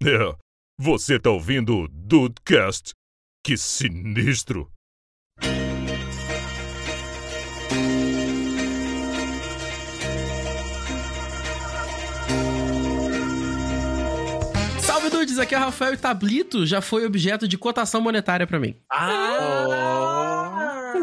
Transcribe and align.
É, 0.00 0.32
você 0.78 1.18
tá 1.18 1.28
ouvindo 1.28 1.76
o 1.76 1.88
Dudecast? 1.88 2.92
Que 3.44 3.56
sinistro! 3.56 4.70
Salve 14.80 15.10
dudes, 15.10 15.36
aqui 15.40 15.56
é 15.56 15.58
o 15.58 15.62
Rafael 15.62 15.94
e 15.94 15.96
Tablito 15.96 16.64
já 16.64 16.80
foi 16.80 17.04
objeto 17.04 17.48
de 17.48 17.58
cotação 17.58 18.00
monetária 18.00 18.46
pra 18.46 18.60
mim. 18.60 18.76
Ah! 18.88 20.37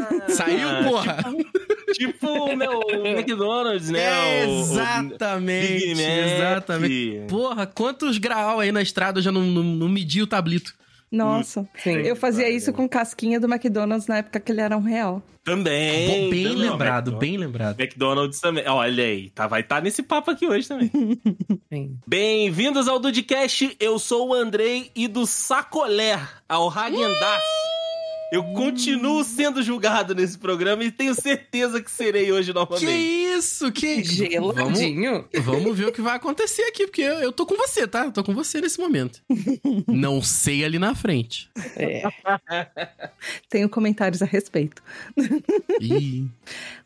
Saiu, 0.30 0.70
porra! 0.84 1.18
Tipo 1.94 2.28
o 2.28 2.56
meu 2.56 2.82
McDonald's, 3.06 3.90
né? 3.90 4.46
O- 4.46 4.50
o- 4.50 4.60
exatamente, 4.62 5.68
Big 5.68 5.96
Mac. 5.96 6.36
exatamente. 6.36 7.22
Porra, 7.30 7.66
quantos 7.68 8.18
graal 8.18 8.60
aí 8.60 8.72
na 8.72 8.82
estrada 8.82 9.20
eu 9.20 9.24
já 9.24 9.32
não, 9.32 9.42
não, 9.44 9.64
não 9.64 9.90
medi 9.90 10.22
o 10.22 10.28
tablito? 10.28 10.74
Nossa, 11.12 11.66
Sim. 11.82 11.98
eu 11.98 12.16
fazia 12.16 12.50
isso 12.50 12.74
com 12.74 12.90
casquinha 12.90 13.40
do 13.40 13.48
McDonald's 13.48 14.08
na 14.08 14.18
época 14.18 14.40
que 14.40 14.52
ele 14.52 14.60
era 14.60 14.76
um 14.76 14.82
real. 14.82 15.22
Também. 15.46 16.08
Bom, 16.08 16.30
bem 16.32 16.44
também. 16.48 16.56
lembrado, 16.70 17.12
bem 17.18 17.38
lembrado. 17.38 17.80
McDonald's 17.80 18.40
também. 18.42 18.68
Olha 18.68 19.04
aí, 19.04 19.30
tá, 19.30 19.46
vai 19.48 19.62
estar 19.62 19.82
nesse 19.82 20.02
papo 20.04 20.32
aqui 20.32 20.46
hoje 20.48 20.68
também. 20.68 20.92
Bem. 21.70 21.98
Bem-vindos 22.08 22.88
ao 22.88 23.00
Dudcast, 23.00 23.78
eu 23.80 23.98
sou 24.00 24.30
o 24.30 24.34
Andrei 24.34 24.90
e 24.96 25.08
do 25.08 25.26
Sacolé 25.28 26.20
ao 26.50 26.68
Hagendaz. 26.70 27.44
Eu 28.32 28.44
continuo 28.54 29.24
sendo 29.24 29.62
julgado 29.62 30.16
nesse 30.16 30.38
programa 30.38 30.84
e 30.84 30.92
tenho 30.92 31.14
certeza 31.14 31.82
que 31.82 31.90
serei 31.92 32.32
hoje 32.32 32.48
Que 32.52 32.54
novamente. 32.54 32.86
isso? 32.92 33.72
Que 33.72 34.04
Vamos, 34.40 34.56
Geladinho. 34.56 35.26
vamos 35.42 35.78
ver 35.78 35.88
o 35.88 35.92
que 35.92 36.02
vai 36.02 36.16
acontecer 36.16 36.64
aqui, 36.64 36.86
porque 36.88 37.02
eu, 37.02 37.20
eu 37.20 37.32
tô 37.32 37.46
com 37.46 37.56
você, 37.56 37.88
tá? 37.88 38.06
Eu 38.06 38.12
tô 38.12 38.24
com 38.24 38.34
você 38.34 38.60
nesse 38.60 38.80
momento. 38.80 39.22
Não 39.88 40.22
sei 40.22 40.66
ali 40.66 40.80
na 40.80 40.96
frente. 40.96 41.50
É. 41.76 42.04
Tenho 43.50 43.70
comentários 43.70 44.22
a 44.22 44.26
respeito. 44.26 44.82
Ih. 45.80 46.28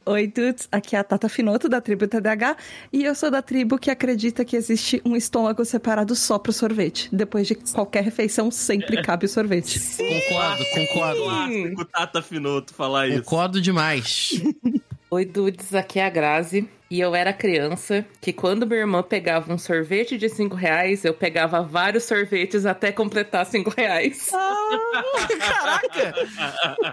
Oi, 0.09 0.25
dudes, 0.25 0.67
aqui 0.71 0.95
é 0.95 0.99
a 0.99 1.03
Tata 1.03 1.29
Finoto 1.29 1.69
da 1.69 1.79
tribo 1.79 2.07
TDH 2.07 2.57
e 2.91 3.03
eu 3.03 3.13
sou 3.13 3.29
da 3.29 3.43
tribo 3.43 3.77
que 3.77 3.91
acredita 3.91 4.43
que 4.43 4.55
existe 4.55 4.99
um 5.05 5.15
estômago 5.15 5.63
separado 5.63 6.15
só 6.15 6.39
pro 6.39 6.51
sorvete. 6.51 7.07
Depois 7.11 7.45
de 7.45 7.53
qualquer 7.53 8.05
refeição, 8.05 8.49
sempre 8.49 8.99
cabe 9.05 9.27
o 9.27 9.29
sorvete. 9.29 9.79
Concordo, 9.79 10.65
concordo. 10.73 11.21
Clássico 11.21 11.85
Tata 11.85 12.21
Finoto 12.23 12.73
falar 12.73 13.07
isso. 13.07 13.21
Concordo 13.21 13.61
demais. 13.61 14.31
Oi, 15.11 15.25
dudes, 15.25 15.75
aqui 15.75 15.99
é 15.99 16.07
a 16.07 16.09
Grazi. 16.09 16.67
E 16.89 16.99
eu 16.99 17.13
era 17.13 17.31
criança 17.31 18.03
que 18.19 18.33
quando 18.33 18.65
minha 18.65 18.79
irmã 18.79 19.03
pegava 19.03 19.53
um 19.53 19.59
sorvete 19.59 20.17
de 20.17 20.27
5 20.27 20.55
reais, 20.55 21.05
eu 21.05 21.13
pegava 21.13 21.61
vários 21.61 22.05
sorvetes 22.05 22.65
até 22.65 22.91
completar 22.91 23.45
5 23.45 23.69
reais. 23.77 24.31
Caraca! 25.37 26.15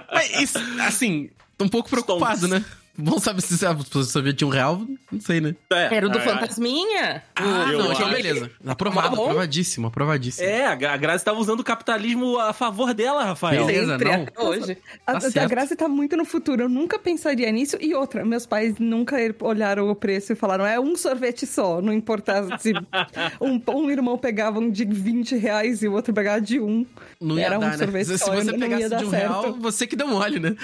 Mas 0.13 0.39
isso, 0.39 0.59
assim, 0.83 1.31
tô 1.57 1.65
um 1.65 1.69
pouco 1.71 1.89
preocupado, 1.89 2.47
né? 2.47 2.63
Bom 2.99 3.19
saber 3.19 3.43
se 3.43 3.57
você 3.59 4.05
sorvete 4.05 4.37
de 4.39 4.45
um 4.45 4.49
real, 4.49 4.81
não 5.13 5.21
sei, 5.21 5.41
né? 5.41 5.55
É, 5.71 5.95
Era 5.97 6.07
o 6.07 6.11
do 6.11 6.19
é, 6.19 6.21
Fantasminha? 6.23 7.23
Ah, 7.35 7.69
Eu 7.71 7.79
não, 7.79 7.93
então 7.93 8.11
beleza. 8.11 8.51
Aprovado, 8.67 9.11
Tá 9.11 9.17
bom. 9.17 9.23
aprovadíssimo, 9.25 9.87
aprovadíssimo. 9.89 10.47
É, 10.49 10.67
a 10.67 10.75
Gra- 10.75 10.95
a 10.95 10.97
Grazi 10.97 11.25
tava 11.25 11.39
usando 11.39 11.61
o 11.61 11.65
capitalismo 11.65 12.39
a 12.39 12.53
favor 12.53 12.95
dela, 12.95 13.25
Rafael. 13.25 13.67
Beleza. 13.67 13.93
Sempre, 13.93 14.09
não. 14.17 14.23
até 14.25 14.43
hoje. 14.43 14.79
A, 15.07 15.13
Tá 15.13 15.19
a 15.19 15.21
certo. 15.31 15.49
Grazi 15.51 15.77
tá 15.77 15.89
muito 15.89 16.17
no 16.17 16.25
futuro, 16.25 16.63
eu 16.63 16.69
nunca 16.69 16.99
pensaria 16.99 17.51
nisso. 17.53 17.77
E 17.81 17.95
outra, 17.95 18.25
meus 18.25 18.47
pais 18.47 18.77
nunca 18.79 19.17
olharam 19.41 19.89
o 19.91 19.95
preço 19.95 20.33
e 20.33 20.37
falaram, 20.37 20.65
é 20.67 20.81
um 20.81 20.97
sorvete 20.97 21.47
só, 21.47 21.83
não 21.83 21.93
importa 21.93 22.57
se 22.59 22.73
um, 23.41 23.61
um 23.75 23.91
irmão 23.91 24.17
pegava 24.17 24.59
um 24.59 24.71
de 24.71 24.85
20 24.85 25.37
reais 25.37 25.83
e 25.83 25.89
o 25.89 25.93
outro 25.93 26.15
pegava 26.15 26.41
de 26.41 26.59
um. 26.61 26.87
Não 27.21 27.39
ia 27.39 27.47
Era 27.47 27.59
um 27.59 27.61
dar, 27.61 27.71
né? 27.73 27.79
sorvete 27.79 28.07
Se 28.07 28.19
só, 28.19 28.35
você 28.35 28.51
não 28.53 28.59
pegasse 28.59 28.89
de 28.89 29.05
um 29.05 29.11
certo. 29.11 29.13
real, 29.43 29.53
você 29.61 29.87
que 29.87 29.97
deu 29.97 30.09
mole, 30.09 30.39
né? 30.41 30.57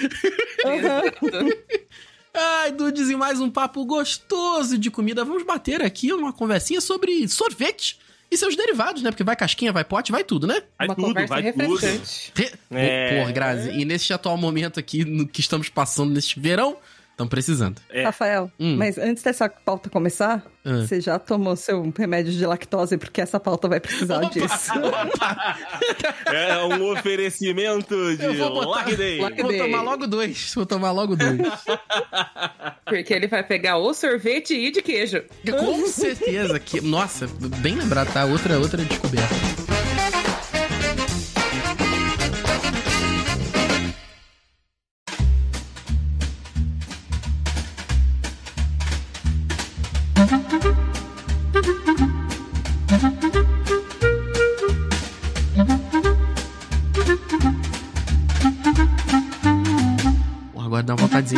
Aham. 0.65 1.43
Ai, 2.35 2.71
Dudes, 2.71 3.09
e 3.09 3.15
mais 3.15 3.39
um 3.39 3.49
papo 3.49 3.85
gostoso 3.85 4.77
de 4.77 4.89
comida. 4.89 5.23
Vamos 5.23 5.43
bater 5.43 5.81
aqui 5.83 6.11
uma 6.11 6.33
conversinha 6.33 6.81
sobre 6.81 7.27
sorvete 7.27 7.99
e 8.31 8.35
seus 8.37 8.55
derivados, 8.55 9.03
né? 9.03 9.11
Porque 9.11 9.23
vai 9.23 9.35
casquinha, 9.35 9.71
vai 9.71 9.83
pote, 9.83 10.11
vai 10.11 10.23
tudo, 10.23 10.47
né? 10.47 10.63
Vai 10.77 10.87
Uma 10.87 10.95
tudo, 10.95 11.07
conversa 11.09 11.27
vai 11.33 11.53
tudo. 11.53 11.75
refrescante. 11.75 12.31
Re- 12.35 12.51
É. 12.71 13.19
Porra, 13.19 13.31
Grazi, 13.31 13.69
e 13.79 13.85
nesse 13.85 14.11
atual 14.13 14.35
momento 14.35 14.79
aqui, 14.79 15.05
no 15.05 15.27
que 15.27 15.41
estamos 15.41 15.69
passando 15.69 16.11
neste 16.11 16.39
verão, 16.39 16.75
estamos 17.13 17.29
precisando. 17.29 17.79
É. 17.89 18.03
Rafael, 18.03 18.51
Hum. 18.59 18.75
mas 18.77 18.97
antes 18.97 19.23
dessa 19.23 19.47
pauta 19.47 19.89
começar, 19.89 20.43
Ah. 20.65 20.81
você 20.81 20.99
já 21.01 21.17
tomou 21.19 21.55
seu 21.55 21.93
remédio 21.97 22.31
de 22.33 22.45
lactose, 22.45 22.97
porque 22.97 23.21
essa 23.21 23.39
pauta 23.39 23.67
vai 23.67 23.79
precisar 23.79 24.19
disso. 24.29 24.71
É 26.27 26.57
um 26.63 26.91
oferecimento 26.91 28.15
de 28.17 28.23
Eu 28.25 28.33
vou 28.35 28.65
botar- 28.65 28.83
Day. 28.95 29.19
Vou 29.19 29.57
tomar 29.57 29.81
logo 29.81 30.07
dois. 30.07 30.51
Vou 30.55 30.65
tomar 30.65 30.91
logo 30.91 31.15
dois. 31.15 31.37
Porque 32.85 33.13
ele 33.13 33.27
vai 33.27 33.43
pegar 33.43 33.77
o 33.77 33.93
sorvete 33.93 34.53
e 34.53 34.71
de 34.71 34.81
queijo. 34.81 35.23
Com 35.49 35.87
certeza 35.87 36.59
que. 36.59 36.81
Nossa, 36.81 37.27
bem 37.59 37.75
lembrado, 37.75 38.11
tá? 38.13 38.25
Outra, 38.25 38.59
outra 38.59 38.83
descoberta. 38.83 39.33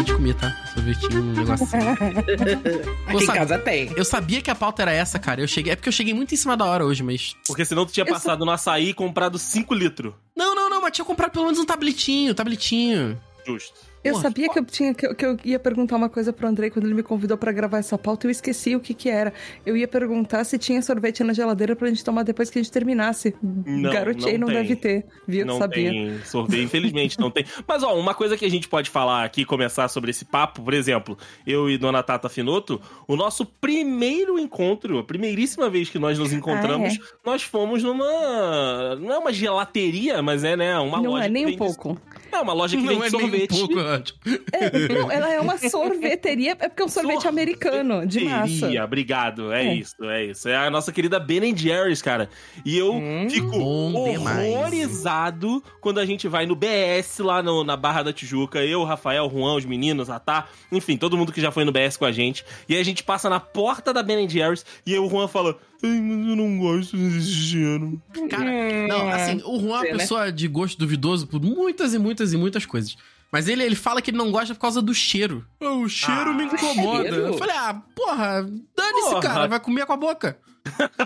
De 0.03 0.13
comer, 0.13 0.33
tá? 0.35 0.51
Sorvetinho, 0.73 1.22
um 1.22 1.33
negocinho. 1.33 1.91
Aqui 3.07 3.23
em 3.23 3.25
sabe- 3.25 3.39
casa 3.39 3.57
tem. 3.59 3.91
Eu 3.95 4.06
sabia 4.06 4.41
que 4.41 4.51
a 4.51 4.56
pauta 4.56 4.81
era 4.81 4.91
essa, 4.91 5.17
cara. 5.19 5.41
Eu 5.41 5.47
cheguei. 5.47 5.73
É 5.73 5.75
porque 5.75 5.89
eu 5.89 5.94
cheguei 5.94 6.13
muito 6.13 6.33
em 6.33 6.38
cima 6.38 6.56
da 6.57 6.66
hora 6.66 6.85
hoje, 6.85 7.01
mas. 7.03 7.35
Porque 7.47 7.63
senão 7.66 7.85
tu 7.85 7.94
tinha 7.94 8.05
passado 8.05 8.45
no 8.45 8.51
açaí 8.51 8.89
e 8.89 8.94
comprado 8.94 9.38
5 9.38 9.73
litros. 9.73 10.13
Não, 10.35 10.53
não, 10.55 10.69
não, 10.69 10.81
mas 10.81 10.91
tinha 10.91 11.05
comprado 11.05 11.31
pelo 11.31 11.45
menos 11.45 11.59
um 11.59 11.66
tabletinho, 11.66 12.34
tabletinho. 12.35 13.19
Justo. 13.45 13.79
Eu 14.05 14.16
sabia 14.16 14.49
que 14.49 14.59
eu, 14.59 14.66
tinha, 14.66 14.93
que, 14.93 15.05
eu, 15.05 15.16
que 15.16 15.25
eu 15.25 15.38
ia 15.43 15.59
perguntar 15.59 15.95
uma 15.95 16.09
coisa 16.09 16.31
pro 16.31 16.47
Andrei 16.47 16.69
quando 16.69 16.85
ele 16.85 16.93
me 16.93 17.03
convidou 17.03 17.38
pra 17.38 17.51
gravar 17.51 17.79
essa 17.79 17.97
pauta. 17.97 18.27
Eu 18.27 18.31
esqueci 18.31 18.75
o 18.75 18.79
que 18.79 18.93
que 18.93 19.09
era. 19.09 19.33
Eu 19.66 19.75
ia 19.75 19.88
perguntar 19.88 20.43
se 20.43 20.57
tinha 20.57 20.81
sorvete 20.81 21.23
na 21.23 21.33
geladeira 21.33 21.75
pra 21.75 21.88
gente 21.88 22.03
tomar 22.03 22.23
depois 22.23 22.49
que 22.49 22.59
a 22.59 22.61
gente 22.61 22.71
terminasse. 22.71 23.35
Não, 23.41 23.91
Garotinho 23.91 24.39
não 24.39 24.47
não, 24.47 24.53
deve 24.53 24.75
ter. 24.75 25.05
Viu? 25.27 25.45
Não 25.45 25.57
sabia. 25.57 25.89
tem 25.89 26.19
sorvete, 26.23 26.63
infelizmente 26.63 27.19
não 27.19 27.31
tem. 27.31 27.45
Mas 27.67 27.83
ó, 27.83 27.97
uma 27.97 28.13
coisa 28.13 28.38
que 28.38 28.45
a 28.45 28.49
gente 28.49 28.67
pode 28.67 28.89
falar 28.89 29.23
aqui, 29.23 29.45
começar 29.45 29.88
sobre 29.88 30.11
esse 30.11 30.25
papo, 30.25 30.61
por 30.61 30.73
exemplo, 30.73 31.17
eu 31.45 31.69
e 31.69 31.77
Dona 31.77 32.03
Tata 32.03 32.29
Finoto, 32.29 32.79
o 33.07 33.16
nosso 33.16 33.45
primeiro 33.45 34.37
encontro, 34.37 34.99
a 34.99 35.03
primeiríssima 35.03 35.69
vez 35.69 35.89
que 35.89 35.99
nós 35.99 36.19
nos 36.19 36.31
encontramos, 36.31 36.99
Ah, 37.01 37.16
nós 37.25 37.43
fomos 37.43 37.83
numa. 37.83 38.95
Não 38.95 39.11
é 39.11 39.17
uma 39.17 39.33
gelateria, 39.33 40.22
mas 40.22 40.43
é, 40.43 40.55
né? 40.55 40.77
Uma 40.77 41.01
não 41.01 41.11
loja. 41.11 41.25
é 41.25 41.29
nem 41.29 41.45
um 41.47 41.57
pouco. 41.57 41.99
É 42.35 42.41
uma 42.41 42.53
loja 42.53 42.75
que 42.78 42.84
Não 42.84 43.00
vende 43.00 43.07
é 43.07 43.09
nem 43.09 43.18
um 43.18 43.22
sorvete. 43.22 43.59
pouco, 43.59 43.79
ótimo. 43.79 44.19
É, 44.51 44.94
não, 44.94 45.12
ela 45.12 45.34
é 45.34 45.40
uma 45.40 45.57
sorveteria, 45.57 46.51
é 46.59 46.68
porque 46.69 46.81
é 46.81 46.85
um 46.85 46.90
sorvete 46.90 47.28
americano, 47.28 48.06
de 48.06 48.22
massa. 48.25 48.68
Obrigado, 48.84 49.51
é, 49.51 49.66
É. 49.68 49.73
isso, 49.75 49.96
é 50.03 50.25
isso. 50.25 50.50
É 50.50 50.56
a 50.56 50.69
nossa 50.69 50.91
querida 50.91 51.19
Ben 51.19 51.56
Jerry's, 51.56 52.01
cara. 52.01 52.29
E 52.66 52.78
eu 52.78 52.94
Hum, 52.94 53.28
fico 53.29 53.51
bom 53.51 54.12
demais. 54.12 54.53
horrorizado 54.53 55.63
quando 55.81 56.00
a 56.00 56.06
gente 56.06 56.28
vai 56.28 56.46
no 56.46 56.56
BS 56.56 57.19
lá 57.19 57.41
no- 57.41 57.63
na 57.63 57.75
Barra 57.78 58.03
da 58.03 58.13
Tijuca. 58.13 58.59
Eu, 58.63 58.81
o 58.81 58.85
Rafael, 58.85 59.29
Juan, 59.29 59.56
os 59.56 59.66
meninos, 59.66 60.09
a 60.09 60.19
Tá, 60.19 60.47
enfim, 60.72 60.97
todo 60.97 61.16
mundo 61.16 61.31
que 61.31 61.40
já 61.40 61.52
foi 61.52 61.63
no 61.66 61.72
BS 61.72 61.97
com 61.97 62.06
a 62.06 62.12
gente. 62.12 62.44
E 62.67 62.73
aí 62.73 62.81
a 62.81 62.85
gente 62.85 63.03
passa 63.03 63.29
na 63.29 63.40
porta 63.40 63.94
da 63.94 64.02
Ben 64.02 64.28
Jerry's 64.28 64.66
e 64.85 64.94
aí 64.94 65.00
o 65.00 65.07
Juan 65.09 65.28
fala: 65.28 65.56
Ai, 65.83 65.99
mas 66.01 66.27
eu 66.29 66.35
não 66.35 66.57
gosto 66.57 66.97
desse 66.97 67.31
cheiro. 67.31 68.01
Cara, 68.29 68.49
Hum, 68.49 68.87
não, 68.87 69.09
assim, 69.09 69.41
o 69.45 69.59
Juan 69.59 69.77
é 69.77 69.79
uma 69.79 69.83
né? 69.83 69.91
pessoa 69.97 70.31
de 70.31 70.47
gosto 70.47 70.77
duvidoso 70.79 71.27
por 71.27 71.41
muitas 71.41 71.93
e 71.93 71.99
muitas 71.99 72.33
e 72.33 72.37
muitas 72.37 72.66
coisas. 72.66 72.95
Mas 73.31 73.47
ele, 73.47 73.63
ele 73.63 73.75
fala 73.75 74.01
que 74.01 74.11
ele 74.11 74.17
não 74.17 74.31
gosta 74.31 74.53
por 74.53 74.61
causa 74.61 74.81
do 74.81 74.93
cheiro. 74.93 75.45
Ah, 75.61 75.72
o 75.73 75.89
cheiro 75.89 76.29
Ah, 76.29 76.33
me 76.33 76.45
incomoda. 76.45 77.01
cheiro? 77.09 77.16
Eu 77.27 77.33
falei, 77.37 77.55
ah, 77.57 77.81
porra, 77.95 78.43
dane-se, 78.75 79.19
cara, 79.22 79.47
vai 79.47 79.59
comer 79.59 79.85
com 79.85 79.93
a 79.93 79.97
boca. 79.97 80.37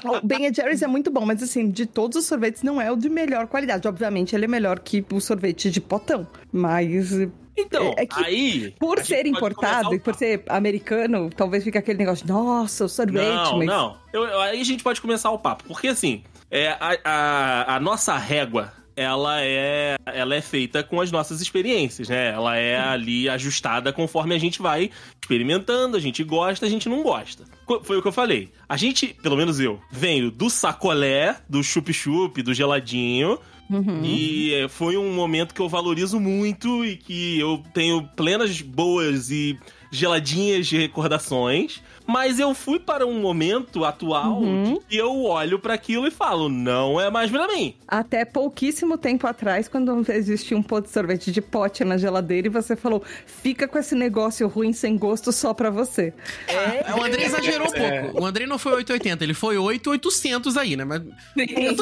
O 0.06 0.25
Ben 0.25 0.54
Jerry's 0.54 0.81
é 0.81 0.88
muito 0.88 1.12
bom, 1.12 1.25
mas 1.25 1.42
assim, 1.44 1.69
de 1.69 1.86
todos 1.86 2.18
os 2.18 2.25
sorvetes 2.25 2.63
não 2.63 2.80
é 2.80 2.89
o 2.92 2.95
de 2.95 3.10
melhor 3.10 3.48
qualidade. 3.48 3.88
Obviamente, 3.88 4.33
ele 4.36 4.45
é 4.45 4.48
melhor 4.48 4.80
que 4.80 5.04
o 5.12 5.19
sorvete 5.19 5.69
de 5.72 5.81
potão. 5.81 6.25
Mas 6.51 7.12
Então, 7.60 7.94
É 7.98 8.06
que 8.06 8.24
aí. 8.24 8.74
por 8.80 9.04
ser 9.04 9.26
importado 9.26 9.94
e 9.94 10.00
por 10.00 10.16
ser 10.16 10.44
americano, 10.48 11.30
talvez 11.36 11.64
fique 11.64 11.78
aquele 11.78 11.98
negócio 12.00 12.26
nossa, 12.28 12.86
o 12.86 12.90
sorvete, 12.90 13.26
Não, 13.26 13.58
mas. 13.58 13.68
não. 13.68 13.98
Eu- 14.14 14.40
aí 14.42 14.60
a 14.62 14.64
gente 14.66 14.84
pode 14.84 15.02
começar 15.02 15.30
o 15.32 15.40
papo. 15.40 15.64
Porque 15.68 15.88
assim, 15.88 16.24
é, 16.50 16.70
a, 16.80 16.98
a- 17.04 17.76
a 17.76 17.80
nossa 17.80 18.18
régua 18.18 18.74
ela 18.96 19.42
é, 19.42 19.96
ela 20.08 20.36
é 20.36 20.42
feita 20.42 20.84
com 20.84 21.00
as 21.00 21.10
nossas 21.10 21.40
experiências, 21.40 22.10
né? 22.10 22.32
Ela 22.34 22.58
é 22.58 22.78
ali 22.78 23.30
ajustada 23.30 23.94
conforme 23.94 24.36
a 24.36 24.38
gente 24.38 24.62
vai 24.62 24.90
experimentando, 25.22 25.96
a 25.96 26.02
gente 26.02 26.22
gosta, 26.22 26.66
a 26.66 26.70
gente 26.70 26.90
não 26.90 27.02
gosta. 27.02 27.46
Foi 27.84 27.98
o 27.98 28.02
que 28.02 28.08
eu 28.10 28.12
falei. 28.12 28.50
A 28.68 28.76
gente, 28.76 29.08
pelo 29.24 29.38
menos 29.38 29.58
eu, 29.58 29.80
venho 29.90 30.30
do 30.30 30.50
sacolé, 30.50 31.38
do 31.48 31.64
chup-chup, 31.64 32.42
do 32.42 32.54
geladinho, 32.54 33.40
Uhum. 33.69 34.04
e 34.04 34.54
eh, 34.54 34.68
foi 34.68 34.98
um 34.98 35.13
momento 35.13 35.54
que 35.54 35.62
eu 35.62 35.69
valorizo 35.69 36.19
muito 36.19 36.83
e 36.83 36.98
que 36.98 37.39
eu 37.39 37.62
tenho 37.71 38.04
plenas 38.16 38.62
boas 38.62 39.30
e 39.30 39.60
geladinhas 39.92 40.66
de 40.68 40.77
recordações. 40.77 41.81
Mas 42.10 42.40
eu 42.40 42.54
fui 42.56 42.80
para 42.80 43.06
um 43.06 43.20
momento 43.22 43.86
atual 43.86 44.42
Uhum. 44.42 44.64
de 44.64 44.80
que 44.88 44.98
eu 44.98 45.24
olho 45.26 45.60
para 45.60 45.74
aquilo 45.76 46.08
e 46.08 46.12
falo, 46.12 46.50
não 46.50 47.00
é 47.00 47.10
mais 47.12 47.30
pra 47.30 47.48
mim. 47.48 47.76
Até 47.88 48.26
pouquíssimo 48.26 48.98
tempo 48.98 49.28
atrás, 49.28 49.68
quando 49.68 50.04
existia 50.12 50.58
um 50.58 50.64
pó 50.64 50.80
de 50.80 50.90
sorvete 50.90 51.32
de 51.32 51.42
pote 51.42 51.84
na 51.84 51.98
geladeira 51.98 52.48
e 52.48 52.50
você 52.50 52.76
falou, 52.76 53.04
fica 53.26 53.68
com 53.68 53.78
esse 53.78 53.94
negócio 53.94 54.48
ruim 54.48 54.74
sem 54.74 54.98
gosto 54.98 55.32
só 55.32 55.54
pra 55.54 55.70
você. 55.70 56.14
É, 56.48 56.94
o 56.96 57.04
André 57.04 57.24
exagerou 57.26 57.68
um 57.68 57.72
pouco. 57.72 58.22
O 58.22 58.26
André 58.26 58.46
não 58.48 58.58
foi 58.58 58.74
880, 58.74 59.24
ele 59.24 59.34
foi 59.34 59.58
8800 59.58 60.58
aí, 60.58 60.76
né? 60.76 60.84
Mas 60.86 61.02
tudo 61.02 61.14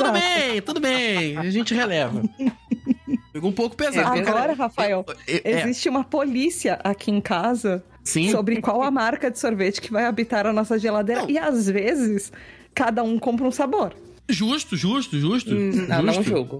Exato. 0.01 0.11
bem, 0.11 0.61
tudo 0.61 0.79
bem. 0.81 1.37
A 1.37 1.49
gente 1.49 1.73
releva. 1.73 2.21
Pegou 3.31 3.49
um 3.49 3.53
pouco 3.53 3.75
pesado. 3.75 4.07
Agora, 4.19 4.23
cara, 4.23 4.53
Rafael, 4.53 5.05
é- 5.27 5.41
é- 5.43 5.61
existe 5.61 5.87
uma 5.87 6.03
polícia 6.03 6.79
aqui 6.83 7.11
em 7.11 7.21
casa 7.21 7.83
Sim. 8.07 8.31
sobre 8.31 8.61
qual 8.61 8.81
a 8.81 8.89
marca 8.89 9.29
de 9.29 9.37
sorvete 9.37 9.81
que 9.81 9.91
vai 9.91 10.05
habitar 10.05 10.47
a 10.47 10.53
nossa 10.53 10.79
geladeira. 10.79 11.23
Não. 11.23 11.29
E 11.29 11.37
às 11.37 11.69
vezes, 11.69 12.31
cada 12.73 13.03
um 13.03 13.19
compra 13.19 13.45
um 13.45 13.51
sabor. 13.51 13.93
Justo, 14.29 14.77
justo, 14.77 15.19
justo. 15.19 15.53
Não, 15.53 16.01
não 16.01 16.13
justo. 16.13 16.29
jogo. 16.29 16.59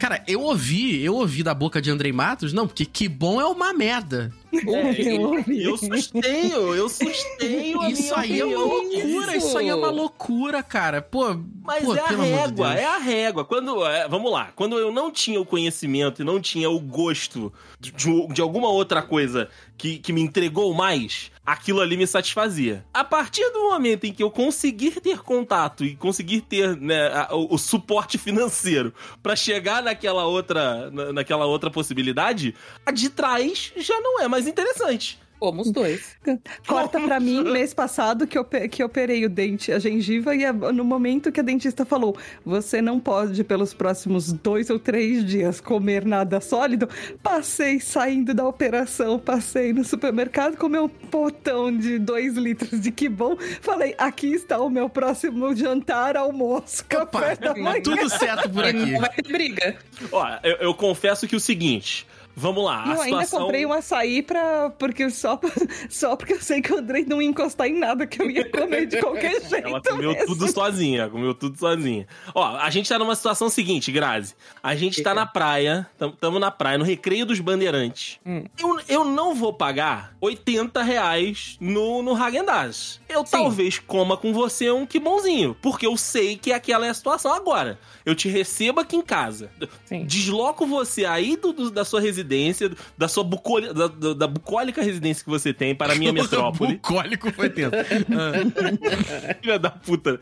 Cara, 0.00 0.24
eu 0.26 0.40
ouvi, 0.40 1.00
eu 1.00 1.14
ouvi 1.14 1.44
da 1.44 1.54
boca 1.54 1.80
de 1.80 1.88
Andrei 1.88 2.12
Matos, 2.12 2.52
não, 2.52 2.66
porque 2.66 2.84
que 2.84 3.08
bom 3.08 3.40
é 3.40 3.46
uma 3.46 3.72
merda. 3.72 4.32
Eu 4.52 5.20
ouvi. 5.22 5.62
Eu 5.64 5.76
sustenho, 5.76 6.74
eu 6.74 6.88
sustenho 6.88 7.84
Isso 7.88 8.14
aí 8.14 8.40
é 8.40 8.44
uma 8.44 8.64
opinião. 8.64 9.08
loucura, 9.08 9.36
isso 9.36 9.58
aí 9.58 9.68
é 9.68 9.74
uma 9.74 9.90
loucura, 9.90 10.62
cara. 10.62 11.00
Pô, 11.00 11.34
Mas 11.64 11.84
pô, 11.84 11.94
é 11.96 12.00
a 12.00 12.06
de 12.08 12.14
régua, 12.16 12.68
Deus. 12.68 12.80
é 12.80 12.84
a 12.84 12.98
régua. 12.98 13.44
Quando, 13.44 13.84
é, 13.86 14.06
vamos 14.08 14.30
lá, 14.30 14.52
quando 14.54 14.78
eu 14.78 14.92
não 14.92 15.10
tinha 15.10 15.40
o 15.40 15.46
conhecimento 15.46 16.22
e 16.22 16.24
não 16.24 16.40
tinha 16.40 16.68
o 16.70 16.78
gosto 16.78 17.52
de, 17.80 17.90
de- 17.92 18.26
de 18.28 18.40
alguma 18.40 18.68
outra 18.68 19.02
coisa 19.02 19.48
que, 19.78 19.98
que 19.98 20.12
me 20.12 20.20
entregou 20.20 20.72
mais, 20.74 21.32
aquilo 21.44 21.80
ali 21.80 21.96
me 21.96 22.06
satisfazia. 22.06 22.84
A 22.94 23.02
partir 23.02 23.48
do 23.50 23.60
momento 23.70 24.04
em 24.04 24.12
que 24.12 24.22
eu 24.22 24.30
conseguir 24.30 25.00
ter 25.00 25.18
contato 25.22 25.84
e 25.84 25.96
conseguir 25.96 26.42
ter 26.42 26.76
né, 26.76 27.08
a- 27.08 27.34
o, 27.34 27.54
o 27.54 27.58
suporte 27.58 28.16
financeiro 28.18 28.92
pra 29.22 29.34
chegar 29.34 29.82
naquela 29.82 30.24
outra, 30.26 30.90
na- 30.90 31.12
naquela 31.12 31.46
outra 31.46 31.70
possibilidade, 31.70 32.54
a 32.86 32.92
de 32.92 33.08
trás 33.08 33.72
já 33.76 33.98
não 34.00 34.20
é 34.20 34.28
mais 34.28 34.41
interessante. 34.46 35.20
Fomos 35.38 35.72
dois. 35.72 36.16
Corta 36.68 37.00
pra 37.00 37.18
mim, 37.18 37.42
mês 37.42 37.74
passado, 37.74 38.28
que 38.28 38.38
eu, 38.38 38.44
que 38.44 38.80
eu 38.80 38.86
operei 38.86 39.24
o 39.26 39.28
dente, 39.28 39.72
a 39.72 39.78
gengiva, 39.80 40.36
e 40.36 40.44
a- 40.44 40.52
no 40.52 40.84
momento 40.84 41.32
que 41.32 41.40
a 41.40 41.42
dentista 41.42 41.84
falou, 41.84 42.16
você 42.44 42.80
não 42.80 43.00
pode, 43.00 43.42
pelos 43.42 43.74
próximos 43.74 44.32
dois 44.32 44.70
ou 44.70 44.78
três 44.78 45.24
dias, 45.26 45.60
comer 45.60 46.04
nada 46.06 46.40
sólido, 46.40 46.88
passei 47.20 47.80
saindo 47.80 48.32
da 48.32 48.46
operação, 48.46 49.18
passei 49.18 49.72
no 49.72 49.82
supermercado, 49.82 50.56
comi 50.56 50.78
um 50.78 50.88
potão 50.88 51.76
de 51.76 51.98
dois 51.98 52.36
litros 52.36 52.80
de 52.80 52.92
que 52.92 53.08
bom, 53.08 53.36
falei, 53.60 53.96
aqui 53.98 54.32
está 54.34 54.60
o 54.60 54.70
meu 54.70 54.88
próximo 54.88 55.56
jantar, 55.56 56.16
almoço, 56.16 56.84
café 56.84 57.34
da 57.34 57.52
manhã. 57.52 57.82
Tudo 57.82 58.08
certo 58.08 58.48
por 58.48 58.62
aqui. 58.64 58.92
não 58.92 59.00
vai 59.00 59.10
ter 59.10 59.22
briga. 59.26 59.76
Ó, 60.12 60.24
eu, 60.44 60.56
eu 60.58 60.74
confesso 60.74 61.26
que 61.26 61.34
o 61.34 61.40
seguinte. 61.40 62.06
Vamos 62.34 62.64
lá, 62.64 62.84
a 62.84 62.94
eu 62.94 63.00
ainda 63.02 63.26
comprei 63.26 63.66
um 63.66 63.72
açaí 63.72 64.22
pra, 64.22 64.70
porque 64.78 65.10
só, 65.10 65.38
só 65.90 66.16
porque 66.16 66.32
eu 66.32 66.40
sei 66.40 66.62
que 66.62 66.72
o 66.72 66.78
Andrei 66.78 67.04
não 67.04 67.20
ia 67.20 67.28
encostar 67.28 67.66
em 67.68 67.74
nada 67.78 68.06
que 68.06 68.20
eu 68.22 68.30
ia 68.30 68.48
comer 68.50 68.86
de 68.86 69.00
qualquer 69.00 69.40
jeito. 69.48 69.68
Ela 69.68 69.80
comeu 69.82 70.12
mesmo. 70.12 70.26
tudo 70.26 70.48
sozinha, 70.50 71.08
comeu 71.10 71.34
tudo 71.34 71.58
sozinha. 71.58 72.06
Ó, 72.34 72.44
a 72.56 72.70
gente 72.70 72.88
tá 72.88 72.98
numa 72.98 73.14
situação 73.14 73.48
seguinte, 73.50 73.92
Grazi. 73.92 74.34
A 74.62 74.74
gente 74.74 75.02
tá 75.02 75.14
na 75.14 75.26
praia, 75.26 75.86
tam- 75.98 76.12
tamo 76.12 76.38
na 76.38 76.50
praia, 76.50 76.78
no 76.78 76.84
Recreio 76.84 77.26
dos 77.26 77.38
Bandeirantes. 77.38 78.18
Hum. 78.24 78.44
Eu, 78.58 78.80
eu 78.88 79.04
não 79.04 79.34
vou 79.34 79.52
pagar 79.52 80.14
80 80.20 80.82
reais 80.82 81.56
no, 81.60 82.02
no 82.02 82.16
Häagen-Dazs. 82.16 83.00
Eu 83.08 83.24
talvez 83.24 83.78
coma 83.78 84.16
com 84.16 84.32
você 84.32 84.70
um 84.70 84.86
que 84.86 84.98
bonzinho, 84.98 85.54
porque 85.60 85.86
eu 85.86 85.96
sei 85.98 86.36
que 86.36 86.50
aquela 86.52 86.86
é 86.86 86.90
a 86.90 86.94
situação 86.94 87.32
agora. 87.34 87.78
Eu 88.06 88.14
te 88.14 88.28
recebo 88.28 88.80
aqui 88.80 88.96
em 88.96 89.02
casa. 89.02 89.50
Sim. 89.84 90.04
Desloco 90.06 90.66
você 90.66 91.04
aí 91.04 91.36
do, 91.36 91.52
do- 91.52 91.70
da 91.70 91.84
sua 91.84 92.00
residência, 92.00 92.21
da 92.96 93.08
sua 93.08 93.24
bucoli- 93.24 93.72
da, 93.72 93.86
da- 93.88 94.14
da 94.14 94.26
bucólica 94.26 94.82
residência 94.82 95.24
que 95.24 95.30
você 95.30 95.52
tem 95.52 95.74
para 95.74 95.92
a 95.92 95.96
minha 95.96 96.12
metrópole. 96.14 96.74
Bucólico 96.74 97.32
foi 97.32 97.50
tenso. 97.50 97.72
Ah, 98.12 99.34
Filha 99.40 99.58
da 99.58 99.70
puta. 99.70 100.20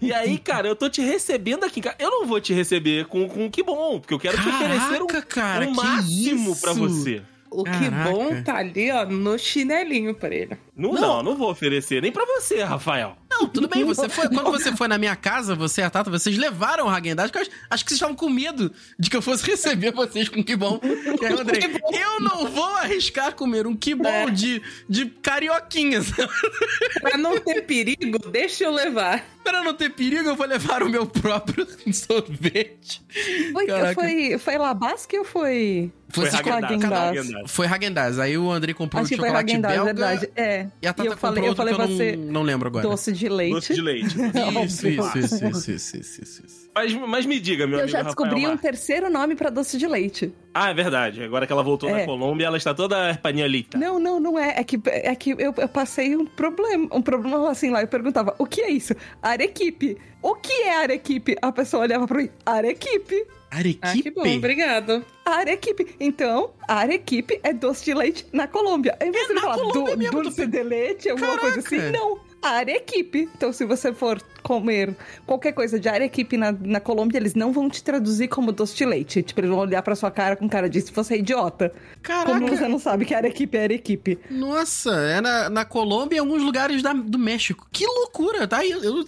E 0.00 0.12
aí, 0.12 0.38
cara, 0.38 0.68
eu 0.68 0.76
tô 0.76 0.88
te 0.88 1.00
recebendo 1.02 1.64
aqui. 1.64 1.80
Eu 1.98 2.10
não 2.10 2.26
vou 2.26 2.40
te 2.40 2.52
receber 2.52 3.06
com, 3.06 3.28
com 3.28 3.50
que 3.50 3.62
bom, 3.62 3.98
porque 4.00 4.14
eu 4.14 4.18
quero 4.18 4.40
te 4.40 4.48
oferecer 4.48 5.02
um, 5.02 5.06
Caraca, 5.06 5.22
cara, 5.26 5.66
um 5.66 5.70
que 5.72 5.76
máximo 5.76 6.56
pra 6.60 6.72
você. 6.72 7.22
O 7.50 7.62
que 7.62 7.70
Caraca. 7.70 8.10
bom 8.10 8.42
tá 8.42 8.56
ali, 8.56 8.90
ó, 8.90 9.04
no 9.06 9.38
chinelinho 9.38 10.12
pra 10.14 10.34
ele. 10.34 10.56
Não, 10.76 10.92
não, 10.92 11.22
não 11.22 11.36
vou 11.36 11.50
oferecer 11.50 12.02
nem 12.02 12.10
pra 12.10 12.24
você, 12.24 12.62
Rafael. 12.62 13.16
Não, 13.30 13.46
tudo 13.48 13.68
bem, 13.68 13.84
você 13.84 14.08
foi. 14.08 14.28
Quando 14.28 14.50
você 14.50 14.74
foi 14.76 14.88
na 14.88 14.98
minha 14.98 15.14
casa, 15.14 15.54
você 15.54 15.80
e 15.80 15.84
a 15.84 15.90
Tata, 15.90 16.10
vocês 16.10 16.36
levaram 16.36 16.86
o 16.86 16.88
eu 16.88 17.40
acho, 17.40 17.50
acho 17.70 17.84
que 17.84 17.90
vocês 17.90 17.92
estavam 17.92 18.14
com 18.14 18.28
medo 18.28 18.72
de 18.98 19.08
que 19.10 19.16
eu 19.16 19.22
fosse 19.22 19.44
receber 19.48 19.92
vocês 19.92 20.28
com 20.28 20.42
que 20.42 20.56
bom. 20.56 20.80
Que 21.18 21.26
aí, 21.26 21.32
Andrei, 21.32 21.62
eu 21.92 22.20
não 22.20 22.48
vou 22.48 22.74
arriscar 22.76 23.34
comer 23.34 23.66
um 23.66 23.76
que 23.76 23.94
bom 23.94 24.08
É. 24.08 24.30
de, 24.30 24.60
de 24.88 25.06
carioquinhas. 25.06 26.06
Pra 27.00 27.16
não 27.16 27.38
ter 27.38 27.62
perigo, 27.62 28.18
deixa 28.30 28.64
eu 28.64 28.72
levar. 28.72 29.24
Pra 29.44 29.62
não 29.62 29.74
ter 29.74 29.90
perigo, 29.90 30.28
eu 30.28 30.36
vou 30.36 30.46
levar 30.46 30.82
o 30.82 30.88
meu 30.88 31.06
próprio 31.06 31.66
sorvete. 31.92 33.02
Foi, 33.52 33.66
Caraca. 33.66 33.94
foi, 33.94 34.38
foi 34.38 34.58
Labasque 34.58 35.18
ou 35.18 35.24
foi... 35.24 35.92
Foi 36.08 36.28
Häagen-Dazs. 36.28 37.32
Foi 37.46 37.66
Häagen-Dazs. 37.66 38.18
Aí 38.20 38.38
o 38.38 38.50
Andrei 38.50 38.72
comprou 38.72 39.02
Acho 39.02 39.08
foi 39.16 39.16
chocolate 39.16 39.58
belga. 39.58 39.84
verdade. 39.84 40.30
É. 40.36 40.63
E 40.82 40.86
a 40.86 40.92
Tata 40.92 41.08
e 41.08 41.12
eu 41.12 41.16
falei, 41.16 41.48
eu 41.48 41.54
falei 41.54 41.74
que 41.74 41.80
eu 41.80 41.86
você, 41.88 42.16
não, 42.16 42.32
não 42.32 42.42
lembro 42.42 42.68
agora. 42.68 42.86
doce 42.88 43.12
de 43.12 43.28
leite. 43.28 43.54
Doce 43.54 43.74
de 43.74 43.80
leite. 43.80 44.14
Isso, 44.64 44.88
isso, 44.88 45.18
isso, 45.18 45.18
isso, 45.18 45.70
isso, 45.70 45.96
isso, 45.96 46.22
isso, 46.22 46.42
isso. 46.46 46.64
Mas, 46.74 46.92
mas 46.92 47.26
me 47.26 47.38
diga, 47.38 47.66
meu 47.66 47.78
Eu 47.78 47.82
amigo 47.84 47.96
já 47.96 48.02
descobri 48.02 48.30
Rafael 48.34 48.48
um 48.48 48.54
Mar. 48.54 48.60
terceiro 48.60 49.08
nome 49.10 49.36
pra 49.36 49.48
doce 49.50 49.78
de 49.78 49.86
leite. 49.86 50.32
Ah, 50.52 50.70
é 50.70 50.74
verdade. 50.74 51.22
Agora 51.22 51.46
que 51.46 51.52
ela 51.52 51.62
voltou 51.62 51.88
da 51.90 52.00
É. 52.00 52.04
Colômbia, 52.06 52.46
ela 52.46 52.56
está 52.56 52.74
toda 52.74 53.10
espanholita. 53.10 53.78
Não, 53.78 53.98
não, 54.00 54.18
não 54.18 54.38
é. 54.38 54.54
É 54.58 54.64
que, 54.64 54.80
é 54.86 55.14
que 55.14 55.30
eu, 55.30 55.54
eu 55.56 55.68
passei 55.68 56.16
um 56.16 56.26
problema. 56.26 56.88
Um 56.92 57.00
problema 57.02 57.48
assim 57.50 57.70
lá. 57.70 57.80
Eu 57.82 57.88
perguntava, 57.88 58.34
o 58.38 58.46
que 58.46 58.60
é 58.60 58.70
isso? 58.70 58.94
Arequipe. 59.22 59.96
O 60.20 60.34
que 60.34 60.52
é 60.52 60.82
arequipe? 60.82 61.36
A 61.40 61.52
pessoa 61.52 61.82
olhava 61.84 62.06
pra 62.08 62.18
mim, 62.22 62.30
arequipe. 62.44 63.24
Arequipe? 63.54 63.78
Ah, 63.82 63.92
que 64.02 64.10
bom, 64.10 64.36
obrigado. 64.36 65.04
Arequipe. 65.24 65.94
Então, 66.00 66.50
arequipe 66.68 67.38
é 67.42 67.52
doce 67.52 67.84
de 67.84 67.94
leite 67.94 68.26
na 68.32 68.46
Colômbia. 68.48 68.96
Em 69.00 69.10
vez 69.10 69.26
de 69.26 69.32
ele 69.32 69.34
na 69.34 69.40
falar 69.42 69.54
Colômbia 69.56 69.94
do, 69.94 69.98
mesmo, 69.98 70.22
tu- 70.30 70.46
de 70.46 70.62
leite, 70.62 71.08
alguma 71.08 71.28
Caraca. 71.36 71.52
coisa 71.52 71.60
assim, 71.60 71.90
não. 71.90 72.18
Arequipe. 72.48 73.28
Então, 73.36 73.52
se 73.52 73.64
você 73.64 73.92
for 73.92 74.20
comer 74.42 74.94
qualquer 75.26 75.52
coisa 75.52 75.80
de 75.80 75.88
arequipe 75.88 76.36
na, 76.36 76.52
na 76.52 76.78
Colômbia, 76.80 77.16
eles 77.18 77.34
não 77.34 77.50
vão 77.52 77.68
te 77.70 77.82
traduzir 77.82 78.28
como 78.28 78.52
doce 78.52 78.76
de 78.76 78.84
leite. 78.84 79.22
Tipo, 79.22 79.40
eles 79.40 79.50
vão 79.50 79.58
olhar 79.60 79.82
pra 79.82 79.94
sua 79.96 80.10
cara 80.10 80.36
com 80.36 80.48
cara 80.48 80.68
de 80.68 80.80
se 80.82 80.92
você 80.92 81.14
é 81.14 81.18
idiota. 81.18 81.72
Caraca. 82.02 82.32
Como 82.32 82.46
você 82.48 82.68
não 82.68 82.78
sabe 82.78 83.04
que 83.06 83.14
arequipe 83.14 83.56
é 83.56 83.62
arequipe. 83.62 84.18
Nossa, 84.30 84.90
é 84.94 85.20
na, 85.20 85.48
na 85.48 85.64
Colômbia 85.64 86.16
e 86.16 86.18
em 86.18 86.20
alguns 86.20 86.42
lugares 86.42 86.82
da- 86.82 86.92
do 86.92 87.18
México. 87.18 87.66
Que 87.72 87.86
loucura, 87.86 88.46
tá? 88.46 88.64
Eu, 88.64 88.82
eu 88.84 89.04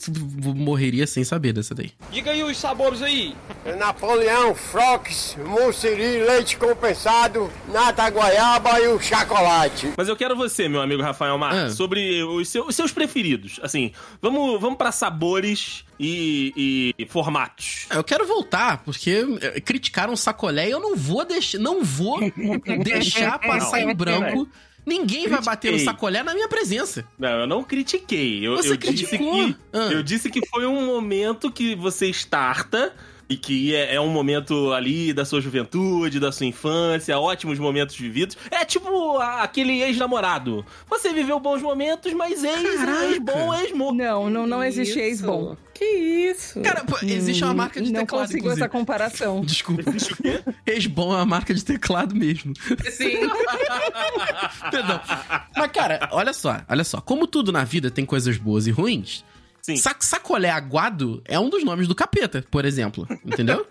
morreria 0.54 1.06
sem 1.06 1.22
saber 1.24 1.52
dessa 1.52 1.74
daí. 1.74 1.92
Diga 2.10 2.30
aí 2.30 2.42
os 2.42 2.56
sabores 2.56 3.02
aí. 3.02 3.34
Napoleão, 3.78 4.54
Frox, 4.54 5.36
Mussiri, 5.44 6.24
leite 6.24 6.56
compensado, 6.56 7.50
nata 7.70 8.08
goiaba 8.10 8.80
e 8.80 8.88
o 8.88 9.00
chocolate. 9.00 9.92
Mas 9.96 10.08
eu 10.08 10.16
quero 10.16 10.34
você, 10.36 10.68
meu 10.68 10.80
amigo 10.80 11.02
Rafael 11.02 11.36
Mar, 11.36 11.54
Ah. 11.54 11.70
sobre 11.70 12.22
os 12.22 12.48
seus, 12.48 12.68
os 12.68 12.74
seus 12.76 12.92
preferidos. 12.92 13.25
Assim, 13.62 13.92
vamos, 14.20 14.60
vamos 14.60 14.76
para 14.78 14.92
sabores 14.92 15.84
e, 15.98 16.94
e 16.98 17.06
formatos. 17.06 17.86
Eu 17.90 18.04
quero 18.04 18.26
voltar, 18.26 18.82
porque 18.84 19.24
eh, 19.40 19.60
criticaram 19.60 20.12
o 20.12 20.16
sacolé 20.16 20.68
e 20.68 20.70
eu 20.72 20.80
não 20.80 20.94
vou 20.96 21.24
deixar, 21.26 21.58
não 21.58 21.82
vou 21.84 22.20
deixar 22.82 23.38
passar 23.38 23.80
em 23.80 23.94
branco. 23.94 24.48
Ninguém 24.84 25.26
vai 25.26 25.42
bater 25.42 25.68
no 25.68 25.72
Critiquei. 25.72 25.84
sacolé 25.84 26.22
na 26.22 26.32
minha 26.32 26.48
presença. 26.48 27.04
Não, 27.18 27.40
eu 27.40 27.46
não 27.48 27.64
critiquei. 27.64 28.46
Eu, 28.46 28.56
Você 28.56 28.70
eu 28.72 28.76
disse 28.76 29.06
criticou. 29.06 29.32
que 29.48 29.56
Ah. 29.72 29.88
eu 29.90 30.00
disse 30.02 30.30
que 30.30 30.46
foi 30.46 30.64
um 30.64 30.86
momento 30.86 31.50
que 31.50 31.74
você 31.74 32.06
starta 32.10 32.94
E 33.28 33.36
que 33.36 33.74
é, 33.74 33.96
é 33.96 34.00
um 34.00 34.08
momento 34.08 34.72
ali 34.72 35.12
da 35.12 35.24
sua 35.24 35.40
juventude, 35.40 36.20
da 36.20 36.30
sua 36.30 36.46
infância, 36.46 37.18
ótimos 37.18 37.58
momentos 37.58 37.96
vividos. 37.96 38.36
É 38.52 38.64
tipo 38.64 39.18
a- 39.18 39.42
aquele 39.42 39.82
ex-namorado. 39.82 40.64
Você 40.88 41.12
viveu 41.12 41.40
bons 41.40 41.60
momentos, 41.60 42.12
mas 42.12 42.44
ex, 42.44 42.62
ex-bom, 43.10 43.52
ex-morto. 43.54 43.94
Não, 43.96 44.30
não, 44.30 44.46
não 44.46 44.62
existe 44.62 45.00
ex-bom. 45.00 45.56
Que 45.74 45.84
isso? 45.84 46.60
Cara, 46.62 46.84
pô, 46.84 46.96
existe 47.02 47.42
uma 47.44 47.52
marca 47.52 47.82
de 47.82 47.92
Não 47.92 48.00
teclado, 48.00 48.22
consigo 48.22 48.38
inclusive. 48.38 48.62
essa 48.62 48.68
comparação. 48.70 49.40
Desculpa. 49.42 49.82
Ex-bom 50.64 51.12
é 51.12 51.16
uma 51.16 51.26
marca 51.26 51.52
de 51.52 51.64
teclado 51.64 52.14
mesmo. 52.14 52.54
Sim. 52.92 53.28
Perdão. 54.70 55.00
Mas, 55.56 55.70
cara, 55.72 56.08
olha 56.12 56.32
só, 56.32 56.60
olha 56.68 56.84
só. 56.84 57.00
Como 57.00 57.26
tudo 57.26 57.52
na 57.52 57.64
vida 57.64 57.90
tem 57.90 58.04
coisas 58.06 58.36
boas 58.36 58.66
e 58.66 58.70
ruins, 58.70 59.24
Sim. 59.66 59.74
Sac 59.74 60.04
sacolé 60.04 60.48
aguado 60.48 61.20
é 61.24 61.40
um 61.40 61.50
dos 61.50 61.64
nomes 61.64 61.88
do 61.88 61.94
capeta, 61.94 62.44
por 62.52 62.64
exemplo. 62.64 63.04
Entendeu? 63.24 63.66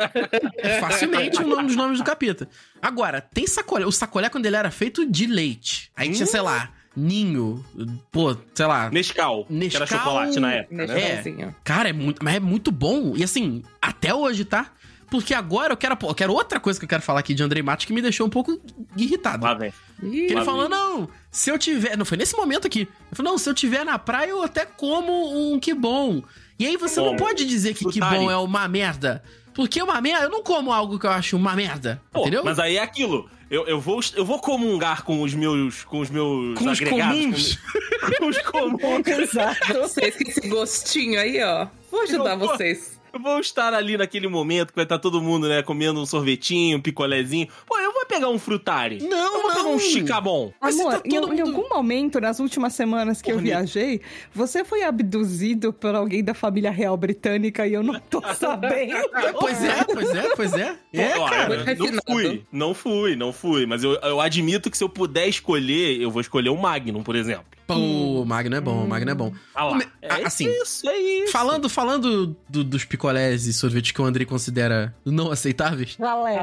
É 0.58 0.82
facilmente 0.82 1.42
um 1.42 1.48
nome 1.48 1.68
dos 1.68 1.76
nomes 1.78 2.00
do 2.00 2.04
capeta. 2.04 2.50
Agora, 2.82 3.22
tem 3.22 3.48
sacolé. 3.48 3.86
O 3.86 3.92
sacolé, 3.94 4.28
quando 4.28 4.46
ele 4.46 4.58
era 4.58 4.70
feito 4.70 5.10
de 5.10 5.26
leite. 5.26 5.90
Aí 5.96 6.12
tinha, 6.12 6.26
sei 6.26 6.42
lá, 6.42 6.70
ninho, 6.94 7.64
pô, 8.12 8.36
sei 8.54 8.66
lá. 8.66 8.90
Nescau, 8.90 9.46
que 9.46 9.54
era 9.54 9.60
Nescau, 9.60 9.88
chocolate 9.88 10.38
na 10.38 10.52
época, 10.52 10.76
né? 10.76 10.86
Nescauzinho. 10.86 11.56
Cara, 11.64 11.88
é 11.88 11.94
muito, 11.94 12.22
mas 12.22 12.36
é 12.36 12.40
muito 12.42 12.74
bom. 12.74 13.14
E 13.16 13.24
assim, 13.24 13.64
até 13.82 14.14
hoje, 14.14 14.44
tá? 14.44 14.74
Porque 15.10 15.34
agora 15.34 15.74
eu 15.74 15.78
quero, 15.78 15.98
eu 16.02 16.16
quero 16.16 16.34
outra 16.34 16.60
coisa 16.60 16.80
que 16.80 16.86
eu 16.86 16.90
quero 16.90 17.02
falar 17.02 17.20
aqui 17.20 17.34
de 17.34 17.44
Andrei 17.44 17.62
Matos 17.62 17.86
que 17.86 17.94
me 17.94 18.02
deixou 18.02 18.26
um 18.26 18.30
pouco 18.30 18.60
irritado. 18.98 19.44
Lá 19.44 19.54
vem. 19.54 19.72
Que 20.00 20.26
ele 20.32 20.44
falou, 20.44 20.68
não, 20.68 21.08
se 21.32 21.50
eu 21.50 21.58
tiver. 21.60 21.96
Não 21.98 22.06
foi 22.06 22.18
nesse 22.18 22.36
momento 22.36 22.66
aqui. 22.68 22.82
Ele 22.82 22.90
falou, 23.14 23.32
não, 23.34 23.38
se 23.38 23.50
eu 23.50 23.54
tiver 23.54 23.84
na 23.86 23.98
praia, 24.00 24.30
eu 24.32 24.42
até 24.44 24.66
como 24.66 25.54
um 25.54 25.60
que 25.60 25.74
bom. 25.74 26.22
E 26.58 26.66
aí 26.66 26.78
você 26.78 27.00
não 27.00 27.08
Como? 27.08 27.20
pode 27.20 27.46
dizer 27.46 27.74
que 27.74 27.86
que 27.90 28.00
bom 28.00 28.32
é 28.32 28.38
uma 28.38 28.68
merda. 28.68 29.22
Porque 29.54 29.82
uma 29.82 30.02
merda, 30.02 30.26
eu 30.26 30.30
não 30.30 30.44
como 30.44 30.72
algo 30.74 31.00
que 31.00 31.06
eu 31.06 31.12
acho 31.12 31.38
uma 31.38 31.56
merda. 31.56 32.02
Pô, 32.12 32.22
entendeu? 32.22 32.44
Mas 32.44 32.60
aí 32.60 32.78
é 32.78 32.82
aquilo. 32.82 33.30
Eu, 33.50 33.66
eu, 33.68 33.80
vou, 33.80 34.00
eu 34.16 34.26
vou 34.26 34.40
comungar 34.40 35.04
com 35.04 35.22
os 35.22 35.34
meus, 35.34 35.84
com 35.84 36.00
os 36.00 36.10
meus 36.10 36.58
Com 36.58 36.66
os 36.66 36.82
agregados. 36.82 37.16
comuns. 37.16 37.60
Com, 38.02 38.12
com 38.18 38.28
os 38.28 38.38
comuns. 38.42 39.08
Exato. 39.08 39.74
Vocês 39.74 40.16
com 40.16 40.30
esse 40.30 40.48
gostinho 40.50 41.20
aí, 41.20 41.42
ó. 41.44 41.68
Vou 41.92 42.02
ajudar 42.02 42.36
Não, 42.36 42.48
pô. 42.48 42.48
vocês. 42.58 42.95
Eu 43.16 43.22
vou 43.22 43.40
estar 43.40 43.74
ali 43.74 43.96
naquele 43.98 44.28
momento 44.28 44.72
que 44.72 44.76
vai 44.76 44.84
estar 44.84 45.00
todo 45.00 45.22
mundo, 45.22 45.48
né, 45.48 45.64
comendo 45.64 46.02
um 46.02 46.06
sorvetinho, 46.06 46.78
um 46.78 46.82
picolézinho. 46.82 47.48
Pô, 47.66 47.80
eu 47.80 47.94
vou 47.94 48.06
pegar 48.06 48.28
um 48.28 48.38
frutari. 48.38 49.00
Não, 49.02 49.36
eu 49.38 49.42
vou 49.42 49.52
pegar 49.52 49.64
não. 49.64 49.76
um 49.76 49.80
chicabon. 49.80 50.52
Mas 50.62 50.78
Amor, 50.78 50.92
tá 50.96 51.02
em, 51.06 51.10
todo 51.22 51.34
em 51.34 51.38
mundo- 51.38 51.56
algum 51.56 51.70
momento, 51.70 52.20
nas 52.20 52.42
últimas 52.42 52.74
semanas 52.74 53.22
que 53.22 53.32
eu 53.32 53.40
viajei, 53.40 54.02
você 54.34 54.66
foi 54.66 54.84
abduzido 54.84 55.72
por 55.72 55.96
alguém 55.96 56.22
da 56.26 56.34
família 56.34 56.70
real 56.70 56.98
britânica 56.98 57.66
e 57.66 57.74
eu 57.74 57.82
não 57.84 57.98
tô 58.02 58.22
sabendo. 58.36 58.94
Pois 59.40 59.64
é, 59.64 59.84
pois 59.86 60.10
é, 60.14 60.36
pois 60.36 60.54
é. 60.54 60.76
É, 60.92 61.08
cara. 61.30 61.64
eu 61.72 61.92
não 61.94 62.02
fui, 62.06 62.44
não 62.52 62.74
fui, 62.74 63.16
não 63.16 63.32
fui. 63.32 63.66
Mas 63.66 63.82
eu, 63.82 63.94
eu 63.94 64.20
admito 64.20 64.70
que 64.70 64.78
se 64.78 64.84
eu 64.84 64.90
puder 64.90 65.26
escolher, 65.30 66.02
eu 66.02 66.12
vou 66.12 66.20
escolher 66.20 66.50
o 66.50 66.58
Magnum, 66.58 67.02
por 67.02 67.16
exemplo. 67.16 67.46
Pô, 67.68 68.22
o 68.22 68.26
Magno 68.26 68.56
é 68.56 68.62
bom, 68.62 68.84
o 68.84 68.88
Magno 68.88 69.10
é 69.10 69.16
bom. 69.16 69.34
Ah 69.56 69.64
lá. 69.66 69.76
Me- 69.78 69.88
É 70.02 70.24
assim, 70.26 70.46
isso, 70.62 70.88
é 70.88 70.96
isso. 70.98 71.32
Falando, 71.32 71.68
falando 71.68 72.36
do- 72.48 72.64
dos 72.64 72.86
picolés 72.86 73.48
e 73.48 73.54
sorvetes 73.54 73.92
que 73.92 74.02
o 74.02 74.06
Andrei 74.06 74.26
considera 74.26 74.94
não 75.04 75.32
aceitáveis, 75.32 75.98
Ralé. 76.00 76.40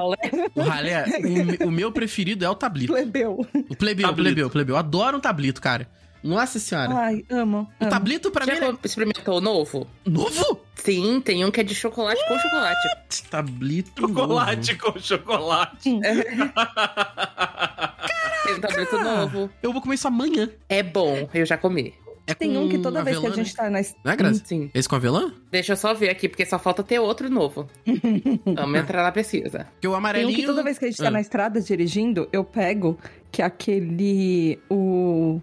o 0.55 0.63
ralé, 0.63 1.05
o, 1.63 1.69
o 1.69 1.71
meu 1.71 1.93
preferido 1.93 2.45
é 2.45 2.51
o 2.51 2.55
tablito. 2.57 2.93
Plebeu. 2.93 3.47
O 3.69 3.77
plebeu, 3.77 4.07
o 4.07 4.11
Tablito. 4.11 4.15
plebeu, 4.15 4.47
o 4.47 4.51
plebeu. 4.51 4.75
Eu 4.75 4.79
adoro 4.79 5.19
um 5.19 5.21
tablito, 5.21 5.61
cara. 5.61 5.89
Nossa 6.25 6.61
senhora. 6.61 6.95
Ai, 6.95 7.25
amo. 7.31 7.69
o 7.81 7.85
amo. 7.85 7.91
tablito 7.91 8.31
pra 8.31 8.47
mim 8.47 8.55
Já 8.55 8.69
ele 8.69 8.79
experimentou 8.85 9.39
o 9.39 9.41
novo? 9.41 9.89
é 10.07 10.11
novo. 10.11 10.61
Sim, 10.77 11.21
tem 11.21 11.45
um 11.45 11.51
que 11.51 11.61
é 11.61 11.65
de 11.65 11.75
chocolate 11.75 12.21
com 12.29 12.39
chocolate. 12.39 13.23
Tablito 13.29 14.01
Chocolate 14.01 14.73
novo. 14.79 14.93
com 14.93 14.99
chocolate. 15.01 15.99
Tem 18.45 18.55
um 18.55 18.61
tablito 18.61 18.99
novo. 18.99 19.51
Eu 19.63 19.73
vou 19.73 19.81
comer 19.83 19.95
isso 19.97 20.09
amanhã. 20.09 20.51
É 20.69 20.83
bom, 20.83 21.29
eu 21.33 21.45
já 21.47 21.57
comi. 21.57 21.95
É 22.25 22.35
Tem 22.35 22.57
um 22.57 22.69
que 22.69 22.79
toda 22.79 23.03
vez 23.03 23.19
que 23.19 23.27
a 23.27 23.29
avelã, 23.31 23.45
gente 23.45 23.57
tá 23.57 23.65
na. 23.65 23.81
né? 23.81 23.85
Não 24.05 24.13
é, 24.13 24.17
Grazi? 24.17 24.43
Sim. 24.45 24.71
Esse 24.73 24.89
com 24.89 24.95
avelã? 24.95 25.33
Deixa 25.51 25.73
eu 25.73 25.77
só 25.77 25.93
ver 25.93 26.09
aqui, 26.09 26.29
porque 26.29 26.47
só 26.47 26.57
falta 26.57 26.81
ter 26.83 27.01
outro 27.01 27.29
novo. 27.29 27.69
Vamos 28.47 28.79
entrar 28.81 29.03
na 29.03 29.11
pesquisa. 29.11 29.67
Porque 29.73 29.89
o 29.89 29.91
Tem 29.91 29.99
amarelinho... 29.99 30.33
um 30.33 30.41
que 30.41 30.47
toda 30.47 30.63
vez 30.63 30.79
que 30.79 30.85
a 30.85 30.89
gente 30.89 30.99
tá 30.99 31.09
Ah. 31.09 31.11
na 31.11 31.21
estrada 31.21 31.61
dirigindo, 31.61 32.29
eu 32.33 32.45
pego 32.45 32.97
que 33.31 33.43
é 33.43 33.45
aquele. 33.45 34.59
O. 34.71 35.41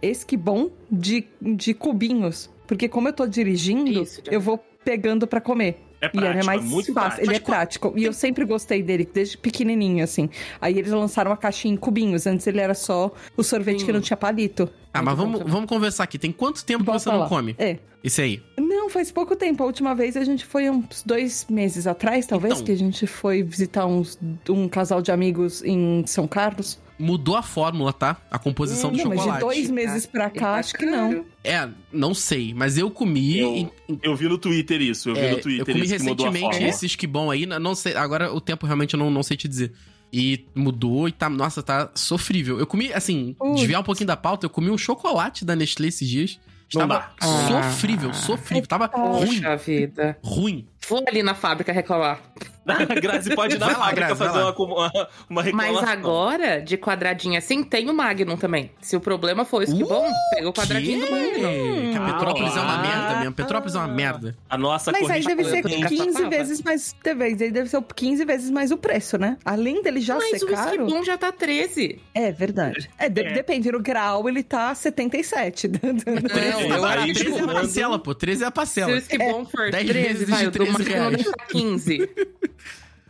Esquibom 0.00 0.70
de, 0.90 1.26
de 1.42 1.74
cubinhos. 1.74 2.48
Porque 2.66 2.88
como 2.88 3.08
eu 3.08 3.12
tô 3.12 3.26
dirigindo, 3.26 4.02
Isso, 4.02 4.22
eu 4.30 4.40
vou 4.40 4.56
pegando 4.84 5.26
pra 5.26 5.40
comer. 5.40 5.78
É 6.02 6.06
e 6.06 6.10
prático, 6.10 6.32
ele 6.32 6.40
é 6.40 6.44
mais 6.44 6.64
muito 6.64 6.92
fácil, 6.92 7.10
prático. 7.10 7.26
ele 7.26 7.36
é 7.36 7.40
prático. 7.40 7.92
E 7.96 8.04
eu 8.04 8.12
sempre 8.12 8.44
gostei 8.44 8.82
dele, 8.82 9.08
desde 9.12 9.36
pequenininho, 9.36 10.02
assim. 10.02 10.30
Aí 10.60 10.78
eles 10.78 10.90
lançaram 10.92 11.30
uma 11.30 11.36
caixinha 11.36 11.74
em 11.74 11.76
cubinhos. 11.76 12.26
Antes 12.26 12.46
ele 12.46 12.58
era 12.60 12.74
só 12.74 13.12
o 13.36 13.42
sorvete 13.42 13.84
que 13.84 13.92
não 13.92 14.00
tinha 14.00 14.16
palito. 14.16 14.68
Ah, 14.94 15.02
mas 15.02 15.16
vamos, 15.16 15.40
vamos 15.44 15.68
conversar 15.68 16.04
aqui. 16.04 16.18
Tem 16.18 16.32
quanto 16.32 16.64
tempo 16.64 16.84
que 16.84 16.90
Posso 16.90 17.10
você 17.10 17.16
não 17.16 17.28
come? 17.28 17.54
É. 17.58 17.78
Esse 18.02 18.22
aí. 18.22 18.42
Não, 18.58 18.88
faz 18.88 19.12
pouco 19.12 19.36
tempo. 19.36 19.62
A 19.62 19.66
última 19.66 19.94
vez 19.94 20.16
a 20.16 20.24
gente 20.24 20.46
foi 20.46 20.70
uns 20.70 21.02
dois 21.04 21.46
meses 21.50 21.86
atrás, 21.86 22.26
talvez, 22.26 22.54
Então. 22.54 22.64
que 22.64 22.72
a 22.72 22.76
gente 22.76 23.06
foi 23.06 23.42
visitar 23.42 23.84
uns, 23.86 24.18
um 24.48 24.68
casal 24.68 25.02
de 25.02 25.12
amigos 25.12 25.62
em 25.62 26.02
São 26.06 26.26
Carlos. 26.26 26.78
Mudou 27.00 27.34
a 27.34 27.42
fórmula, 27.42 27.92
tá? 27.92 28.18
A 28.30 28.38
composição 28.38 28.90
do 28.92 28.98
não, 28.98 29.04
mas 29.06 29.14
de 29.18 29.24
chocolate. 29.24 29.40
dois 29.40 29.70
meses 29.70 30.04
pra 30.06 30.28
cá, 30.28 30.40
Tá 30.40 30.54
acho 30.56 30.74
que 30.74 30.84
não. 30.84 31.24
É, 31.42 31.66
não 31.90 32.12
sei. 32.12 32.52
Mas 32.52 32.76
eu 32.76 32.90
comi... 32.90 33.38
Eu- 33.38 33.72
e- 33.88 33.98
Eu 34.02 34.14
vi 34.14 34.28
no 34.28 34.36
Twitter 34.36 34.82
isso, 34.82 35.08
eu 35.08 35.14
vi 35.14 35.20
É, 35.20 35.30
no 35.30 35.36
eu 35.38 35.40
Twitter 35.40 35.74
comi 35.74 35.84
isso 35.86 35.96
que 35.96 36.02
mudou 36.02 36.26
a 36.26 36.30
recentemente 36.30 36.64
esse 36.64 36.84
esquibom 36.86 37.30
aí, 37.30 37.46
não 37.46 37.74
sei, 37.74 37.96
agora 37.96 38.32
o 38.32 38.40
tempo 38.40 38.66
realmente 38.66 38.92
eu 38.94 38.98
não, 38.98 39.10
não 39.10 39.22
sei 39.22 39.36
te 39.36 39.48
dizer. 39.48 39.72
E 40.12 40.44
mudou 40.54 41.08
e 41.08 41.12
tá, 41.12 41.30
nossa, 41.30 41.62
tá 41.62 41.90
sofrível. 41.94 42.58
Eu 42.58 42.66
comi, 42.66 42.92
assim, 42.92 43.34
Putz. 43.38 43.60
desviar 43.60 43.80
um 43.80 43.84
pouquinho 43.84 44.08
da 44.08 44.16
pauta, 44.16 44.44
eu 44.44 44.50
comi 44.50 44.68
um 44.70 44.76
chocolate 44.76 45.44
da 45.44 45.56
Nestlé 45.56 45.88
esses 45.88 46.06
dias. 46.08 46.38
Estava 46.68 47.10
sofrível, 47.48 48.12
sofrível. 48.12 48.66
Tava 48.66 48.86
ruim, 48.86 49.26
Poxa 49.40 49.56
vida. 49.56 50.18
ruim. 50.22 50.66
Vou 50.88 51.04
ali 51.06 51.22
na 51.22 51.34
fábrica 51.34 51.72
reclamar. 51.72 52.20
A 52.66 52.74
Grazi 53.00 53.34
pode 53.34 53.56
ir 53.56 53.58
na 53.58 53.66
Vai 53.66 53.74
lá, 53.74 53.80
fábrica 53.86 54.06
Grazi, 54.06 54.18
fazer 54.18 54.38
uma, 54.38 54.54
uma, 54.54 55.08
uma 55.30 55.42
reclamação. 55.42 55.80
Mas 55.82 55.88
agora, 55.90 56.60
de 56.60 56.76
quadradinho 56.76 57.36
assim, 57.38 57.64
tem 57.64 57.88
o 57.88 57.94
Magnum 57.94 58.36
também. 58.36 58.70
Se 58.80 58.94
o 58.96 59.00
problema 59.00 59.44
for 59.44 59.62
isso, 59.62 59.76
que 59.76 59.82
bom, 59.84 60.06
pega 60.34 60.48
o 60.48 60.52
quadradinho 60.52 61.04
do 61.04 61.10
Magnum. 61.10 61.90
Que 61.92 61.96
a 61.98 62.12
Petrópolis 62.12 62.56
é 62.56 62.60
uma 62.60 62.74
Ah. 62.74 62.82
merda 62.82 63.18
mesmo. 63.20 63.32
Petrópolis 63.34 63.74
é 63.74 63.78
uma 63.78 63.88
merda. 63.88 64.36
A 64.48 64.58
nossa 64.58 64.92
Mas 64.92 65.10
aí 65.10 65.22
deve 65.24 65.44
ser 65.44 65.62
tem- 65.62 65.84
15 65.86 66.12
Tava. 66.12 66.28
vezes 66.30 66.62
mais. 66.62 66.94
Deve, 67.02 67.24
aí 67.24 67.34
deve 67.34 67.68
ser 67.68 67.82
15 67.96 68.24
vezes 68.24 68.50
mais 68.50 68.70
o 68.70 68.76
preço, 68.76 69.16
né? 69.18 69.36
Além 69.44 69.82
dele 69.82 70.00
já 70.00 70.16
Mas 70.16 70.38
ser 70.38 70.44
o 70.44 70.48
caro. 70.48 70.82
Esquibom 70.86 71.02
já 71.04 71.16
tá 71.18 71.32
13. 71.32 72.00
É 72.14 72.30
verdade. 72.30 72.90
É, 72.98 73.08
de- 73.08 73.22
É. 73.22 73.32
depende 73.32 73.70
do 73.70 73.80
grau, 73.80 74.28
ele 74.28 74.42
tá 74.42 74.74
77. 74.74 75.68
Não, 75.82 75.96
tá 75.96 76.74
eu 76.76 76.80
barato. 76.82 77.10
acho 77.10 77.14
13 77.14 77.38
é 77.38 77.42
a 77.42 77.46
que 77.46 77.52
parcela, 77.54 77.98
pô. 77.98 78.14
13 78.14 78.42
é 78.44 78.46
a 78.46 78.48
se 78.48 78.50
o 78.50 78.54
parcela. 78.54 78.92
Esquibom 78.98 79.44
for 79.46 79.70
10 79.70 79.86
13, 79.86 80.08
vezes 80.08 80.28
vai, 80.28 80.40
de 80.40 80.46
o 80.46 80.50
do 80.50 80.58
13 80.58 80.69
Magnum 80.72 80.92
reais. 80.94 81.10
deve 81.16 81.22
estar 81.30 81.46
15. 81.46 82.10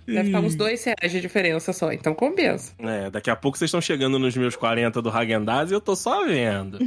Deve 0.06 0.24
ficar 0.24 0.40
uns 0.40 0.56
2 0.56 0.82
reais 0.84 1.12
de 1.12 1.20
diferença 1.20 1.72
só, 1.72 1.92
então 1.92 2.12
compensa. 2.14 2.72
É, 2.80 3.08
daqui 3.10 3.30
a 3.30 3.36
pouco 3.36 3.56
vocês 3.56 3.68
estão 3.68 3.80
chegando 3.80 4.18
nos 4.18 4.36
meus 4.36 4.56
40 4.56 5.00
do 5.00 5.08
Häagen-Dazs 5.08 5.70
e 5.70 5.74
eu 5.74 5.80
tô 5.80 5.94
só 5.94 6.26
vendo. 6.26 6.78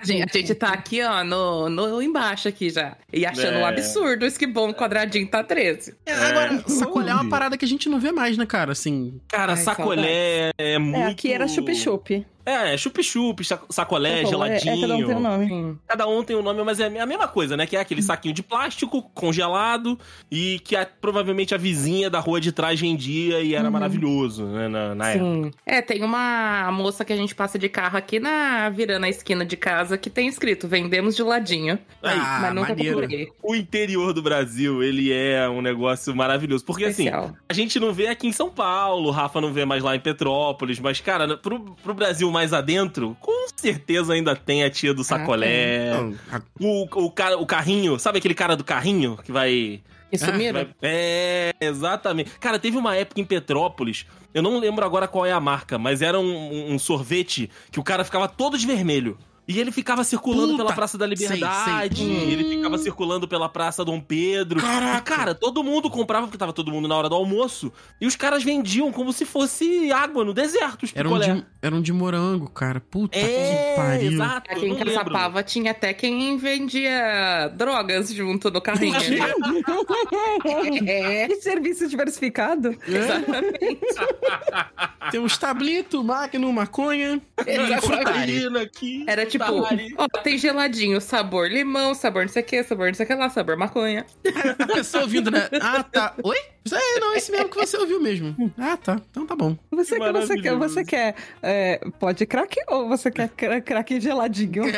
A 0.00 0.04
gente, 0.04 0.22
a 0.36 0.40
gente 0.40 0.54
tá 0.56 0.72
aqui, 0.72 1.00
ó, 1.04 1.22
no, 1.22 1.68
no 1.68 2.02
embaixo 2.02 2.48
aqui 2.48 2.68
já. 2.68 2.96
E 3.12 3.24
achando 3.24 3.58
É. 3.58 3.62
um 3.62 3.66
absurdo 3.66 4.24
o 4.24 4.26
Esquibom 4.26 4.72
quadradinho 4.74 5.28
tá 5.28 5.44
13. 5.44 5.94
É, 6.04 6.12
agora, 6.14 6.54
É. 6.66 6.68
sacolé 6.68 7.10
é 7.12 7.14
uma 7.14 7.28
parada 7.28 7.56
que 7.56 7.64
a 7.64 7.68
gente 7.68 7.88
não 7.88 8.00
vê 8.00 8.10
mais, 8.10 8.36
né, 8.36 8.44
cara? 8.44 8.72
Assim, 8.72 9.20
Cara, 9.28 9.52
Ai, 9.52 9.58
sacolé 9.58 10.50
é 10.58 10.78
muito... 10.78 10.96
É, 10.98 11.06
aqui 11.06 11.32
era 11.32 11.46
chup-chup. 11.46 12.26
É, 12.44 12.76
chup-chup, 12.76 13.44
sa- 13.44 13.60
sacolé, 13.70 14.22
É, 14.22 14.26
geladinho. 14.26 14.74
É, 14.74 14.80
cada 14.80 14.94
um 14.96 15.06
tem 15.06 15.14
um 15.16 15.20
nome. 15.20 15.48
Sim. 15.48 15.78
Cada 15.86 16.06
um 16.08 16.22
tem 16.24 16.36
um 16.36 16.42
nome, 16.42 16.62
mas 16.64 16.80
é 16.80 16.86
a 17.00 17.06
mesma 17.06 17.28
coisa, 17.28 17.56
né? 17.56 17.66
Que 17.66 17.76
é 17.76 17.80
aquele 17.80 18.02
saquinho 18.02 18.34
de 18.34 18.42
plástico 18.42 19.02
congelado 19.14 19.98
e 20.30 20.58
que 20.64 20.74
a- 20.76 20.86
provavelmente 20.86 21.54
a 21.54 21.58
vizinha 21.58 22.10
da 22.10 22.18
rua 22.20 22.40
de 22.40 22.52
trás 22.52 22.80
vendia 22.80 23.40
e 23.40 23.54
era 23.54 23.70
maravilhoso, 23.70 24.44
né? 24.46 24.68
Na, 24.68 24.94
na 24.94 25.08
época. 25.10 25.24
Sim. 25.24 25.50
É, 25.64 25.80
tem 25.80 26.02
uma 26.02 26.70
moça 26.72 27.04
que 27.04 27.12
a 27.12 27.16
gente 27.16 27.34
passa 27.34 27.58
de 27.58 27.68
carro 27.68 27.96
aqui 27.96 28.18
na 28.20 28.68
virando 28.70 29.04
a 29.04 29.08
esquina 29.08 29.44
de 29.44 29.56
casa 29.56 29.96
que 29.96 30.10
tem 30.10 30.26
escrito 30.28 30.66
vendemos 30.68 31.14
de 31.16 31.22
ladinho. 31.22 31.78
Aí, 32.02 32.18
Ah, 32.18 32.38
mas 32.42 32.54
nunca 32.54 32.68
maneiro. 32.70 32.96
procurei. 32.98 33.28
O 33.42 33.54
interior 33.54 34.12
do 34.12 34.22
Brasil, 34.22 34.82
ele 34.82 35.12
é 35.12 35.48
um 35.48 35.62
negócio 35.62 36.14
maravilhoso. 36.14 36.64
Porque 36.64 36.84
assim, 36.84 37.04
Especial. 37.06 37.34
a 37.48 37.52
gente 37.52 37.78
não 37.78 37.92
vê 37.92 38.08
aqui 38.08 38.26
em 38.26 38.32
São 38.32 38.50
Paulo, 38.50 39.08
o 39.08 39.10
Rafa 39.10 39.40
não 39.40 39.52
vê 39.52 39.64
mais 39.64 39.82
lá 39.82 39.94
em 39.94 40.00
Petrópolis, 40.00 40.80
mas, 40.80 41.00
cara, 41.00 41.36
pro, 41.36 41.60
pro 41.82 41.94
Brasil 41.94 42.30
mais 42.32 42.52
adentro, 42.52 43.16
com 43.20 43.46
certeza 43.54 44.12
ainda 44.14 44.34
tem 44.34 44.64
a 44.64 44.70
tia 44.70 44.92
do 44.92 45.04
sacolé. 45.04 45.92
não, 45.94 46.14
a- 46.32 46.42
o, 46.58 47.04
o, 47.04 47.10
cara, 47.10 47.38
o 47.38 47.46
carrinho, 47.46 47.98
sabe 47.98 48.18
aquele 48.18 48.34
cara 48.34 48.56
do 48.56 48.64
carrinho 48.64 49.18
que 49.22 49.30
vai. 49.30 49.80
Sumiram? 50.18 50.64
vai- 50.64 50.68
É, 50.82 51.52
exatamente. 51.60 52.30
Cara, 52.40 52.58
teve 52.58 52.76
uma 52.76 52.94
época 52.96 53.20
em 53.20 53.24
Petrópolis, 53.24 54.04
eu 54.34 54.42
não 54.42 54.58
lembro 54.58 54.84
agora 54.84 55.06
qual 55.08 55.24
é 55.24 55.32
a 55.32 55.40
marca, 55.40 55.78
mas 55.78 56.02
era 56.02 56.18
um, 56.20 56.72
um 56.74 56.78
sorvete 56.78 57.48
que 57.70 57.78
o 57.80 57.82
cara 57.84 58.04
ficava 58.04 58.26
todo 58.28 58.58
de 58.58 58.66
vermelho. 58.66 59.16
E 59.46 59.58
ele 59.58 59.72
ficava 59.72 60.04
circulando 60.04 60.52
Puta, 60.52 60.62
pela 60.64 60.72
Praça 60.72 60.96
da 60.96 61.04
Liberdade, 61.06 61.96
sei. 61.96 62.06
Hum. 62.06 62.30
ele 62.30 62.44
ficava 62.56 62.78
circulando 62.78 63.26
pela 63.26 63.48
Praça 63.48 63.84
Dom 63.84 64.00
Pedro. 64.00 64.60
Caraca. 64.60 65.12
E, 65.12 65.16
cara, 65.16 65.34
todo 65.34 65.64
mundo 65.64 65.90
comprava 65.90 66.26
porque 66.26 66.38
tava 66.38 66.52
todo 66.52 66.70
mundo 66.70 66.86
na 66.86 66.96
hora 66.96 67.08
do 67.08 67.14
almoço. 67.16 67.72
E 68.00 68.06
os 68.06 68.14
caras 68.14 68.44
vendiam 68.44 68.92
como 68.92 69.12
se 69.12 69.24
fosse 69.24 69.90
água 69.90 70.24
no 70.24 70.32
deserto, 70.32 70.84
os 70.84 70.92
Era 70.94 71.08
um, 71.08 71.18
picolé. 71.18 71.34
de, 71.34 71.46
era 71.60 71.74
um 71.74 71.82
de 71.82 71.92
morango, 71.92 72.48
cara. 72.48 72.80
Puta 72.80 73.18
que 73.18 73.24
É, 73.24 73.74
pariu. 73.76 74.12
exato. 74.12 74.50
Aqui 74.52 74.66
em. 74.66 74.76
Caçapava 74.76 75.42
tinha 75.42 75.72
até 75.72 75.92
quem 75.92 76.36
vendia 76.36 77.48
drogas 77.56 78.12
junto 78.12 78.48
no 78.50 78.60
carrinho. 78.60 78.94
é, 80.86 81.26
Que 81.28 81.36
serviço 81.36 81.88
diversificado. 81.88 82.76
exatamente. 82.86 83.80
Tem 85.10 85.20
uns 85.20 85.36
tablito, 85.36 86.02
máquina, 86.04 86.46
maconha 86.52 87.20
e. 87.46 88.22
Menina 88.26 88.62
aqui. 88.62 89.04
Era 89.06 89.26
tipo, 89.32 89.44
ó, 89.98 90.08
tem 90.22 90.38
geladinho, 90.38 91.00
sabor 91.00 91.48
limão, 91.50 91.94
sabor 91.94 92.22
não 92.22 92.28
sei 92.32 92.42
o 92.42 92.46
que, 92.46 92.62
sabor 92.62 92.88
não 92.88 92.94
sei 92.94 93.04
o 93.04 93.06
que 93.08 93.14
lá, 93.14 93.28
sabor 93.28 93.56
maconha. 93.56 94.06
A 94.58 94.66
pessoa 94.66 95.04
ouvindo, 95.04 95.30
né? 95.30 95.48
Ah, 95.60 95.82
tá. 95.82 96.14
Oi? 96.22 96.36
É, 96.70 97.00
não, 97.00 97.14
esse 97.14 97.32
mesmo 97.32 97.48
que 97.48 97.56
você 97.56 97.76
ouviu 97.76 98.00
mesmo. 98.00 98.36
Ah, 98.58 98.76
tá. 98.76 99.00
Então 99.10 99.26
tá 99.26 99.34
bom. 99.34 99.56
Você, 99.72 99.98
Que 99.98 100.04
que 100.06 100.12
você 100.12 100.36
quer, 100.40 100.56
você 100.56 100.84
quer 100.84 101.14
é, 101.42 101.80
pode 101.98 102.24
crack 102.26 102.56
ou 102.68 102.88
você 102.88 103.10
quer 103.10 103.28
cra- 103.30 103.60
crack 103.60 104.00
geladinho? 104.00 104.62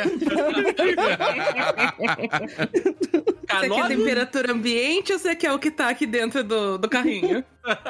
Você 3.47 3.69
quer 3.69 3.87
temperatura 3.87 4.51
ambiente 4.51 5.13
ou 5.13 5.19
você 5.19 5.35
quer 5.35 5.51
o 5.53 5.59
que 5.59 5.69
tá 5.71 5.89
aqui 5.89 6.05
dentro 6.05 6.43
do, 6.43 6.77
do 6.77 6.89
carrinho? 6.89 7.43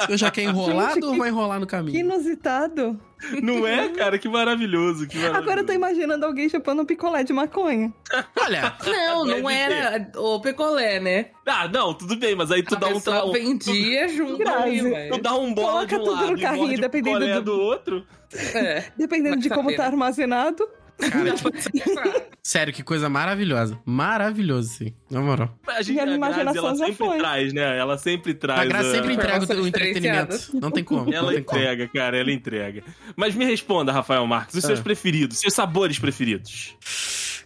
Eu 0.10 0.18
já 0.18 0.30
quer 0.30 0.44
enrolado 0.44 0.96
Gente, 0.96 1.06
ou 1.06 1.12
que- 1.14 1.18
vai 1.20 1.30
enrolar 1.30 1.60
no 1.60 1.66
Que 1.66 1.72
caminho? 1.72 1.98
inusitado. 2.00 3.00
Não 3.42 3.66
é, 3.66 3.90
cara? 3.90 4.18
Que 4.20 4.28
maravilhoso, 4.30 5.08
que 5.08 5.16
maravilhoso. 5.18 5.44
Agora 5.44 5.62
eu 5.62 5.66
tô 5.66 5.74
imaginando 5.74 6.26
alguém 6.26 6.48
chupando 6.50 6.82
um 6.82 6.86
picolé 6.86 7.24
de 7.24 7.34
maconha. 7.34 7.92
Olha, 8.40 8.76
Não, 8.86 9.26
não 9.26 9.50
era 9.50 10.12
o 10.18 10.40
picolé, 10.42 11.00
né? 11.00 11.28
Ah, 11.46 11.68
não, 11.68 11.94
tudo 11.94 12.16
bem, 12.16 12.36
mas 12.36 12.52
aí 12.52 12.64
tu 12.64 12.76
a 12.76 12.80
dá 12.80 12.88
um... 12.88 12.94
pessoa 12.94 13.18
tra- 13.18 13.26
um- 13.26 13.32
vendia 13.32 14.08
junto 14.10 14.38
Grazi. 14.38 14.64
aí, 14.64 14.78
Tu 14.80 14.90
velho. 14.90 15.22
dá 15.22 15.36
um 15.36 15.54
bola 15.54 15.86
de 15.86 15.96
um 15.96 16.00
Coloca 16.00 16.12
tudo 16.12 16.16
no 16.16 16.22
lado 16.32 16.38
e 16.38 16.42
carrinho, 16.42 16.80
dependendo 16.82 17.26
do- 17.36 17.42
do 17.44 17.62
outro. 17.62 18.06
É. 18.54 18.86
Dependendo 18.98 19.38
de 19.38 19.50
como 19.50 19.64
saber, 19.70 19.76
tá 19.78 19.84
né? 19.84 19.90
armazenado. 19.90 20.68
cara, 20.98 21.36
sério, 22.42 22.74
que 22.74 22.82
coisa 22.82 23.10
maravilhosa. 23.10 23.78
Maravilhoso, 23.86 24.70
sim. 24.70 24.94
Na 25.12 25.22
moral. 25.22 25.54
A 25.68 25.82
gente, 25.82 25.92
Minha 25.92 26.04
a 26.04 26.06
Grazi, 26.06 26.18
imaginação 26.18 26.66
ela 26.68 26.76
já 26.78 26.86
sempre 26.86 26.96
foi. 27.06 27.18
traz, 27.18 27.54
né? 27.54 27.78
Ela 27.78 27.98
sempre 27.98 28.34
traz. 28.34 28.60
A 28.62 28.66
Graça 28.66 28.88
a- 28.90 28.92
sempre 28.94 29.14
entrega 29.14 29.54
o, 29.60 29.62
o 29.64 29.68
entretenimento. 29.68 30.38
Não 30.60 30.72
tem 30.72 30.84
como. 30.84 31.14
Ela 31.14 31.34
tem 31.34 31.44
como. 31.44 31.60
entrega, 31.60 31.88
cara, 31.90 32.18
ela 32.18 32.32
entrega. 32.32 32.82
Mas 33.16 33.36
me 33.36 33.46
responda, 33.46 33.92
Rafael 33.92 34.26
Marques, 34.26 34.56
os 34.56 34.64
seus 34.64 34.80
Ah. 34.80 34.84
preferidos, 34.84 35.38
seus 35.38 35.54
sabores 35.54 36.00
preferidos. 36.00 36.76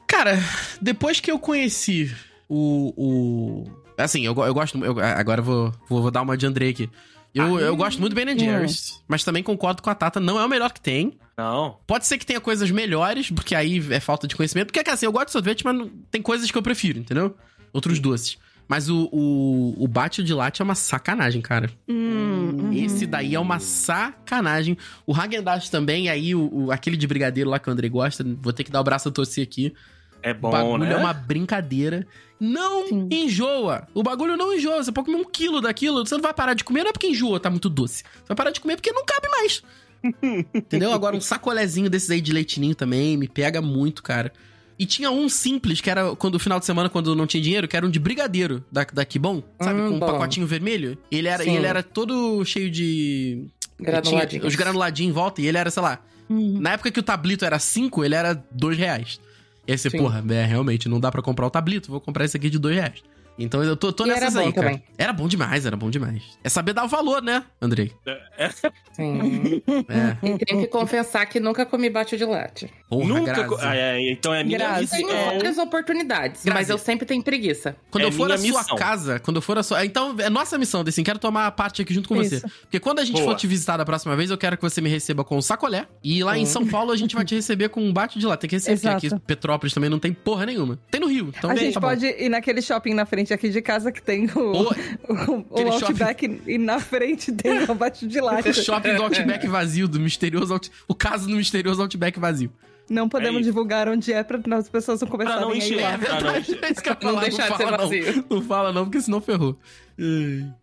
Cara, 0.07 0.37
depois 0.81 1.19
que 1.19 1.29
eu 1.31 1.37
conheci 1.39 2.15
o. 2.47 2.93
o... 2.95 3.79
Assim, 4.03 4.25
eu, 4.25 4.33
eu 4.35 4.53
gosto. 4.53 4.77
eu- 4.83 4.99
agora 4.99 5.41
eu 5.41 5.45
vou, 5.45 5.73
vou, 5.87 6.01
vou 6.03 6.11
dar 6.11 6.21
uma 6.21 6.37
de 6.37 6.45
André 6.45 6.69
aqui. 6.69 6.89
Eu, 7.35 7.59
eu 7.59 7.75
gosto 7.75 7.99
muito 7.99 8.13
do 8.13 8.15
Ben 8.15 8.37
Jerry's, 8.37 9.03
mas 9.07 9.23
também 9.23 9.43
concordo 9.43 9.83
com 9.83 9.89
a 9.91 9.93
Tata, 9.95 10.19
não 10.19 10.39
é 10.39 10.45
o 10.45 10.49
melhor 10.49 10.71
que 10.73 10.81
tem. 10.81 11.13
Não. 11.37 11.77
Pode 11.85 12.07
ser 12.07 12.17
que 12.17 12.25
tenha 12.25 12.41
coisas 12.41 12.71
melhores, 12.71 13.29
porque 13.29 13.53
aí 13.53 13.77
é 13.91 13.99
falta 13.99 14.27
de 14.27 14.35
conhecimento. 14.35 14.71
Porque, 14.73 14.89
assim, 14.89 15.05
eu 15.05 15.11
gosto 15.11 15.27
de 15.27 15.31
sorvete, 15.33 15.63
mas 15.63 15.75
não- 15.75 15.89
tem 16.09 16.21
coisas 16.23 16.49
que 16.49 16.57
eu 16.57 16.61
prefiro, 16.63 16.97
entendeu? 16.97 17.35
Outros 17.71 17.99
doces. 17.99 18.37
Mas 18.67 18.89
o, 18.89 19.09
o, 19.11 19.75
o 19.83 19.87
bate 19.87 20.23
de 20.23 20.33
latte 20.33 20.61
é 20.61 20.65
uma 20.65 20.75
sacanagem, 20.75 21.41
cara. 21.41 21.69
Hum, 21.87 22.71
Esse 22.73 23.05
daí 23.05 23.35
é 23.35 23.39
uma 23.39 23.59
sacanagem. 23.59 24.77
O 25.05 25.13
Häagen-Dazs 25.15 25.69
também, 25.69 26.05
e 26.05 26.09
aí 26.09 26.35
o, 26.35 26.49
o- 26.65 26.71
aquele 26.71 26.97
de 26.97 27.05
brigadeiro 27.07 27.49
lá 27.49 27.59
que 27.59 27.69
o 27.69 27.71
André 27.73 27.89
gosta, 27.89 28.23
vou 28.41 28.53
ter 28.53 28.63
que 28.63 28.71
dar 28.71 28.81
o 28.81 28.83
braço 28.83 29.07
a 29.09 29.11
torcer 29.11 29.43
aqui. 29.43 29.73
É 30.21 30.31
O 30.31 30.35
bom, 30.35 30.51
bagulho 30.51 30.83
né? 30.85 30.93
é 30.93 30.97
uma 30.97 31.13
brincadeira. 31.13 32.05
Não 32.39 32.87
Sim. 32.87 33.07
enjoa. 33.11 33.87
O 33.93 34.01
bagulho 34.01 34.37
não 34.37 34.53
enjoa. 34.53 34.83
Você 34.83 34.91
pode 34.91 35.07
comer 35.07 35.17
um 35.17 35.25
quilo 35.25 35.59
daquilo. 35.59 36.05
Você 36.05 36.15
não 36.15 36.21
vai 36.21 36.33
parar 36.33 36.53
de 36.53 36.63
comer, 36.63 36.83
não 36.83 36.89
é 36.89 36.93
porque 36.93 37.07
enjoa, 37.07 37.39
tá 37.39 37.49
muito 37.49 37.69
doce. 37.69 38.03
Você 38.03 38.27
vai 38.29 38.37
parar 38.37 38.51
de 38.51 38.61
comer 38.61 38.75
porque 38.75 38.91
não 38.91 39.05
cabe 39.05 39.27
mais. 39.29 39.61
Entendeu? 40.53 40.93
Agora, 40.93 41.15
um 41.15 41.21
sacolezinho 41.21 41.89
desses 41.89 42.09
aí 42.09 42.21
de 42.21 42.31
leitinho 42.31 42.73
também 42.73 43.17
me 43.17 43.27
pega 43.27 43.61
muito, 43.61 44.01
cara. 44.01 44.31
E 44.77 44.85
tinha 44.85 45.11
um 45.11 45.27
simples, 45.27 45.81
que 45.81 45.89
era 45.89 46.15
quando 46.15 46.35
o 46.35 46.39
final 46.39 46.57
de 46.57 46.65
semana, 46.65 46.89
quando 46.89 47.13
não 47.13 47.27
tinha 47.27 47.43
dinheiro, 47.43 47.67
que 47.67 47.75
era 47.75 47.85
um 47.85 47.89
de 47.89 47.99
brigadeiro 47.99 48.63
da, 48.71 48.85
da 48.85 49.03
Kibon, 49.03 49.43
sabe? 49.61 49.81
Hum, 49.81 49.89
com 49.89 49.95
um 49.95 49.99
bom. 49.99 50.05
pacotinho 50.05 50.47
vermelho. 50.47 50.97
Ele 51.11 51.27
era, 51.27 51.43
e 51.43 51.49
ele 51.49 51.67
era 51.67 51.83
todo 51.83 52.43
cheio 52.45 52.71
de. 52.71 53.47
Granuladinhos. 53.77 54.45
Os 54.45 54.55
granuladinhos 54.55 55.11
em 55.11 55.13
volta, 55.13 55.41
e 55.41 55.47
ele 55.47 55.57
era, 55.57 55.69
sei 55.69 55.83
lá. 55.83 55.99
Uhum. 56.29 56.59
Na 56.61 56.73
época 56.73 56.91
que 56.91 56.99
o 56.99 57.03
tablito 57.03 57.43
era 57.43 57.59
5, 57.59 58.05
ele 58.05 58.15
era 58.15 58.33
2 58.51 58.77
reais. 58.77 59.19
E 59.69 59.71
aí 59.71 59.77
você, 59.77 59.87
Sim. 59.87 59.99
porra, 59.99 60.25
é, 60.31 60.45
realmente, 60.45 60.89
não 60.89 60.99
dá 60.99 61.11
pra 61.11 61.21
comprar 61.21 61.45
o 61.45 61.49
tablito, 61.51 61.91
vou 61.91 62.01
comprar 62.01 62.25
esse 62.25 62.35
aqui 62.35 62.49
de 62.49 62.57
2 62.57 62.75
reais. 62.75 63.03
Então 63.39 63.63
eu 63.63 63.75
tô, 63.75 63.91
tô 63.93 64.05
nessas 64.05 64.23
era 64.23 64.31
bom 64.31 64.47
aí, 64.47 64.53
cara. 64.53 64.67
também. 64.67 64.83
Era 64.97 65.13
bom 65.13 65.27
demais, 65.27 65.65
era 65.65 65.75
bom 65.77 65.89
demais. 65.89 66.23
É 66.43 66.49
saber 66.49 66.73
dar 66.73 66.83
o 66.83 66.87
valor, 66.87 67.21
né, 67.21 67.43
Andrei? 67.61 67.91
Sim. 68.93 69.61
É. 69.87 70.17
E 70.29 70.37
tenho 70.45 70.61
que 70.61 70.67
confessar 70.67 71.25
que 71.25 71.39
nunca 71.39 71.65
comi 71.65 71.89
bate 71.89 72.17
de 72.17 72.25
latte. 72.25 72.69
Porra, 72.89 73.05
Nunca. 73.07 73.43
Co- 73.45 73.57
Ah, 73.61 73.75
é, 73.75 74.11
então 74.11 74.33
é 74.33 74.43
minha 74.43 74.57
Grazi, 74.57 74.89
Tenho 74.89 75.07
missão. 75.07 75.25
várias 75.25 75.57
oportunidades, 75.57 76.43
Grazi. 76.43 76.59
mas 76.59 76.69
eu 76.69 76.77
sempre 76.77 77.05
tenho 77.05 77.23
preguiça. 77.23 77.75
Quando 77.91 78.03
É 78.03 78.07
eu 78.07 78.11
for 78.11 78.31
à 78.31 78.37
sua 78.37 78.47
missão. 78.47 78.75
casa, 78.77 79.19
quando 79.19 79.37
eu 79.37 79.41
for 79.41 79.57
à 79.57 79.63
sua. 79.63 79.85
Então, 79.85 80.15
é 80.19 80.29
nossa 80.29 80.57
missão, 80.57 80.83
assim, 80.87 81.03
quero 81.03 81.19
tomar 81.19 81.51
parte 81.51 81.81
aqui 81.81 81.93
junto 81.93 82.09
com 82.09 82.15
você. 82.15 82.37
Isso. 82.37 82.47
Porque 82.61 82.79
quando 82.79 82.99
a 82.99 83.05
gente 83.05 83.17
Boa. 83.17 83.31
for 83.31 83.35
te 83.35 83.47
visitar 83.47 83.77
da 83.77 83.85
próxima 83.85 84.15
vez, 84.15 84.29
eu 84.31 84.37
quero 84.37 84.57
que 84.57 84.63
você 84.63 84.81
me 84.81 84.89
receba 84.89 85.23
com 85.23 85.37
um 85.37 85.41
sacolé. 85.41 85.87
E 86.03 86.23
lá 86.23 86.37
em 86.37 86.45
São 86.45 86.65
Paulo 86.65 86.91
a 86.91 86.97
gente 86.97 87.15
vai 87.15 87.23
te 87.25 87.35
receber 87.35 87.69
com 87.69 87.81
um 87.81 87.93
bate 87.93 88.17
de 88.19 88.25
lá. 88.25 88.35
Tem 88.35 88.49
que 88.49 88.55
receber, 88.55 88.77
porque 88.79 89.07
Exato. 89.07 89.15
aqui 89.15 89.25
Petrópolis 89.25 89.73
também 89.73 89.89
não 89.89 89.99
tem 89.99 90.11
porra 90.13 90.45
nenhuma. 90.45 90.79
Tem 90.91 90.99
no 90.99 91.07
Rio. 91.07 91.31
Então 91.37 91.49
a 91.49 91.53
tá 91.53 91.59
gente 91.59 91.75
bom. 91.75 91.81
pode 91.81 92.05
ir 92.05 92.29
naquele 92.29 92.61
shopping 92.61 92.93
na 92.93 93.05
frente 93.05 93.28
aqui 93.33 93.49
de 93.49 93.61
casa 93.61 93.91
que 93.91 94.01
tem 94.01 94.25
o, 94.35 94.69
o, 95.09 95.45
o 95.49 95.71
Outback 95.71 96.41
e 96.45 96.57
na 96.57 96.79
frente 96.79 97.31
tem 97.31 97.63
o 97.65 97.71
abate 97.71 98.07
de 98.07 98.19
o 98.19 98.25
latte. 98.25 98.53
shopping 98.53 98.95
do 98.95 99.03
Outback 99.03 99.47
vazio, 99.47 99.87
do 99.87 99.99
misterioso 99.99 100.53
Out... 100.53 100.71
O 100.87 100.95
caso 100.95 101.27
do 101.27 101.35
misterioso 101.35 101.81
Outback 101.81 102.19
vazio. 102.19 102.51
Não 102.89 103.07
podemos 103.07 103.41
É 103.41 103.43
divulgar 103.43 103.87
onde 103.87 104.11
é 104.11 104.23
pra 104.23 104.39
as 104.57 104.69
pessoas 104.69 104.99
não 105.01 105.07
começarem 105.07 105.41
não 105.41 105.51
a 105.51 105.55
ir 105.55 105.57
encher. 105.59 105.81
lá. 105.81 105.91
É 105.93 105.97
verdade. 105.97 106.59
É 106.61 106.71
isso 106.71 106.81
que 106.83 106.89
eu 106.89 106.97
Não 107.03 107.19
deixar 107.19 107.49
de 107.51 107.57
ser 107.57 107.63
fala 107.63 107.77
não. 107.77 107.89
vazio. 107.89 108.25
Não 108.29 108.41
fala 108.41 108.73
não, 108.73 108.85
porque 108.85 109.01
senão 109.01 109.21
ferrou. 109.21 109.57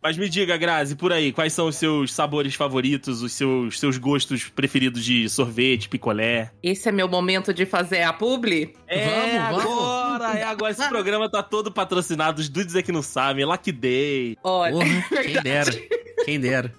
Mas 0.03 0.17
me 0.17 0.29
diga, 0.31 0.57
Grazi, 0.57 0.97
por 0.97 1.13
aí, 1.13 1.31
quais 1.31 1.53
são 1.53 1.67
os 1.69 1.77
seus 1.77 2.13
sabores 2.13 2.55
favoritos, 2.55 3.21
os 3.23 3.33
seus, 3.33 3.79
seus 3.79 3.99
gostos 3.99 4.45
preferidos 4.49 5.05
de 5.05 5.29
sorvete, 5.29 5.89
picolé? 5.91 6.51
Esse 6.63 6.89
é 6.89 6.93
meu 6.93 7.07
momento 7.07 7.53
de 7.53 7.67
fazer 7.67 8.03
a 8.03 8.13
publi? 8.15 8.75
É 8.89 9.05
Vamos, 9.05 9.65
vamos. 9.65 9.83
agora, 9.83 10.39
é 10.39 10.43
agora. 10.45 10.73
Esse 10.73 10.89
programa 10.89 11.29
tá 11.31 11.43
todo 11.43 11.71
patrocinado, 11.71 12.41
os 12.41 12.49
dudes 12.49 12.75
é 12.75 12.83
que 12.83 12.91
não 12.91 13.03
sabem, 13.03 13.45
Lucky 13.45 13.73
Day. 13.73 14.39
Olha, 14.43 14.73
Porra, 14.73 14.87
quem 15.23 15.43
dera. 15.43 15.71
Quem 16.25 16.41
dera. 16.41 16.73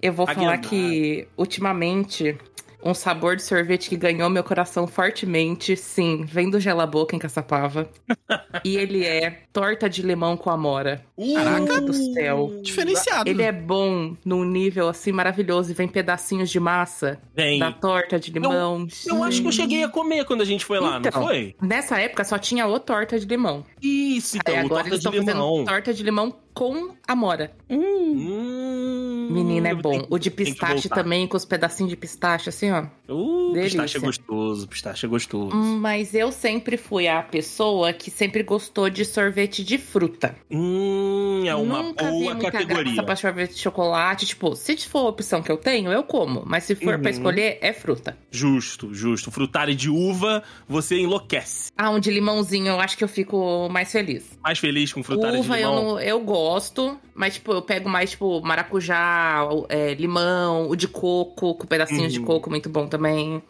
eu 0.00 0.12
vou 0.14 0.26
falar 0.26 0.54
Aguilar. 0.54 0.60
que 0.60 1.28
ultimamente 1.36 2.34
um 2.82 2.94
sabor 2.94 3.36
de 3.36 3.42
sorvete 3.42 3.88
que 3.88 3.96
ganhou 3.96 4.30
meu 4.30 4.42
coração 4.42 4.86
fortemente, 4.86 5.76
sim, 5.76 6.24
vem 6.24 6.48
do 6.50 6.58
Gela 6.58 6.86
Boca 6.86 7.14
em 7.14 7.18
Caçapava. 7.18 7.88
e 8.64 8.76
ele 8.76 9.04
é 9.04 9.42
torta 9.52 9.88
de 9.88 10.02
limão 10.02 10.36
com 10.36 10.50
amora. 10.50 11.04
Caraca. 11.34 11.74
Gente 11.74 11.80
do 11.84 11.92
céu. 11.92 12.60
Diferenciado. 12.62 13.28
Ele 13.28 13.42
é 13.42 13.52
bom 13.52 14.16
num 14.24 14.44
nível 14.44 14.88
assim 14.88 15.12
maravilhoso 15.12 15.70
e 15.70 15.74
vem 15.74 15.88
pedacinhos 15.88 16.50
de 16.50 16.58
massa 16.58 17.20
Vem. 17.34 17.58
da 17.58 17.72
torta 17.72 18.18
de 18.18 18.30
limão. 18.30 18.86
Eu 19.06 19.22
acho 19.22 19.42
que 19.42 19.48
eu 19.48 19.52
cheguei 19.52 19.84
a 19.84 19.88
comer 19.88 20.24
quando 20.24 20.40
a 20.40 20.46
gente 20.46 20.64
foi 20.64 20.80
lá, 20.80 20.98
Então, 20.98 21.20
não 21.20 21.28
foi? 21.28 21.54
Nessa 21.60 21.98
época 22.00 22.24
só 22.24 22.38
tinha 22.38 22.66
o 22.66 22.78
torta 22.80 23.18
de 23.18 23.26
limão. 23.26 23.64
Isso, 23.82 24.36
então, 24.36 24.54
Aí 24.54 24.60
agora 24.60 24.82
torta 24.82 24.88
eles 24.88 25.00
de 25.00 25.06
estão 25.08 25.12
fazendo 25.24 25.42
limão. 25.42 25.64
torta 25.64 25.94
de 25.94 26.02
limão 26.02 26.34
com 26.60 26.94
amora. 27.08 27.52
Hum, 27.70 29.28
Menina, 29.30 29.70
é 29.70 29.74
bom. 29.74 30.06
O 30.10 30.18
de 30.18 30.30
pistache 30.30 30.90
também, 30.90 31.26
com 31.26 31.34
os 31.34 31.46
pedacinhos 31.46 31.88
de 31.88 31.96
pistache, 31.96 32.50
assim, 32.50 32.70
ó. 32.70 32.84
Uh, 33.10 33.52
Delícia. 33.52 33.82
pistache 33.82 33.96
é 33.96 34.00
gostoso, 34.00 34.68
pistache 34.68 35.06
é 35.06 35.08
gostoso. 35.08 35.56
Hum, 35.56 35.78
Mas 35.80 36.14
eu 36.14 36.30
sempre 36.30 36.76
fui 36.76 37.08
a 37.08 37.22
pessoa 37.22 37.92
que 37.92 38.10
sempre 38.10 38.42
gostou 38.42 38.88
de 38.88 39.04
sorvete 39.04 39.64
de 39.64 39.76
fruta. 39.78 40.36
Hum, 40.50 41.42
é 41.46 41.54
uma 41.54 41.82
Nunca 41.82 42.04
vi 42.04 42.10
boa 42.10 42.34
muita 42.34 42.50
categoria. 42.52 42.84
graça 42.84 43.02
pra 43.02 43.16
sorvete 43.16 43.54
de 43.54 43.58
chocolate. 43.60 44.26
Tipo, 44.26 44.54
se 44.54 44.76
for 44.88 45.00
a 45.06 45.08
opção 45.08 45.42
que 45.42 45.50
eu 45.50 45.56
tenho, 45.56 45.90
eu 45.92 46.02
como. 46.04 46.42
Mas 46.46 46.64
se 46.64 46.74
for 46.74 46.94
Uhum. 46.94 47.00
pra 47.02 47.10
escolher, 47.10 47.58
é 47.60 47.72
fruta. 47.72 48.16
Justo, 48.30 48.94
justo. 48.94 49.30
Frutari 49.30 49.74
de 49.74 49.90
uva, 49.90 50.42
você 50.68 50.98
enlouquece. 50.98 51.70
Ah, 51.76 51.90
um 51.90 51.98
de 51.98 52.10
limãozinho, 52.10 52.68
eu 52.68 52.80
acho 52.80 52.96
que 52.96 53.04
eu 53.04 53.08
fico 53.08 53.68
mais 53.70 53.90
feliz. 53.90 54.38
Mais 54.42 54.58
feliz 54.58 54.92
com 54.92 55.02
frutari 55.02 55.38
Uva 55.38 55.56
de 55.56 55.62
eu, 55.62 55.70
limão. 55.70 55.84
não, 55.94 56.00
eu 56.00 56.20
gosto, 56.20 56.98
mas 57.14 57.34
tipo, 57.34 57.52
eu 57.52 57.62
pego 57.62 57.88
mais, 57.88 58.10
tipo, 58.10 58.40
maracujá, 58.42 59.48
é, 59.68 59.94
limão, 59.94 60.68
o 60.68 60.76
de 60.76 60.86
coco, 60.88 61.54
com 61.54 61.66
pedacinhos 61.66 62.12
de 62.12 62.18
Uhum. 62.20 62.24
coco, 62.26 62.50
muito 62.50 62.68
bom 62.68 62.86
também. 62.86 62.99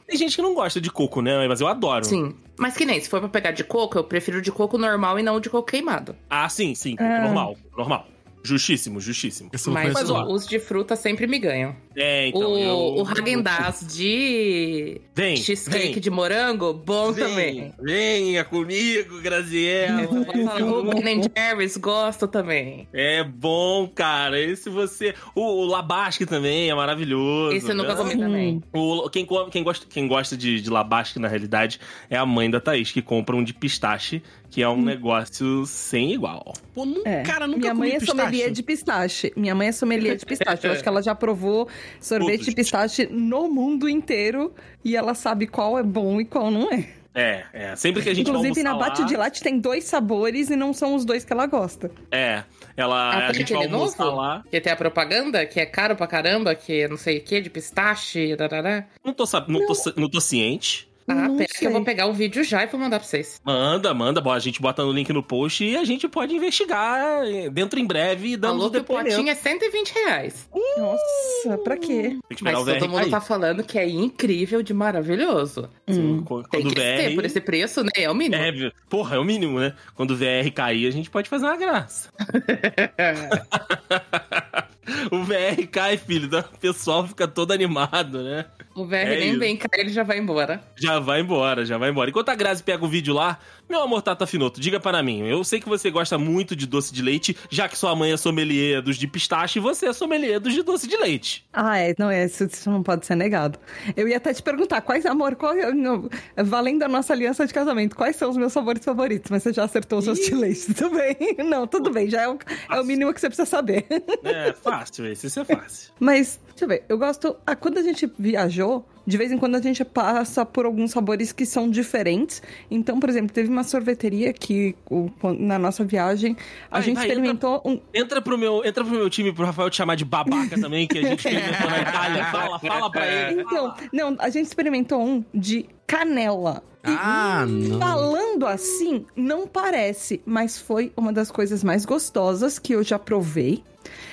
Tem 0.07 0.17
gente 0.17 0.37
que 0.37 0.43
não 0.43 0.55
gosta 0.55 0.81
de 0.81 0.91
coco, 0.91 1.21
né? 1.21 1.47
Mas 1.49 1.61
eu 1.61 1.67
adoro. 1.67 2.05
Sim. 2.05 2.35
Mas 2.59 2.77
que 2.77 2.85
nem, 2.85 3.01
se 3.01 3.09
for 3.09 3.21
pra 3.21 3.29
pegar 3.29 3.51
de 3.53 3.65
coco, 3.65 3.99
eu 3.99 4.05
prefiro 4.05 4.41
de 4.43 4.53
coco 4.53 4.77
normal 4.79 5.19
e 5.19 5.23
não 5.23 5.37
o 5.37 5.41
de 5.41 5.49
coco 5.51 5.69
queimado. 5.71 6.15
Ah, 6.29 6.49
sim, 6.49 6.75
sim. 6.75 6.97
Coco 6.97 7.09
Ah. 7.11 7.23
normal, 7.23 7.57
normal. 7.77 8.07
Justíssimo, 8.43 9.01
justíssimo. 9.01 9.51
Mas, 9.69 10.09
ó, 10.11 10.25
não. 10.25 10.33
os 10.33 10.47
de 10.47 10.59
fruta 10.59 10.97
sempre 10.97 11.27
me 11.27 11.39
ganham. 11.39 11.77
É, 11.96 12.29
então. 12.29 12.53
o 12.53 12.59
eu... 12.59 12.76
o 13.03 13.05
Häagen-Dazs 13.05 13.85
de 13.96 15.00
Vem, 15.14 15.37
cheesecake 15.37 15.92
vem. 15.94 16.00
de 16.00 16.09
morango, 16.11 16.72
bom 16.72 17.11
Vem, 17.12 17.24
também. 17.24 17.74
Venha 17.81 18.44
comigo, 18.44 19.20
Graziella. 19.20 20.09
o 20.09 20.94
Ben 21.03 21.20
Jerry's, 21.37 21.76
gosto 21.76 22.29
também. 22.29 22.87
É 22.92 23.24
bom, 23.24 23.88
cara. 23.88 24.40
Esse 24.40 24.70
você. 24.70 25.14
O, 25.35 25.40
o 25.42 25.64
Labasque 25.66 26.24
também 26.26 26.70
é 26.70 26.74
maravilhoso. 26.74 27.57
Esse 27.57 27.70
eu 27.70 27.74
nunca 27.74 27.94
né? 27.94 27.96
comi 27.96 28.16
também. 28.16 28.62
O, 28.72 29.09
quem, 29.11 29.24
come- 29.26 29.50
quem 29.50 29.62
gosta, 29.64 29.87
quem 29.88 30.07
gosta 30.07 30.37
de, 30.37 30.61
de 30.61 30.70
Labasque, 30.70 31.18
na 31.18 31.29
realidade, 31.29 31.81
é 32.09 32.16
a 32.16 32.24
mãe 32.24 32.48
da 32.48 32.61
Thaís, 32.61 32.92
que 32.92 33.03
compra 33.03 33.35
um 33.35 33.42
de 33.42 33.53
pistache, 33.53 34.22
que 34.48 34.62
é 34.62 34.68
um 34.68 34.81
negócio 34.83 35.66
sem 35.66 36.12
igual. 36.12 36.53
Pô, 36.74 36.87
É. 37.05 37.22
cara, 37.22 37.46
nunca 37.46 37.59
Minha 37.61 37.70
comi 37.74 37.81
mãe 37.88 37.96
é 37.96 37.98
pistache. 37.98 38.18
sommelier 38.18 38.50
de 38.50 38.62
pistache. 38.62 39.33
Minha 39.37 39.55
mãe 39.55 39.68
é 39.68 39.72
sommelier 39.72 40.16
de 40.16 40.24
pistache. 40.24 40.66
Eu 40.66 40.72
acho 40.72 40.83
que 40.85 40.88
ela 40.88 41.03
já 41.03 41.14
provou 41.14 41.68
sorvete 42.01 42.31
Todos. 42.38 42.47
de 42.47 42.55
pistache 42.55 43.07
no 43.11 43.49
mundo 43.49 43.88
inteiro 43.88 44.55
e 44.85 44.97
ela 44.97 45.14
sabe 45.14 45.47
qual 45.47 45.79
é 45.79 45.83
bom 45.83 46.21
e 46.21 46.25
qual 46.25 46.51
não 46.51 46.71
é. 46.73 46.88
É, 47.12 47.45
é. 47.53 47.77
Sempre 47.77 48.03
que 48.03 48.09
a 48.09 48.14
gente 48.14 48.29
Inclusive, 48.31 48.55
vai 48.55 48.62
na 48.62 48.75
Bate 48.77 49.01
lá, 49.01 49.07
de 49.09 49.16
Latte 49.16 49.43
tem 49.43 49.59
dois 49.59 49.83
sabores 49.83 50.49
e 50.49 50.55
não 50.55 50.73
são 50.73 50.95
os 50.95 51.05
dois 51.05 51.25
que 51.25 51.33
ela 51.33 51.45
gosta. 51.45 51.90
É, 52.11 52.45
ela, 52.77 53.11
Ah, 53.11 53.27
a 53.29 53.33
gente 53.33 53.53
vai 53.53 53.62
aquele 53.64 53.75
almoçar 53.75 54.05
novo? 54.05 54.16
lá. 54.16 54.45
Que 54.49 54.61
tem 54.61 54.73
a 54.73 54.77
propaganda, 54.77 55.45
que 55.45 55.59
é 55.59 55.66
caro 55.66 55.97
pra 55.97 56.07
caramba, 56.07 56.55
que 56.55 56.83
é 56.83 56.88
não 56.88 56.97
sei 56.97 57.19
o 57.19 57.21
que, 57.23 57.40
de 57.40 57.51
pistache, 57.51 58.37
darará. 58.37 58.87
Não 59.05 59.12
tô, 59.12 59.27
sab- 59.27 59.49
não, 59.49 59.66
tô, 59.66 59.73
não 59.97 60.09
tô 60.09 60.21
ciente. 60.21 60.88
Ah, 61.11 61.29
Não 61.29 61.37
pera 61.37 61.49
que 61.49 61.59
sei. 61.59 61.68
eu 61.68 61.73
vou 61.73 61.85
pegar 61.85 62.07
o 62.07 62.12
vídeo 62.12 62.42
já 62.44 62.62
e 62.62 62.66
vou 62.66 62.79
mandar 62.81 62.99
pra 63.01 63.09
vocês. 63.09 63.40
Manda, 63.44 63.92
manda. 63.94 64.20
Bom, 64.20 64.31
a 64.33 64.38
gente 64.38 64.61
bota 64.61 64.85
no 64.85 64.92
link 64.92 65.12
no 65.12 65.23
post 65.23 65.64
e 65.64 65.77
a 65.77 65.85
gente 65.85 66.07
pode 66.09 66.35
investigar 66.35 67.25
eh, 67.27 67.49
dentro 67.51 67.79
em 67.81 67.87
breve 67.87 68.33
e 68.33 68.37
dando 68.37 68.53
Falou 68.53 68.68
o 68.68 68.70
que 68.70 68.77
o 68.77 68.81
depoimento. 68.81 69.16
potinho 69.16 69.31
é 69.31 69.35
120 69.35 69.90
reais. 69.92 70.49
Nossa, 70.79 71.59
pra 71.59 71.77
quê? 71.77 72.18
Tem 72.29 72.37
que 72.37 72.44
Mas 72.44 72.59
o 72.59 72.64
VR 72.64 72.79
todo 72.79 72.88
mundo 72.90 73.01
cair. 73.01 73.11
tá 73.11 73.20
falando 73.20 73.64
que 73.64 73.79
é 73.79 73.88
incrível 73.88 74.62
de 74.62 74.73
maravilhoso. 74.73 75.68
Sim, 75.88 76.23
Quando 76.25 76.49
Tem 76.49 76.66
que 76.66 76.75
ter 76.75 77.09
VR... 77.11 77.14
por 77.16 77.25
esse 77.25 77.40
preço, 77.40 77.83
né? 77.83 77.90
É 77.96 78.11
o 78.11 78.14
mínimo. 78.14 78.40
É, 78.42 78.53
porra, 78.88 79.16
é 79.16 79.18
o 79.18 79.25
mínimo, 79.25 79.59
né? 79.59 79.75
Quando 79.94 80.12
o 80.12 80.16
VR 80.16 80.51
cair, 80.55 80.87
a 80.87 80.90
gente 80.90 81.11
pode 81.11 81.29
fazer 81.29 81.46
uma 81.46 81.57
graça. 81.57 82.09
o 85.11 85.23
VR 85.25 85.66
cai, 85.70 85.96
filho, 85.96 86.29
o 86.38 86.59
pessoal 86.59 87.07
fica 87.07 87.27
todo 87.29 87.53
animado, 87.53 88.23
né? 88.23 88.46
O 88.74 88.87
VR 88.87 88.94
É 88.94 89.18
nem 89.18 89.30
isso. 89.30 89.38
vem 89.40 89.56
cá, 89.56 89.68
ele 89.74 89.90
já 89.90 90.02
vai 90.04 90.18
embora. 90.18 90.62
Já 90.76 90.98
vai 91.00 91.20
embora, 91.20 91.66
já 91.66 91.76
vai 91.76 91.90
embora. 91.90 92.09
Enquanto 92.11 92.28
a 92.28 92.35
Grazi 92.35 92.62
pega 92.62 92.85
o 92.85 92.88
vídeo 92.88 93.12
lá, 93.12 93.38
meu 93.68 93.80
amor 93.83 94.00
Tata 94.00 94.26
Finoto, 94.26 94.61
diga 94.61 94.78
para 94.78 95.02
mim. 95.02 95.26
Eu 95.26 95.42
sei 95.42 95.59
que 95.61 95.68
você 95.68 95.90
gosta 95.90 96.16
muito 96.16 96.54
de 96.54 96.66
doce 96.66 96.92
de 96.94 97.02
leite, 97.02 97.37
já 97.50 97.68
que 97.68 97.76
sua 97.76 97.94
mãe 97.96 98.12
é 98.12 98.16
sommelier 98.16 98.80
dos 98.80 98.96
de 98.96 99.06
pistache 99.09 99.59
e 99.59 99.62
você 99.62 99.87
é 99.87 99.92
sommelier 99.92 100.38
dos 100.38 100.54
de 100.54 100.62
doce 100.62 100.87
de 100.87 100.96
leite. 100.96 101.44
Ah, 101.52 101.78
é, 101.78 101.94
não, 101.98 102.09
é, 102.11 102.24
isso, 102.26 102.44
isso 102.44 102.70
não 102.70 102.83
pode 102.83 103.06
ser 103.06 103.16
negado. 103.16 103.59
Eu 103.96 104.06
ia 104.09 104.16
até 104.18 104.33
te 104.33 104.42
perguntar, 104.42 104.80
quais, 104.83 105.04
amor, 105.04 105.35
qual, 105.35 105.54
não, 105.74 106.09
valendo 106.37 106.85
a 106.85 106.88
nossa 106.88 107.12
aliança 107.12 107.44
de 107.46 107.52
casamento, 107.52 107.96
quais 107.96 108.14
são 108.16 108.30
os 108.30 108.37
meus 108.37 108.52
sabores 108.52 108.85
favoritos? 108.85 109.30
Mas 109.30 109.42
você 109.42 109.52
já 109.52 109.64
acertou 109.64 109.98
os 109.98 110.04
seus 110.04 110.18
de 110.20 110.35
leite, 110.35 110.72
tudo 110.74 110.90
bem? 110.96 111.16
Não, 111.44 111.66
tudo 111.66 111.90
bem, 111.90 112.09
já 112.09 112.22
é 112.22 112.28
o, 112.28 112.38
é 112.70 112.80
o 112.80 112.85
mínimo 112.85 113.12
que 113.12 113.20
você 113.20 113.28
precisa 113.28 113.46
saber. 113.46 113.85
É 114.22 114.52
fácil 114.52 115.06
esse, 115.06 115.26
isso 115.26 115.40
é 115.40 115.44
fácil. 115.44 115.92
Mas, 115.98 116.38
deixa 116.61 116.64
eu 116.64 116.68
ver, 116.68 116.85
eu 116.88 116.99
gosto. 116.99 117.37
ah, 117.46 117.57
quando 117.57 117.79
a 117.79 117.83
gente 117.83 118.11
viajou, 118.18 118.87
de 119.07 119.16
vez 119.16 119.33
em 119.33 119.38
quando 119.38 119.55
a 119.57 119.61
gente 119.62 119.85
passa 119.85 120.44
por 120.44 120.66
alguns 120.66 120.90
sabores 120.92 121.33
que 121.33 121.44
são 121.46 121.68
diferentes. 121.68 122.42
Então, 122.70 123.01
por 123.01 123.09
exemplo, 123.09 123.33
teve 123.33 123.49
uma 123.49 123.64
sorveteria 123.64 124.33
que 124.33 124.77
o- 124.90 125.11
na 125.38 125.59
nossa 125.59 125.85
viagem 125.85 126.37
a 126.70 126.75
Vai, 126.77 126.83
gente 126.83 126.94
vai, 126.96 127.07
experimentou 127.07 127.62
um. 127.64 127.81
Entra 127.94 128.20
pro 128.23 128.37
meu, 128.38 128.64
entra 128.64 128.85
pro 128.85 128.92
meu 128.92 129.09
time 129.11 129.33
pro 129.33 129.44
Rafael 129.46 129.70
te 129.70 129.77
chamar 129.77 129.94
de 129.96 130.05
babaca 130.05 130.61
também, 130.61 130.87
que 130.87 130.99
a 130.99 131.03
gente 131.03 131.18
experimentou 131.27 131.70
na 131.70 131.81
Itália. 131.81 132.25
Fala, 132.27 132.59
fala 132.59 132.90
pra 132.90 133.07
ele. 133.07 133.40
Então, 133.42 133.75
não, 133.92 134.16
a 134.18 134.29
gente 134.29 134.46
experimentou 134.46 135.03
um 135.03 135.25
de 135.35 135.66
canela. 135.87 136.62
E 136.87 136.88
Ah, 136.99 137.44
não. 137.46 137.79
Falando 137.79 138.46
assim, 138.46 139.05
não 139.16 139.46
parece, 139.46 140.23
mas 140.25 140.59
foi 140.59 140.92
uma 140.96 141.12
das 141.12 141.31
coisas 141.31 141.62
mais 141.64 141.85
gostosas 141.85 142.59
que 142.59 142.73
eu 142.75 142.83
já 142.83 142.99
provei. 142.99 143.62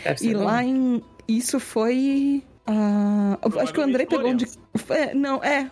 Deve 0.04 0.18
ser 0.20 0.28
E 0.30 0.34
bom. 0.34 0.44
lá 0.44 0.64
em. 0.64 1.02
Isso 1.28 1.60
foi. 1.60 2.42
eu 3.44 3.60
acho 3.60 3.74
que 3.74 3.80
o 3.80 3.84
André 3.84 4.06
pegou 4.06 4.30
um 4.30 4.36
de. 4.36 4.46
É, 4.90 5.14
não, 5.14 5.44
é, 5.44 5.70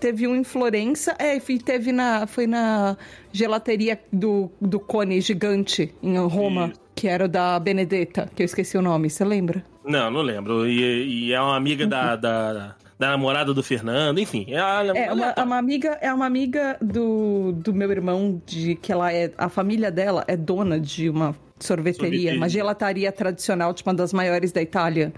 teve 0.00 0.26
um 0.26 0.34
em 0.34 0.44
Florença, 0.44 1.14
é, 1.18 1.36
e 1.36 1.58
teve 1.58 1.92
na. 1.92 2.26
Foi 2.26 2.46
na 2.46 2.96
gelateria 3.32 4.00
do, 4.12 4.50
do 4.60 4.80
cone 4.80 5.20
gigante 5.20 5.94
em 6.02 6.18
Roma, 6.18 6.68
Isso. 6.68 6.80
que 6.94 7.06
era 7.08 7.26
o 7.26 7.28
da 7.28 7.58
Benedetta, 7.60 8.30
que 8.34 8.42
eu 8.42 8.44
esqueci 8.44 8.76
o 8.76 8.82
nome, 8.82 9.08
você 9.10 9.24
lembra? 9.24 9.64
Não, 9.84 10.10
não 10.10 10.22
lembro. 10.22 10.66
E, 10.66 11.28
e 11.28 11.32
é 11.32 11.40
uma 11.40 11.56
amiga 11.56 11.86
da, 11.86 12.16
da, 12.16 12.76
da 12.98 13.10
namorada 13.10 13.54
do 13.54 13.62
Fernando, 13.62 14.18
enfim. 14.18 14.46
É, 14.48 14.58
a, 14.58 14.84
É 14.86 15.12
uma, 15.12 15.26
é 15.36 15.42
uma 15.42 15.58
amiga, 15.58 15.98
é 16.00 16.12
uma 16.12 16.26
amiga 16.26 16.76
do, 16.80 17.52
do 17.52 17.72
meu 17.72 17.90
irmão, 17.90 18.42
de 18.44 18.74
que 18.74 18.90
ela 18.90 19.12
é. 19.12 19.32
A 19.38 19.48
família 19.48 19.90
dela 19.90 20.24
é 20.26 20.36
dona 20.36 20.80
de 20.80 21.08
uma 21.08 21.36
sorveteria, 21.58 22.10
Sorveteria. 22.10 22.36
uma 22.36 22.48
gelataria 22.48 23.12
tradicional, 23.12 23.72
tipo 23.72 23.88
uma 23.88 23.96
das 23.96 24.12
maiores 24.12 24.52
da 24.52 24.62
Itália. 24.62 25.12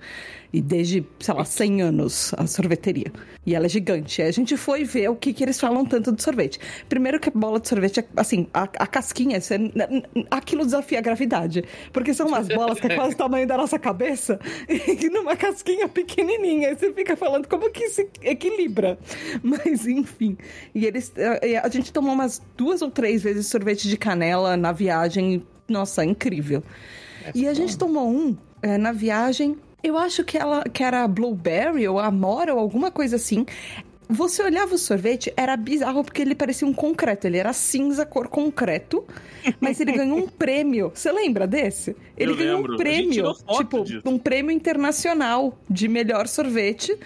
E 0.50 0.62
desde, 0.62 1.04
sei 1.20 1.34
lá, 1.34 1.44
100 1.44 1.82
anos 1.82 2.32
a 2.34 2.46
sorveteria. 2.46 3.12
E 3.44 3.54
ela 3.54 3.66
é 3.66 3.68
gigante. 3.68 4.22
Aí 4.22 4.28
a 4.28 4.32
gente 4.32 4.56
foi 4.56 4.82
ver 4.82 5.10
o 5.10 5.16
que, 5.16 5.34
que 5.34 5.44
eles 5.44 5.60
falam 5.60 5.84
tanto 5.84 6.10
de 6.10 6.22
sorvete. 6.22 6.58
Primeiro 6.88 7.20
que 7.20 7.28
a 7.28 7.32
bola 7.32 7.60
de 7.60 7.68
sorvete, 7.68 8.00
é, 8.00 8.04
assim, 8.16 8.46
a, 8.54 8.62
a 8.62 8.86
casquinha, 8.86 9.38
você, 9.42 9.56
aquilo 10.30 10.64
desafia 10.64 11.00
a 11.00 11.02
gravidade. 11.02 11.64
Porque 11.92 12.14
são 12.14 12.28
umas 12.28 12.48
bolas 12.48 12.80
que 12.80 12.86
é 12.86 12.94
quase 12.94 13.14
o 13.14 13.18
tamanho 13.18 13.46
da 13.46 13.58
nossa 13.58 13.78
cabeça, 13.78 14.40
e 14.68 15.10
numa 15.10 15.36
casquinha 15.36 15.86
pequenininha. 15.86 16.68
Aí 16.68 16.76
você 16.76 16.94
fica 16.94 17.14
falando 17.14 17.46
como 17.46 17.70
que 17.70 17.90
se 17.90 18.08
equilibra. 18.22 18.98
Mas, 19.42 19.86
enfim. 19.86 20.38
E 20.74 20.86
eles, 20.86 21.12
eh, 21.16 21.58
a 21.58 21.68
gente 21.68 21.92
tomou 21.92 22.14
umas 22.14 22.40
duas 22.56 22.80
ou 22.80 22.90
três 22.90 23.22
vezes 23.22 23.48
sorvete 23.48 23.86
de 23.86 23.98
canela 23.98 24.56
na 24.56 24.72
viagem. 24.72 25.44
Nossa, 25.68 26.04
incrível. 26.04 26.62
E 27.34 27.46
a 27.46 27.54
gente 27.54 27.76
tomou 27.76 28.08
um 28.08 28.36
eh, 28.62 28.78
na 28.78 28.92
viagem. 28.92 29.56
Eu 29.82 29.96
acho 29.96 30.24
que 30.24 30.36
ela 30.36 30.64
que 30.64 30.82
era 30.82 31.06
blueberry 31.06 31.86
ou 31.86 31.98
amora 31.98 32.54
ou 32.54 32.60
alguma 32.60 32.90
coisa 32.90 33.16
assim. 33.16 33.44
Você 34.10 34.42
olhava 34.42 34.74
o 34.74 34.78
sorvete, 34.78 35.30
era 35.36 35.54
bizarro 35.54 36.02
porque 36.02 36.22
ele 36.22 36.34
parecia 36.34 36.66
um 36.66 36.72
concreto. 36.72 37.26
Ele 37.26 37.36
era 37.36 37.52
cinza, 37.52 38.06
cor 38.06 38.26
concreto, 38.28 39.04
mas 39.60 39.78
ele 39.80 39.92
ganhou 39.92 40.16
um 40.18 40.26
prêmio. 40.26 40.90
Você 40.94 41.12
lembra 41.12 41.46
desse? 41.46 41.94
Ele 42.16 42.32
Eu 42.32 42.36
ganhou 42.36 42.56
lembro. 42.56 42.74
um 42.74 42.76
prêmio, 42.78 43.34
tipo, 43.58 43.84
disso. 43.84 44.02
um 44.06 44.18
prêmio 44.18 44.50
internacional 44.50 45.58
de 45.68 45.86
melhor 45.88 46.26
sorvete. 46.26 46.96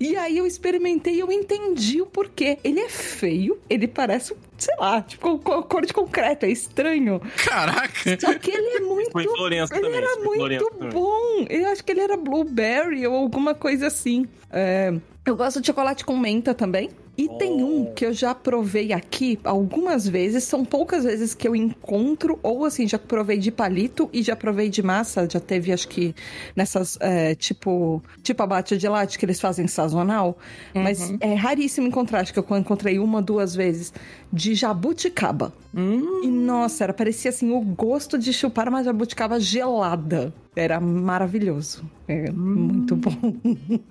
E 0.00 0.16
aí 0.16 0.38
eu 0.38 0.46
experimentei 0.46 1.14
e 1.14 1.20
eu 1.20 1.30
entendi 1.32 2.00
o 2.00 2.06
porquê. 2.06 2.58
Ele 2.62 2.78
é 2.80 2.88
feio, 2.88 3.58
ele 3.68 3.88
parece, 3.88 4.34
sei 4.56 4.74
lá, 4.78 5.02
tipo, 5.02 5.38
co- 5.40 5.62
cor 5.64 5.84
de 5.84 5.92
concreto, 5.92 6.46
é 6.46 6.50
estranho. 6.50 7.20
Caraca! 7.44 8.16
Só 8.20 8.34
que 8.34 8.50
ele 8.50 8.76
é 8.76 8.80
muito. 8.80 9.10
Foi 9.10 9.24
Florença 9.24 9.74
ele 9.74 9.82
também, 9.82 9.98
era 9.98 10.16
muito 10.24 10.70
também. 10.70 10.88
bom. 10.90 11.46
Eu 11.50 11.66
acho 11.68 11.82
que 11.84 11.90
ele 11.92 12.00
era 12.00 12.16
blueberry 12.16 13.06
ou 13.06 13.14
alguma 13.16 13.54
coisa 13.54 13.88
assim. 13.88 14.26
É, 14.52 14.92
eu 15.26 15.34
gosto 15.36 15.60
de 15.60 15.66
chocolate 15.66 16.04
com 16.04 16.16
menta 16.16 16.54
também. 16.54 16.90
E 17.18 17.28
tem 17.30 17.64
um 17.64 17.84
que 17.84 18.06
eu 18.06 18.12
já 18.12 18.32
provei 18.32 18.92
aqui 18.92 19.40
algumas 19.42 20.06
vezes, 20.08 20.44
são 20.44 20.64
poucas 20.64 21.02
vezes 21.02 21.34
que 21.34 21.48
eu 21.48 21.56
encontro, 21.56 22.38
ou 22.44 22.64
assim, 22.64 22.86
já 22.86 22.96
provei 22.96 23.38
de 23.38 23.50
palito 23.50 24.08
e 24.12 24.22
já 24.22 24.36
provei 24.36 24.68
de 24.68 24.84
massa, 24.84 25.28
já 25.28 25.40
teve 25.40 25.72
acho 25.72 25.88
que 25.88 26.14
nessas, 26.54 26.96
é, 27.00 27.34
tipo, 27.34 28.00
tipo 28.22 28.40
abate 28.40 28.78
de 28.78 28.88
latte 28.88 29.18
que 29.18 29.24
eles 29.24 29.40
fazem 29.40 29.66
sazonal, 29.66 30.38
mas 30.72 31.12
é 31.20 31.34
raríssimo 31.34 31.88
encontrar, 31.88 32.20
acho 32.20 32.32
que 32.32 32.38
eu 32.38 32.56
encontrei 32.56 33.00
uma, 33.00 33.20
duas 33.20 33.52
vezes, 33.52 33.92
de 34.32 34.54
jabuticaba. 34.54 35.52
E 35.74 36.26
nossa, 36.28 36.84
era, 36.84 36.92
parecia 36.92 37.28
assim 37.30 37.50
o 37.52 37.60
gosto 37.60 38.18
de 38.18 38.32
chupar 38.32 38.68
uma 38.68 38.82
jabuticaba 38.82 39.38
gelada. 39.38 40.32
Era 40.56 40.80
maravilhoso. 40.80 41.84
É 42.08 42.30
muito 42.32 42.96
bom. 42.96 43.36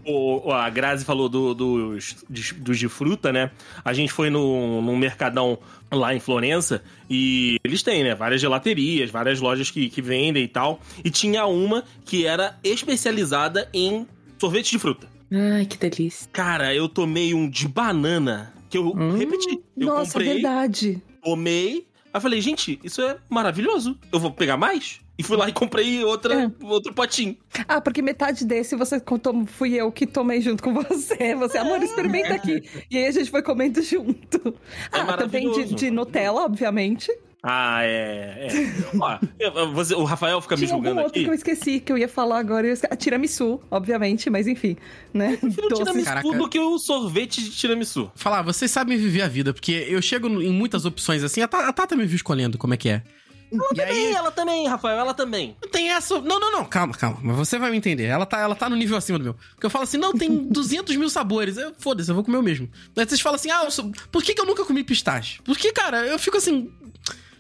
O, 0.06 0.52
a 0.52 0.70
Grazi 0.70 1.06
falou 1.06 1.30
do- 1.30 1.54
dos, 1.54 2.18
de, 2.30 2.54
dos 2.56 2.78
de 2.78 2.90
fruta, 2.90 3.32
né? 3.32 3.52
A 3.86 3.94
gente 3.94 4.12
foi 4.12 4.30
no, 4.30 4.82
num 4.82 4.98
mercadão 4.98 5.58
lá 5.92 6.14
em 6.14 6.20
Florença 6.20 6.84
e 7.10 7.58
eles 7.64 7.82
têm, 7.84 8.04
né? 8.04 8.14
Várias 8.16 8.42
gelaterias, 8.42 9.10
várias 9.10 9.40
lojas 9.40 9.72
que, 9.72 9.90
que 9.90 10.02
vendem 10.02 10.44
e 10.44 10.48
tal. 10.48 10.82
E 11.04 11.10
tinha 11.10 11.46
uma 11.46 11.84
que 12.06 12.26
era 12.26 12.58
especializada 12.64 13.70
em 13.74 14.06
sorvete 14.38 14.72
de 14.72 14.80
fruta. 14.80 15.08
Ai, 15.32 15.66
que 15.66 15.78
delícia. 15.78 16.28
Cara, 16.34 16.74
eu 16.76 16.88
tomei 16.90 17.34
um 17.34 17.50
de 17.50 17.68
banana 17.68 18.54
que 18.70 18.78
eu 18.78 18.92
repeti. 18.94 19.62
Eu 19.78 19.88
nossa, 19.88 20.14
comprei, 20.14 20.34
verdade. 20.34 21.02
tomei. 21.24 21.88
Aí 22.14 22.22
falei, 22.22 22.42
gente, 22.42 22.80
isso 22.84 23.02
é 23.02 23.18
maravilhoso. 23.30 23.98
Eu 24.12 24.20
vou 24.20 24.32
pegar 24.32 24.58
mais? 24.58 25.00
E 25.20 25.24
fui 25.24 25.36
lá 25.36 25.50
e 25.50 25.52
comprei 25.52 26.04
outra, 26.04 26.44
É. 26.44 26.52
outro 26.66 26.94
potinho. 26.94 27.36
Ah, 27.68 27.82
porque 27.82 28.02
metade 28.04 28.46
desse 28.46 28.76
você 28.76 29.00
contou, 29.00 29.46
fui 29.48 29.74
eu 29.74 29.92
que 29.92 30.06
tomei 30.06 30.42
junto 30.42 30.62
com 30.62 30.74
você. 30.74 31.36
Você, 31.36 31.58
amor, 31.58 31.82
experimenta 31.82 32.36
aqui. 32.36 32.64
E 32.90 32.98
aí 32.98 33.08
a 33.08 33.12
gente 33.12 33.32
foi 33.32 33.42
comendo 33.42 33.82
junto. 33.82 34.56
É 34.92 35.00
ah, 35.00 35.18
também 35.18 35.52
de, 35.52 35.74
de 35.74 35.92
Nutella, 35.92 36.44
obviamente. 36.44 37.12
Ah, 37.50 37.80
é. 37.84 38.48
é. 38.50 38.74
Ó, 39.00 39.18
eu- 39.40 39.72
você- 39.74 39.96
o 39.96 40.04
Rafael 40.04 40.42
fica 40.42 40.56
me 40.58 40.64
Tinha 40.64 40.74
algum 40.74 40.84
julgando 40.86 41.02
outro 41.06 41.16
aqui. 41.18 41.24
que 41.24 41.30
eu 41.30 41.34
esqueci, 41.34 41.80
que 41.80 41.92
eu 41.92 41.98
ia 41.98 42.10
falar 42.10 42.40
agora. 42.40 42.68
Eu 42.68 42.74
esque- 42.74 42.94
Tiramisu, 42.98 43.62
obviamente, 43.72 44.30
mas 44.30 44.48
enfim, 44.48 44.76
né? 45.14 45.38
Prefiro 45.38 45.70
Doces. 45.70 45.86
tiramisu 45.86 46.06
Caraca. 46.06 46.30
do 46.38 46.50
que 46.50 46.60
o 46.60 46.78
sorvete 46.78 47.42
de 47.42 47.52
tiramisu. 47.52 48.12
Falar, 48.16 48.42
vocês 48.42 48.70
sabem 48.70 48.98
viver 48.98 49.22
a 49.22 49.28
vida, 49.30 49.54
porque 49.54 49.72
eu 49.88 50.02
chego 50.02 50.28
em 50.28 50.52
muitas 50.52 50.84
opções 50.86 51.24
assim, 51.24 51.42
a 51.42 51.48
Ta- 51.48 51.68
a 51.70 51.72
Tata 51.74 51.96
me 51.96 52.06
viu 52.06 52.18
escolhendo 52.18 52.58
como 52.58 52.74
é 52.74 52.78
que 52.78 52.90
é. 52.90 53.02
E 53.50 53.56
aí, 53.56 53.88
Também, 53.88 54.12
ela 54.14 54.30
também, 54.30 54.68
Rafael, 54.68 54.98
ela 55.00 55.14
também. 55.14 55.56
não 55.64 55.72
tem 55.72 55.90
essa. 55.90 56.20
Não, 56.20 56.38
não, 56.38 56.52
não, 56.52 56.66
calma, 56.66 56.94
calma. 56.94 57.18
Mas 57.24 57.38
você 57.38 57.58
vai 57.58 57.72
me 57.72 57.78
entender. 57.78 58.04
Ela 58.04 58.26
tá, 58.26 58.40
ela 58.42 58.54
tá 58.56 58.70
no 58.70 58.76
nível 58.76 58.98
acima 58.98 59.18
do 59.18 59.24
meu. 59.24 59.36
Porque 59.54 59.66
eu 59.66 59.70
falo 59.70 59.86
assim, 59.86 59.98
não, 59.98 60.12
tem 60.12 60.30
200 60.52 60.94
mil 60.98 61.10
sabores. 61.10 61.56
Eu, 61.56 61.72
Foda-se, 61.78 62.12
eu 62.12 62.16
vou 62.16 62.26
comer 62.26 62.40
o 62.40 62.44
mesmo. 62.44 62.70
Aí 62.98 63.06
vocês 63.08 63.22
falam 63.22 63.38
assim, 63.38 63.50
ah, 63.50 63.64
eu 63.64 63.72
sou- 63.72 63.90
por 64.12 64.22
que, 64.22 64.34
que 64.34 64.42
eu 64.42 64.46
nunca 64.46 64.66
comi 64.66 64.84
pistache? 64.84 65.40
Porque, 65.46 65.72
cara, 65.72 66.06
eu 66.06 66.20
fico 66.20 66.36
assim. 66.36 66.70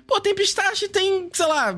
Pô, 0.07 0.19
tem 0.21 0.33
pistache 0.33 0.85
e 0.85 0.89
tem, 0.89 1.29
sei 1.33 1.45
lá, 1.45 1.77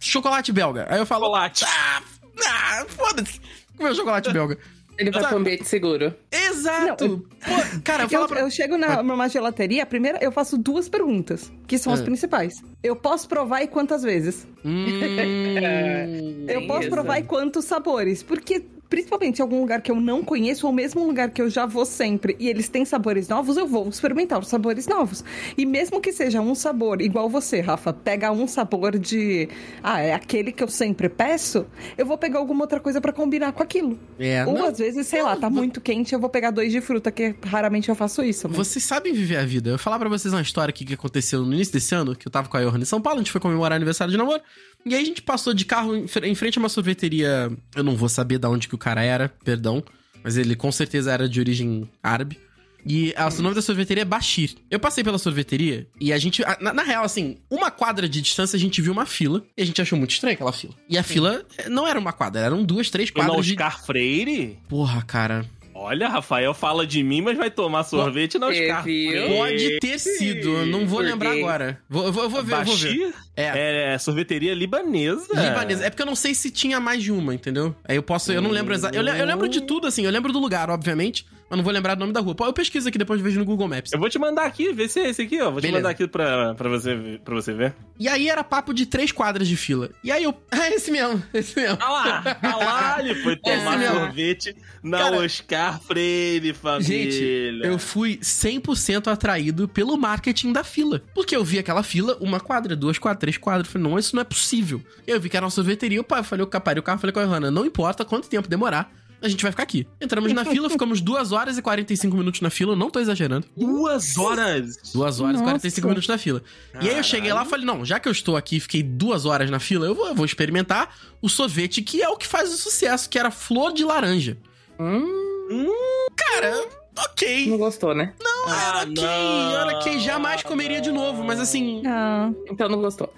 chocolate 0.00 0.52
belga. 0.52 0.86
Aí 0.90 0.98
eu 0.98 1.06
falo. 1.06 1.24
Chocolate. 1.26 1.64
Ah, 1.66 2.02
ah 2.46 2.84
foda-se. 2.88 3.40
Comer 3.76 3.94
chocolate 3.94 4.32
belga. 4.32 4.58
Ele 4.98 5.12
vai 5.12 5.22
Sabe? 5.22 5.32
pro 5.32 5.40
ambiente 5.40 5.64
seguro. 5.64 6.12
Exato. 6.32 7.24
Pô, 7.40 7.80
cara, 7.84 8.08
Eu, 8.10 8.26
pra. 8.26 8.40
eu 8.40 8.50
chego 8.50 8.76
na, 8.76 9.00
numa 9.00 9.28
gelateria, 9.28 9.86
primeiro 9.86 10.18
eu 10.20 10.32
faço 10.32 10.58
duas 10.58 10.88
perguntas, 10.88 11.52
que 11.68 11.78
são 11.78 11.92
as 11.92 12.00
Ah. 12.00 12.04
principais. 12.04 12.54
Eu 12.82 12.96
posso 12.96 13.28
provar 13.28 13.62
e 13.62 13.68
quantas 13.68 14.02
vezes? 14.02 14.44
Hum... 14.64 14.86
Eu 16.48 16.66
posso 16.66 16.80
isso. 16.82 16.90
provar 16.90 17.18
e 17.20 17.22
quantos 17.22 17.64
sabores? 17.64 18.22
Porque, 18.24 18.66
principalmente 18.88 19.38
em 19.38 19.42
algum 19.42 19.60
lugar 19.60 19.82
que 19.82 19.90
eu 19.90 20.00
não 20.00 20.22
conheço, 20.24 20.66
ou 20.66 20.72
mesmo 20.72 21.02
um 21.02 21.06
lugar 21.06 21.30
que 21.30 21.42
eu 21.42 21.50
já 21.50 21.66
vou 21.66 21.84
sempre, 21.84 22.36
e 22.38 22.48
eles 22.48 22.68
têm 22.68 22.84
sabores 22.84 23.28
novos, 23.28 23.56
eu 23.56 23.66
vou 23.66 23.88
experimentar 23.88 24.38
os 24.38 24.48
sabores 24.48 24.86
novos. 24.86 25.24
E 25.56 25.66
mesmo 25.66 26.00
que 26.00 26.12
seja 26.12 26.40
um 26.40 26.54
sabor, 26.54 27.00
igual 27.02 27.28
você, 27.28 27.60
Rafa, 27.60 27.92
pega 27.92 28.32
um 28.32 28.46
sabor 28.46 28.98
de. 28.98 29.48
Ah, 29.82 30.00
é 30.00 30.14
aquele 30.14 30.52
que 30.52 30.62
eu 30.62 30.68
sempre 30.68 31.08
peço, 31.08 31.66
eu 31.96 32.06
vou 32.06 32.16
pegar 32.18 32.38
alguma 32.38 32.64
outra 32.64 32.80
coisa 32.80 33.00
pra 33.00 33.12
combinar 33.12 33.52
com 33.52 33.62
aquilo. 33.62 33.98
É, 34.18 34.44
ou 34.46 34.54
não, 34.54 34.66
às 34.66 34.78
vezes, 34.78 35.06
sei 35.06 35.22
lá, 35.22 35.36
tá 35.36 35.50
muito 35.50 35.80
quente, 35.80 36.14
eu 36.14 36.20
vou 36.20 36.30
pegar 36.30 36.50
dois 36.50 36.72
de 36.72 36.80
fruta, 36.80 37.10
que 37.10 37.34
raramente 37.44 37.88
eu 37.88 37.94
faço 37.94 38.22
isso. 38.22 38.48
Mas... 38.48 38.56
Vocês 38.56 38.84
sabem 38.84 39.12
viver 39.12 39.36
a 39.36 39.44
vida. 39.44 39.70
Eu 39.70 39.76
vou 39.76 39.78
falar 39.82 39.98
pra 39.98 40.08
vocês 40.08 40.32
uma 40.32 40.42
história 40.42 40.70
aqui 40.70 40.84
que 40.84 40.94
aconteceu 40.94 41.44
no 41.44 41.52
início 41.52 41.72
desse 41.72 41.94
ano, 41.94 42.16
que 42.16 42.26
eu 42.26 42.32
tava 42.32 42.48
com 42.48 42.56
a 42.56 42.60
Johanna 42.62 42.82
em 42.82 42.86
São 42.86 43.00
Paulo, 43.00 43.18
a 43.20 43.22
gente 43.22 43.32
foi 43.32 43.40
comemorar 43.40 43.76
aniversário 43.76 44.10
de 44.10 44.16
namoro. 44.16 44.40
E 44.86 44.94
aí 44.94 45.02
a 45.02 45.04
gente 45.04 45.20
passou 45.22 45.52
de 45.52 45.64
carro 45.64 45.96
em 45.96 46.06
fre- 46.06 46.26
em 46.28 46.34
frente 46.36 46.56
a 46.56 46.60
uma 46.60 46.68
sorveteria. 46.68 47.50
Eu 47.74 47.82
não 47.82 47.96
vou 47.96 48.08
saber 48.08 48.38
de 48.38 48.46
onde 48.46 48.68
que 48.68 48.77
o 48.78 48.80
cara 48.80 49.02
era, 49.02 49.28
perdão. 49.44 49.82
Mas 50.24 50.36
ele 50.36 50.54
com 50.56 50.72
certeza 50.72 51.12
era 51.12 51.28
de 51.28 51.38
origem 51.40 51.88
árabe. 52.02 52.38
E 52.86 53.12
a- 53.16 53.28
o 53.28 53.42
nome 53.42 53.54
da 53.54 53.60
sorveteria 53.60 54.02
é 54.02 54.04
Bashir. 54.04 54.54
Eu 54.70 54.78
passei 54.78 55.02
pela 55.04 55.18
sorveteria 55.18 55.86
e 56.00 56.12
a 56.12 56.18
gente. 56.18 56.42
Na, 56.60 56.72
na 56.72 56.82
real, 56.82 57.04
assim, 57.04 57.36
uma 57.50 57.70
quadra 57.70 58.08
de 58.08 58.20
distância 58.22 58.56
a 58.56 58.60
gente 58.60 58.80
viu 58.80 58.92
uma 58.92 59.04
fila. 59.04 59.44
E 59.56 59.62
a 59.62 59.66
gente 59.66 59.82
achou 59.82 59.98
muito 59.98 60.12
estranha 60.12 60.34
aquela 60.34 60.52
fila. 60.52 60.72
E 60.88 60.96
a 60.96 61.02
fila 61.02 61.44
eh, 61.58 61.68
não 61.68 61.86
era 61.86 61.98
uma 61.98 62.12
quadra, 62.12 62.40
eram 62.40 62.64
duas, 62.64 62.88
três 62.88 63.10
quadras 63.10 63.44
de. 63.44 63.52
Oscar 63.52 63.84
Freire? 63.84 64.58
Porra, 64.68 65.02
cara. 65.02 65.44
Olha, 65.80 66.08
Rafael 66.08 66.52
fala 66.52 66.84
de 66.84 67.04
mim, 67.04 67.20
mas 67.20 67.36
vai 67.38 67.50
tomar 67.50 67.84
sorvete 67.84 68.36
É, 68.36 68.44
Oscar? 68.44 68.82
Freire. 68.82 69.28
Pode 69.28 69.78
ter 69.78 69.98
sido, 70.00 70.66
não 70.66 70.84
vou 70.86 70.98
Por 70.98 71.06
lembrar 71.06 71.30
agora. 71.30 71.80
Vou, 71.88 72.06
eu 72.06 72.12
vou, 72.12 72.28
vou 72.28 72.42
ver, 72.42 72.54
eu 72.54 72.64
vou 72.64 72.76
ver. 72.76 73.14
É. 73.36 73.92
É 73.92 73.98
sorveteria 73.98 74.54
libanesa. 74.54 75.28
Libanesa. 75.40 75.86
É 75.86 75.90
porque 75.90 76.02
eu 76.02 76.06
não 76.06 76.16
sei 76.16 76.34
se 76.34 76.50
tinha 76.50 76.80
mais 76.80 77.00
de 77.00 77.12
uma, 77.12 77.32
entendeu? 77.32 77.74
Aí 77.84 77.94
eu 77.94 78.02
posso. 78.02 78.32
Eu 78.32 78.42
não 78.42 78.50
lembro 78.50 78.74
exato. 78.74 78.96
Eu, 78.96 79.06
eu 79.06 79.24
lembro 79.24 79.48
de 79.48 79.60
tudo, 79.60 79.86
assim. 79.86 80.04
Eu 80.04 80.10
lembro 80.10 80.32
do 80.32 80.40
lugar, 80.40 80.68
obviamente. 80.68 81.24
Mas 81.50 81.56
não 81.56 81.64
vou 81.64 81.72
lembrar 81.72 81.94
do 81.94 82.00
nome 82.00 82.12
da 82.12 82.20
rua. 82.20 82.34
Pô, 82.34 82.44
eu 82.44 82.52
pesquiso 82.52 82.88
aqui 82.88 82.98
depois 82.98 83.20
vejo 83.20 83.38
no 83.38 83.44
Google 83.46 83.66
Maps. 83.68 83.92
Eu 83.92 83.98
vou 83.98 84.08
te 84.10 84.18
mandar 84.18 84.44
aqui, 84.44 84.72
vê 84.72 84.86
se 84.88 85.00
é 85.00 85.08
esse 85.08 85.22
aqui, 85.22 85.40
ó. 85.40 85.50
Vou 85.50 85.60
te 85.60 85.62
Beleza. 85.62 85.78
mandar 85.78 85.90
aqui 85.90 86.06
pra, 86.06 86.54
pra, 86.54 86.68
você, 86.68 86.94
ver- 86.94 87.20
pra 87.20 87.34
você 87.34 87.54
ver. 87.54 87.74
E 87.98 88.06
aí 88.06 88.28
era 88.28 88.44
papo 88.44 88.74
de 88.74 88.84
três 88.84 89.10
quadras 89.12 89.48
de 89.48 89.56
fila. 89.56 89.90
E 90.04 90.12
aí 90.12 90.24
eu. 90.24 90.34
É 90.68 90.74
esse 90.74 90.90
mesmo, 90.90 91.22
esse 91.32 91.58
mesmo. 91.58 91.78
Ah 91.80 91.90
lá, 91.90 92.38
ah 92.42 92.56
lá, 92.56 92.96
ele 93.00 93.14
foi 93.22 93.36
tomar 93.36 93.78
mesmo. 93.78 93.94
sorvete 93.96 94.54
na 94.82 94.98
Cara, 94.98 95.16
Oscar 95.18 95.80
Freire, 95.80 96.52
família. 96.52 97.10
Gente, 97.10 97.60
eu 97.64 97.78
fui 97.78 98.18
100% 98.18 99.06
atraído 99.10 99.66
pelo 99.68 99.96
marketing 99.96 100.52
da 100.52 100.62
fila. 100.64 101.00
Porque 101.14 101.34
eu 101.34 101.44
vi 101.44 101.58
aquela 101.58 101.82
fila, 101.82 102.16
uma 102.20 102.40
quadra, 102.40 102.74
duas 102.76 102.98
quadras, 102.98 103.20
três 103.20 103.38
quadras. 103.38 103.66
Eu 103.68 103.72
Falei, 103.72 103.88
não, 103.88 103.98
isso 103.98 104.14
não 104.14 104.20
é 104.20 104.24
possível. 104.24 104.82
Eu 105.06 105.18
vi 105.20 105.28
que 105.30 105.36
era 105.36 105.46
uma 105.46 105.50
sorveteria. 105.50 105.98
Eu 105.98 106.04
pai, 106.04 106.22
falei, 106.22 106.44
eu 106.44 106.60
parei 106.60 106.80
o 106.80 106.82
carro, 106.82 106.98
falei 106.98 107.12
com 107.12 107.20
a 107.20 107.24
Johanna, 107.24 107.50
não 107.50 107.64
importa 107.64 108.04
quanto 108.04 108.28
tempo 108.28 108.48
demorar, 108.48 108.92
a 109.20 109.28
gente 109.28 109.42
vai 109.42 109.50
ficar 109.50 109.62
aqui. 109.64 109.86
Entramos 110.00 110.32
na 110.32 110.44
fila, 110.44 110.70
ficamos 110.70 111.00
duas 111.00 111.32
horas 111.32 111.58
e 111.58 111.62
45 111.62 112.16
minutos 112.16 112.40
na 112.40 112.50
fila, 112.50 112.72
eu 112.72 112.76
não 112.76 112.90
tô 112.90 113.00
exagerando. 113.00 113.46
Duas 113.56 114.16
horas. 114.16 114.78
Duas 114.92 115.20
horas 115.20 115.36
e 115.36 115.38
Nossa. 115.38 115.44
45 115.52 115.88
minutos 115.88 116.08
na 116.08 116.18
fila. 116.18 116.42
E 116.80 116.88
aí 116.88 116.96
eu 116.96 117.02
cheguei 117.02 117.32
lá 117.32 117.42
e 117.44 117.46
falei, 117.46 117.64
não, 117.66 117.84
já 117.84 117.98
que 117.98 118.08
eu 118.08 118.12
estou 118.12 118.36
aqui 118.36 118.56
e 118.56 118.60
fiquei 118.60 118.82
duas 118.82 119.24
horas 119.24 119.50
na 119.50 119.58
fila, 119.58 119.86
eu 119.86 119.94
vou, 119.94 120.06
eu 120.08 120.14
vou 120.14 120.24
experimentar 120.24 120.94
o 121.20 121.28
sorvete 121.28 121.82
que 121.82 122.02
é 122.02 122.08
o 122.08 122.16
que 122.16 122.26
faz 122.26 122.52
o 122.52 122.56
sucesso, 122.56 123.08
que 123.08 123.18
era 123.18 123.30
flor 123.30 123.72
de 123.72 123.84
laranja. 123.84 124.38
Hum, 124.78 125.68
Cara, 126.16 126.68
ok. 127.04 127.46
não 127.48 127.58
gostou, 127.58 127.94
né? 127.94 128.12
Não, 128.22 128.48
Ah, 128.48 128.68
era 128.68 128.90
ok, 128.90 128.94
não. 129.04 129.60
era 129.60 129.78
ok, 129.78 129.98
jamais 130.00 130.42
comeria 130.42 130.80
de 130.80 130.90
novo, 130.92 131.22
mas 131.24 131.40
assim, 131.40 131.82
Ah, 131.86 132.30
Então 132.50 132.68
não 132.68 132.80
gostou. 132.80 133.12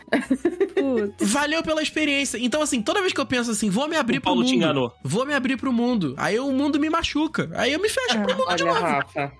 putz. 0.75 1.31
valeu 1.33 1.63
pela 1.63 1.83
experiência. 1.83 2.39
Então 2.39 2.63
assim, 2.63 2.83
toda 2.83 3.01
vez 3.01 3.13
que 3.13 3.21
eu 3.21 3.27
penso 3.27 3.51
assim, 3.51 3.69
vou 3.71 3.89
me 3.89 3.97
abrir 3.97 4.19
O 4.19 4.21
pro 4.21 4.31
Paulo 4.31 4.41
mundo. 4.41 4.51
te 4.51 4.57
enganou. 4.57 4.93
Vou 5.05 5.25
me 5.27 5.35
abrir 5.35 5.57
pro 5.57 5.73
mundo. 5.73 6.15
Aí 6.17 6.39
o 6.39 6.51
mundo 6.53 6.79
me 6.81 6.89
machuca. 6.91 7.51
Aí 7.55 7.73
eu 7.73 7.81
me 7.81 7.89
fecho 7.89 8.19
pro 8.23 8.37
mundo 8.37 8.57
de 8.57 8.63
Olha, 8.65 8.73
novo. 8.75 8.81
Rafa, 8.81 9.33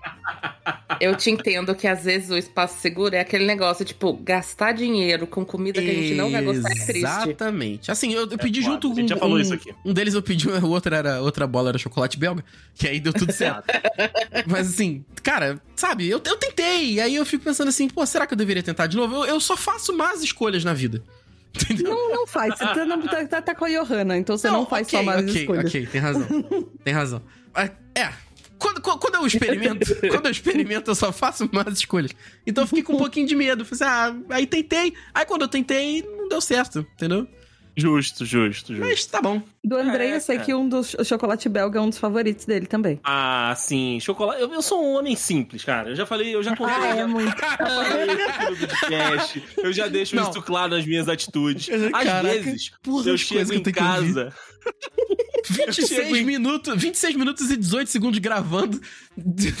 eu 0.99 1.15
te 1.15 1.29
entendo 1.31 1.73
que 1.75 1.87
às 1.87 2.03
vezes 2.03 2.29
o 2.29 2.37
espaço 2.37 2.79
seguro 2.79 3.15
é 3.15 3.19
aquele 3.19 3.45
negócio, 3.45 3.83
tipo, 3.83 4.13
gastar 4.13 4.71
dinheiro 4.73 5.25
com 5.27 5.43
comida 5.45 5.81
que 5.81 5.89
a 5.89 5.93
gente 5.93 6.13
não 6.13 6.31
vai 6.31 6.43
gostar 6.43 6.69
é 6.71 6.75
triste. 6.75 6.97
Exatamente. 6.97 7.91
Assim, 7.91 8.13
eu, 8.13 8.21
eu 8.29 8.37
pedi 8.37 8.61
foda. 8.61 8.73
junto 8.73 8.87
A 8.87 8.89
com 8.91 8.95
gente 8.95 9.09
já 9.09 9.15
um, 9.15 9.19
falou 9.19 9.37
um- 9.37 9.41
isso 9.41 9.53
aqui. 9.53 9.73
um 9.85 9.93
deles 9.93 10.13
eu 10.13 10.21
pedi, 10.21 10.47
o 10.49 10.69
outro 10.69 10.93
era 10.93 11.21
outra 11.21 11.47
bola 11.47 11.69
era 11.69 11.77
chocolate 11.77 12.17
belga, 12.17 12.43
que 12.75 12.87
aí 12.87 12.99
deu 12.99 13.13
tudo 13.13 13.31
certo. 13.31 13.65
Mas 14.47 14.69
assim, 14.69 15.03
cara, 15.23 15.61
sabe, 15.75 16.07
eu, 16.09 16.21
eu 16.25 16.37
tentei, 16.37 16.93
e 16.93 17.01
aí 17.01 17.15
eu 17.15 17.25
fico 17.25 17.43
pensando 17.43 17.67
assim, 17.67 17.89
pô, 17.89 18.05
será 18.05 18.25
que 18.25 18.33
eu 18.33 18.37
deveria 18.37 18.63
tentar 18.63 18.87
de 18.87 18.95
novo? 18.97 19.15
Eu, 19.17 19.25
eu 19.25 19.39
só 19.39 19.57
faço 19.57 19.95
más 19.95 20.21
escolhas 20.23 20.63
na 20.63 20.73
vida. 20.73 21.03
Entendeu? 21.53 21.89
Não, 21.93 22.09
não 22.15 22.27
faz. 22.27 22.57
Você 22.57 22.63
tá, 22.63 22.85
não- 22.85 23.01
tá- 23.01 23.25
tá- 23.27 23.41
tá 23.41 23.53
com 23.55 23.65
a 23.65 23.69
Johanna, 23.69 24.17
então 24.17 24.37
você 24.37 24.49
não, 24.49 24.65
faz 24.65 24.87
ok, 24.87 24.99
só 24.99 25.03
mais 25.05 25.21
ok, 25.29 25.41
escolhas. 25.41 25.65
Ok, 25.65 25.85
tem 25.87 26.01
razão. 26.01 26.27
tem 26.83 26.93
razão. 26.93 27.21
Ah, 27.53 27.69
É. 27.93 28.09
Quando, 28.57 28.79
quando 28.79 28.99
quando 28.99 29.15
eu 29.15 29.25
experimento, 29.25 29.95
quando 30.11 30.27
eu 30.27 30.31
experimento, 30.31 30.91
eu 30.91 30.95
só 30.95 31.11
faço 31.11 31.49
más 31.51 31.73
escolhas. 31.73 32.11
Então 32.45 32.63
eu 32.63 32.67
fiquei 32.67 32.83
com 32.83 32.93
um 32.93 32.97
pouquinho 32.97 33.25
de 33.27 33.35
medo. 33.35 33.65
Falei 33.65 33.83
assim, 34.13 34.23
ah, 34.29 34.35
aí 34.35 34.45
tentei. 34.45 34.93
Aí 35.13 35.25
quando 35.25 35.41
eu 35.41 35.47
tentei, 35.47 36.03
não 36.03 36.29
deu 36.29 36.39
certo, 36.39 36.85
entendeu? 36.93 37.27
Justo, 37.75 38.23
justo, 38.23 38.73
justo. 38.75 38.79
Mas 38.87 39.05
tá 39.07 39.19
bom. 39.21 39.41
Do 39.63 39.77
Andrei, 39.77 40.09
É, 40.11 40.15
eu 40.15 40.19
sei 40.21 40.37
cara. 40.37 40.45
que 40.47 40.55
um 40.55 40.67
dos 40.67 40.95
o 40.95 41.03
chocolate 41.05 41.47
belga 41.47 41.77
é 41.77 41.81
um 41.83 41.89
dos 41.89 41.99
favoritos 41.99 42.45
dele 42.45 42.65
também. 42.65 42.99
Ah, 43.03 43.53
sim, 43.55 43.99
chocolate. 43.99 44.41
Eu, 44.41 44.51
eu 44.51 44.61
sou 44.61 44.83
um 44.83 44.95
homem 44.97 45.15
simples, 45.15 45.63
cara. 45.63 45.89
Eu 45.91 45.95
já 45.95 46.03
falei, 46.05 46.33
eu 46.33 46.41
já 46.41 46.55
contei. 46.55 46.73
Ah, 46.75 46.87
é 46.87 46.95
já 46.97 47.07
muito. 47.07 47.35
falei 47.37 48.15
podcast. 48.57 49.43
Eu 49.57 49.71
já 49.71 49.87
deixo 49.87 50.15
Não. 50.15 50.29
isso 50.31 50.41
claro 50.41 50.75
nas 50.75 50.85
minhas 50.85 51.07
atitudes. 51.07 51.69
Às 51.69 51.91
Caraca, 51.91 52.23
vezes, 52.27 52.71
porra, 52.81 53.09
eu 53.09 53.17
chego 53.19 53.51
eu 53.51 53.55
em 53.55 53.59
ouvir. 53.59 53.71
casa. 53.73 54.33
26 55.49 55.87
chego 55.89 56.15
em- 56.15 56.23
minutos, 56.23 56.81
26 56.81 57.15
minutos 57.15 57.49
e 57.51 57.57
18 57.57 57.89
segundos 57.89 58.19
gravando. 58.19 58.79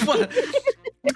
Porra, 0.05 0.29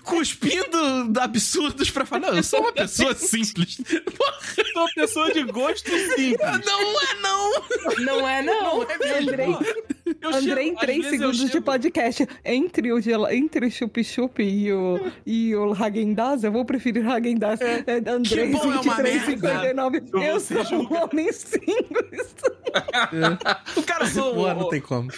cuspindo 0.04 1.20
absurdos 1.20 1.90
pra 1.92 2.06
falar. 2.06 2.28
Não, 2.32 2.38
eu 2.38 2.44
sou 2.44 2.60
uma 2.62 2.74
pessoa 2.74 3.14
simples. 3.16 3.78
Porra, 3.78 4.36
Sou 4.74 4.84
uma 4.84 4.90
pessoa 4.96 5.32
de 5.34 5.44
gosto 5.44 5.90
simples. 5.90 6.38
não 6.66 7.02
é 7.02 7.16
não. 7.22 7.52
Não 8.00 8.28
é, 8.28 8.42
não. 8.42 8.75
Andrei, 8.82 9.56
Eu 10.22 10.30
Andrei 10.30 10.66
em 10.66 10.68
chego- 10.70 10.80
às 10.80 10.86
3 10.86 10.98
vezes 11.04 11.22
eu 11.22 11.34
segundos 11.34 11.52
de 11.52 11.62
podcast. 11.62 12.28
Entre 12.44 12.92
o, 12.92 13.00
entre 13.32 13.66
o 13.68 13.72
Chup 13.72 14.04
Chup 14.04 14.44
e 14.44 14.72
o, 14.74 15.12
e 15.26 15.56
o 15.56 15.72
Hagendaz, 15.74 16.44
eu 16.44 16.52
vou 16.52 16.66
preferir 16.66 17.08
Hagendaz. 17.08 17.60
É, 17.62 17.84
Andrei, 18.10 18.48
Que 18.48 18.54
bom, 18.54 18.64
é 18.64 18.80
uma 18.80 18.82
23, 18.96 19.02
merda. 19.02 19.26
59. 19.32 20.04
Eu 20.14 20.40
sou 20.40 20.66
ser 20.66 20.76
um 20.76 20.94
homem 20.94 21.32
simples. 21.32 22.36
O 23.78 23.84
cara 23.84 24.06
sou- 24.12 24.34
Porra, 24.36 24.54
não 24.54 24.68
tem 24.70 24.82
como. 24.82 25.10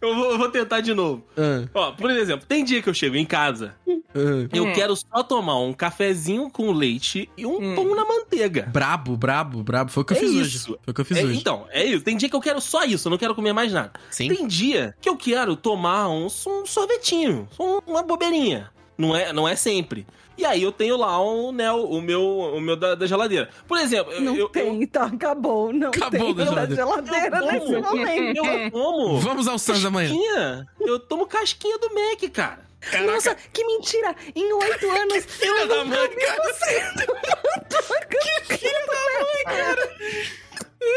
Eu 0.00 0.14
vou, 0.14 0.30
eu 0.32 0.38
vou 0.38 0.48
tentar 0.50 0.80
de 0.80 0.92
novo. 0.94 1.24
Ah, 1.36 1.66
Ó, 1.74 1.92
por 1.92 2.10
exemplo, 2.10 2.44
tem 2.46 2.62
dia 2.64 2.82
que 2.82 2.88
eu 2.88 2.94
chego 2.94 3.16
em 3.16 3.24
casa, 3.24 3.74
ah. 3.88 4.48
eu 4.52 4.64
Hum. 4.66 4.72
quero 4.74 4.94
só 4.96 5.22
tomar 5.22 5.58
um 5.58 5.72
cafezinho 5.72 6.50
com 6.50 6.70
leite 6.72 7.30
e 7.36 7.46
um 7.46 7.56
Hum. 7.58 7.74
pão 7.74 7.94
na 7.94 8.04
manteiga. 8.04 8.68
Brabo, 8.72 9.16
brabo, 9.16 9.62
brabo. 9.62 9.90
Foi 9.90 10.02
o 10.02 10.06
que 10.06 10.12
eu 10.12 10.16
É 10.16 10.20
fiz 10.20 10.30
isso. 10.32 10.40
hoje. 10.72 10.78
Foi 10.84 10.90
o 10.92 10.94
que 10.94 11.00
eu 11.00 11.04
fiz 11.04 11.16
É, 11.18 11.24
hoje. 11.24 11.38
então, 11.38 11.66
é 11.70 11.84
isso. 11.84 12.04
Tem 12.04 12.16
dia 12.16 12.28
que 12.28 12.36
eu 12.36 12.40
quero 12.40 12.60
só 12.60 12.84
isso, 12.84 13.08
eu 13.08 13.10
não 13.10 13.18
quero 13.18 13.34
comer 13.34 13.52
mais 13.52 13.72
nada. 13.72 13.92
Sim. 14.10 14.28
Tem 14.28 14.46
dia 14.46 14.94
que 15.00 15.08
eu 15.08 15.16
quero 15.16 15.56
tomar 15.56 16.08
um, 16.08 16.26
um 16.26 16.66
sorvetinho, 16.66 17.48
um- 17.58 17.80
uma 17.86 18.02
bobeirinha. 18.02 18.70
Não 18.98 19.14
é, 19.16 19.32
não 19.32 19.46
é 19.48 19.54
sempre. 19.56 20.06
E 20.38 20.44
aí 20.44 20.62
eu 20.62 20.70
tenho 20.70 20.96
lá 20.98 21.18
o, 21.18 21.50
né, 21.50 21.72
o 21.72 21.98
meu, 22.00 22.22
o 22.22 22.60
meu 22.60 22.76
da, 22.76 22.94
da 22.94 23.06
geladeira. 23.06 23.48
Por 23.66 23.78
exemplo, 23.78 24.12
eu, 24.12 24.20
Não 24.20 24.36
eu, 24.36 24.48
tem, 24.50 24.86
tá, 24.86 25.04
acabou. 25.06 25.72
Não 25.72 25.88
Acabou 25.88 26.10
tem 26.10 26.34
da 26.34 26.44
da 26.44 26.50
geladeira. 26.50 26.76
geladeira 26.84 27.36
Eu 27.38 27.46
nesse 27.52 27.66
como. 27.82 27.82
momento. 27.96 28.36
eu, 28.36 28.44
eu 28.44 28.70
tomo 28.70 29.18
Vamos 29.18 29.48
ao 29.48 29.58
Sans 29.58 29.84
amanhã. 29.84 30.10
casquinha. 30.10 30.66
Eu 30.80 30.98
tomo 31.00 31.26
casquinha 31.26 31.78
do 31.78 31.88
Mac, 31.94 32.30
cara. 32.32 32.66
Nossa, 33.04 33.34
que 33.52 33.64
mentira! 33.64 34.14
Em 34.34 34.52
oito 34.52 34.90
anos, 34.90 35.24
Filha 35.24 35.60
eu 35.62 35.68
da 35.68 35.84
mãe, 35.84 36.08
cara. 36.10 36.42
você. 36.52 36.82
Que 38.48 38.58
filha 38.58 38.86
da 38.86 39.20
mãe, 39.24 39.44
cara! 39.44 39.96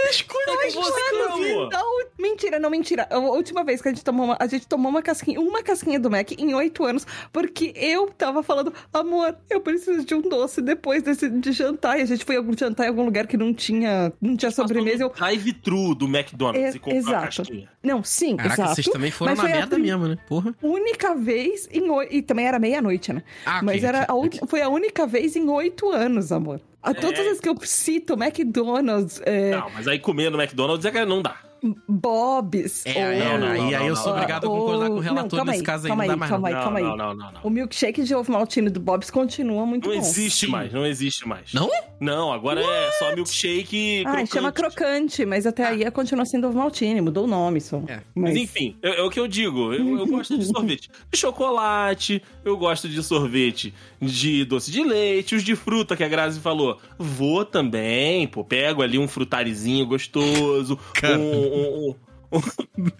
Escolha 0.09 0.51
anos, 0.51 1.47
amor. 1.51 1.67
então- 1.67 1.99
Mentira, 2.19 2.59
não 2.59 2.69
mentira. 2.69 3.07
A 3.09 3.17
última 3.17 3.63
vez 3.63 3.81
que 3.81 3.87
a 3.87 3.91
gente 3.91 4.03
tomou 4.03 4.25
uma, 4.25 4.37
a 4.39 4.45
gente 4.47 4.67
tomou 4.67 4.89
uma 4.91 5.01
casquinha, 5.01 5.39
uma 5.39 5.63
casquinha 5.63 5.97
do 5.99 6.09
Mac 6.11 6.31
em 6.33 6.53
oito 6.53 6.83
anos, 6.83 7.07
porque 7.31 7.71
eu 7.75 8.07
tava 8.11 8.43
falando, 8.43 8.73
amor, 8.93 9.37
eu 9.49 9.61
preciso 9.61 10.03
de 10.03 10.13
um 10.13 10.21
doce 10.21 10.61
depois 10.61 11.01
desse 11.01 11.29
de 11.29 11.51
jantar. 11.53 11.97
E 11.97 12.01
a 12.01 12.05
gente 12.05 12.25
foi 12.25 12.35
algum 12.35 12.55
jantar 12.57 12.85
em 12.85 12.89
algum 12.89 13.05
lugar 13.05 13.25
que 13.25 13.37
não 13.37 13.53
tinha, 13.53 14.11
não 14.21 14.35
tinha 14.35 14.51
sobremesa. 14.51 15.03
Eu, 15.03 15.09
Drive-thru 15.09 15.95
do 15.95 16.05
McDonald's 16.07 16.73
É, 16.73 16.77
e 16.77 16.79
comprou 16.79 16.95
a 16.95 16.97
exato. 16.99 17.37
casquinha. 17.37 17.69
não, 17.81 18.03
sim, 18.03 18.35
Caraca, 18.35 18.53
exato. 18.61 18.75
vocês 18.75 18.87
também 18.87 19.11
foram 19.11 19.31
Mas 19.31 19.39
na 19.39 19.45
a 19.45 19.47
merda 19.57 19.75
prim- 19.75 19.83
mesmo, 19.85 20.07
né? 20.07 20.17
Porra. 20.27 20.53
única 20.61 21.15
vez 21.15 21.67
em 21.71 21.89
oito. 21.89 22.13
E 22.13 22.21
também 22.21 22.45
era 22.47 22.59
meia-noite, 22.59 23.13
né? 23.13 23.23
Ah, 23.45 23.61
Mas 23.63 23.77
ok, 23.77 23.87
era 23.87 23.99
ok, 23.99 24.07
a 24.09 24.13
ok. 24.15 24.39
uni- 24.41 24.49
foi 24.49 24.61
a 24.61 24.67
única 24.69 25.07
vez 25.07 25.35
em 25.37 25.47
oito 25.49 25.89
anos, 25.89 26.31
amor. 26.33 26.59
A 26.81 26.93
todas 26.93 27.19
as 27.19 27.25
vezes 27.25 27.41
que 27.41 27.49
eu 27.49 27.57
cito 27.61 28.13
McDonald's, 28.13 29.21
é, 29.25 29.51
Não, 29.51 29.69
mas 29.71 29.87
aí 29.87 29.99
comer 29.99 30.31
no 30.31 30.41
McDonald's 30.41 30.85
é 30.85 30.91
que 30.91 31.05
não 31.05 31.21
dá. 31.21 31.48
Bob's. 31.87 32.85
É, 32.85 33.03
aí, 33.03 33.19
Não, 33.19 33.37
não, 33.39 33.47
aí, 33.47 33.57
não, 33.59 33.67
aí 33.67 33.73
eu 33.73 33.87
não, 33.89 33.95
sou 33.95 34.05
não. 34.07 34.13
obrigado 34.13 34.45
a 34.45 34.47
concordar 34.47 34.87
com 34.87 34.93
o 34.93 34.95
Não, 34.95 35.01
relator 35.01 35.37
calma 35.37 35.51
nesse 35.51 35.61
aí, 35.61 35.65
caso 35.65 35.85
aí. 35.85 35.87
calma 35.89 36.03
Não 36.03 36.07
dá 36.07 36.13
aí, 36.13 36.19
mais 36.19 36.31
calma 36.31 36.49
não. 36.49 36.57
aí. 36.77 36.83
Não, 36.83 36.97
não, 36.97 37.13
não, 37.15 37.25
não, 37.25 37.31
não. 37.33 37.41
O 37.43 37.49
milkshake 37.49 38.03
de 38.03 38.15
ovo 38.15 38.31
maltine 38.31 38.69
do 38.69 38.79
Bob's 38.79 39.09
continua 39.09 39.65
muito 39.65 39.87
Não 39.89 39.95
bom. 39.95 40.01
existe 40.01 40.45
Sim. 40.45 40.51
mais, 40.51 40.71
não 40.73 40.85
existe 40.85 41.27
mais. 41.27 41.53
Não? 41.53 41.69
Não, 41.99 42.31
agora 42.31 42.61
é 42.61 42.91
só 42.93 43.13
milkshake 43.15 44.03
Ah, 44.05 44.25
chama 44.25 44.51
crocante, 44.51 45.25
mas 45.25 45.45
até 45.45 45.65
aí 45.65 45.89
continua 45.91 46.25
sendo 46.25 46.47
ovo 46.47 46.57
maltine, 46.57 47.01
mudou 47.01 47.25
o 47.25 47.27
nome 47.27 47.59
só. 47.61 47.81
É. 47.87 48.01
Mas 48.15 48.35
enfim, 48.35 48.75
é, 48.81 48.99
é 48.99 49.03
o 49.03 49.09
que 49.09 49.19
eu 49.19 49.27
digo. 49.27 49.73
Eu, 49.73 49.99
eu 49.99 50.07
gosto 50.07 50.37
de 50.37 50.45
sorvete 50.47 50.89
de 51.11 51.17
chocolate, 51.17 52.21
eu 52.45 52.55
gosto 52.57 52.87
de 52.87 53.01
sorvete 53.03 53.73
de 54.01 54.45
doce 54.45 54.71
de 54.71 54.83
leite, 54.83 55.35
os 55.35 55.43
de 55.43 55.55
fruta 55.55 55.95
que 55.95 56.03
a 56.03 56.07
Grazi 56.07 56.39
falou. 56.39 56.77
Vou 56.97 57.43
também, 57.43 58.27
pô, 58.27 58.43
pego 58.43 58.81
ali 58.81 58.97
um 58.97 59.07
frutarizinho 59.07 59.85
gostoso, 59.85 60.77
Cara. 60.93 61.17
Um, 61.49 61.95
um- 62.31 62.37
um- 62.37 62.91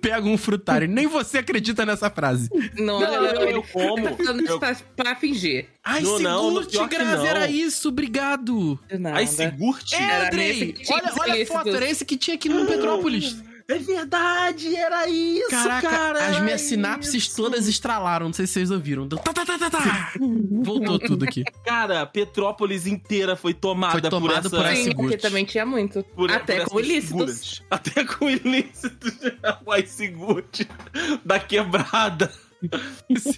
Pega 0.00 0.26
um 0.26 0.36
frutário. 0.36 0.88
Nem 0.88 1.06
você 1.06 1.38
acredita 1.38 1.84
nessa 1.86 2.10
frase. 2.10 2.48
Não, 2.78 3.00
Não, 3.00 3.22
não, 3.34 3.42
ele 3.42 3.54
eu 3.56 3.62
como. 3.62 4.02
tá 4.16 4.22
isso 4.22 4.52
Eu- 4.52 4.58
pra, 4.58 4.76
pra 4.96 5.16
fingir. 5.16 5.66
Ai, 5.84 6.00
Não, 6.02 6.18
não, 6.18 6.48
Sigurd, 6.62 6.68
que 6.88 6.88
Grazi, 6.96 7.16
não. 7.16 7.26
era 7.26 7.48
isso. 7.50 7.88
Obrigado. 7.88 8.78
Ai, 9.14 9.26
Sigurd? 9.26 9.94
É, 9.94 10.26
Andrei. 10.26 10.74
Olha, 10.90 11.12
olha 11.20 11.42
a 11.42 11.46
foto. 11.46 11.68
Era 11.70 11.88
esse 11.90 12.04
que 12.04 12.16
tinha 12.16 12.34
aqui 12.36 12.48
no 12.48 12.66
Petrópolis. 12.66 13.36
É 13.74 13.78
verdade, 13.78 14.74
era 14.76 15.08
isso, 15.08 15.48
Caraca, 15.50 15.88
cara. 15.88 16.26
as 16.28 16.40
minhas 16.40 16.60
sinapses 16.60 17.14
isso. 17.24 17.36
todas 17.36 17.66
estralaram. 17.68 18.26
Não 18.26 18.32
sei 18.32 18.46
se 18.46 18.54
vocês 18.54 18.70
ouviram. 18.70 19.08
Tá, 19.08 19.16
tá, 19.32 19.44
tá, 19.46 19.58
tá, 19.58 19.70
tá. 19.70 20.12
Voltou 20.62 20.98
tudo 20.98 21.24
aqui. 21.24 21.42
Cara, 21.64 22.04
Petrópolis 22.06 22.86
inteira 22.86 23.36
foi 23.36 23.54
tomada, 23.54 23.92
Foi 23.92 24.02
tomada 24.02 24.42
por 24.48 24.58
por 24.58 24.66
essa... 24.66 24.72
essa- 24.72 24.84
Sim, 24.84 24.94
porque 24.94 25.16
também 25.16 25.44
tinha 25.44 25.64
muito. 25.64 26.02
por- 26.14 26.30
Até 26.30 26.60
por 26.64 26.70
com 26.70 26.80
ilícitos. 26.80 27.62
Até 27.70 28.04
com 28.04 28.28
ilícitos. 28.28 29.12
O 29.66 29.86
Sigurd 29.86 30.68
da 31.24 31.38
quebrada. 31.40 32.30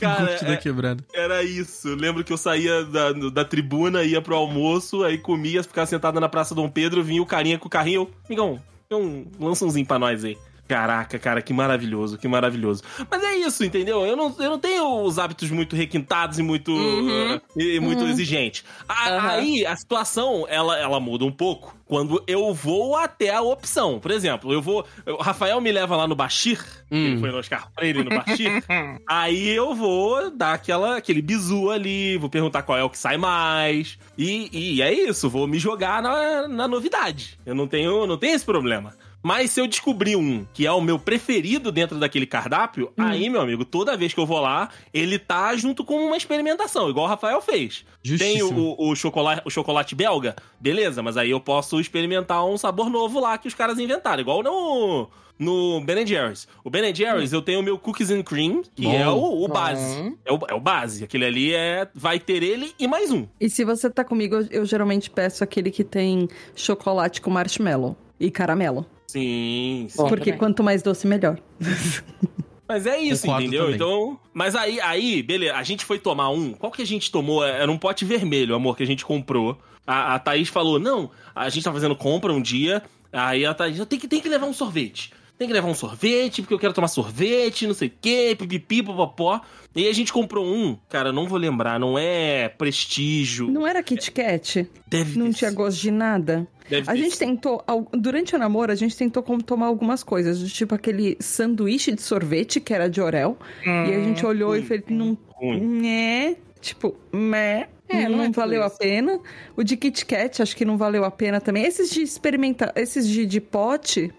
Cara, 0.00 0.26
Sigurd 0.26 0.44
da 0.44 0.52
é- 0.52 0.56
quebrada. 0.56 1.04
Era 1.14 1.42
isso. 1.42 1.94
Lembro 1.94 2.22
que 2.24 2.32
eu 2.32 2.36
saía 2.36 2.84
da, 2.84 3.12
da 3.12 3.44
tribuna, 3.44 4.02
ia 4.04 4.20
pro 4.20 4.36
almoço, 4.36 5.02
aí 5.02 5.16
comia, 5.18 5.62
ficava 5.62 5.86
sentado 5.86 6.20
na 6.20 6.28
Praça 6.28 6.54
Dom 6.54 6.68
Pedro, 6.68 7.02
vinha 7.02 7.22
o 7.22 7.26
carinha 7.26 7.58
com 7.58 7.66
o 7.66 7.70
carrinho. 7.70 8.02
eu, 8.02 8.10
Migão, 8.28 8.62
um, 8.92 9.26
lança 9.40 9.64
umzinho 9.64 9.86
pra 9.86 9.98
nós 9.98 10.24
aí. 10.24 10.36
Caraca, 10.66 11.18
cara, 11.18 11.42
que 11.42 11.53
maravilhoso, 11.53 12.16
que 12.16 12.27
maravilhoso. 12.27 12.83
Mas 13.11 13.22
é 13.22 13.35
isso, 13.37 13.62
entendeu? 13.64 14.07
Eu 14.07 14.16
não, 14.16 14.35
eu 14.38 14.50
não 14.50 14.59
tenho 14.59 15.03
os 15.03 15.18
hábitos 15.18 15.50
muito 15.50 15.77
requintados 15.77 16.38
e 16.38 16.42
muito, 16.42 16.72
Uhum. 16.72 17.37
uh, 17.37 17.40
e 17.61 17.79
muito 17.81 18.03
exigentes. 18.05 18.64
A- 18.88 19.11
Aham. 19.11 19.29
Aí 19.31 19.66
a 19.66 19.77
situação, 19.77 20.46
ela, 20.48 20.79
ela 20.79 20.98
muda 20.98 21.24
um 21.24 21.31
pouco 21.33 21.77
quando 21.85 22.24
eu 22.27 22.55
vou 22.55 22.96
até 22.96 23.35
a 23.35 23.42
opção. 23.42 24.00
Por 24.00 24.11
exemplo, 24.11 24.53
eu 24.55 24.62
vou. 24.62 24.87
O 25.07 25.22
Rafael 25.22 25.61
me 25.61 25.70
leva 25.70 25.96
lá 25.96 26.07
no 26.09 26.14
Bashir, 26.16 26.59
que 26.88 26.94
Hum. 26.96 27.07
ele 27.09 27.20
foi 27.20 27.31
no 27.31 27.38
Oscar 27.38 27.68
Freire 27.74 28.03
no 28.03 28.09
Bashir. 28.11 28.64
Aí 29.07 29.50
eu 29.50 29.74
vou 29.74 30.31
dar 30.31 30.55
aquela, 30.55 30.96
aquele 30.96 31.20
bizu 31.20 31.70
ali, 31.70 32.16
vou 32.16 32.31
perguntar 32.31 32.62
qual 32.62 32.79
é 32.79 32.83
o 32.83 32.88
que 32.88 32.96
sai 32.98 33.18
mais. 33.18 33.98
E, 34.16 34.48
e 34.50 34.81
é 34.83 34.90
isso, 34.92 35.29
vou 35.29 35.46
me 35.46 35.59
jogar 35.59 36.03
na, 36.03 36.48
na 36.48 36.66
novidade. 36.66 37.38
Eu 37.44 37.55
não 37.55 37.66
tenho, 37.68 38.07
não 38.07 38.16
tenho 38.16 38.35
esse 38.35 38.44
problema. 38.46 38.94
Mas 39.24 39.50
se 39.52 39.60
eu 39.60 39.66
descobrir 39.66 40.16
um 40.16 40.46
que 40.52 40.66
é 40.66 40.70
o 40.70 40.82
meu 40.82 40.98
preferido 40.98 41.72
dentro 41.72 41.98
daquele 41.98 42.26
cardápio, 42.26 42.92
Hum. 42.98 43.02
aí, 43.02 43.30
meu 43.30 43.40
amigo, 43.40 43.64
toda 43.64 43.96
vez 43.96 44.12
que 44.12 44.20
eu 44.20 44.26
vou 44.26 44.38
lá, 44.38 44.68
ele 44.92 45.18
tá 45.18 45.56
junto 45.56 45.82
com 45.82 45.96
uma 46.06 46.16
experimentação, 46.16 46.90
igual 46.90 47.06
o 47.06 47.08
Rafael 47.08 47.40
fez. 47.40 47.84
Tem 48.02 48.37
Justíssimo. 48.37 48.76
o, 48.78 48.90
o, 48.90 48.94
chocolate, 48.94 49.40
o 49.46 49.50
chocolate 49.50 49.94
belga, 49.94 50.37
beleza, 50.60 51.02
mas 51.02 51.16
aí 51.16 51.30
eu 51.30 51.40
posso 51.40 51.80
experimentar 51.80 52.44
um 52.44 52.58
sabor 52.58 52.90
novo 52.90 53.18
lá 53.18 53.38
que 53.38 53.48
os 53.48 53.54
caras 53.54 53.78
inventaram, 53.78 54.20
igual 54.20 54.42
no, 54.42 55.08
no 55.38 55.80
Ben 55.80 56.06
Jerry's. 56.06 56.46
O 56.62 56.68
Ben 56.68 56.94
Jerry's 56.94 57.32
eu 57.32 57.40
tenho 57.40 57.60
o 57.60 57.62
meu 57.62 57.78
Cookies 57.78 58.10
and 58.10 58.22
Cream, 58.24 58.62
que 58.74 58.87
Hum. 58.87 58.90
Bom. 58.90 58.94
é 58.94 59.08
o, 59.08 59.44
o 59.44 59.48
base. 59.48 60.16
É 60.26 60.32
o, 60.34 60.38
é 60.50 60.54
o 60.54 60.60
base. 60.60 61.02
Aquele 61.02 61.24
ali 61.24 61.54
é. 61.54 61.88
Vai 61.94 62.18
ter 62.20 62.42
ele 62.42 62.74
e 62.78 62.87
mais 62.87 63.10
um. 63.10 63.26
E 63.40 63.48
se 63.48 63.64
você 63.64 63.88
tá 63.88 64.04
comigo, 64.04 64.34
eu, 64.34 64.46
eu 64.50 64.64
geralmente 64.66 65.08
peço 65.08 65.42
aquele 65.42 65.70
que 65.70 65.82
tem 65.82 66.28
chocolate 66.54 67.22
com 67.22 67.30
marshmallow 67.30 67.96
e 68.20 68.30
caramelo. 68.30 68.84
Sim, 69.14 69.87
sim. 69.88 70.09
Porque 70.09 70.24
também. 70.24 70.38
quanto 70.38 70.64
mais 70.64 70.83
doce, 70.83 71.07
melhor. 71.07 71.38
Mas 72.66 72.85
é 72.85 72.98
isso, 72.98 73.22
Concordo 73.22 73.42
entendeu? 73.42 73.62
também. 73.62 73.77
Então. 73.77 74.18
Mas 74.33 74.57
aí, 74.57 74.81
aí, 74.81 75.22
beleza, 75.22 75.55
a 75.55 75.62
gente 75.62 75.85
foi 75.85 76.00
tomar 76.00 76.31
um. 76.31 76.53
Qual 76.53 76.72
que 76.72 76.83
a 76.83 76.87
gente 76.87 77.12
tomou? 77.12 77.44
Era 77.44 77.70
um 77.70 77.79
pote 77.79 78.05
vermelho, 78.05 78.57
amor, 78.57 78.77
que 78.77 78.83
a 78.83 78.87
gente 78.87 79.05
comprou. 79.05 79.57
A, 79.87 80.16
a 80.16 80.18
Thaís 80.18 80.48
falou: 80.48 80.81
não, 80.81 81.11
a 81.33 81.48
gente 81.48 81.62
tá 81.62 81.72
fazendo 81.72 81.94
compra 81.94 82.33
um 82.33 82.42
dia. 82.42 82.83
Aí 83.12 83.46
a 83.46 83.55
Thaís, 83.55 83.77
tenho 83.87 84.00
que, 84.00 84.09
tem 84.09 84.20
que 84.20 84.29
levar 84.29 84.46
um 84.46 84.53
sorvete. 84.53 85.12
Tem 85.44 85.48
que 85.50 85.52
levar 85.52 85.68
um 85.68 85.74
sorvete, 85.74 86.40
porque 86.40 86.54
eu 86.54 86.59
quero 86.59 86.72
tomar 86.72 86.88
sorvete, 86.88 87.66
não 87.66 87.74
sei 87.74 87.88
o 87.88 87.92
quê, 88.00 88.35
pipipi, 88.35 88.83
popopó. 88.83 89.42
E 89.76 89.83
aí 89.85 89.90
a 89.90 89.92
gente 89.92 90.11
comprou 90.11 90.46
um, 90.46 90.74
cara, 90.88 91.12
não 91.12 91.28
vou 91.28 91.37
lembrar, 91.37 91.78
não 91.78 91.98
é 91.98 92.48
prestígio. 92.48 93.50
Não 93.50 93.66
era 93.66 93.83
Kit 93.83 94.11
Kat? 94.11 94.66
deve 94.88 95.18
Não 95.18 95.26
ter 95.26 95.35
tinha 95.35 95.50
gosto 95.50 95.83
de 95.83 95.90
nada? 95.90 96.48
Deve 96.66 96.90
A 96.90 96.94
ter 96.94 96.98
gente 96.98 97.18
tentou, 97.18 97.62
durante 97.92 98.35
o 98.35 98.38
namoro, 98.38 98.72
a 98.72 98.74
gente 98.74 98.96
tentou 98.96 99.22
como 99.22 99.42
tomar 99.42 99.66
algumas 99.66 100.02
coisas, 100.02 100.40
do 100.40 100.48
tipo 100.48 100.74
aquele 100.74 101.14
sanduíche 101.20 101.92
de 101.92 102.00
sorvete 102.00 102.59
que 102.59 102.72
era 102.72 102.88
de 102.88 103.02
Orel. 103.02 103.37
e 103.66 103.68
a 103.68 104.02
gente 104.02 104.24
olhou 104.24 104.57
e 104.57 104.61
ruim, 104.61 104.66
fez, 104.66 104.83
não, 104.88 105.18
né? 105.61 106.38
Tipo, 106.59 106.96
né? 107.12 107.66
É, 107.87 108.09
não, 108.09 108.16
não 108.16 108.24
é 108.24 108.30
valeu 108.30 108.62
a 108.62 108.70
pena. 108.70 109.20
O 109.54 109.62
de 109.62 109.76
Kit 109.76 110.07
Kat, 110.07 110.40
acho 110.40 110.57
que 110.57 110.64
não 110.64 110.78
valeu 110.78 111.04
a 111.04 111.11
pena 111.11 111.38
também. 111.38 111.66
Esses 111.66 111.90
de 111.90 112.00
experimentar, 112.00 112.72
esses 112.76 113.07
de, 113.07 113.26
de 113.26 113.42
pote, 113.42 114.11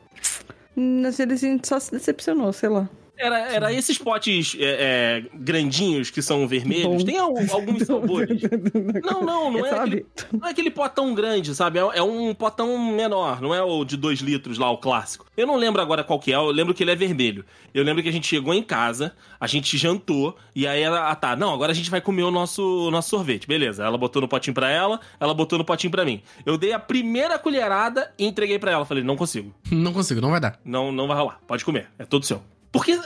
a 1.46 1.50
gente 1.50 1.68
só 1.68 1.80
se 1.80 1.92
decepcionou, 1.92 2.52
sei 2.52 2.70
lá. 2.70 2.90
Era, 3.18 3.40
era 3.54 3.74
esses 3.74 3.98
potes 3.98 4.56
é, 4.60 5.24
é, 5.24 5.38
grandinhos 5.38 6.10
que 6.10 6.22
são 6.22 6.48
vermelhos. 6.48 6.86
Bom. 6.86 7.06
Tem 7.06 7.18
al- 7.18 7.34
alguns 7.52 7.84
sabores. 7.84 8.42
Não, 9.06 9.22
não, 9.24 9.52
não 9.52 9.66
é, 9.66 9.70
aquele, 9.72 10.06
não 10.32 10.48
é 10.48 10.52
aquele 10.52 10.70
potão 10.72 11.14
grande, 11.14 11.54
sabe? 11.56 11.80
É, 11.80 11.82
é 11.82 12.02
um 12.02 12.34
potão 12.34 12.78
menor, 12.92 13.42
não 13.42 13.54
é 13.54 13.62
o 13.62 13.84
de 13.86 13.96
2 13.98 14.20
litros 14.20 14.58
lá, 14.58 14.70
o 14.72 14.78
clássico. 14.78 15.26
Eu 15.38 15.46
não 15.48 15.56
lembro 15.56 15.82
agora 15.82 16.04
qual 16.04 16.20
que 16.20 16.32
é, 16.32 16.36
eu 16.36 16.46
lembro 16.52 16.74
que 16.74 16.84
ele 16.84 16.92
é 16.92 16.96
vermelho. 16.96 17.46
Eu 17.74 17.84
lembro 17.84 18.02
que 18.02 18.10
a 18.10 18.12
gente 18.12 18.28
chegou 18.28 18.54
em 18.54 18.64
casa, 18.64 19.14
a 19.40 19.48
gente 19.48 19.78
jantou, 19.78 20.36
e 20.56 20.66
aí 20.68 20.82
ela, 20.82 21.10
ah 21.10 21.16
tá, 21.16 21.36
não, 21.36 21.54
agora 21.54 21.72
a 21.72 21.76
gente 21.76 21.90
vai 21.90 22.02
comer 22.02 22.24
o 22.24 22.32
nosso, 22.32 22.88
o 22.88 22.92
nosso 22.92 23.10
sorvete. 23.10 23.48
Beleza, 23.48 23.84
ela 23.84 23.98
botou 23.98 24.22
no 24.22 24.28
potinho 24.28 24.54
pra 24.54 24.70
ela, 24.70 25.00
ela 25.20 25.34
botou 25.34 25.58
no 25.60 25.66
potinho 25.66 25.92
pra 25.92 26.04
mim. 26.06 26.22
Eu 26.46 26.58
dei 26.58 26.74
a 26.74 26.80
primeira 26.80 27.38
colherada 27.38 28.12
e 28.18 28.26
entreguei 28.26 28.58
pra 28.60 28.72
ela. 28.72 28.86
Falei, 28.86 29.04
não 29.04 29.16
consigo. 29.16 29.54
Não 29.72 29.94
consigo, 29.94 30.20
não 30.22 30.32
vai 30.32 30.40
dar. 30.40 30.60
Não, 30.66 30.92
não 30.92 31.08
vai 31.08 31.18
rolar. 31.18 31.40
Pode 31.48 31.64
comer. 31.66 31.88
É 32.00 32.06
todo 32.06 32.26
seu. 32.26 32.42
Porque 32.78 33.00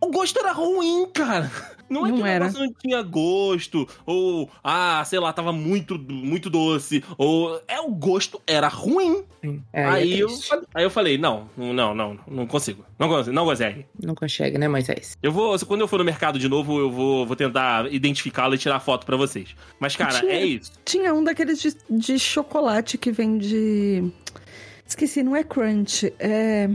o 0.00 0.10
gosto 0.10 0.38
era 0.38 0.52
ruim, 0.52 1.06
cara. 1.12 1.50
Não 1.88 2.04
é 2.04 2.10
Não 2.10 2.16
que 2.18 2.28
era. 2.28 2.50
não 2.50 2.72
tinha 2.72 3.00
gosto, 3.00 3.88
ou, 4.04 4.50
ah, 4.62 5.04
sei 5.06 5.20
lá, 5.20 5.32
tava 5.32 5.52
muito, 5.52 5.96
muito 5.96 6.50
doce, 6.50 7.02
ou. 7.16 7.60
É, 7.68 7.80
o 7.80 7.90
gosto 7.90 8.42
era 8.44 8.66
ruim. 8.66 9.22
É, 9.72 9.84
aí, 9.84 10.14
é 10.14 10.24
eu, 10.24 10.28
aí 10.74 10.82
eu 10.84 10.90
falei, 10.90 11.16
não, 11.16 11.48
não, 11.56 11.94
não, 11.94 12.18
não 12.26 12.46
consigo. 12.46 12.84
Não 12.98 13.08
não 13.26 13.44
consegue. 13.44 13.86
Não 14.02 14.14
consegue, 14.16 14.58
né, 14.58 14.66
Moisés? 14.66 15.16
Eu 15.22 15.30
vou, 15.30 15.56
quando 15.60 15.82
eu 15.82 15.88
for 15.88 15.98
no 15.98 16.04
mercado 16.04 16.40
de 16.40 16.48
novo, 16.48 16.76
eu 16.76 16.90
vou, 16.90 17.24
vou 17.24 17.36
tentar 17.36 17.92
identificá-lo 17.92 18.56
e 18.56 18.58
tirar 18.58 18.80
foto 18.80 19.06
pra 19.06 19.16
vocês. 19.16 19.54
Mas, 19.78 19.94
cara, 19.94 20.18
Tinha- 20.18 20.32
é 20.32 20.44
isso. 20.44 20.72
Tinha 20.84 21.14
um 21.14 21.22
daqueles 21.22 21.60
de, 21.62 21.76
de 21.88 22.18
chocolate 22.18 22.98
que 22.98 23.12
vem 23.12 23.38
de. 23.38 24.10
Esqueci, 24.84 25.22
não 25.22 25.36
é 25.36 25.44
crunch. 25.44 26.12
É. 26.18 26.68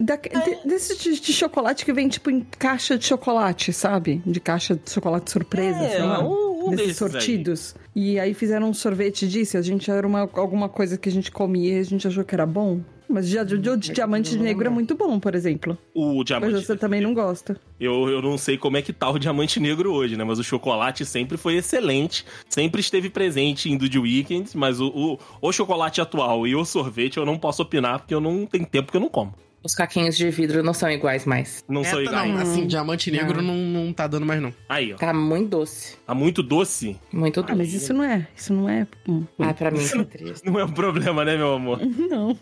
Da, 0.00 0.16
de- 0.16 0.68
desses 0.68 0.96
de, 0.98 1.20
de 1.20 1.32
chocolate 1.32 1.84
que 1.84 1.92
vem, 1.92 2.08
tipo, 2.08 2.30
em 2.30 2.40
caixa 2.58 2.96
de 2.96 3.04
chocolate, 3.04 3.72
sabe? 3.72 4.22
De 4.24 4.38
caixa 4.40 4.74
de 4.76 4.90
chocolate 4.90 5.30
surpresa, 5.30 5.78
É, 5.80 5.90
sei 5.90 6.02
lá. 6.02 6.22
um- 6.24 6.48
um 6.68 6.70
desses 6.70 6.86
desses 6.86 7.02
aí. 7.02 7.10
sortidos. 7.10 7.74
E 7.96 8.18
aí 8.20 8.32
fizeram 8.34 8.68
um 8.70 8.74
sorvete 8.74 9.26
disso. 9.28 9.56
A 9.56 9.62
gente 9.62 9.90
era 9.90 10.06
uma, 10.06 10.20
alguma 10.34 10.68
coisa 10.68 10.96
que 10.98 11.08
a 11.08 11.12
gente 11.12 11.30
comia 11.32 11.74
e 11.76 11.80
a 11.80 11.84
gente 11.84 12.06
achou 12.06 12.24
que 12.24 12.34
era 12.34 12.46
bom. 12.46 12.80
Mas 13.10 13.26
de, 13.26 13.42
de, 13.42 13.58
de 13.58 13.92
diamante 13.92 14.36
negro 14.36 14.66
é 14.66 14.70
muito 14.70 14.94
bom, 14.94 15.18
por 15.18 15.34
exemplo. 15.34 15.78
O 15.94 16.16
Mas 16.16 16.26
diamante. 16.26 16.52
você 16.66 16.76
também 16.76 17.00
não 17.00 17.14
gosta. 17.14 17.58
Eu, 17.80 18.06
eu 18.08 18.20
não 18.20 18.36
sei 18.36 18.58
como 18.58 18.76
é 18.76 18.82
que 18.82 18.92
tá 18.92 19.08
o 19.08 19.18
diamante 19.18 19.58
negro 19.58 19.92
hoje, 19.94 20.14
né? 20.14 20.24
Mas 20.24 20.38
o 20.38 20.44
chocolate 20.44 21.06
sempre 21.06 21.38
foi 21.38 21.56
excelente. 21.56 22.24
Sempre 22.50 22.82
esteve 22.82 23.08
presente 23.08 23.70
em 23.70 23.78
Dude 23.78 23.98
Weekend. 23.98 24.50
Mas 24.54 24.78
o, 24.78 24.88
o, 24.88 25.18
o 25.40 25.52
chocolate 25.52 26.02
atual 26.02 26.46
e 26.46 26.54
o 26.54 26.64
sorvete 26.66 27.16
eu 27.16 27.24
não 27.24 27.38
posso 27.38 27.62
opinar 27.62 28.00
porque 28.00 28.14
eu 28.14 28.20
não 28.20 28.44
tenho 28.44 28.66
tempo 28.66 28.90
que 28.92 28.96
eu 28.98 29.00
não 29.00 29.08
como. 29.08 29.34
Os 29.68 29.74
caquinhos 29.74 30.16
de 30.16 30.30
vidro 30.30 30.62
não 30.62 30.72
são 30.72 30.90
iguais 30.90 31.26
mais. 31.26 31.62
Não 31.68 31.84
sou 31.84 31.98
Meta 31.98 32.10
igual. 32.10 32.26
não, 32.26 32.38
assim, 32.40 32.66
diamante 32.66 33.10
negro 33.10 33.42
não, 33.42 33.54
não 33.54 33.92
tá 33.92 34.06
dando 34.06 34.24
mais 34.24 34.40
não. 34.40 34.50
Aí, 34.66 34.94
ó. 34.94 34.96
Tá 34.96 35.12
muito 35.12 35.50
doce. 35.50 35.96
Tá 36.06 36.14
muito 36.14 36.42
doce. 36.42 36.98
Muito 37.12 37.40
Ah, 37.40 37.42
doce. 37.42 37.54
mas 37.58 37.74
isso 37.74 37.92
não 37.92 38.02
é. 38.02 38.26
Isso 38.34 38.54
não 38.54 38.66
é. 38.66 38.86
hum, 39.06 39.26
Ah, 39.38 39.52
pra 39.52 39.70
mim 39.70 39.78
é 39.84 40.04
triste. 40.04 40.46
Não 40.46 40.58
é 40.58 40.64
um 40.64 40.72
problema, 40.72 41.22
né, 41.22 41.36
meu 41.36 41.52
amor? 41.52 41.80
Não. 42.08 42.34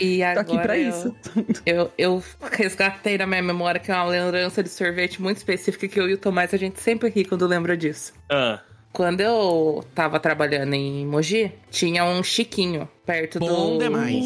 E 0.00 0.18
Tô 0.18 0.24
agora 0.24 0.40
aqui 0.40 0.58
pra 0.58 0.76
eu, 0.76 0.88
isso. 0.90 1.16
Eu, 1.64 1.92
eu 1.96 2.22
resgatei 2.50 3.16
na 3.16 3.26
minha 3.28 3.42
memória 3.42 3.80
que 3.80 3.92
é 3.92 3.94
uma 3.94 4.06
lembrança 4.06 4.60
de 4.60 4.68
sorvete 4.70 5.22
muito 5.22 5.36
específica 5.36 5.86
que 5.86 6.00
eu 6.00 6.08
e 6.10 6.14
o 6.14 6.18
Tomás 6.18 6.52
a 6.52 6.56
gente 6.56 6.80
sempre 6.80 7.08
ri 7.10 7.24
quando 7.24 7.46
lembra 7.46 7.76
disso. 7.76 8.12
Ah, 8.28 8.60
Quando 8.92 9.20
eu 9.20 9.84
tava 9.94 10.18
trabalhando 10.18 10.74
em 10.74 11.06
Mogi, 11.06 11.52
tinha 11.70 12.04
um 12.04 12.22
chiquinho 12.24 12.88
perto 13.04 13.38
Bom 13.38 13.78
do. 13.78 13.84
demais. 13.84 14.24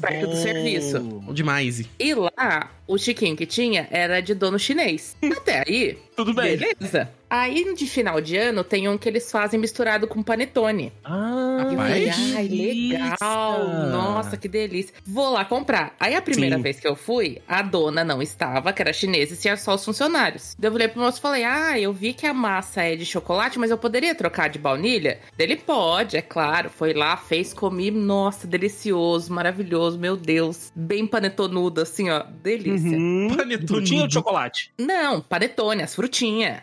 Perto 0.00 0.26
do 0.28 0.36
serviço. 0.36 1.00
Bom 1.00 1.32
demais. 1.32 1.82
E 1.98 2.14
lá, 2.14 2.70
o 2.86 2.98
chiquinho 2.98 3.36
que 3.36 3.46
tinha 3.46 3.88
era 3.90 4.20
de 4.20 4.34
dono 4.34 4.58
chinês. 4.58 5.16
Até 5.36 5.62
aí, 5.66 5.98
tudo 6.16 6.34
bem. 6.34 6.56
beleza. 6.56 7.10
Aí, 7.30 7.74
de 7.74 7.86
final 7.86 8.20
de 8.20 8.36
ano, 8.36 8.62
tem 8.62 8.88
um 8.88 8.96
que 8.96 9.08
eles 9.08 9.28
fazem 9.32 9.58
misturado 9.58 10.06
com 10.06 10.22
panetone. 10.22 10.92
Ah, 11.02 11.66
Eu 11.68 11.76
falei, 11.76 12.08
ai, 12.36 12.46
legal. 12.48 13.68
Nossa, 13.90 14.36
que 14.36 14.46
delícia. 14.46 14.94
Vou 15.04 15.30
lá 15.32 15.44
comprar. 15.44 15.96
Aí 15.98 16.14
a 16.14 16.22
primeira 16.22 16.56
Sim. 16.56 16.62
vez 16.62 16.78
que 16.78 16.86
eu 16.86 16.94
fui, 16.94 17.38
a 17.48 17.60
dona 17.60 18.04
não 18.04 18.22
estava, 18.22 18.72
que 18.72 18.80
era 18.80 18.92
chinesa, 18.92 19.34
e 19.34 19.36
tinha 19.36 19.56
só 19.56 19.74
os 19.74 19.84
funcionários. 19.84 20.54
Daí 20.56 20.68
eu 20.68 20.72
falei 20.72 20.86
pro 20.88 21.00
moço, 21.00 21.20
falei, 21.20 21.42
ah, 21.42 21.76
eu 21.78 21.92
vi 21.92 22.12
que 22.12 22.24
a 22.26 22.32
massa 22.34 22.82
é 22.82 22.94
de 22.94 23.04
chocolate, 23.04 23.58
mas 23.58 23.70
eu 23.70 23.78
poderia 23.78 24.14
trocar 24.14 24.48
de 24.48 24.58
baunilha? 24.58 25.18
Dele 25.36 25.56
pode, 25.56 26.16
é 26.16 26.22
claro. 26.22 26.70
Foi 26.70 26.92
lá, 26.92 27.16
fez, 27.16 27.52
comi, 27.52 27.90
nossa, 27.94 28.46
delicioso, 28.46 29.32
maravilhoso, 29.32 29.98
meu 29.98 30.16
Deus. 30.16 30.72
Bem 30.74 31.06
panetonudo, 31.06 31.80
assim, 31.80 32.10
ó, 32.10 32.22
delícia. 32.42 32.96
Uhum. 32.96 33.28
Panetone. 33.36 33.66
Frutinha 33.66 34.02
ou 34.02 34.08
de 34.08 34.14
chocolate? 34.14 34.72
Não, 34.78 35.20
panetone, 35.20 35.82
as 35.82 35.94
frutinhas. 35.94 36.60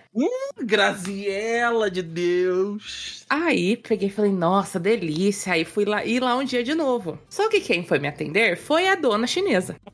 Graziela 0.61 1.89
de 1.89 2.01
Deus. 2.01 3.25
Aí 3.29 3.77
peguei 3.77 4.09
e 4.09 4.11
falei, 4.11 4.32
nossa, 4.32 4.79
delícia. 4.79 5.53
Aí 5.53 5.65
fui 5.65 5.86
lá 5.86 6.05
ir 6.05 6.21
lá 6.21 6.36
um 6.36 6.43
dia 6.43 6.63
de 6.63 6.75
novo. 6.75 7.17
Só 7.29 7.49
que 7.49 7.61
quem 7.61 7.84
foi 7.84 7.99
me 7.99 8.07
atender 8.07 8.57
foi 8.57 8.88
a 8.88 8.95
dona 8.95 9.27
chinesa. 9.27 9.75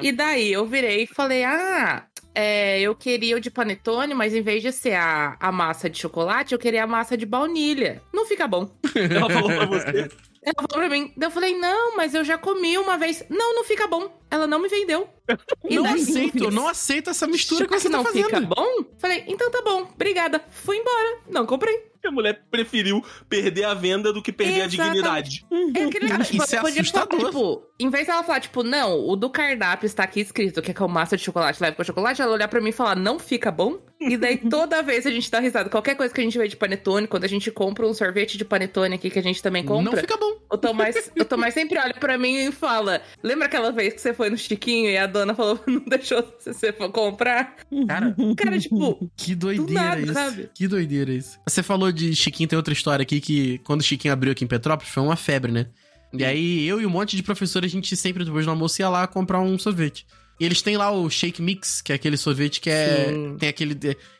E 0.00 0.12
daí 0.12 0.52
eu 0.52 0.66
virei 0.66 1.04
e 1.04 1.06
falei, 1.06 1.42
ah. 1.42 2.04
é, 2.34 2.80
eu 2.80 2.94
queria 2.94 3.36
o 3.36 3.40
de 3.40 3.50
panetone, 3.50 4.14
mas 4.14 4.34
em 4.34 4.42
vez 4.42 4.62
de 4.62 4.70
ser 4.70 4.94
a, 4.94 5.36
a 5.40 5.50
massa 5.50 5.88
de 5.88 5.98
chocolate, 5.98 6.52
eu 6.52 6.58
queria 6.58 6.84
a 6.84 6.86
massa 6.86 7.16
de 7.16 7.26
baunilha. 7.26 8.02
Não 8.12 8.26
fica 8.26 8.46
bom. 8.46 8.70
Ela 8.94 9.30
falou 9.30 9.48
pra 9.48 9.66
você. 9.66 10.08
Ela 10.46 10.68
falou 10.70 10.86
pra 10.86 10.88
mim. 10.88 11.12
Eu 11.20 11.30
falei, 11.30 11.58
não, 11.58 11.96
mas 11.96 12.14
eu 12.14 12.24
já 12.24 12.38
comi 12.38 12.78
uma 12.78 12.96
vez. 12.96 13.24
Não, 13.28 13.52
não 13.56 13.64
fica 13.64 13.88
bom. 13.88 14.16
Ela 14.30 14.46
não 14.46 14.60
me 14.60 14.68
vendeu. 14.68 15.08
E 15.68 15.74
Não 15.74 15.84
aceito, 15.84 16.44
eu 16.44 16.50
não 16.52 16.68
aceito 16.68 17.10
essa 17.10 17.26
mistura 17.26 17.64
Já 17.64 17.66
que 17.68 17.80
você 17.80 17.88
não 17.88 18.04
tá 18.04 18.12
fica 18.12 18.30
fazendo. 18.30 18.54
bom? 18.54 18.84
Falei, 18.98 19.24
então 19.26 19.50
tá 19.50 19.60
bom, 19.62 19.82
obrigada. 19.92 20.40
Fui 20.48 20.76
embora. 20.76 21.18
Não 21.28 21.44
comprei. 21.44 21.90
A 22.06 22.10
mulher 22.10 22.42
preferiu 22.50 23.02
perder 23.28 23.64
a 23.64 23.74
venda 23.74 24.12
do 24.12 24.22
que 24.22 24.32
perder 24.32 24.62
a 24.62 24.66
Exatamente. 24.66 24.94
dignidade. 24.94 25.46
É 25.74 25.84
aquele 25.84 26.08
Cara, 26.08 26.24
tipo, 26.24 26.42
isso 26.42 26.56
é 26.56 26.60
podia 26.60 26.84
falar, 26.84 27.02
assustador. 27.04 27.26
tipo, 27.26 27.62
em 27.80 27.90
vez 27.90 28.06
dela 28.06 28.22
falar, 28.22 28.40
tipo, 28.40 28.62
não, 28.62 28.98
o 29.08 29.16
do 29.16 29.28
cardápio 29.28 29.86
está 29.86 30.04
aqui 30.04 30.20
escrito 30.20 30.62
que 30.62 30.70
é 30.70 30.74
com 30.74 30.86
massa 30.88 31.16
de 31.16 31.22
chocolate, 31.24 31.62
leve 31.62 31.76
com 31.76 31.84
chocolate, 31.84 32.22
ela 32.22 32.32
olhar 32.32 32.48
pra 32.48 32.60
mim 32.60 32.70
e 32.70 32.72
falar, 32.72 32.94
não 32.96 33.18
fica 33.18 33.50
bom? 33.50 33.78
E 34.00 34.16
daí 34.16 34.36
toda 34.48 34.82
vez 34.82 35.06
a 35.06 35.10
gente 35.10 35.30
dá 35.30 35.40
risada. 35.40 35.68
Qualquer 35.70 35.94
coisa 35.96 36.12
que 36.12 36.20
a 36.20 36.24
gente 36.24 36.38
vê 36.38 36.46
de 36.48 36.56
panetone, 36.56 37.06
quando 37.06 37.24
a 37.24 37.28
gente 37.28 37.50
compra 37.50 37.86
um 37.86 37.94
sorvete 37.94 38.36
de 38.38 38.44
panetone 38.44 38.94
aqui 38.94 39.10
que 39.10 39.18
a 39.18 39.22
gente 39.22 39.42
também 39.42 39.64
compra, 39.64 39.92
Não 39.92 39.98
fica 39.98 40.16
bom. 40.16 40.36
o, 40.50 40.56
Tomás, 40.58 41.10
o 41.18 41.24
Tomás 41.24 41.54
sempre 41.54 41.78
olha 41.78 41.94
pra 41.94 42.16
mim 42.18 42.36
e 42.46 42.52
fala: 42.52 43.00
Lembra 43.22 43.46
aquela 43.46 43.72
vez 43.72 43.94
que 43.94 44.00
você 44.00 44.12
foi 44.14 44.30
no 44.30 44.36
Chiquinho 44.36 44.90
e 44.90 44.96
a 44.98 45.06
dona 45.06 45.34
falou 45.34 45.58
não 45.66 45.80
deixou 45.80 46.22
você 46.38 46.72
for 46.72 46.90
comprar? 46.90 47.56
Cara, 47.88 48.14
Cara, 48.36 48.58
tipo, 48.58 49.10
que 49.16 49.34
doideira 49.34 49.82
nada, 49.82 50.00
isso. 50.00 50.12
sabe? 50.12 50.50
Que 50.54 50.68
doideira 50.68 51.10
isso. 51.12 51.38
Você 51.48 51.62
falou 51.62 51.90
de 51.96 52.14
Chiquinho, 52.14 52.48
tem 52.48 52.56
outra 52.56 52.72
história 52.72 53.02
aqui 53.02 53.20
que 53.20 53.58
quando 53.64 53.80
o 53.80 53.84
Chiquinho 53.84 54.12
abriu 54.12 54.32
aqui 54.32 54.44
em 54.44 54.48
Petrópolis 54.48 54.92
foi 54.92 55.02
uma 55.02 55.16
febre, 55.16 55.50
né? 55.50 55.66
E 56.12 56.24
aí 56.24 56.66
eu 56.66 56.80
e 56.80 56.86
um 56.86 56.90
monte 56.90 57.16
de 57.16 57.22
professores, 57.22 57.70
a 57.70 57.72
gente 57.72 57.96
sempre 57.96 58.24
depois 58.24 58.44
do 58.44 58.50
almoço 58.50 58.80
ia 58.80 58.88
lá 58.88 59.06
comprar 59.06 59.40
um 59.40 59.58
sorvete. 59.58 60.06
E 60.38 60.44
eles 60.44 60.60
têm 60.60 60.76
lá 60.76 60.90
o 60.90 61.08
Shake 61.08 61.40
Mix, 61.40 61.80
que 61.80 61.92
é 61.92 61.94
aquele 61.94 62.16
sorvete 62.18 62.60
que 62.60 62.68
é. 62.68 63.08
Sim. 63.08 63.36
Tem 63.38 63.48
aquele. 63.48 63.72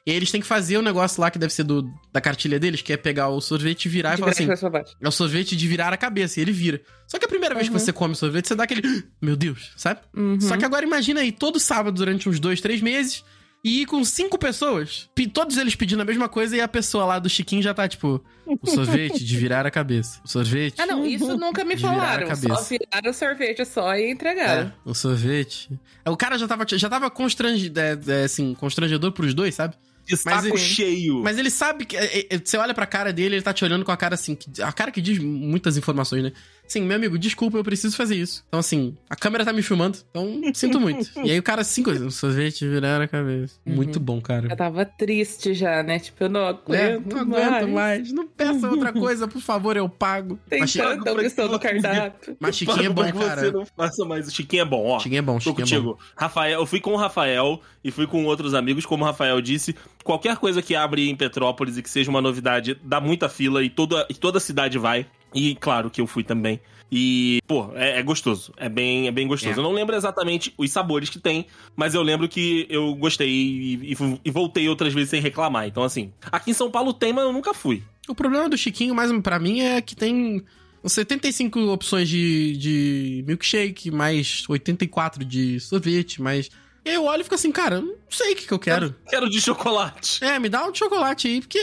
E 0.07 0.11
aí 0.11 0.17
eles 0.17 0.31
têm 0.31 0.41
que 0.41 0.47
fazer 0.47 0.79
o 0.79 0.83
negócio 0.83 1.21
lá 1.21 1.31
que 1.31 1.39
deve 1.39 1.53
ser 1.53 1.63
do, 1.63 1.87
da 2.11 2.23
cartilha 2.23 2.59
deles, 2.59 2.81
que 2.81 2.91
é 2.91 2.97
pegar 2.97 3.29
o 3.29 3.39
sorvete 3.39 3.85
e 3.85 3.89
virar 3.91 4.11
e 4.11 4.17
de 4.17 4.21
falar 4.21 4.33
graça 4.33 4.69
assim: 4.69 4.95
é 4.99 5.09
o 5.09 5.11
sorvete 5.13 5.55
de 5.55 5.69
virar 5.69 5.93
a 5.93 5.97
cabeça, 5.97 6.41
e 6.41 6.43
ele 6.43 6.53
vira. 6.53 6.81
Só 7.07 7.19
que 7.19 7.27
a 7.27 7.29
primeira 7.29 7.55
vez 7.55 7.69
que 7.69 7.75
Uhum. 7.75 7.79
você 7.79 7.93
come 7.93 8.15
sorvete, 8.15 8.49
você 8.49 8.55
dá 8.55 8.65
aquele. 8.65 9.05
Meu 9.21 9.37
Deus, 9.37 9.73
sabe? 9.77 10.01
Uhum. 10.17 10.41
Só 10.41 10.57
que 10.57 10.65
agora 10.65 10.87
imagina 10.87 11.21
aí, 11.21 11.31
todo 11.31 11.61
sábado 11.61 11.95
durante 11.95 12.31
uns 12.31 12.41
dois, 12.41 12.63
três 12.63 12.81
meses, 12.81 13.23
e 13.65 13.83
ir 13.83 13.87
com 13.87 14.05
cinco 14.05 14.39
pessoas, 14.39 15.09
pe- 15.15 15.27
todos 15.27 15.57
eles 15.57 15.75
pedindo 15.75 16.01
a 16.01 16.05
mesma 16.05 16.29
coisa, 16.29 16.57
e 16.57 16.61
a 16.61 16.69
pessoa 16.69 17.05
lá 17.05 17.19
do 17.19 17.29
Chiquinho 17.29 17.61
já 17.63 17.75
tá 17.75 17.89
tipo, 17.89 18.25
o 18.47 18.71
sorvete 18.71 19.25
de 19.25 19.37
virar 19.37 19.67
a 19.67 19.71
cabeça. 19.71 20.21
O 20.25 20.29
sorvete. 20.29 20.81
Ah, 20.81 20.87
não, 20.87 21.05
isso 21.05 21.37
nunca 21.37 21.65
me 21.65 21.75
virar 21.75 21.89
falaram. 21.89 22.37
Só 22.37 22.63
viraram 22.63 23.11
o 23.11 23.13
sorvete 23.15 23.65
só 23.65 23.95
e 23.97 24.11
entregaram. 24.11 24.69
É, 24.69 24.73
o 24.85 24.95
sorvete. 24.95 25.69
É, 26.05 26.11
O 26.11 26.17
cara 26.17 26.39
já 26.39 26.47
tava, 26.47 26.65
já 26.69 26.89
tava 26.89 27.11
constrangido, 27.11 27.81
é, 27.81 27.99
é, 28.07 28.25
assim, 28.25 28.55
constrangedor 28.55 29.11
pros 29.13 29.35
dois, 29.35 29.55
sabe? 29.55 29.75
De 30.07 30.13
Mas 30.13 30.23
saco 30.23 30.47
ele- 30.47 30.59
cheio. 30.59 31.21
Mas 31.25 31.37
ele 31.37 31.51
sabe 31.51 31.85
que. 31.85 31.97
é, 31.97 32.29
é, 32.31 32.39
Você 32.39 32.57
olha 32.57 32.73
pra 32.73 32.87
cara 32.87 33.13
dele, 33.13 33.35
ele 33.35 33.43
tá 33.43 33.53
te 33.53 33.65
olhando 33.65 33.85
com 33.85 33.91
a 33.91 33.97
cara 33.97 34.15
assim. 34.15 34.39
A 34.63 34.73
cara 34.73 34.93
que 34.93 35.01
diz 35.01 35.19
muitas 35.19 35.77
informações, 35.77 36.23
né? 36.23 36.33
Assim, 36.67 36.83
meu 36.83 36.97
amigo, 36.97 37.19
desculpa, 37.19 37.57
eu 37.59 37.65
preciso 37.65 37.97
fazer 37.97 38.17
isso. 38.17 38.43
Então, 38.49 38.59
assim, 38.61 38.97
a 39.09 39.15
câmera 39.17 39.45
tá 39.45 39.53
me 39.53 39.63
filmando, 39.63 39.99
então 40.11 40.41
sinto 40.55 40.81
muito. 40.81 41.09
e 41.25 41.31
aí 41.31 41.39
o 41.39 41.43
cara, 41.43 41.61
assim, 41.63 41.83
coisa, 41.83 42.05
um 42.05 42.11
sorvete 42.11 42.67
virar 42.67 43.01
a 43.01 43.07
cabeça. 43.09 43.55
Muito 43.65 44.01
bom, 44.01 44.21
cara. 44.21 44.49
Eu 44.51 44.57
tava 44.57 44.85
triste 44.85 45.55
já, 45.55 45.83
né? 45.83 45.99
Tipo, 45.99 46.25
eu 46.25 46.29
não 46.29 46.41
É, 46.41 46.49
aguento, 46.51 47.15
não 47.25 47.37
aguento 47.37 47.69
mais. 47.69 48.13
Não 48.13 48.27
peça 48.27 48.69
outra 48.69 48.93
coisa, 48.93 49.29
por 49.29 49.41
favor, 49.41 49.77
eu 49.77 49.89
pago. 49.89 50.39
Tem 50.49 50.61
Mas, 50.61 50.73
tanta 50.73 51.13
opção 51.13 51.49
no 51.49 51.59
cardápio. 51.59 52.37
mas 52.41 52.57
Chiquinho 52.57 52.87
é 52.87 52.89
bom, 52.89 53.05
que 53.05 53.13
Você 53.13 53.25
cara. 53.27 53.53
não 53.53 53.67
faça 53.67 54.05
mais. 54.05 54.29
O 54.29 54.31
Chiquinho 54.31 54.63
é 54.63 54.65
bom, 54.65 54.87
ó. 54.89 54.99
Chiquinho 54.99 55.19
é 55.19 55.23
bom, 55.23 55.35
Tô 55.39 55.41
Chiquinho 55.51 55.65
é 55.65 55.81
bom. 55.81 55.93
contigo. 55.93 55.99
Rafael, 56.17 56.61
eu 56.61 56.67
fui 56.67 56.81
com 56.81 56.93
o 56.93 56.97
Rafael 56.97 57.61
e 57.85 57.91
fui 57.91 58.07
com 58.07 58.25
outros 58.25 58.55
amigos, 58.55 58.85
como 58.85 59.05
o 59.05 59.07
Rafael 59.07 59.41
disse. 59.41 59.75
Qualquer 60.03 60.37
coisa 60.37 60.61
que 60.63 60.75
abre 60.75 61.09
em 61.09 61.17
Petrópolis 61.17 61.77
e 61.77 61.83
que 61.83 61.91
seja 61.91 62.11
uma 62.11 62.21
novidade, 62.21 62.77
dá 62.85 63.01
muita 63.01 63.29
fila 63.29 63.63
e 63.63 63.71
toda, 63.71 64.07
e 64.09 64.15
toda 64.15 64.39
a 64.39 64.41
cidade 64.41 64.79
vai. 64.79 65.07
E 65.37 65.55
claro 65.57 65.91
que 65.91 66.01
eu 66.01 66.07
fui 66.07 66.25
também. 66.25 66.61
E, 66.91 67.41
pô, 67.49 67.71
é, 67.75 67.99
é 67.99 68.03
gostoso. 68.03 68.53
É 68.57 68.69
bem, 68.69 69.09
é 69.09 69.11
bem 69.11 69.27
gostoso. 69.27 69.55
É. 69.55 69.59
Eu 69.59 69.63
não 69.63 69.73
lembro 69.73 69.95
exatamente 69.97 70.55
os 70.57 70.71
sabores 70.71 71.11
que 71.11 71.19
tem, 71.19 71.47
mas 71.75 71.95
eu 71.95 72.03
lembro 72.03 72.29
que 72.29 72.65
eu 72.71 72.95
gostei 72.95 73.29
e, 73.29 73.93
e- 73.93 74.21
e 74.25 74.31
voltei 74.31 74.69
outras 74.69 74.95
vezes 74.95 75.11
sem 75.11 75.21
reclamar. 75.21 75.67
Então, 75.67 75.83
assim, 75.83 76.13
aqui 76.31 76.51
em 76.53 76.55
São 76.55 76.71
Paulo 76.71 76.93
tem, 76.93 77.13
mas 77.13 77.25
eu 77.25 77.33
nunca 77.33 77.53
fui. 77.53 77.83
O 78.09 78.15
problema 78.15 78.49
do 78.49 78.57
Chiquinho, 78.57 78.95
mais 78.95 79.11
pra 79.21 79.39
mim, 79.41 79.61
é 79.61 79.81
que 79.83 79.97
tem 79.97 80.45
75 80.85 81.59
opções 81.73 82.09
de, 82.09 82.57
de 82.57 83.25
milkshake, 83.27 83.91
mais 83.91 84.45
84 84.49 85.25
de 85.25 85.59
sorvete, 85.61 86.23
mais. 86.23 86.49
E 86.85 86.91
eu 86.91 87.05
olho 87.05 87.21
e 87.23 87.25
fico 87.25 87.35
assim, 87.35 87.51
cara, 87.51 87.77
eu 87.77 87.83
não 87.83 87.95
sei 88.09 88.33
o 88.33 88.37
que, 88.37 88.47
que 88.47 88.53
eu 88.55 88.61
quero. 88.61 88.95
Quero 89.09 89.29
de 89.29 89.41
chocolate. 89.41 90.23
É, 90.25 90.39
me 90.39 90.49
dá 90.49 90.65
um 90.65 90.71
de 90.71 90.79
chocolate 90.79 91.27
aí, 91.27 91.41
porque. 91.41 91.59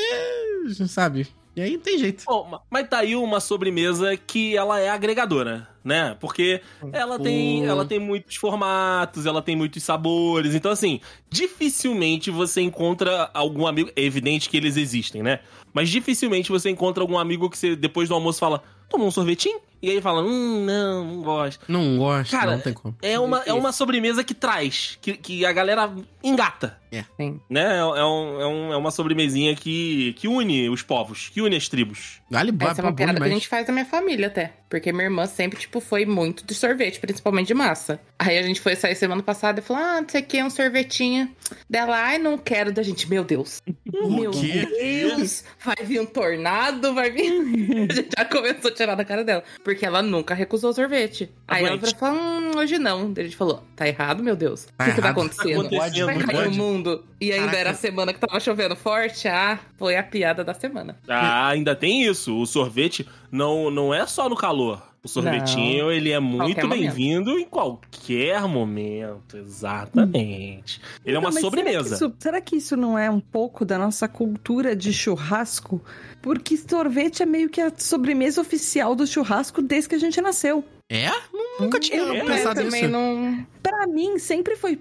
Sabe? 0.87 1.27
E 1.55 1.61
aí 1.61 1.73
não 1.73 1.79
tem 1.81 1.97
jeito. 1.99 2.23
Bom, 2.25 2.47
ma- 2.49 2.61
mas 2.69 2.87
tá 2.89 2.99
aí 2.99 3.15
uma 3.15 3.39
sobremesa 3.39 4.17
que 4.17 4.57
ela 4.57 4.79
é 4.79 4.89
agregadora, 4.89 5.67
né? 5.83 6.17
Porque 6.19 6.61
ela 6.91 7.19
tem, 7.19 7.61
Pô. 7.61 7.67
ela 7.67 7.85
tem 7.85 7.99
muitos 7.99 8.35
formatos, 8.37 9.25
ela 9.27 9.41
tem 9.41 9.55
muitos 9.55 9.83
sabores. 9.83 10.55
Então, 10.55 10.71
assim, 10.71 10.99
dificilmente 11.29 12.31
você 12.31 12.61
encontra 12.61 13.29
algum 13.33 13.67
amigo. 13.67 13.91
É 13.95 14.01
evidente 14.03 14.49
que 14.49 14.57
eles 14.57 14.77
existem, 14.77 15.21
né? 15.21 15.39
Mas 15.73 15.89
dificilmente 15.89 16.51
você 16.51 16.69
encontra 16.69 17.03
algum 17.03 17.17
amigo 17.17 17.49
que 17.49 17.57
você, 17.57 17.75
depois 17.75 18.09
do 18.09 18.15
almoço, 18.15 18.39
fala: 18.39 18.63
Toma 18.89 19.05
um 19.05 19.11
sorvetinho? 19.11 19.59
E 19.83 19.91
aí 19.91 20.01
fala: 20.01 20.23
Hum, 20.23 20.63
não, 20.65 21.03
não 21.03 21.21
gosto. 21.21 21.65
Não 21.67 21.97
gosto, 21.97 22.31
Cara, 22.31 22.51
não 22.53 22.59
tem 22.61 22.71
como. 22.73 22.95
É 23.01 23.19
uma, 23.19 23.43
é 23.45 23.51
uma 23.51 23.73
sobremesa 23.73 24.23
que 24.23 24.33
traz, 24.33 24.97
que, 25.01 25.13
que 25.17 25.45
a 25.45 25.51
galera 25.51 25.93
engata. 26.23 26.81
Sim. 27.19 27.41
Né? 27.49 27.61
É, 27.75 27.79
é 27.79 27.83
um- 27.83 27.95
é 28.41 28.45
um- 28.47 28.73
é 28.73 28.77
uma 28.77 28.91
sobremesinha 28.91 29.55
que, 29.55 30.13
que 30.13 30.27
une 30.27 30.69
os 30.69 30.83
povos, 30.83 31.27
que 31.33 31.41
une 31.41 31.55
as 31.55 31.67
tribos. 31.67 32.21
Vale 32.29 32.53
Essa 32.61 32.81
é 32.81 32.85
uma 32.85 32.93
piada 32.93 33.19
que 33.19 33.23
a 33.23 33.29
gente 33.29 33.47
faz 33.47 33.65
na 33.67 33.73
minha 33.73 33.85
família 33.85 34.27
até. 34.27 34.53
Porque 34.69 34.91
minha 34.91 35.05
irmã 35.05 35.25
sempre, 35.25 35.59
tipo, 35.59 35.79
foi 35.79 36.05
muito 36.05 36.45
de 36.45 36.53
sorvete, 36.53 36.99
principalmente 36.99 37.47
de 37.47 37.53
massa. 37.55 37.99
Aí 38.17 38.37
a 38.37 38.43
gente 38.43 38.61
foi 38.61 38.75
sair 38.75 38.95
semana 38.95 39.21
passada 39.23 39.59
e 39.59 39.63
falou: 39.63 39.83
Ah, 39.83 40.01
não 40.01 40.07
sei 40.09 40.21
o 40.21 40.25
que, 40.25 40.41
um 40.43 40.49
sorvetinho. 40.51 41.29
Dela, 41.69 41.97
ai, 41.97 42.19
não 42.19 42.37
quero. 42.37 42.71
Da 42.71 42.83
gente, 42.83 43.09
meu 43.09 43.23
Deus. 43.23 43.59
Meu 44.13 44.31
quê? 44.31 44.65
Deus, 44.79 45.43
vai 45.63 45.75
vir 45.83 45.99
um 46.01 46.05
tornado, 46.05 46.93
vai 46.93 47.09
vir. 47.11 47.31
A 47.89 47.93
gente 47.93 48.09
já 48.17 48.25
começou 48.25 48.69
a 48.71 48.73
tirar 48.73 48.95
da 48.95 49.03
cara 49.05 49.23
dela. 49.23 49.43
Porque 49.63 49.72
ela 49.85 50.01
nunca 50.01 50.33
recusou 50.33 50.73
sorvete. 50.73 51.29
Aí 51.47 51.65
ela 51.65 51.79
falou: 51.79 52.19
hum, 52.19 52.51
hoje 52.57 52.77
não. 52.77 53.11
Daí 53.11 53.23
a 53.23 53.27
gente 53.27 53.37
falou: 53.37 53.63
tá 53.75 53.87
errado, 53.87 54.21
meu 54.23 54.35
Deus. 54.35 54.65
O 54.65 54.67
Tá 54.77 54.85
que, 54.85 54.91
que 54.91 55.01
tá 55.01 55.07
errado. 55.07 55.19
acontecendo? 55.19 55.69
Tá 55.69 55.77
acontecendo, 55.77 56.05
vai 56.05 56.19
cair 56.19 56.47
o 56.47 56.51
mundo. 56.53 57.03
E 57.19 57.31
ainda 57.31 57.45
Caraca. 57.45 57.59
era 57.59 57.69
a 57.71 57.73
semana 57.73 58.13
que 58.13 58.19
tava 58.19 58.39
chovendo 58.39 58.75
forte. 58.75 59.27
Ah, 59.27 59.59
foi 59.77 59.95
a 59.97 60.03
piada 60.03 60.43
da 60.43 60.53
semana. 60.53 60.97
Ah, 61.07 61.47
ainda 61.49 61.75
tem 61.75 62.03
isso. 62.03 62.37
O 62.37 62.45
sorvete 62.45 63.07
não, 63.31 63.71
não 63.71 63.93
é 63.93 64.05
só 64.05 64.27
no 64.29 64.35
calor. 64.35 64.81
O 65.05 65.07
sorvetinho, 65.09 65.91
ele 65.91 66.11
é 66.11 66.19
muito 66.19 66.65
bem-vindo 66.65 67.37
em 67.37 67.43
qualquer 67.43 68.47
momento. 68.47 69.35
Exatamente. 69.35 70.79
Ele 71.05 71.17
é 71.17 71.19
uma 71.19 71.29
Então, 71.29 71.41
sobremesa. 71.41 71.83
Será 71.83 71.89
que, 71.89 72.05
isso, 72.05 72.15
será 72.19 72.41
que 72.41 72.55
isso 72.55 72.77
não 72.77 72.97
é 72.97 73.11
um 73.11 73.19
pouco 73.19 73.65
da 73.65 73.77
nossa 73.77 74.07
cultura 74.07 74.73
de 74.73 74.93
churrasco? 74.93 75.81
Porque 76.21 76.55
sorvete 76.55 77.21
é 77.21 77.25
meio 77.25 77.49
que 77.49 77.59
a 77.59 77.69
sobremesa 77.75 78.39
oficial 78.39 78.95
do 78.95 79.05
churrasco 79.05 79.61
desde 79.61 79.89
que 79.89 79.95
a 79.95 79.99
gente 79.99 80.21
nasceu. 80.21 80.63
É? 80.95 81.11
Nunca 81.59 81.79
tinha 81.79 81.99
Eu 82.01 82.15
Eu 82.15 82.25
pensado 82.25 82.61
também 82.63 82.81
nisso. 82.83 82.91
não. 82.91 83.45
Pra 83.61 83.87
mim, 83.87 84.19
sempre 84.19 84.55
foi 84.55 84.77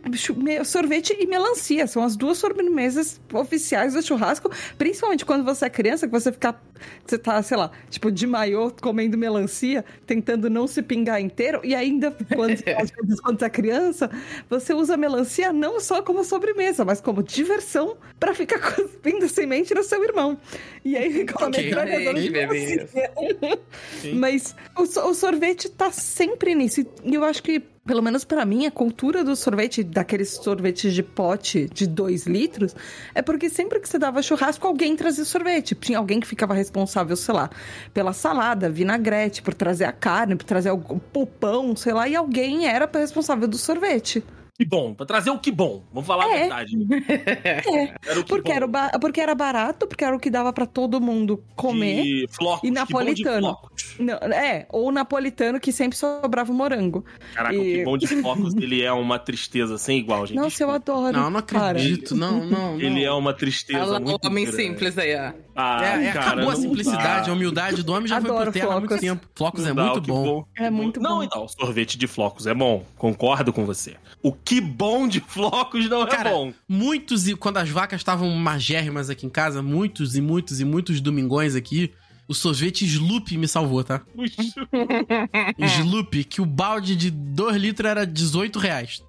sorvete 0.65 1.17
e 1.19 1.27
melancia. 1.27 1.87
São 1.87 2.03
as 2.03 2.17
duas 2.17 2.39
sobremesas 2.39 3.21
oficiais 3.33 3.95
do 3.95 4.03
churrasco. 4.03 4.51
Principalmente 4.77 5.25
quando 5.25 5.45
você 5.45 5.67
é 5.67 5.71
criança, 5.71 6.07
que 6.07 6.13
você 6.13 6.33
fica. 6.33 6.55
Você 7.07 7.17
tá, 7.17 7.41
sei 7.43 7.57
lá, 7.57 7.71
tipo, 7.89 8.11
de 8.11 8.27
maiô 8.27 8.73
comendo 8.83 9.17
melancia, 9.17 9.85
tentando 10.05 10.51
não 10.51 10.67
se 10.67 10.83
pingar 10.83 11.21
inteiro. 11.21 11.61
E 11.63 11.75
ainda, 11.77 12.11
quando, 12.35 12.53
às 12.77 12.91
vezes, 12.91 13.21
quando 13.21 13.39
você 13.39 13.45
é 13.45 13.51
criança, 13.51 14.11
você 14.51 14.75
usa 14.75 14.95
a 14.95 14.97
melancia 14.97 15.53
não 15.53 15.79
só 15.79 16.03
como 16.03 16.25
sobremesa, 16.25 16.85
mas 16.85 17.01
como 17.01 17.23
diversão 17.23 17.97
pra 18.19 18.35
ficar 18.35 18.59
cuspindo 18.75 19.29
semente 19.29 19.73
no 19.75 19.85
seu 19.85 20.03
irmão. 20.03 20.37
E 20.85 20.97
aí 20.97 21.13
fica 21.13 21.39
uma 21.39 21.47
Ok. 21.49 21.63
metralhadora 21.65 22.21
de 22.21 22.31
melancia. 22.31 22.89
Mas 24.15 24.55
o, 24.77 24.83
o 24.83 25.15
sorvete 25.15 25.69
tá 25.69 25.91
sempre 26.03 26.55
nisso. 26.55 26.85
E 27.05 27.15
eu 27.15 27.25
acho 27.25 27.43
que, 27.43 27.61
pelo 27.61 28.03
menos 28.03 28.25
pra 28.25 28.45
mim, 28.45 28.67
a 28.67 28.71
cultura 28.71 29.25
do 29.25 29.35
sorvete, 29.35 29.83
daqueles 29.83 30.31
sorvetes 30.31 30.93
de 30.93 31.03
pote 31.03 31.69
de 31.73 31.87
2 31.87 32.27
litros, 32.27 32.75
é 33.15 33.23
porque 33.23 33.49
sempre 33.49 33.81
que 33.81 33.89
você 33.89 33.99
dava 33.99 34.23
churrasco, 34.23 34.67
alguém 34.67 34.97
trazia 34.97 35.25
sorvete. 35.25 35.75
Tinha 35.75 35.99
alguém 35.99 36.21
que 36.21 36.27
ficava 36.27 36.55
responsável, 36.55 37.17
sei 37.17 37.35
lá, 37.35 37.51
pela 37.95 38.13
salada, 38.13 38.69
vinagrete, 38.69 39.43
por 39.43 39.55
trazer 39.55 39.85
a 39.85 39.93
carne, 39.93 40.37
por 40.37 40.45
trazer 40.45 40.71
o 40.71 41.27
pão, 41.27 41.75
sei 41.77 41.93
lá, 41.93 42.09
e 42.09 42.17
alguém 42.17 42.67
era 42.67 42.91
responsável 42.93 43.49
do 43.49 43.57
sorvete. 43.57 44.23
Que 44.59 44.67
bom. 44.67 44.93
Pra 44.95 45.07
trazer 45.07 45.31
o 45.31 45.39
que 45.39 45.51
bom. 45.51 45.83
Vamos 45.93 46.07
falar 46.07 46.27
a 46.27 46.29
É. 46.37 46.41
verdade. 46.41 46.77
É, 47.09 47.95
Era 48.07 48.21
o 48.21 48.23
que 48.23 48.29
porque 48.29 48.51
bom. 48.51 48.57
era, 48.57 48.67
ba- 48.67 48.91
porque 49.01 49.21
era 49.21 49.35
barato, 49.35 49.87
porque 49.87 50.05
era 50.05 50.15
o 50.15 50.21
que 50.21 50.31
dava 50.31 50.53
pra 50.53 50.67
todo 50.67 51.01
mundo 51.01 51.43
comer. 51.57 52.03
De 52.03 52.27
flocos. 52.31 52.59
E 52.59 52.61
que 52.63 52.69
bom 52.69 52.75
de 52.75 52.81
napolitano. 52.81 53.41
flocos. 53.49 53.97
Não, 53.99 54.15
é, 54.15 54.67
ou 54.71 54.93
napolitano 54.93 55.59
que 55.59 55.73
sempre 55.73 55.97
sobrava 55.97 56.53
morango. 56.53 57.05
Caraca, 57.35 57.55
E- 57.55 57.59
o 57.59 57.63
que 57.79 57.85
bom 57.85 57.99
de 57.99 58.07
flocos, 58.23 58.55
ele 58.55 58.83
é 58.83 58.93
uma 58.93 59.19
tristeza 59.19 59.79
sem 59.79 59.99
igual, 59.99 60.27
gente. 60.27 60.37
Nossa, 60.37 60.63
eu 60.63 60.71
adoro. 60.71 61.17
Não, 61.17 61.31
não 61.31 61.41
Para. 61.43 61.71
acredito. 61.71 62.15
Não, 62.15 62.45
não, 62.45 62.51
não. 62.77 62.81
Ele 62.81 63.03
é 63.03 63.11
uma 63.13 63.33
tristeza 63.33 63.79
Ela, 63.79 63.99
o 63.99 64.03
muito 64.03 64.25
homem 64.27 64.45
grande. 64.45 64.63
simples 64.63 64.99
aí, 64.99 65.15
ó. 65.17 65.33
Ah, 65.55 65.85
É, 65.85 66.07
é, 66.09 66.13
cara, 66.13 66.27
acabou 66.27 66.51
a 66.51 66.55
não 66.55 66.61
simplicidade, 66.61 67.27
dá. 67.27 67.33
a 67.33 67.35
humildade 67.35 67.83
do 67.83 67.93
homem 67.93 68.07
já 68.09 68.21
foi 68.21 68.31
Adoro 68.31 68.47
por 68.47 68.53
terra 68.59 68.67
há 68.75 68.79
muito 68.81 68.89
flocos. 68.89 69.01
tempo. 69.07 69.27
Flocos 69.35 69.65
é 69.65 69.69
Não 69.69 69.75
dá, 69.77 69.85
muito 69.85 70.01
que 70.03 70.09
bom. 70.11 70.45
É 70.57 70.71
muito 70.71 71.01
Não, 71.01 71.17
bom. 71.17 71.23
então, 71.23 71.47
sorvete 71.49 71.99
de 71.99 72.07
flocos 72.07 72.47
é 72.47 72.55
bom. 72.55 72.85
Concordo 72.97 73.53
com 73.53 73.65
você. 73.67 73.97
O 74.23 74.33
que 74.45 74.61
bom 74.61 75.07
de 75.07 75.21
flocos 75.21 75.89
não 75.89 76.03
é 76.03 76.07
Cara, 76.07 76.31
bom. 76.31 76.53
Muitos, 76.69 77.29
e 77.29 77.35
quando 77.35 77.59
as 77.59 77.69
vacas 77.69 78.01
estavam 78.01 78.29
magérrimas 78.31 79.09
aqui 79.11 79.27
em 79.27 79.31
casa, 79.31 79.63
muitos 79.63 80.17
e 80.17 80.21
muitos 80.21 80.61
e 80.61 80.65
muitos 80.65 81.01
domingões 81.01 81.55
aqui, 81.55 81.93
o 82.29 82.35
sorvete 82.35 82.85
Sloop 82.87 83.37
me 83.37 83.49
salvou, 83.49 83.83
tá? 83.85 84.01
Sloop, 85.59 86.25
que 86.25 86.41
o 86.41 86.47
balde 86.47 86.97
de 86.97 87.11
2 87.11 87.57
litros 87.57 87.91
era 87.91 88.07
18 88.07 88.59
reais. 88.59 89.03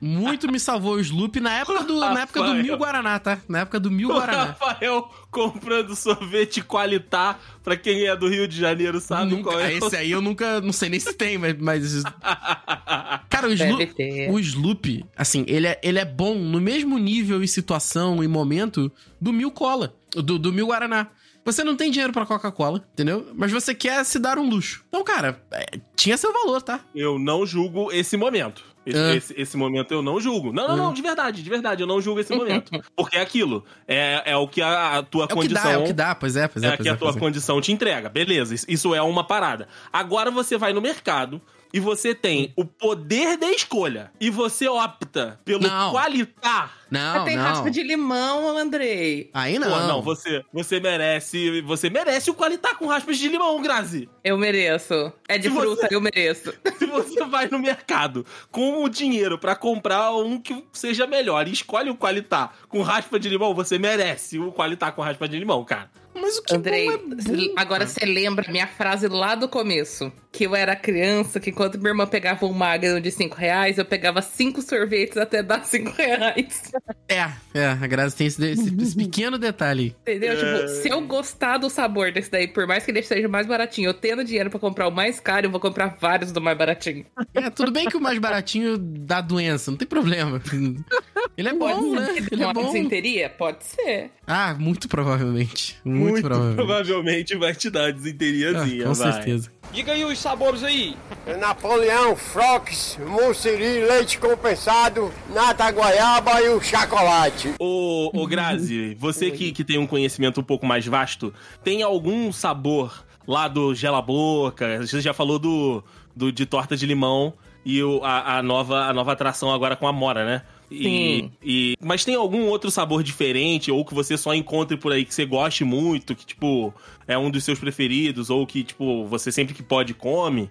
Muito 0.00 0.50
me 0.50 0.58
salvou 0.58 0.94
o 0.94 1.00
Sloop 1.00 1.38
na 1.40 1.52
época 1.58 1.84
do, 1.84 2.00
na 2.00 2.22
época 2.22 2.42
do. 2.42 2.54
Mil 2.54 2.76
Guaraná, 2.76 3.18
tá? 3.18 3.38
Na 3.48 3.60
época 3.60 3.78
do 3.78 3.90
Mil 3.90 4.08
O 4.10 4.14
Guaraná. 4.14 4.44
Rafael 4.44 5.10
comprando 5.30 5.94
sorvete 5.96 6.62
Qualitá, 6.62 7.38
pra 7.62 7.76
quem 7.76 8.06
é 8.06 8.16
do 8.16 8.28
Rio 8.28 8.46
de 8.46 8.56
Janeiro 8.58 9.00
sabe 9.00 9.32
Nunca, 9.32 9.50
qual 9.50 9.60
é. 9.60 9.74
o- 9.74 9.86
esse 9.86 9.96
aí 9.96 10.10
eu 10.10 10.20
nunca, 10.20 10.60
não 10.60 10.72
sei 10.72 10.88
nem 10.88 11.00
se 11.00 11.12
tem, 11.12 11.36
mas... 11.38 11.56
mas 11.58 12.02
cara, 13.28 13.48
o 13.48 13.52
Sloop, 13.52 13.94
o 14.30 14.38
Sloop, 14.38 15.04
assim, 15.16 15.44
ele 15.48 15.66
é, 15.66 15.80
ele 15.82 15.98
é 15.98 16.04
bom 16.04 16.36
no 16.36 16.60
mesmo 16.60 16.98
nível 16.98 17.42
e 17.42 17.48
situação 17.48 18.22
e 18.22 18.28
momento 18.28 18.90
do 19.20 19.32
Mil 19.32 19.50
Cola, 19.50 19.94
do, 20.14 20.38
do 20.38 20.52
Mil 20.52 20.66
Guaraná. 20.68 21.08
Você 21.44 21.62
não 21.62 21.76
tem 21.76 21.90
dinheiro 21.90 22.12
pra 22.12 22.24
Coca-Cola, 22.24 22.82
entendeu? 22.92 23.28
Mas 23.34 23.52
você 23.52 23.74
quer 23.74 24.02
se 24.04 24.18
dar 24.18 24.38
um 24.38 24.48
luxo. 24.48 24.82
Então, 24.88 25.04
cara, 25.04 25.40
é, 25.52 25.66
tinha 25.94 26.16
seu 26.16 26.32
valor, 26.32 26.62
tá? 26.62 26.80
Eu 26.94 27.18
não 27.18 27.44
julgo 27.44 27.92
esse 27.92 28.16
momento. 28.16 28.62
Esse, 28.86 28.98
Ah. 28.98 29.14
esse- 29.14 29.34
esse 29.40 29.56
momento 29.56 29.92
eu 29.92 30.02
não 30.02 30.20
julgo. 30.20 30.52
Não, 30.52 30.68
não, 30.68 30.76
não, 30.76 30.92
de 30.92 31.00
verdade, 31.00 31.42
de 31.42 31.48
verdade, 31.50 31.82
eu 31.82 31.86
não 31.86 32.00
julgo 32.02 32.20
esse 32.20 32.34
momento. 32.34 32.70
Porque 32.96 33.16
é 33.16 33.20
aquilo. 33.20 33.64
É, 33.88 34.22
é 34.32 34.36
o 34.36 34.46
que 34.48 34.60
a, 34.60 34.98
a 34.98 35.02
tua 35.02 35.22
É 35.22 35.24
o 35.24 35.28
que 35.28 35.34
condição. 35.34 35.62
dá, 35.64 35.70
é 35.72 35.78
o 35.78 35.84
que 35.84 35.92
dá, 35.92 36.14
pois 36.14 36.36
é, 36.36 36.46
pois 36.48 36.62
é, 36.62 36.66
É 36.66 36.70
pois 36.70 36.80
que 36.82 36.88
é. 36.88 36.92
a 36.92 36.96
tua 36.96 37.10
é. 37.10 37.18
condição 37.18 37.60
te 37.60 37.72
entrega. 37.72 38.08
Beleza, 38.10 38.54
isso 38.68 38.94
é 38.94 39.00
uma 39.02 39.24
parada. 39.24 39.68
Agora 39.92 40.30
você 40.30 40.58
vai 40.58 40.72
no 40.74 40.80
mercado 40.82 41.40
e 41.74 41.80
você 41.80 42.14
tem 42.14 42.52
o 42.56 42.64
poder 42.64 43.36
da 43.36 43.50
escolha. 43.50 44.12
E 44.20 44.30
você 44.30 44.68
opta 44.68 45.40
pelo 45.44 45.60
Não. 45.66 45.90
qualitar. 45.90 46.72
Não, 46.88 47.24
tem 47.24 47.36
não. 47.36 47.42
raspa 47.42 47.68
de 47.68 47.82
limão, 47.82 48.56
Andrei. 48.56 49.28
Aí 49.34 49.54
Pô, 49.58 49.64
não. 49.68 49.88
não, 49.88 50.02
você, 50.02 50.44
você 50.52 50.78
merece. 50.78 51.60
Você 51.62 51.90
merece 51.90 52.30
o 52.30 52.34
qualitar 52.34 52.78
com 52.78 52.86
raspas 52.86 53.18
de 53.18 53.26
limão, 53.26 53.60
Grazi. 53.60 54.08
Eu 54.22 54.38
mereço. 54.38 55.12
É 55.28 55.36
de 55.36 55.48
Se 55.48 55.54
fruta, 55.54 55.88
você- 55.88 55.94
eu 55.96 56.00
mereço. 56.00 56.54
Se 56.78 56.86
você 56.86 57.24
vai 57.24 57.48
no 57.48 57.58
mercado 57.58 58.24
com 58.52 58.84
o 58.84 58.88
dinheiro 58.88 59.36
pra 59.36 59.56
comprar 59.56 60.14
um 60.14 60.38
que 60.38 60.64
seja 60.72 61.06
melhor 61.08 61.48
e 61.48 61.52
escolhe 61.52 61.90
o 61.90 61.96
qualitar 61.96 62.54
com 62.68 62.82
raspa 62.82 63.18
de 63.18 63.28
limão, 63.28 63.52
você 63.52 63.76
merece 63.80 64.38
o 64.38 64.52
qualitar 64.52 64.92
com 64.92 65.02
raspa 65.02 65.26
de 65.26 65.36
limão, 65.36 65.64
cara. 65.64 65.90
Mas 66.14 66.38
o 66.38 66.42
que 66.42 66.54
Andrei, 66.54 66.86
bom 66.86 66.92
é 67.16 67.60
agora 67.60 67.86
você 67.86 68.04
lembra 68.04 68.50
minha 68.50 68.66
frase 68.66 69.08
lá 69.08 69.34
do 69.34 69.48
começo? 69.48 70.12
Que 70.32 70.44
eu 70.46 70.54
era 70.56 70.74
criança, 70.74 71.38
que 71.38 71.50
enquanto 71.50 71.78
minha 71.78 71.90
irmã 71.90 72.06
pegava 72.06 72.44
um 72.46 72.52
magno 72.52 73.00
de 73.00 73.10
5 73.10 73.36
reais, 73.36 73.78
eu 73.78 73.84
pegava 73.84 74.20
cinco 74.22 74.60
sorvetes 74.62 75.16
até 75.16 75.42
dar 75.42 75.62
5 75.66 75.90
reais. 75.92 76.72
É, 77.08 77.28
é, 77.54 77.66
a 77.66 77.86
Grazi 77.86 78.16
tem 78.16 78.26
esse, 78.26 78.44
esse- 78.50 78.74
esse 78.82 78.96
pequeno 78.96 79.38
detalhe. 79.38 79.94
Entendeu? 80.02 80.32
É. 80.32 80.36
Tipo, 80.36 80.68
se 80.68 80.88
eu 80.88 81.00
gostar 81.02 81.58
do 81.58 81.68
sabor 81.70 82.10
desse 82.12 82.30
daí, 82.30 82.48
por 82.48 82.66
mais 82.66 82.84
que 82.84 82.90
ele 82.90 83.02
seja 83.02 83.28
mais 83.28 83.46
baratinho, 83.46 83.88
eu 83.90 83.94
tendo 83.94 84.24
dinheiro 84.24 84.50
pra 84.50 84.58
comprar 84.58 84.88
o 84.88 84.92
mais 84.92 85.20
caro, 85.20 85.46
eu 85.46 85.50
vou 85.50 85.60
comprar 85.60 85.96
vários 86.00 86.32
do 86.32 86.40
mais 86.40 86.58
baratinho. 86.58 87.06
É, 87.32 87.48
tudo 87.50 87.70
bem 87.70 87.88
que 87.88 87.96
o 87.96 88.00
mais 88.00 88.18
baratinho 88.18 88.76
dá 88.78 89.20
doença, 89.20 89.70
não 89.70 89.78
tem 89.78 89.86
problema. 89.86 90.40
Ele 91.36 91.48
é 91.48 91.52
bom, 91.54 91.94
né? 91.94 92.14
que 92.28 92.34
Ele 92.34 92.42
é 92.42 92.46
uma 92.46 92.52
bom. 92.54 92.72
desinteria? 92.72 93.28
Pode 93.30 93.64
ser. 93.64 94.10
Ah, 94.26 94.54
muito 94.58 94.88
provavelmente. 94.88 95.76
Muito, 95.84 96.20
provavelmente. 96.22 96.56
provavelmente 96.56 97.36
vai 97.36 97.54
te 97.54 97.70
dar 97.70 97.88
Ah, 97.88 97.90
desinteriazinha, 97.92 98.86
com 98.86 98.94
vai. 98.94 99.12
certeza. 99.12 99.50
Diga 99.72 99.92
aí 99.92 100.04
os 100.04 100.18
sabores 100.18 100.62
aí. 100.62 100.96
Napoleão, 101.40 102.14
Frox, 102.14 102.98
Mussiri, 103.06 103.84
leite 103.86 104.18
compensado, 104.18 105.12
nata 105.30 105.70
goiaba 105.70 106.40
e 106.42 106.48
o 106.50 106.60
chocolate. 106.62 107.54
Ô, 107.58 108.10
ô 108.14 108.26
Grazi, 108.26 108.94
você 109.00 109.30
que, 109.30 109.52
que 109.52 109.64
tem 109.64 109.78
um 109.78 109.86
conhecimento 109.86 110.40
um 110.40 110.44
pouco 110.44 110.64
mais 110.66 110.86
vasto, 110.86 111.32
tem 111.62 111.82
algum 111.82 112.32
sabor 112.32 113.04
lá 113.26 113.48
do 113.48 113.74
Gela 113.74 114.00
Boca? 114.00 114.78
Você 114.86 115.00
já 115.00 115.12
falou 115.12 115.38
do, 115.38 115.82
do 116.14 116.30
de 116.30 116.46
torta 116.46 116.76
de 116.76 116.86
limão 116.86 117.32
e 117.64 117.82
o, 117.82 118.02
a, 118.04 118.38
a 118.38 118.42
nova, 118.42 118.84
a 118.84 118.92
nova 118.92 119.12
atração 119.12 119.52
agora 119.52 119.74
com 119.74 119.88
a 119.88 119.92
Mora, 119.92 120.24
né? 120.24 120.42
E, 120.74 120.82
Sim. 120.82 121.32
e- 121.42 121.74
mas 121.80 122.04
tem 122.04 122.14
algum 122.14 122.46
outro 122.46 122.70
sabor 122.70 123.02
diferente 123.02 123.70
ou 123.70 123.84
que 123.84 123.94
você 123.94 124.16
só 124.16 124.34
encontre 124.34 124.76
por 124.76 124.92
aí 124.92 125.04
que 125.04 125.14
você 125.14 125.24
goste 125.24 125.64
muito, 125.64 126.14
que 126.14 126.26
tipo 126.26 126.74
é 127.06 127.16
um 127.16 127.30
dos 127.30 127.44
seus 127.44 127.58
preferidos 127.58 128.30
ou 128.30 128.46
que 128.46 128.64
tipo 128.64 129.04
você 129.06 129.30
sempre 129.30 129.54
que 129.54 129.62
pode 129.62 129.94
come? 129.94 130.50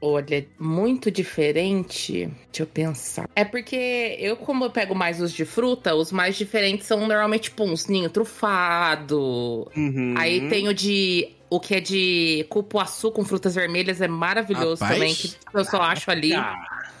Olha, 0.00 0.46
muito 0.58 1.10
diferente. 1.10 2.26
Deixa 2.52 2.62
eu 2.62 2.66
pensar. 2.66 3.26
É 3.34 3.42
porque 3.42 4.16
eu, 4.20 4.36
como 4.36 4.64
eu 4.64 4.70
pego 4.70 4.94
mais 4.94 5.18
os 5.18 5.32
de 5.32 5.46
fruta, 5.46 5.94
os 5.94 6.12
mais 6.12 6.36
diferentes 6.36 6.86
são 6.86 7.06
normalmente, 7.06 7.44
tipo, 7.44 7.64
uns 7.64 7.86
ninho 7.86 8.10
trufado. 8.10 9.66
Uhum. 9.74 10.14
Aí 10.18 10.48
tem 10.50 10.68
o 10.68 10.74
de. 10.74 11.28
O 11.48 11.60
que 11.60 11.76
é 11.76 11.80
de 11.80 12.44
cupuaçu 12.50 13.12
com 13.12 13.24
frutas 13.24 13.54
vermelhas 13.54 14.00
é 14.00 14.08
maravilhoso 14.08 14.82
Rapaz. 14.82 14.98
também, 14.98 15.14
que 15.14 15.30
eu 15.54 15.64
só 15.64 15.80
acho 15.80 16.10
ali. 16.10 16.32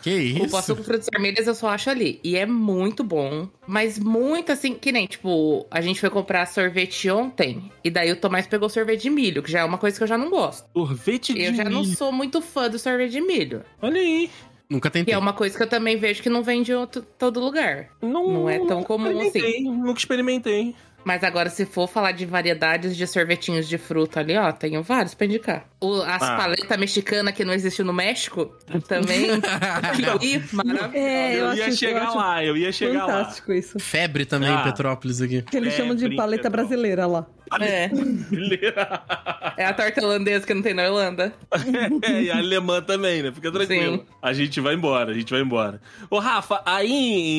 Que 0.04 0.10
isso? 0.10 0.76
com 0.76 0.82
frutas 0.82 1.06
vermelhas 1.10 1.46
eu 1.46 1.54
só 1.54 1.68
acho 1.70 1.88
ali. 1.88 2.20
E 2.22 2.36
é 2.36 2.44
muito 2.44 3.02
bom. 3.02 3.48
Mas 3.66 3.98
muito 3.98 4.52
assim, 4.52 4.74
que 4.74 4.92
nem, 4.92 5.06
tipo, 5.06 5.66
a 5.70 5.80
gente 5.80 5.98
foi 5.98 6.10
comprar 6.10 6.44
sorvete 6.46 7.08
ontem. 7.08 7.72
E 7.82 7.88
daí 7.90 8.12
o 8.12 8.16
Tomás 8.16 8.46
pegou 8.46 8.68
sorvete 8.68 9.04
de 9.04 9.10
milho, 9.10 9.42
que 9.42 9.50
já 9.50 9.60
é 9.60 9.64
uma 9.64 9.78
coisa 9.78 9.96
que 9.96 10.02
eu 10.02 10.06
já 10.06 10.18
não 10.18 10.28
gosto. 10.28 10.68
sorvete 10.76 11.32
de 11.32 11.42
Eu 11.44 11.54
já 11.54 11.64
não 11.64 11.80
milho. 11.80 11.96
sou 11.96 12.12
muito 12.12 12.42
fã 12.42 12.68
do 12.68 12.78
sorvete 12.78 13.12
de 13.12 13.22
milho. 13.22 13.64
Olha 13.80 13.98
aí. 13.98 14.28
Nunca 14.68 14.90
tentei. 14.90 15.14
é 15.14 15.18
uma 15.18 15.32
coisa 15.32 15.56
que 15.56 15.62
eu 15.62 15.68
também 15.68 15.96
vejo 15.96 16.22
que 16.22 16.28
não 16.28 16.42
vem 16.42 16.62
de 16.62 16.74
outro, 16.74 17.00
todo 17.18 17.40
lugar. 17.40 17.88
Não, 18.02 18.28
Não 18.30 18.50
é 18.50 18.58
tão 18.66 18.82
comum 18.82 19.06
experimentei, 19.22 19.64
Nunca 19.64 19.98
experimentei. 19.98 20.74
Mas 21.04 21.22
agora, 21.22 21.50
se 21.50 21.66
for 21.66 21.86
falar 21.86 22.12
de 22.12 22.24
variedades 22.24 22.96
de 22.96 23.06
sorvetinhos 23.06 23.68
de 23.68 23.76
fruta 23.76 24.20
ali, 24.20 24.36
ó, 24.36 24.50
tenho 24.52 24.82
vários 24.82 25.14
pra 25.14 25.26
indicar. 25.26 25.68
O, 25.84 26.02
as 26.02 26.22
Ah. 26.22 26.36
paletas 26.36 26.78
mexicanas 26.78 27.34
que 27.34 27.44
não 27.44 27.52
existe 27.52 27.82
no 27.82 27.92
México, 27.92 28.54
também. 28.88 29.26
Kiwi, 30.20 30.42
maravilhoso. 30.52 30.94
É, 30.96 31.34
eu, 31.34 31.44
eu, 31.46 31.54
ia 31.54 31.72
chegar 31.72 32.14
lá, 32.14 32.44
eu 32.44 32.56
ia 32.56 32.72
chegar 32.72 33.06
lá. 33.06 33.12
fantástico 33.18 33.52
isso. 33.52 33.78
Febre 33.78 34.24
também 34.24 34.48
Ah. 34.50 34.60
em 34.60 34.64
Petrópolis 34.64 35.20
aqui. 35.20 35.42
Que 35.42 35.56
eles 35.56 35.74
É, 35.74 35.76
chamam 35.76 35.94
de 35.94 36.14
paleta 36.16 36.48
brasileira 36.48 37.06
lá. 37.06 37.26
É. 37.60 37.90
é 39.56 39.66
a 39.66 39.72
torta 39.72 40.02
holandesa 40.04 40.46
que 40.46 40.54
não 40.54 40.62
tem 40.62 40.74
na 40.74 40.84
Irlanda. 40.84 41.32
É, 42.02 42.22
e 42.22 42.30
a 42.30 42.38
alemã 42.38 42.82
também, 42.82 43.22
né? 43.22 43.32
Fica 43.32 43.50
tranquilo. 43.50 43.98
Sim. 43.98 44.04
A 44.20 44.32
gente 44.32 44.60
vai 44.60 44.74
embora, 44.74 45.10
a 45.12 45.14
gente 45.14 45.30
vai 45.30 45.40
embora. 45.40 45.80
Ô, 46.10 46.18
Rafa, 46.18 46.60
aí 46.66 46.90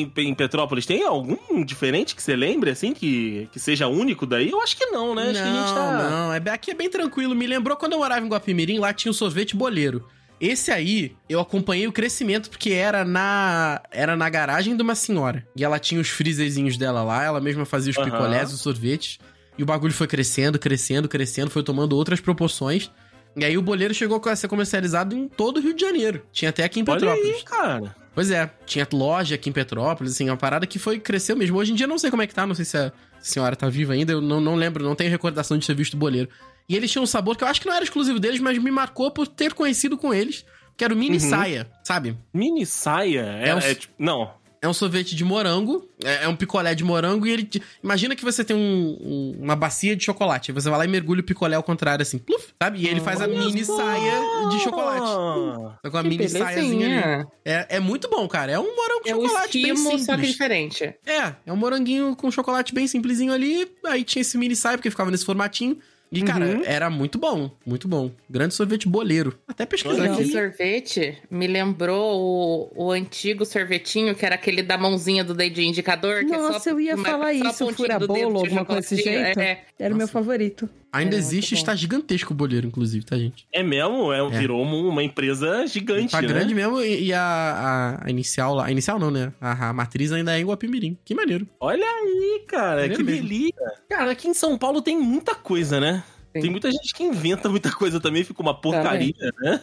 em, 0.02 0.12
em 0.16 0.34
Petrópolis 0.34 0.84
tem 0.86 1.04
algum 1.04 1.64
diferente 1.64 2.14
que 2.16 2.22
você 2.22 2.34
lembre, 2.34 2.70
assim, 2.70 2.92
que, 2.92 3.48
que 3.52 3.60
seja 3.60 3.86
único 3.86 4.26
daí? 4.26 4.50
Eu 4.50 4.60
acho 4.62 4.76
que 4.76 4.86
não, 4.86 5.14
né? 5.14 5.22
Acho 5.30 5.32
que 5.34 5.38
a 5.38 5.44
gente 5.44 5.56
Não, 5.68 5.74
tá. 5.74 6.10
não, 6.10 6.32
é, 6.32 6.40
bem- 6.40 6.52
aqui 6.52 6.70
é 6.70 6.74
bem 6.74 6.90
tranquilo. 6.90 7.34
Me 7.34 7.46
lembrou 7.46 7.76
quando 7.76 7.92
eu 7.92 7.98
morava 7.98 8.24
em 8.24 8.28
Guapimirim, 8.36 8.78
lá 8.78 8.92
tinha 8.92 9.10
o 9.10 9.14
sorvete 9.14 9.56
boleiro. 9.56 10.06
Esse 10.40 10.70
aí, 10.70 11.16
eu 11.28 11.40
acompanhei 11.40 11.86
o 11.86 11.92
crescimento 11.92 12.50
porque 12.50 12.70
era 12.70 13.04
na 13.04 13.80
era 13.90 14.14
na 14.14 14.28
garagem 14.28 14.76
de 14.76 14.82
uma 14.82 14.94
senhora. 14.94 15.46
E 15.56 15.64
ela 15.64 15.78
tinha 15.78 16.00
os 16.00 16.08
freezerzinhos 16.08 16.76
dela 16.76 17.02
lá, 17.02 17.24
ela 17.24 17.40
mesma 17.40 17.64
fazia 17.64 17.90
os 17.90 17.96
Aham. 17.96 18.10
picolés, 18.10 18.52
os 18.52 18.60
sorvetes. 18.60 19.18
E 19.56 19.62
o 19.62 19.66
bagulho 19.66 19.94
foi 19.94 20.06
crescendo, 20.06 20.58
crescendo, 20.58 21.08
crescendo, 21.08 21.50
foi 21.50 21.62
tomando 21.62 21.96
outras 21.96 22.20
proporções. 22.20 22.90
E 23.34 23.44
aí 23.44 23.56
o 23.56 23.62
boleiro 23.62 23.94
chegou 23.94 24.20
a 24.26 24.36
ser 24.36 24.48
comercializado 24.48 25.16
em 25.16 25.26
todo 25.28 25.56
o 25.56 25.60
Rio 25.60 25.74
de 25.74 25.80
Janeiro. 25.82 26.22
Tinha 26.32 26.50
até 26.50 26.64
aqui 26.64 26.80
em 26.80 26.84
Olha 26.86 27.00
Petrópolis. 27.00 27.36
aí, 27.36 27.42
cara. 27.42 27.96
Pois 28.14 28.30
é, 28.30 28.50
tinha 28.64 28.86
loja 28.92 29.34
aqui 29.34 29.50
em 29.50 29.52
Petrópolis, 29.52 30.12
assim, 30.12 30.28
uma 30.30 30.38
parada 30.38 30.66
que 30.66 30.78
foi, 30.78 30.98
cresceu 30.98 31.36
mesmo. 31.36 31.58
Hoje 31.58 31.72
em 31.72 31.74
dia 31.74 31.86
não 31.86 31.98
sei 31.98 32.10
como 32.10 32.22
é 32.22 32.26
que 32.26 32.34
tá, 32.34 32.46
não 32.46 32.54
sei 32.54 32.64
se 32.64 32.76
a 32.78 32.90
senhora 33.20 33.54
tá 33.54 33.68
viva 33.68 33.92
ainda, 33.92 34.12
eu 34.12 34.22
não, 34.22 34.40
não 34.40 34.54
lembro, 34.54 34.82
não 34.82 34.94
tenho 34.94 35.10
recordação 35.10 35.58
de 35.58 35.66
ter 35.66 35.74
visto 35.74 35.94
o 35.94 35.98
boleiro. 35.98 36.28
E 36.68 36.74
eles 36.76 36.90
tinham 36.90 37.04
um 37.04 37.06
sabor 37.06 37.36
que 37.36 37.44
eu 37.44 37.48
acho 37.48 37.60
que 37.60 37.66
não 37.66 37.74
era 37.74 37.84
exclusivo 37.84 38.18
deles, 38.18 38.40
mas 38.40 38.58
me 38.58 38.70
marcou 38.70 39.10
por 39.10 39.26
ter 39.26 39.54
conhecido 39.54 39.96
com 39.96 40.12
eles, 40.12 40.44
que 40.76 40.84
era 40.84 40.92
o 40.92 40.96
mini 40.96 41.16
Uhum. 41.18 41.30
saia, 41.30 41.70
sabe? 41.84 42.16
Mini 42.34 42.66
saia? 42.66 43.20
É, 43.40 43.48
É 43.50 43.54
um- 43.54 43.58
é 43.58 43.74
tipo. 43.74 43.94
Não. 43.98 44.30
É 44.60 44.66
um 44.66 44.72
sorvete 44.72 45.14
de 45.14 45.22
morango, 45.22 45.86
é, 46.02 46.24
é 46.24 46.28
um 46.28 46.34
picolé 46.34 46.74
de 46.74 46.82
morango 46.82 47.24
e 47.26 47.30
ele. 47.30 47.44
te- 47.44 47.62
Imagina 47.84 48.16
que 48.16 48.24
você 48.24 48.42
tem 48.42 48.56
um- 48.56 48.98
um- 49.00 49.38
uma 49.42 49.54
bacia 49.54 49.94
de 49.94 50.02
chocolate, 50.04 50.50
você 50.50 50.68
vai 50.68 50.78
lá 50.78 50.84
e 50.84 50.88
mergulha 50.88 51.20
o 51.20 51.24
picolé 51.24 51.54
ao 51.54 51.62
contrário, 51.62 52.02
assim, 52.02 52.18
pluf, 52.18 52.48
sabe? 52.60 52.80
E 52.80 52.88
ele 52.88 53.00
faz 53.00 53.20
a 53.20 53.28
mini 53.28 53.64
saia 53.64 54.48
de 54.50 54.58
chocolate. 54.60 55.06
Ah, 55.06 55.78
Tá 55.82 55.90
com 55.90 55.98
a 55.98 56.02
Que 56.02 56.08
mini 56.08 56.28
saiazinha. 56.28 57.26
É, 57.44 57.76
é 57.76 57.80
muito 57.80 58.08
bom, 58.08 58.26
cara. 58.26 58.50
É 58.50 58.58
um 58.58 58.74
morango 58.74 59.02
com 59.02 59.08
É 59.08 59.12
chocolate 59.12 59.62
bem 59.62 59.76
simples. 59.76 60.04
só 60.06 60.16
que 60.16 60.26
diferente. 60.26 60.84
É, 61.06 61.34
é 61.46 61.52
um 61.52 61.56
moranguinho 61.56 62.16
com 62.16 62.28
chocolate 62.30 62.74
bem 62.74 62.88
simplesinho 62.88 63.32
ali. 63.32 63.70
Aí 63.84 64.02
tinha 64.02 64.22
esse 64.22 64.36
mini 64.36 64.56
saia, 64.56 64.76
porque 64.78 64.90
ficava 64.90 65.10
nesse 65.10 65.24
formatinho. 65.24 65.78
E, 66.10 66.22
cara, 66.22 66.44
Uhum. 66.46 66.62
era 66.64 66.88
muito 66.88 67.18
bom, 67.18 67.50
muito 67.66 67.88
bom. 67.88 68.10
Grande 68.30 68.54
sorvete 68.54 68.88
boleiro. 68.88 69.36
Até 69.48 69.66
pesquisar 69.66 70.06
Esse 70.12 70.22
aqui. 70.22 70.32
sorvete 70.32 71.18
me 71.30 71.46
lembrou 71.48 72.70
o, 72.76 72.86
o 72.86 72.90
antigo 72.92 73.44
sorvetinho, 73.44 74.14
que 74.14 74.24
era 74.24 74.36
aquele 74.36 74.62
da 74.62 74.78
mãozinha 74.78 75.24
do 75.24 75.34
dedinho 75.34 75.68
indicador. 75.70 76.24
que 76.24 76.32
é 76.32 76.38
só- 76.38 76.52
Nossa, 76.52 76.70
eu 76.70 76.80
ia 76.80 76.96
falar 76.96 77.32
isso, 77.32 77.72
fura-bolo, 77.74 78.38
alguma 78.38 78.64
coisa 78.64 78.80
desse 78.82 78.96
jeito. 79.02 79.40
É, 79.40 79.64
Era 79.78 79.92
o 79.92 79.96
meu 79.96 80.08
favorito. 80.08 80.68
Ainda 80.92 81.16
É, 81.16 81.18
existe, 81.18 81.54
está 81.54 81.74
gigantesco 81.74 82.32
o 82.32 82.36
boleiro, 82.36 82.66
inclusive, 82.66 83.04
tá, 83.04 83.18
gente? 83.18 83.46
é 83.52 83.62
mesmo? 83.62 84.10
É, 84.12 84.26
Virou 84.30 84.62
uma, 84.62 84.76
uma 84.90 85.02
empresa 85.02 85.66
gigante. 85.66 86.12
Tá 86.12 86.22
né? 86.22 86.28
grande 86.28 86.54
mesmo 86.54 86.80
e, 86.80 87.08
e 87.08 87.12
a, 87.12 88.00
a- 88.06 88.10
inicial 88.10 88.54
lá. 88.54 88.66
A 88.66 88.72
inicial 88.72 88.98
não, 88.98 89.10
né? 89.10 89.32
A, 89.38 89.68
a 89.68 89.72
matriz 89.74 90.10
ainda 90.12 90.34
é 90.34 90.40
em 90.40 90.46
Guapimirim. 90.46 90.96
Que 91.04 91.14
maneiro. 91.14 91.46
Olha 91.60 91.84
aí, 91.84 92.42
cara, 92.48 92.86
É 92.86 92.88
que 92.88 93.02
mesmo. 93.02 93.22
delícia. 93.28 93.72
Cara, 93.90 94.12
aqui 94.12 94.26
em 94.28 94.34
São 94.34 94.56
Paulo 94.56 94.80
tem 94.80 94.98
muita 94.98 95.34
coisa, 95.34 95.78
né? 95.78 96.02
Sim. 96.34 96.40
Tem 96.42 96.50
muita 96.50 96.70
gente 96.70 96.94
que 96.94 97.02
inventa 97.02 97.48
muita 97.50 97.70
coisa 97.72 98.00
também, 98.00 98.24
fica 98.24 98.40
uma 98.40 98.58
porcaria, 98.58 99.12
né? 99.42 99.60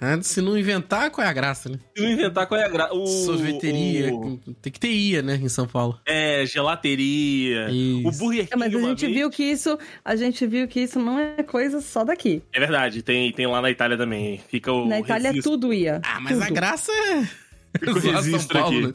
Ah, 0.00 0.18
se 0.22 0.40
não 0.40 0.56
inventar, 0.56 1.10
qual 1.10 1.26
é 1.26 1.30
a 1.30 1.32
graça, 1.32 1.68
né? 1.68 1.78
Se 1.96 2.02
não 2.02 2.10
inventar 2.10 2.46
qual 2.46 2.60
é 2.60 2.64
a 2.64 2.68
graça. 2.68 2.94
Sorveteria. 3.24 4.14
O... 4.14 4.38
Tem 4.62 4.72
que 4.72 4.78
ter 4.78 4.90
IA, 4.92 5.22
né, 5.22 5.34
em 5.42 5.48
São 5.48 5.66
Paulo. 5.66 5.98
É, 6.06 6.44
gelateria. 6.46 7.66
O 7.68 8.08
Isso. 8.08 8.18
Burger 8.18 8.42
King 8.48 8.52
É, 8.52 8.56
mas 8.56 8.74
a 8.74 8.80
gente 8.80 9.00
vez- 9.06 9.14
viu 9.14 9.30
que 9.30 9.42
isso, 9.42 9.78
a 10.04 10.16
gente 10.16 10.46
viu 10.46 10.68
que 10.68 10.80
isso 10.80 10.98
não 11.00 11.18
é 11.18 11.42
coisa 11.42 11.80
só 11.80 12.04
daqui. 12.04 12.42
É 12.52 12.60
verdade, 12.60 13.02
tem, 13.02 13.32
tem 13.32 13.46
lá 13.46 13.60
na 13.60 13.70
Itália 13.70 13.96
também. 13.96 14.40
Fica 14.48 14.72
o 14.72 14.86
Na 14.86 15.00
Itália 15.00 15.28
registro. 15.30 15.52
tudo 15.52 15.72
ia. 15.72 16.00
Ah, 16.04 16.20
mas 16.20 16.40
a 16.40 16.46
tudo. 16.46 16.54
graça 16.54 16.92
é. 16.92 17.48
O 17.86 17.92
registro 17.98 18.58
aqui. 18.64 18.94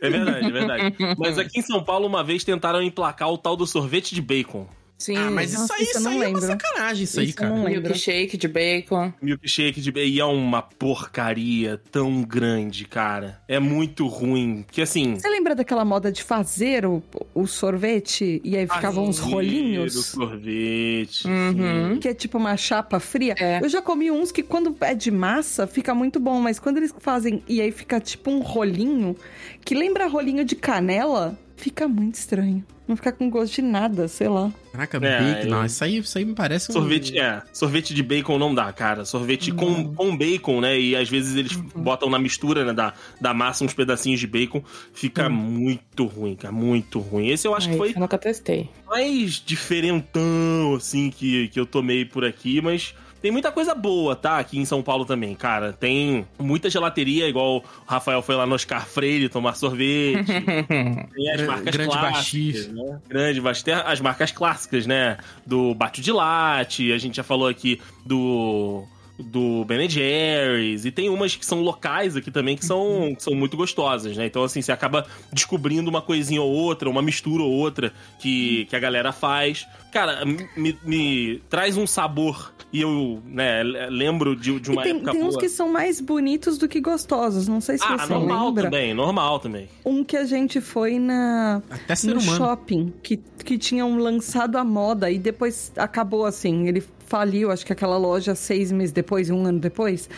É 0.00 0.10
verdade, 0.10 0.46
é 0.46 0.50
verdade. 0.50 0.96
Mas 1.16 1.38
aqui 1.38 1.60
em 1.60 1.62
São 1.62 1.82
Paulo, 1.84 2.06
uma 2.08 2.24
vez 2.24 2.42
tentaram 2.42 2.82
emplacar 2.82 3.30
o 3.30 3.38
tal 3.38 3.56
do 3.56 3.64
sorvete 3.64 4.12
de 4.12 4.20
bacon. 4.20 4.66
Sim. 5.02 5.16
Ah, 5.16 5.30
mas 5.32 5.50
isso 5.50 5.60
Nossa, 5.62 5.74
aí, 5.74 5.82
isso 5.82 5.98
aí 5.98 6.04
é 6.04 6.08
uma 6.08 6.24
lembro. 6.24 6.40
sacanagem, 6.42 7.02
isso 7.04 7.18
aí, 7.18 7.26
Isso 7.26 7.38
eu 7.42 7.48
cara. 7.48 7.54
lembro. 7.64 7.82
Milkshake 7.82 8.36
de 8.36 8.46
bacon. 8.46 9.12
Milkshake 9.20 9.80
de 9.80 9.90
bacon. 9.90 10.06
E 10.08 10.20
é 10.20 10.24
uma 10.24 10.62
porcaria 10.62 11.80
tão 11.90 12.22
grande, 12.22 12.84
cara. 12.84 13.40
É 13.48 13.58
muito 13.58 14.06
ruim. 14.06 14.64
Que 14.70 14.82
assim. 14.82 15.16
Você 15.16 15.28
lembra 15.28 15.54
daquela 15.56 15.84
moda 15.84 16.12
de 16.12 16.22
fazer 16.22 16.86
o, 16.86 17.02
o 17.34 17.46
sorvete 17.46 18.40
e 18.44 18.56
aí 18.56 18.66
ficavam 18.68 19.06
uns 19.08 19.18
fazer 19.18 19.32
rolinhos? 19.32 19.96
o 19.96 20.02
sorvete. 20.02 21.26
Uhum. 21.26 21.98
Que 21.98 22.08
é 22.08 22.14
tipo 22.14 22.38
uma 22.38 22.56
chapa 22.56 23.00
fria. 23.00 23.34
É. 23.38 23.60
Eu 23.62 23.68
já 23.68 23.82
comi 23.82 24.08
uns 24.10 24.30
que 24.30 24.42
quando 24.42 24.76
é 24.80 24.94
de 24.94 25.10
massa 25.10 25.66
fica 25.66 25.92
muito 25.94 26.20
bom, 26.20 26.40
mas 26.40 26.58
quando 26.60 26.76
eles 26.76 26.94
fazem 27.00 27.42
e 27.48 27.60
aí 27.60 27.72
fica 27.72 27.98
tipo 27.98 28.30
um 28.30 28.40
rolinho, 28.40 29.16
que 29.64 29.74
lembra 29.74 30.06
rolinho 30.06 30.44
de 30.44 30.54
canela, 30.54 31.36
fica 31.62 31.86
muito 31.88 32.16
estranho. 32.16 32.64
Não 32.86 32.96
fica 32.96 33.12
com 33.12 33.30
gosto 33.30 33.54
de 33.54 33.62
nada, 33.62 34.08
sei 34.08 34.28
lá. 34.28 34.52
Caraca, 34.72 34.96
É, 34.98 35.00
bacon. 35.34 35.44
eu- 35.46 35.50
Não, 35.50 35.64
isso 35.64 35.84
aí, 35.84 35.98
isso 35.98 36.18
aí 36.18 36.24
me 36.24 36.34
parece 36.34 36.70
um. 36.70 36.74
Sorvete, 36.74 37.16
é. 37.16 37.40
Sorvete 37.52 37.94
de 37.94 38.02
bacon 38.02 38.38
não 38.38 38.52
dá, 38.54 38.70
cara. 38.72 39.04
Sorvete 39.04 39.52
com, 39.52 39.94
com 39.94 40.16
bacon, 40.16 40.60
né? 40.60 40.78
E 40.78 40.96
às 40.96 41.08
vezes 41.08 41.36
eles 41.36 41.52
botam 41.74 42.10
na 42.10 42.18
mistura 42.18 42.64
né, 42.64 42.72
da, 42.72 42.92
da 43.20 43.32
massa 43.32 43.64
uns 43.64 43.72
pedacinhos 43.72 44.18
de 44.18 44.26
bacon. 44.26 44.62
Fica 44.92 45.28
muito 45.28 46.04
ruim, 46.06 46.34
cara. 46.34 46.52
Muito 46.52 46.98
ruim. 46.98 47.28
Esse 47.28 47.46
eu 47.46 47.54
acho 47.54 47.68
Ai, 47.68 47.72
que 47.72 47.78
foi 47.78 47.90
Eu 47.94 48.00
nunca 48.00 48.18
testei. 48.18 48.68
mais 48.88 49.34
diferentão, 49.44 50.74
assim, 50.76 51.10
que, 51.10 51.48
que 51.48 51.58
eu 51.60 51.64
tomei 51.66 52.04
por 52.04 52.24
aqui, 52.24 52.60
mas. 52.60 52.94
Tem 53.22 53.30
muita 53.30 53.52
coisa 53.52 53.72
boa, 53.72 54.16
tá? 54.16 54.38
Aqui 54.38 54.58
em 54.58 54.64
São 54.64 54.82
Paulo 54.82 55.04
também, 55.04 55.32
cara. 55.36 55.72
Tem 55.72 56.26
muita 56.40 56.68
gelateria, 56.68 57.28
igual 57.28 57.58
o 57.58 57.64
Rafael 57.86 58.20
foi 58.20 58.34
lá 58.34 58.44
no 58.44 58.56
Oscar 58.56 58.84
Freire 58.84 59.28
tomar 59.28 59.54
sorvete. 59.54 60.26
Tem 61.14 61.30
as 61.30 61.42
marcas 61.42 61.76
grande 61.76 61.90
clássicas, 61.92 62.68
né? 62.68 63.00
Grande 63.08 63.40
Baxis. 63.40 63.62
Tem 63.62 63.74
as 63.74 64.00
marcas 64.00 64.32
clássicas, 64.32 64.86
né? 64.86 65.18
Do 65.46 65.72
Bate 65.72 66.00
de 66.00 66.10
Latte, 66.10 66.92
a 66.92 66.98
gente 66.98 67.16
já 67.16 67.22
falou 67.22 67.46
aqui 67.46 67.80
do 68.04 68.84
do 69.22 69.64
Ben 69.64 69.88
Jerry's, 69.88 70.84
e 70.84 70.90
tem 70.90 71.08
umas 71.08 71.34
que 71.36 71.46
são 71.46 71.60
locais 71.62 72.16
aqui 72.16 72.30
também 72.30 72.56
que 72.56 72.64
são, 72.64 73.14
que 73.16 73.22
são 73.22 73.34
muito 73.34 73.56
gostosas, 73.56 74.16
né? 74.16 74.26
Então, 74.26 74.42
assim, 74.44 74.60
você 74.60 74.72
acaba 74.72 75.06
descobrindo 75.32 75.88
uma 75.88 76.02
coisinha 76.02 76.42
ou 76.42 76.50
outra, 76.50 76.88
uma 76.90 77.02
mistura 77.02 77.42
ou 77.42 77.50
outra 77.50 77.92
que, 78.18 78.66
que 78.66 78.76
a 78.76 78.80
galera 78.80 79.12
faz. 79.12 79.66
Cara, 79.92 80.24
me, 80.24 80.78
me 80.84 81.42
traz 81.48 81.76
um 81.76 81.86
sabor 81.86 82.52
e 82.72 82.80
eu, 82.80 83.22
né, 83.26 83.62
lembro 83.90 84.34
de, 84.34 84.58
de 84.58 84.70
E 84.70 84.72
uma 84.72 84.82
tem, 84.82 84.92
época 84.96 85.12
tem 85.12 85.22
uns 85.22 85.30
boa. 85.34 85.40
que 85.40 85.48
são 85.50 85.70
mais 85.70 86.00
bonitos 86.00 86.56
do 86.56 86.66
que 86.66 86.80
gostosos. 86.80 87.46
Não 87.46 87.60
sei 87.60 87.76
se 87.76 87.84
Ah, 87.86 87.98
você 87.98 88.12
normal 88.12 88.46
lembra. 88.46 88.62
também, 88.64 88.94
normal 88.94 89.38
também. 89.40 89.68
Um 89.84 90.02
que 90.02 90.16
a 90.16 90.24
gente 90.24 90.60
foi 90.60 90.98
na 90.98 91.60
Até 91.70 91.94
no 92.06 92.18
humano. 92.20 92.36
shopping 92.38 92.92
que, 93.02 93.18
que 93.44 93.58
tinham 93.58 93.98
lançado 93.98 94.56
a 94.56 94.64
moda 94.64 95.10
e 95.10 95.18
depois 95.18 95.70
acabou 95.76 96.24
assim. 96.24 96.66
Ele 96.66 96.82
faliu, 97.12 97.50
acho 97.50 97.66
que 97.66 97.74
aquela 97.74 97.98
loja 97.98 98.34
seis 98.34 98.72
meses 98.72 98.90
depois, 98.90 99.28
um 99.28 99.44
ano 99.44 99.58
depois, 99.58 100.08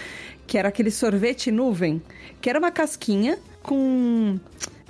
que 0.47 0.57
era 0.57 0.69
aquele 0.69 0.93
sorvete 0.93 1.51
nuvem, 1.51 2.01
que 2.41 2.49
era 2.49 2.57
uma 2.57 2.71
casquinha 2.71 3.37
com 3.65 4.39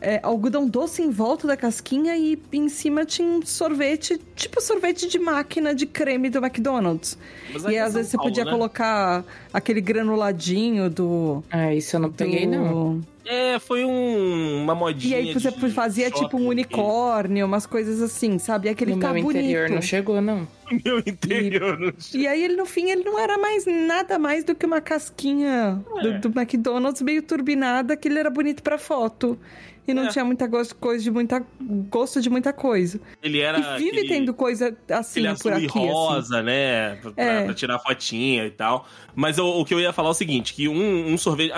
é, 0.02 0.20
algodão 0.22 0.68
doce 0.68 1.00
em 1.00 1.09
volta 1.11 1.46
da 1.46 1.57
casquinha 1.57 2.14
e 2.14 2.38
em 2.52 2.68
cima 2.68 3.07
tinha 3.07 3.26
um 3.26 3.40
sorvete, 3.46 4.20
tipo 4.36 4.61
sorvete 4.61 5.09
de 5.09 5.18
máquina 5.18 5.74
de 5.74 5.86
creme 5.86 6.28
do 6.28 6.44
McDonald's. 6.44 7.16
Mas 7.50 7.64
E 7.64 7.78
às 7.78 7.94
vezes 7.94 8.11
você 8.11 8.16
Paulo, 8.18 8.30
podia 8.30 8.44
né? 8.44 8.50
colocar 8.50 9.24
aquele 9.50 9.80
granuladinho 9.80 10.90
do. 10.90 11.42
Ah, 11.50 11.72
isso 11.72 11.96
eu 11.96 12.00
não 12.00 12.12
peguei, 12.12 12.44
do- 12.46 12.50
não. 12.52 13.00
É, 13.25 13.59
foi 13.59 13.85
um, 13.85 14.62
uma 14.62 14.75
modinha. 14.75 15.18
E 15.18 15.29
aí 15.29 15.33
você 15.35 15.51
de 15.51 15.70
fazia 15.70 16.11
tipo 16.11 16.37
um 16.37 16.49
unicórnio, 16.49 17.47
umas 17.47 17.64
coisas 17.66 18.03
assim, 18.03 18.39
sabe? 18.39 18.68
E 18.68 18.70
aquele 18.70 18.91
no 18.93 18.97
ficava 18.99 19.14
meu 19.14 19.31
interior 19.31 19.70
não 19.70 19.83
chegou, 19.83 20.20
não. 20.20 20.47
Meu 20.85 20.99
interior. 20.99 21.79
não 21.79 21.93
E 22.14 22.27
aí 22.27 22.43
ele 22.43 22.57
no 22.57 22.66
fim 22.66 22.91
ele 22.91 23.05
não 23.05 23.18
era 23.18 23.37
mais 23.39 23.64
nada 23.66 24.18
mais 24.18 24.45
do 24.45 24.55
que 24.55 24.64
uma 24.66 24.81
casquinha 24.81 25.83
É. 25.99 26.18
do, 26.18 26.29
do 26.29 26.39
McDonald's 26.41 27.03
meio 27.03 27.22
turbinada 27.22 27.97
que 27.97 28.09
ele 28.09 28.18
era 28.18 28.31
bonito 28.31 28.62
pra 28.62 28.79
foto. 28.79 29.39
E 29.87 29.93
não 29.93 30.05
É. 30.05 30.09
tinha 30.09 30.24
muita 30.24 30.47
gosto, 30.47 30.74
coisa 30.76 31.05
de 31.05 31.11
muita 31.11 31.45
gosto 31.91 32.20
de 32.20 32.30
muita 32.30 32.53
coisa. 32.55 32.99
Ele 33.22 33.41
era. 33.41 33.59
e 33.59 33.78
vive 33.78 33.91
aquele- 33.99 34.09
tendo 34.09 34.32
coisa 34.32 34.74
assim 34.89 35.22
por 35.43 35.53
aqui, 35.53 35.66
assim. 35.66 35.87
rosa, 35.89 36.43
né? 36.43 36.97
Pra, 36.97 37.12
É. 37.16 37.45
pra 37.45 37.55
tirar 37.55 37.78
fotinha 37.78 38.47
e 38.47 38.51
tal. 38.51 38.87
Mas 39.14 39.37
eu- 39.37 39.47
o 39.47 39.64
que 39.64 39.74
eu 39.74 39.80
ia 39.80 39.93
falar 39.93 40.09
é 40.09 40.12
o 40.12 40.14
seguinte: 40.14 40.55
que 40.55 40.68
um, 40.68 41.12
um 41.12 41.18
sorvete. 41.18 41.53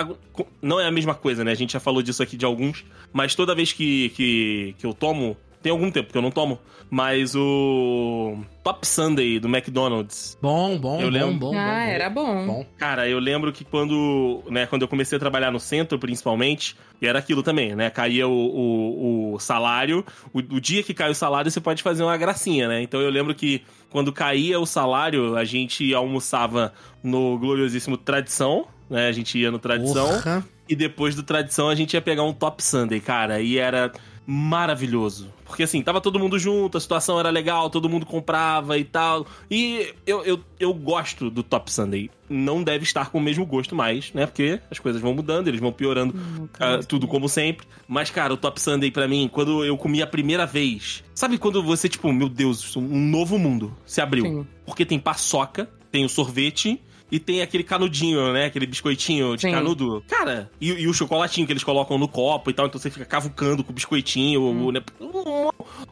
Não 0.61 0.79
é 0.79 0.87
a 0.87 0.91
mesma 0.91 1.15
coisa, 1.15 1.43
né? 1.43 1.51
A 1.51 1.55
gente 1.55 1.71
já 1.73 1.79
falou 1.79 2.01
disso 2.01 2.21
aqui 2.21 2.35
de 2.35 2.43
alguns. 2.45 2.83
Mas 3.13 3.33
toda 3.33 3.55
vez 3.55 3.71
que, 3.71 4.09
que, 4.09 4.75
que 4.77 4.85
eu 4.85 4.93
tomo. 4.93 5.37
Tem 5.67 5.71
algum 5.71 5.91
tempo 5.91 6.11
que 6.11 6.17
eu 6.17 6.21
não 6.21 6.31
tomo. 6.31 6.57
Mas 6.89 7.35
o 7.35 8.37
Top 8.63 8.87
Sunday 8.87 9.37
do 9.37 9.49
McDonald's. 9.49 10.37
Bom, 10.41 10.77
bom, 10.77 11.01
Eu 11.01 11.07
bom, 11.07 11.13
lembro. 11.13 11.33
bom, 11.33 11.51
bom, 11.51 11.57
ah, 11.57 11.65
bom. 11.65 11.91
era 11.91 12.09
bom. 12.09 12.47
Bom. 12.47 12.65
Cara, 12.77 13.09
eu 13.09 13.19
lembro 13.19 13.51
que 13.51 13.65
quando, 13.65 14.41
né, 14.49 14.65
quando 14.65 14.83
eu 14.83 14.87
comecei 14.87 15.17
a 15.17 15.19
trabalhar 15.19 15.51
no 15.51 15.59
centro, 15.59 15.99
principalmente, 15.99 16.77
e 17.01 17.05
era 17.05 17.19
aquilo 17.19 17.43
também, 17.43 17.75
né? 17.75 17.89
Caía 17.89 18.25
o, 18.25 18.31
o, 18.31 19.33
o 19.33 19.39
salário. 19.39 20.05
O, 20.33 20.39
o 20.39 20.61
dia 20.61 20.81
que 20.81 20.93
cai 20.93 21.09
o 21.09 21.13
salário, 21.15 21.51
você 21.51 21.59
pode 21.59 21.83
fazer 21.83 22.03
uma 22.03 22.15
gracinha, 22.15 22.69
né? 22.69 22.81
Então 22.81 23.01
eu 23.01 23.09
lembro 23.09 23.35
que 23.35 23.61
quando 23.89 24.13
caía 24.13 24.57
o 24.57 24.65
salário, 24.65 25.35
a 25.35 25.43
gente 25.43 25.93
almoçava 25.93 26.71
no 27.03 27.37
gloriosíssimo 27.37 27.97
Tradição, 27.97 28.65
né? 28.89 29.09
A 29.09 29.11
gente 29.11 29.37
ia 29.37 29.51
no 29.51 29.59
Tradição. 29.59 30.07
Porra. 30.07 30.45
E 30.69 30.75
depois 30.75 31.15
do 31.15 31.23
Tradição, 31.23 31.67
a 31.67 31.75
gente 31.75 31.93
ia 31.95 32.01
pegar 32.01 32.23
um 32.23 32.31
Top 32.31 32.63
Sunday, 32.63 33.01
cara. 33.01 33.41
E 33.41 33.57
era 33.57 33.91
maravilhoso. 34.29 35.33
Porque 35.45 35.63
assim, 35.63 35.81
tava 35.81 36.01
todo 36.01 36.19
mundo 36.19 36.37
junto, 36.37 36.77
a 36.77 36.81
situação 36.81 37.17
era 37.17 37.29
legal, 37.29 37.69
todo 37.69 37.87
mundo 37.87 38.05
comprava 38.05 38.77
e 38.77 38.83
tal. 38.83 39.25
E 39.49 39.93
eu, 40.05 40.21
eu, 40.25 40.39
eu 40.59 40.73
gosto 40.73 41.29
do 41.29 41.41
Top 41.41 41.71
Sunday. 41.71 42.11
Não 42.29 42.61
deve 42.61 42.83
estar 42.83 43.09
com 43.09 43.19
o 43.19 43.21
mesmo 43.21 43.45
gosto 43.45 43.73
mais, 43.73 44.11
né? 44.11 44.25
Porque 44.25 44.59
as 44.69 44.79
coisas 44.79 45.01
vão 45.01 45.13
mudando, 45.13 45.47
eles 45.47 45.61
vão 45.61 45.71
piorando 45.71 46.13
ah, 46.59 46.79
tudo 46.85 47.07
como 47.07 47.29
sempre. 47.29 47.65
Mas, 47.87 48.09
cara, 48.09 48.33
o 48.33 48.37
Top 48.37 48.59
Sunday 48.59 48.91
pra 48.91 49.07
mim, 49.07 49.29
quando 49.31 49.63
eu 49.63 49.77
comi 49.77 50.01
a 50.01 50.07
primeira 50.07 50.45
vez. 50.45 51.05
Sabe 51.15 51.37
quando 51.37 51.63
você, 51.63 51.87
tipo, 51.87 52.11
meu 52.11 52.27
Deus, 52.27 52.75
um 52.75 52.81
novo 52.81 53.39
mundo 53.39 53.73
se 53.85 54.01
abriu? 54.01 54.25
Sim. 54.25 54.47
Porque 54.65 54.85
tem 54.85 54.99
paçoca, 54.99 55.69
tem 55.89 56.03
o 56.03 56.09
sorvete. 56.09 56.81
E 57.11 57.19
tem 57.19 57.41
aquele 57.41 57.63
canudinho, 57.63 58.33
né? 58.33 58.45
Aquele 58.45 58.65
biscoitinho 58.67 59.35
de 59.35 59.43
Sim. 59.43 59.51
canudo. 59.51 60.03
Cara, 60.07 60.49
e, 60.59 60.71
e 60.71 60.87
o 60.87 60.93
chocolatinho 60.93 61.47
que 61.47 61.53
eles 61.53 61.63
colocam 61.63 61.97
no 61.97 62.07
copo 62.07 62.49
e 62.49 62.53
tal. 62.53 62.67
Então 62.67 62.79
você 62.79 62.89
fica 62.89 63.05
cavucando 63.05 63.63
com 63.63 63.71
o 63.71 63.73
biscoitinho. 63.75 64.41
o- 64.41 64.71
né? 64.71 64.81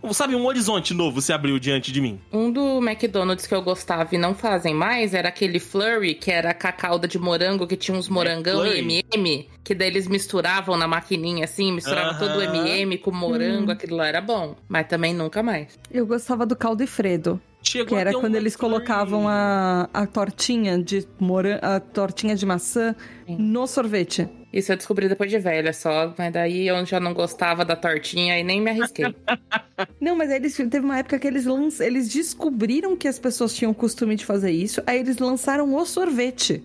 Um- 0.03 0.13
sabe, 0.13 0.35
um 0.35 0.45
horizonte 0.45 0.93
novo 0.93 1.21
se 1.21 1.31
abriu 1.33 1.57
diante 1.59 1.91
de 1.91 1.99
mim. 2.01 2.19
Um 2.31 2.51
do 2.51 2.77
McDonald's 2.85 3.47
que 3.47 3.53
eu 3.55 3.61
gostava 3.61 4.13
e 4.13 4.17
não 4.17 4.35
fazem 4.35 4.73
mais 4.73 5.13
era 5.13 5.29
aquele 5.29 5.59
Flurry, 5.59 6.15
que 6.15 6.31
era 6.31 6.53
com 6.53 6.67
a 6.67 6.71
calda 6.71 7.07
de 7.07 7.17
morango, 7.17 7.65
que 7.67 7.75
tinha 7.77 7.97
uns 7.97 8.07
morangão 8.09 8.65
e 8.65 8.69
Flurry? 8.81 9.03
MM, 9.13 9.49
que 9.63 9.73
daí 9.73 9.87
eles 9.87 10.07
misturavam 10.07 10.77
na 10.77 10.87
maquininha 10.87 11.45
assim, 11.45 11.71
misturava 11.71 12.09
Aham. 12.11 12.19
todo 12.19 12.37
o 12.39 12.41
MM 12.41 12.97
com 12.97 13.11
morango, 13.11 13.71
aquilo 13.71 13.95
lá 13.95 14.07
era 14.07 14.21
bom. 14.21 14.55
Mas 14.67 14.87
também 14.87 15.13
nunca 15.13 15.41
mais. 15.41 15.77
Eu 15.89 16.05
gostava 16.05 16.45
do 16.45 16.55
caldo 16.55 16.83
e 16.83 16.87
fredo. 16.87 17.39
Chegou 17.67 17.87
Que 17.87 17.95
era 17.95 18.13
quando 18.13 18.35
eles 18.35 18.55
colocavam 18.55 19.27
a, 19.27 19.89
a 19.93 20.05
tortinha 20.05 20.77
de 20.77 21.05
moran 21.19 21.57
a 21.61 21.79
tortinha 21.79 22.35
de 22.35 22.45
maçã 22.45 22.95
Sim. 23.25 23.37
no 23.39 23.65
sorvete. 23.65 24.29
Isso 24.53 24.71
eu 24.71 24.77
descobri 24.77 25.09
depois 25.09 25.29
de 25.29 25.37
velha 25.37 25.73
só, 25.73 26.13
mas 26.17 26.31
daí 26.31 26.67
eu 26.67 26.85
já 26.85 26.99
não 26.99 27.13
gostava 27.13 27.65
da 27.65 27.75
tortinha 27.75 28.39
e 28.39 28.43
nem 28.43 28.61
me 28.61 28.69
arrisquei. 28.69 29.13
Não, 29.99 30.15
mas 30.15 30.29
aí 30.29 30.37
eles 30.37 30.55
teve 30.55 30.79
uma 30.79 30.99
época 30.99 31.19
que 31.19 31.27
eles 31.27 31.45
lanç, 31.45 31.81
eles 31.81 32.07
descobriram 32.07 32.95
que 32.95 33.09
as 33.09 33.19
pessoas 33.19 33.53
tinham 33.53 33.71
o 33.73 33.75
costume 33.75 34.15
de 34.15 34.25
fazer 34.25 34.51
isso, 34.51 34.81
aí 34.87 34.99
eles 34.99 35.17
lançaram 35.17 35.75
o 35.75 35.85
sorvete, 35.85 36.63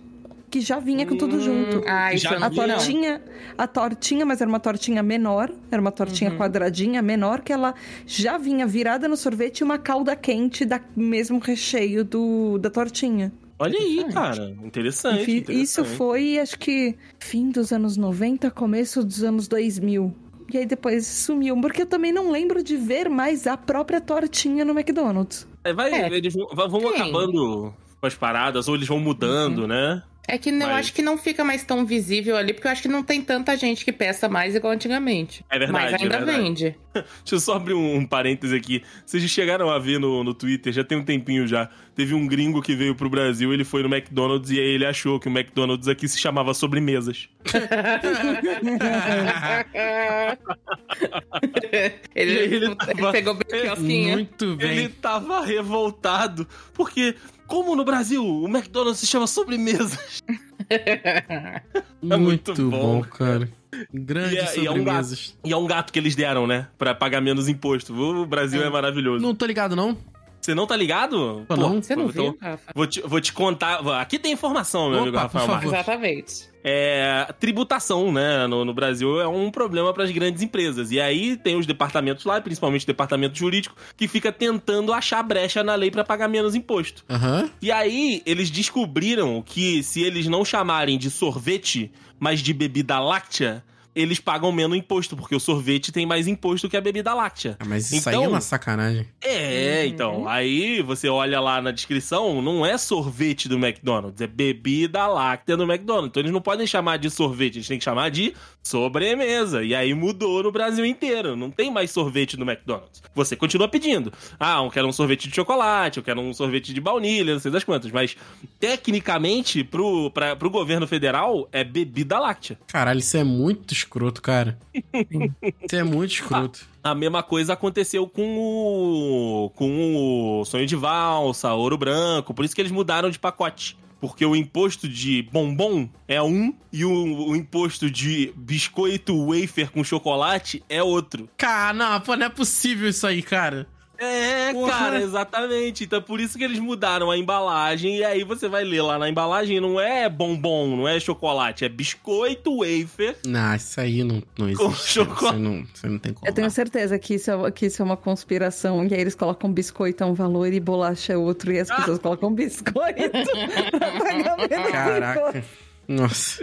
que 0.51 0.61
já 0.61 0.77
vinha 0.79 1.05
com 1.05 1.15
tudo 1.15 1.39
junto. 1.41 1.81
ah, 1.87 2.13
isso 2.13 2.25
Já 2.25 2.33
eu 2.33 2.39
não 2.41 2.47
A 2.47 2.51
tortinha, 2.51 3.21
a 3.57 3.65
tortinha, 3.67 4.25
mas 4.25 4.41
era 4.41 4.49
uma 4.49 4.59
tortinha 4.59 5.01
menor, 5.01 5.49
era 5.71 5.81
uma 5.81 5.91
tortinha 5.91 6.29
Uhum. 6.29 6.37
quadradinha 6.37 7.01
menor, 7.01 7.41
que 7.41 7.53
ela 7.53 7.73
já 8.05 8.37
vinha 8.37 8.67
virada 8.67 9.07
no 9.07 9.15
sorvete 9.15 9.59
e 9.59 9.63
uma 9.63 9.77
calda 9.79 10.15
quente 10.15 10.65
da 10.65 10.79
mesmo 10.95 11.39
recheio 11.39 12.03
do, 12.03 12.57
da 12.59 12.69
tortinha. 12.69 13.31
Olha 13.57 13.77
aí, 13.79 14.03
cara. 14.11 14.55
Interessante. 14.63 15.21
Enfim, 15.21 15.37
interessante. 15.37 15.63
Isso 15.63 15.85
foi, 15.85 16.37
acho 16.39 16.59
que, 16.59 16.95
fim 17.19 17.49
dos 17.49 17.71
anos 17.71 17.95
90, 17.95 18.51
começo 18.51 19.03
dos 19.03 19.23
anos 19.23 19.47
2000. 19.47 20.13
E 20.53 20.57
aí 20.57 20.65
depois 20.65 21.05
sumiu, 21.07 21.55
porque 21.61 21.83
eu 21.83 21.85
também 21.85 22.11
não 22.11 22.29
lembro 22.29 22.61
de 22.61 22.75
ver 22.75 23.07
mais 23.09 23.47
a 23.47 23.55
própria 23.55 24.01
tortinha 24.01 24.65
no 24.65 24.73
McDonald's. 24.77 25.47
É, 25.63 25.71
vai, 25.73 25.93
É. 25.93 26.07
eles 26.13 26.33
vão, 26.33 26.47
vão 26.69 26.89
acabando 26.89 27.73
com 28.01 28.07
as 28.07 28.15
paradas, 28.15 28.67
ou 28.67 28.75
eles 28.75 28.87
vão 28.87 28.99
mudando, 28.99 29.67
né? 29.67 30.01
É 30.27 30.37
que 30.37 30.49
eu 30.49 30.53
Mas- 30.53 30.69
acho 30.69 30.93
que 30.93 31.01
não 31.01 31.17
fica 31.17 31.43
mais 31.43 31.63
tão 31.63 31.85
visível 31.85 32.37
ali, 32.37 32.53
porque 32.53 32.67
eu 32.67 32.71
acho 32.71 32.81
que 32.83 32.87
não 32.87 33.03
tem 33.03 33.21
tanta 33.21 33.57
gente 33.57 33.83
que 33.83 33.91
peça 33.91 34.29
mais 34.29 34.55
igual 34.55 34.71
antigamente. 34.71 35.43
É 35.49 35.59
verdade, 35.59 35.91
Mas 35.91 36.01
ainda 36.01 36.15
é 36.15 36.17
verdade. 36.19 36.41
vende. 36.41 36.75
Deixa 37.23 37.35
eu 37.35 37.39
só 37.39 37.55
abrir 37.55 37.73
um, 37.73 37.95
um 37.95 38.05
parêntese 38.05 38.55
aqui. 38.55 38.83
Vocês 39.05 39.23
chegaram 39.29 39.69
a 39.69 39.79
ver 39.79 39.99
no, 39.99 40.23
no 40.23 40.33
Twitter, 40.33 40.71
já 40.71 40.83
tem 40.83 40.97
um 40.97 41.03
tempinho 41.03 41.47
já. 41.47 41.69
Teve 41.95 42.13
um 42.13 42.25
gringo 42.27 42.61
que 42.61 42.75
veio 42.75 42.95
pro 42.95 43.09
Brasil, 43.09 43.51
ele 43.53 43.63
foi 43.65 43.83
no 43.83 43.93
McDonald's 43.93 44.51
e 44.51 44.59
aí 44.59 44.65
ele 44.75 44.85
achou 44.85 45.19
que 45.19 45.27
o 45.27 45.31
McDonald's 45.31 45.87
aqui 45.87 46.07
se 46.07 46.19
chamava 46.19 46.53
sobremesas. 46.53 47.27
ele, 52.15 52.31
ele 52.33 52.55
ele 52.55 52.75
tava- 52.75 53.11
pegou 53.11 53.33
bem 53.33 53.61
kiosquinho. 53.61 54.13
Muito 54.15 54.55
bem. 54.55 54.71
Ele 54.77 54.89
tava 54.89 55.43
revoltado, 55.45 56.47
porque 56.73 57.15
como 57.51 57.75
no 57.75 57.83
Brasil 57.83 58.25
o 58.25 58.47
McDonald's 58.47 58.99
se 59.01 59.05
chama 59.05 59.27
sobremesas? 59.27 60.23
É 60.71 62.17
muito 62.17 62.51
muito, 62.51 62.69
bom, 62.69 63.01
bom, 63.01 63.01
cara. 63.03 63.49
Grandes 63.93 64.55
E 64.55 64.59
é- 64.59 64.63
e 64.63 64.67
é 64.67 64.71
um 64.71 64.75
gato. 64.83 65.05
sobremesas. 65.05 65.37
E 65.43 65.51
é 65.51 65.57
um 65.57 65.67
gato 65.67 65.91
que 65.91 65.99
eles 65.99 66.15
deram, 66.15 66.47
né? 66.47 66.67
Pra 66.77 66.95
pagar 66.95 67.19
menos 67.21 67.47
imposto. 67.49 67.93
O 67.93 68.25
Brasil 68.25 68.63
é, 68.63 68.69
maravilhoso. 68.69 69.21
Não 69.21 69.35
tô 69.35 69.45
ligado, 69.45 69.75
não? 69.75 69.97
Você 70.41 70.55
não 70.55 70.65
tá 70.65 70.75
ligado? 70.75 71.45
Tô 71.47 71.55
não. 71.55 71.81
Você 71.81 71.95
não 71.95 72.07
viu, 72.07 72.37
Rafa? 72.41 72.71
Vou 72.73 72.87
te, 72.87 73.01
vou 73.01 73.21
te 73.21 73.31
contar. 73.31 73.79
Aqui 73.99 74.17
tem 74.17 74.31
informação, 74.31 74.89
meu 74.89 74.99
Opa, 74.99 75.01
amigo 75.01 75.17
por 75.17 75.23
Rafael 75.23 75.45
favor. 75.45 75.71
Marques. 75.71 75.73
Exatamente. 75.73 76.51
É, 76.63 77.27
tributação, 77.39 78.11
né, 78.11 78.45
no, 78.45 78.63
no 78.63 78.73
Brasil 78.73 79.19
é 79.19 79.27
um 79.27 79.49
problema 79.49 79.93
para 79.93 80.03
as 80.03 80.11
grandes 80.11 80.41
empresas. 80.41 80.91
E 80.91 80.99
aí 80.99 81.35
tem 81.35 81.55
os 81.55 81.65
departamentos 81.65 82.23
lá, 82.25 82.39
principalmente 82.39 82.83
o 82.83 82.87
departamento 82.87 83.37
jurídico, 83.37 83.75
que 83.97 84.07
fica 84.07 84.31
tentando 84.31 84.93
achar 84.93 85.23
brecha 85.23 85.63
na 85.63 85.75
lei 85.75 85.89
para 85.89 86.03
pagar 86.03 86.27
menos 86.27 86.53
imposto. 86.53 87.03
Aham. 87.09 87.49
E 87.61 87.71
aí 87.71 88.21
eles 88.25 88.51
descobriram 88.51 89.41
que 89.41 89.81
se 89.83 90.01
eles 90.01 90.27
não 90.27 90.45
chamarem 90.45 90.97
de 90.97 91.09
sorvete, 91.09 91.91
mas 92.19 92.39
de 92.41 92.53
bebida 92.53 92.99
láctea, 92.99 93.63
eles 93.95 94.19
pagam 94.19 94.51
menos 94.51 94.77
imposto, 94.77 95.15
porque 95.17 95.35
o 95.35 95.39
sorvete 95.39 95.91
tem 95.91 96.05
mais 96.05 96.27
imposto 96.27 96.69
que 96.69 96.77
a 96.77 96.81
bebida 96.81 97.13
láctea. 97.13 97.57
Ah, 97.59 97.65
mas 97.65 97.91
isso 97.91 98.07
aí 98.07 98.15
Então- 98.15 98.25
é 98.25 98.27
uma 98.27 98.41
sacanagem. 98.41 99.07
É, 99.21 99.81
Uhum. 99.83 99.89
então. 99.89 100.27
Aí 100.27 100.81
você 100.81 101.09
olha 101.09 101.39
lá 101.39 101.61
na 101.61 101.71
descrição, 101.71 102.41
não 102.41 102.65
é 102.65 102.77
sorvete 102.77 103.49
do 103.49 103.57
McDonald's, 103.57 104.21
é 104.21 104.27
bebida 104.27 105.05
láctea 105.07 105.57
do 105.57 105.63
McDonald's. 105.63 106.09
Então 106.09 106.21
eles 106.21 106.31
não 106.31 106.41
podem 106.41 106.65
chamar 106.65 106.97
de 106.97 107.09
sorvete, 107.09 107.55
eles 107.57 107.67
têm 107.67 107.77
que 107.77 107.83
chamar 107.83 108.09
de 108.09 108.33
sobremesa. 108.63 109.63
E 109.63 109.73
aí 109.73 109.93
mudou 109.93 110.43
no 110.43 110.51
Brasil 110.51 110.85
inteiro. 110.85 111.35
Não 111.35 111.49
tem 111.49 111.71
mais 111.71 111.91
sorvete 111.91 112.37
no 112.37 112.49
McDonald's. 112.49 113.01
Você 113.15 113.35
continua 113.35 113.67
pedindo. 113.67 114.11
Ah, 114.39 114.63
eu 114.63 114.69
quero 114.69 114.87
um 114.87 114.91
sorvete 114.91 115.27
de 115.27 115.35
chocolate, 115.35 115.97
eu 115.97 116.03
quero 116.03 116.21
um 116.21 116.33
sorvete 116.33 116.73
de 116.73 116.81
baunilha, 116.81 117.33
não 117.33 117.39
sei 117.39 117.51
das 117.51 117.63
quantas. 117.63 117.91
Mas 117.91 118.15
tecnicamente, 118.59 119.63
pro, 119.63 120.11
pra, 120.11 120.35
pro 120.35 120.49
governo 120.49 120.87
federal, 120.87 121.47
é 121.51 121.63
bebida 121.63 122.19
láctea. 122.19 122.57
Caralho, 122.67 122.99
isso 122.99 123.17
é 123.17 123.23
muito 123.23 123.73
escroto, 123.73 124.21
cara. 124.21 124.57
isso 124.73 125.75
é 125.75 125.83
muito 125.83 126.11
escroto. 126.11 126.71
A 126.83 126.95
mesma 126.95 127.21
coisa 127.21 127.53
aconteceu 127.53 128.07
com 128.07 128.37
o 128.39 129.51
com 129.55 130.39
o 130.39 130.45
Sonho 130.45 130.65
de 130.65 130.75
Valsa, 130.75 131.53
Ouro 131.53 131.77
Branco, 131.77 132.33
por 132.33 132.43
isso 132.43 132.55
que 132.55 132.61
eles 132.61 132.71
mudaram 132.71 133.09
de 133.09 133.19
pacote. 133.19 133.77
Porque 134.01 134.25
o 134.25 134.35
imposto 134.35 134.89
de 134.89 135.21
bombom 135.31 135.87
é 136.07 136.19
um 136.21 136.53
e 136.73 136.83
o, 136.83 137.29
o 137.29 137.35
imposto 137.35 137.89
de 137.89 138.33
biscoito 138.35 139.27
wafer 139.27 139.71
com 139.71 139.83
chocolate 139.83 140.63
é 140.67 140.81
outro. 140.81 141.29
Cara, 141.37 141.71
não, 141.71 142.01
pô, 142.01 142.15
não 142.15 142.25
é 142.25 142.29
possível 142.29 142.89
isso 142.89 143.05
aí, 143.05 143.21
cara. 143.21 143.67
É, 144.01 144.51
Porra. 144.51 144.71
cara, 144.71 145.01
exatamente. 145.01 145.83
Então 145.83 146.01
por 146.01 146.19
isso 146.19 146.35
que 146.35 146.43
eles 146.43 146.57
mudaram 146.57 147.11
a 147.11 147.17
embalagem 147.17 147.97
e 147.97 148.03
aí 148.03 148.23
você 148.23 148.47
vai 148.49 148.63
ler 148.63 148.81
lá 148.81 148.97
na 148.97 149.07
embalagem, 149.07 149.59
não 149.59 149.79
é 149.79 150.09
bombom, 150.09 150.75
não 150.75 150.87
é 150.87 150.99
chocolate, 150.99 151.63
é 151.63 151.69
biscoito 151.69 152.57
wafer. 152.57 153.17
Não, 153.25 153.55
isso 153.55 153.79
aí 153.79 154.03
não, 154.03 154.23
não 154.37 154.47
existe. 154.49 154.63
Com 154.63 154.73
chocolate. 154.73 155.37
Você 155.37 155.43
não, 155.43 155.65
você 155.71 155.87
não 155.87 155.99
tem 155.99 156.13
como. 156.13 156.27
Eu 156.27 156.33
tenho 156.33 156.49
certeza 156.49 156.97
que 156.97 157.13
isso, 157.13 157.29
é, 157.29 157.51
que 157.51 157.67
isso 157.67 157.79
é 157.79 157.85
uma 157.85 157.97
conspiração. 157.97 158.83
E 158.85 158.93
aí 158.93 159.01
eles 159.01 159.13
colocam 159.13 159.53
biscoito 159.53 160.03
é 160.03 160.07
um 160.07 160.15
valor 160.15 160.51
e 160.51 160.59
bolacha 160.59 161.13
é 161.13 161.17
outro. 161.17 161.51
E 161.51 161.59
as 161.59 161.69
pessoas 161.69 161.99
colocam 161.99 162.33
biscoito 162.33 162.73
pra 163.77 163.91
pagar 163.91 164.37
menos. 164.37 164.71
Caraca. 164.71 165.45
Nossa. 165.87 166.41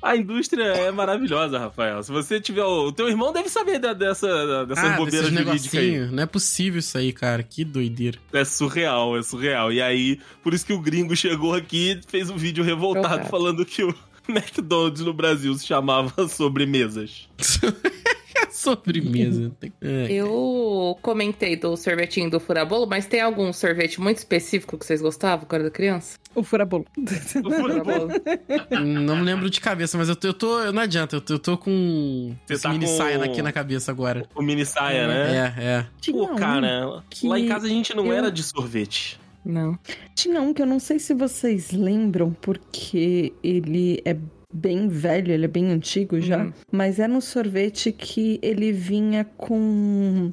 A 0.00 0.16
indústria 0.16 0.62
é 0.64 0.90
maravilhosa, 0.92 1.58
Rafael. 1.58 2.02
Se 2.02 2.12
você 2.12 2.40
tiver. 2.40 2.62
O 2.64 2.92
teu 2.92 3.08
irmão 3.08 3.32
deve 3.32 3.48
saber 3.48 3.78
da- 3.78 3.92
dessa, 3.92 4.64
dessas 4.66 4.84
Ah, 4.84 4.96
bobeiras 4.96 5.28
jurídicas 5.30 5.74
aí. 5.80 5.98
Não 6.10 6.22
é 6.22 6.26
possível 6.26 6.78
isso 6.78 6.96
aí, 6.96 7.12
cara. 7.12 7.42
Que 7.42 7.64
doideira. 7.64 8.18
É 8.32 8.44
surreal, 8.44 9.16
é 9.18 9.22
surreal. 9.22 9.72
E 9.72 9.82
aí, 9.82 10.20
por 10.42 10.54
isso 10.54 10.64
que 10.64 10.72
o 10.72 10.80
gringo 10.80 11.16
chegou 11.16 11.54
aqui 11.54 11.92
e 11.92 12.00
fez 12.08 12.30
um 12.30 12.36
vídeo 12.36 12.62
revoltado 12.62 13.06
Revoltado. 13.08 13.30
falando 13.30 13.64
que 13.66 13.82
o 13.82 13.92
McDonald's 14.28 15.04
no 15.04 15.12
Brasil 15.12 15.52
se 15.54 15.66
chamava 15.66 16.12
sobremesas. 16.28 17.28
Sobremesa. 18.50 19.52
É. 19.80 20.06
Eu 20.12 20.96
comentei 21.02 21.56
do 21.56 21.76
sorvetinho 21.76 22.30
do 22.30 22.38
furabolo, 22.40 22.86
mas 22.86 23.06
tem 23.06 23.20
algum 23.20 23.52
sorvete 23.52 24.00
muito 24.00 24.18
específico 24.18 24.78
que 24.78 24.86
vocês 24.86 25.02
gostavam 25.02 25.44
quando 25.46 25.62
era 25.62 25.70
criança? 25.70 26.18
O 26.34 26.42
furabolo. 26.42 26.84
O 27.44 27.50
furabolo. 27.50 28.08
Não 28.84 29.16
me 29.16 29.22
lembro 29.22 29.48
de 29.50 29.60
cabeça, 29.60 29.96
mas 29.98 30.08
eu 30.08 30.16
tô. 30.16 30.26
Eu 30.28 30.34
tô 30.34 30.72
não 30.72 30.82
adianta, 30.82 31.16
eu 31.16 31.20
tô, 31.20 31.34
eu 31.34 31.38
tô 31.38 31.56
com 31.58 32.34
Você 32.46 32.54
esse 32.54 32.62
tá 32.62 32.70
mini 32.70 32.86
com- 32.86 32.96
saia 32.96 33.22
aqui 33.24 33.40
na 33.42 33.52
cabeça 33.52 33.90
agora. 33.92 34.26
O 34.34 34.42
mini 34.42 34.64
saia, 34.66 35.06
né? 35.06 35.36
É, 35.56 35.62
é. 35.64 35.86
Tinha 36.00 36.16
Pô, 36.16 36.32
um 36.32 36.36
cara, 36.36 37.02
que 37.10 37.26
lá 37.28 37.38
em 37.38 37.46
casa 37.46 37.66
a 37.66 37.68
gente 37.68 37.94
não 37.94 38.06
eu- 38.06 38.12
era 38.12 38.30
de 38.30 38.42
sorvete. 38.42 39.18
Não. 39.44 39.78
Tinha 40.14 40.40
um 40.40 40.54
que 40.54 40.62
eu 40.62 40.66
não 40.66 40.80
sei 40.80 40.98
se 40.98 41.12
vocês 41.14 41.70
lembram, 41.70 42.32
porque 42.40 43.32
ele 43.42 44.00
é 44.04 44.16
bem 44.52 44.88
velho, 44.88 45.32
ele 45.32 45.44
é 45.44 45.48
bem 45.48 45.70
antigo 45.70 46.20
já. 46.20 46.44
Uhum. 46.44 46.52
Mas 46.72 46.98
era 46.98 47.12
um 47.12 47.20
sorvete 47.20 47.92
que 47.92 48.38
ele 48.42 48.72
vinha 48.72 49.24
com. 49.36 50.32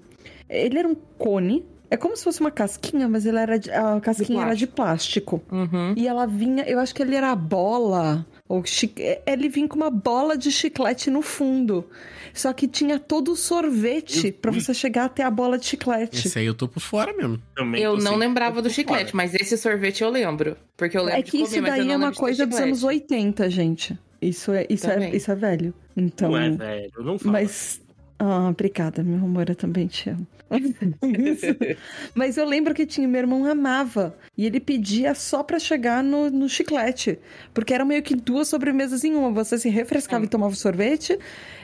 Ele 0.50 0.78
era 0.80 0.88
um 0.88 0.96
cone. 0.96 1.66
É 1.92 1.98
como 1.98 2.16
se 2.16 2.24
fosse 2.24 2.40
uma 2.40 2.50
casquinha, 2.52 3.08
mas 3.10 3.26
ele 3.26 3.38
era 3.38 3.60
de- 3.60 3.70
a 3.70 4.00
casquinha 4.00 4.42
era 4.44 4.56
de 4.56 4.66
plástico. 4.66 5.44
Uhum. 5.52 5.94
E 5.98 6.08
ela 6.08 6.26
vinha, 6.26 6.64
eu 6.64 6.80
acho 6.80 6.96
que 6.96 7.02
ele 7.04 7.16
era 7.16 7.36
bola. 7.36 8.26
Ou 8.48 8.64
chi- 8.66 8.94
ele 9.26 9.50
vinha 9.50 9.68
com 9.68 9.76
uma 9.76 9.90
bola 9.92 10.38
de 10.38 10.52
chiclete 10.52 11.10
no 11.10 11.22
fundo. 11.22 11.86
Só 12.34 12.54
que 12.54 12.66
tinha 12.66 12.98
todo 12.98 13.34
o 13.34 13.36
sorvete 13.36 14.28
Eu- 14.28 14.34
pra 14.34 14.52
você 14.52 14.74
chegar 14.74 15.04
até 15.06 15.22
a 15.22 15.30
bola 15.30 15.58
de 15.58 15.66
chiclete. 15.66 16.28
Esse 16.28 16.40
aí 16.40 16.46
eu 16.46 16.54
tô 16.54 16.66
por 16.66 16.80
fora 16.80 17.12
mesmo. 17.14 17.42
Também 17.56 17.82
Eu 17.84 17.98
não 17.98 18.16
lembrava 18.16 18.62
do 18.62 18.70
chiclete, 18.70 19.12
fora. 19.12 19.18
mas 19.18 19.34
esse 19.36 19.58
sorvete 19.58 20.02
eu 20.02 20.10
lembro. 20.10 20.56
Porque 20.78 20.98
eu 20.98 21.02
lembro 21.04 21.20
É 21.20 21.24
de 21.24 21.30
que 21.32 21.38
comer, 21.40 21.50
isso 21.58 21.62
daí 21.62 21.92
é 21.92 21.98
uma 21.98 22.12
de 22.12 22.18
coisa 22.18 22.46
dos 22.48 22.58
anos 22.58 22.84
80, 22.86 23.50
gente. 23.50 24.00
Isso 24.22 24.54
é, 24.54 24.66
isso 24.70 24.90
é, 24.90 25.10
isso 25.16 25.30
é 25.32 25.36
velho. 25.36 25.74
Então. 25.98 26.32
Não 26.32 26.38
é, 26.38 26.50
velho. 26.52 26.92
Não 27.00 27.20
fala. 27.20 27.32
mas. 27.34 27.82
Ah, 28.24 28.50
obrigada, 28.50 29.02
meu 29.02 29.18
amor, 29.18 29.50
eu 29.50 29.56
também 29.56 29.88
te 29.88 30.12
amo. 30.12 30.28
Mas 32.14 32.38
eu 32.38 32.46
lembro 32.46 32.72
que 32.72 32.86
tinha, 32.86 33.08
meu 33.08 33.18
irmão 33.18 33.46
amava. 33.46 34.16
E 34.38 34.46
ele 34.46 34.60
pedia 34.60 35.16
só 35.16 35.42
pra 35.42 35.58
chegar 35.58 36.04
no, 36.04 36.30
no 36.30 36.48
chiclete. 36.48 37.18
Porque 37.52 37.74
eram 37.74 37.84
meio 37.84 38.04
que 38.04 38.16
duas 38.16 38.48
sobremesas 38.48 39.04
em 39.04 39.16
uma. 39.16 39.32
Você 39.32 39.58
se 39.58 39.70
refrescava 39.70 40.24
e 40.24 40.28
tomava 40.28 40.54
o 40.54 40.56
sorvete. 40.56 41.18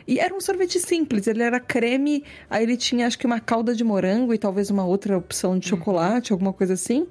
E 0.08 0.20
era 0.20 0.34
um 0.34 0.42
sorvete 0.42 0.80
simples. 0.80 1.28
Ele 1.28 1.44
era 1.44 1.60
creme, 1.60 2.24
aí 2.50 2.64
ele 2.64 2.76
tinha 2.76 3.06
acho 3.06 3.20
que 3.20 3.28
uma 3.28 3.40
calda 3.40 3.76
de 3.76 3.84
morango 3.84 4.34
e 4.34 4.38
talvez 4.40 4.72
uma 4.72 4.84
outra 4.84 5.16
opção 5.16 5.60
de 5.60 5.68
chocolate, 5.68 6.34
alguma 6.34 6.54
coisa 6.54 6.74
assim. 6.74 7.06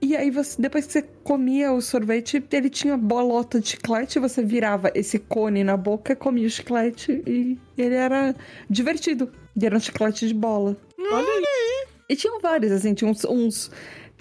E 0.00 0.14
aí, 0.14 0.30
você, 0.30 0.60
depois 0.60 0.86
que 0.86 0.92
você 0.92 1.02
comia 1.24 1.72
o 1.72 1.80
sorvete, 1.80 2.42
ele 2.52 2.68
tinha 2.68 2.96
bolota 2.96 3.58
de 3.60 3.68
chiclete, 3.70 4.18
você 4.18 4.42
virava 4.42 4.90
esse 4.94 5.18
cone 5.18 5.64
na 5.64 5.76
boca, 5.76 6.14
comia 6.14 6.46
o 6.46 6.50
chiclete 6.50 7.22
e 7.26 7.58
ele 7.78 7.94
era 7.94 8.34
divertido. 8.68 9.30
E 9.58 9.64
era 9.64 9.74
um 9.76 9.80
chiclete 9.80 10.28
de 10.28 10.34
bola. 10.34 10.76
Olha 10.98 11.26
aí. 11.26 11.86
E 12.10 12.14
tinham 12.14 12.38
vários, 12.40 12.70
assim, 12.72 12.92
tinha 12.94 13.10
uns, 13.10 13.24
uns- 13.24 13.70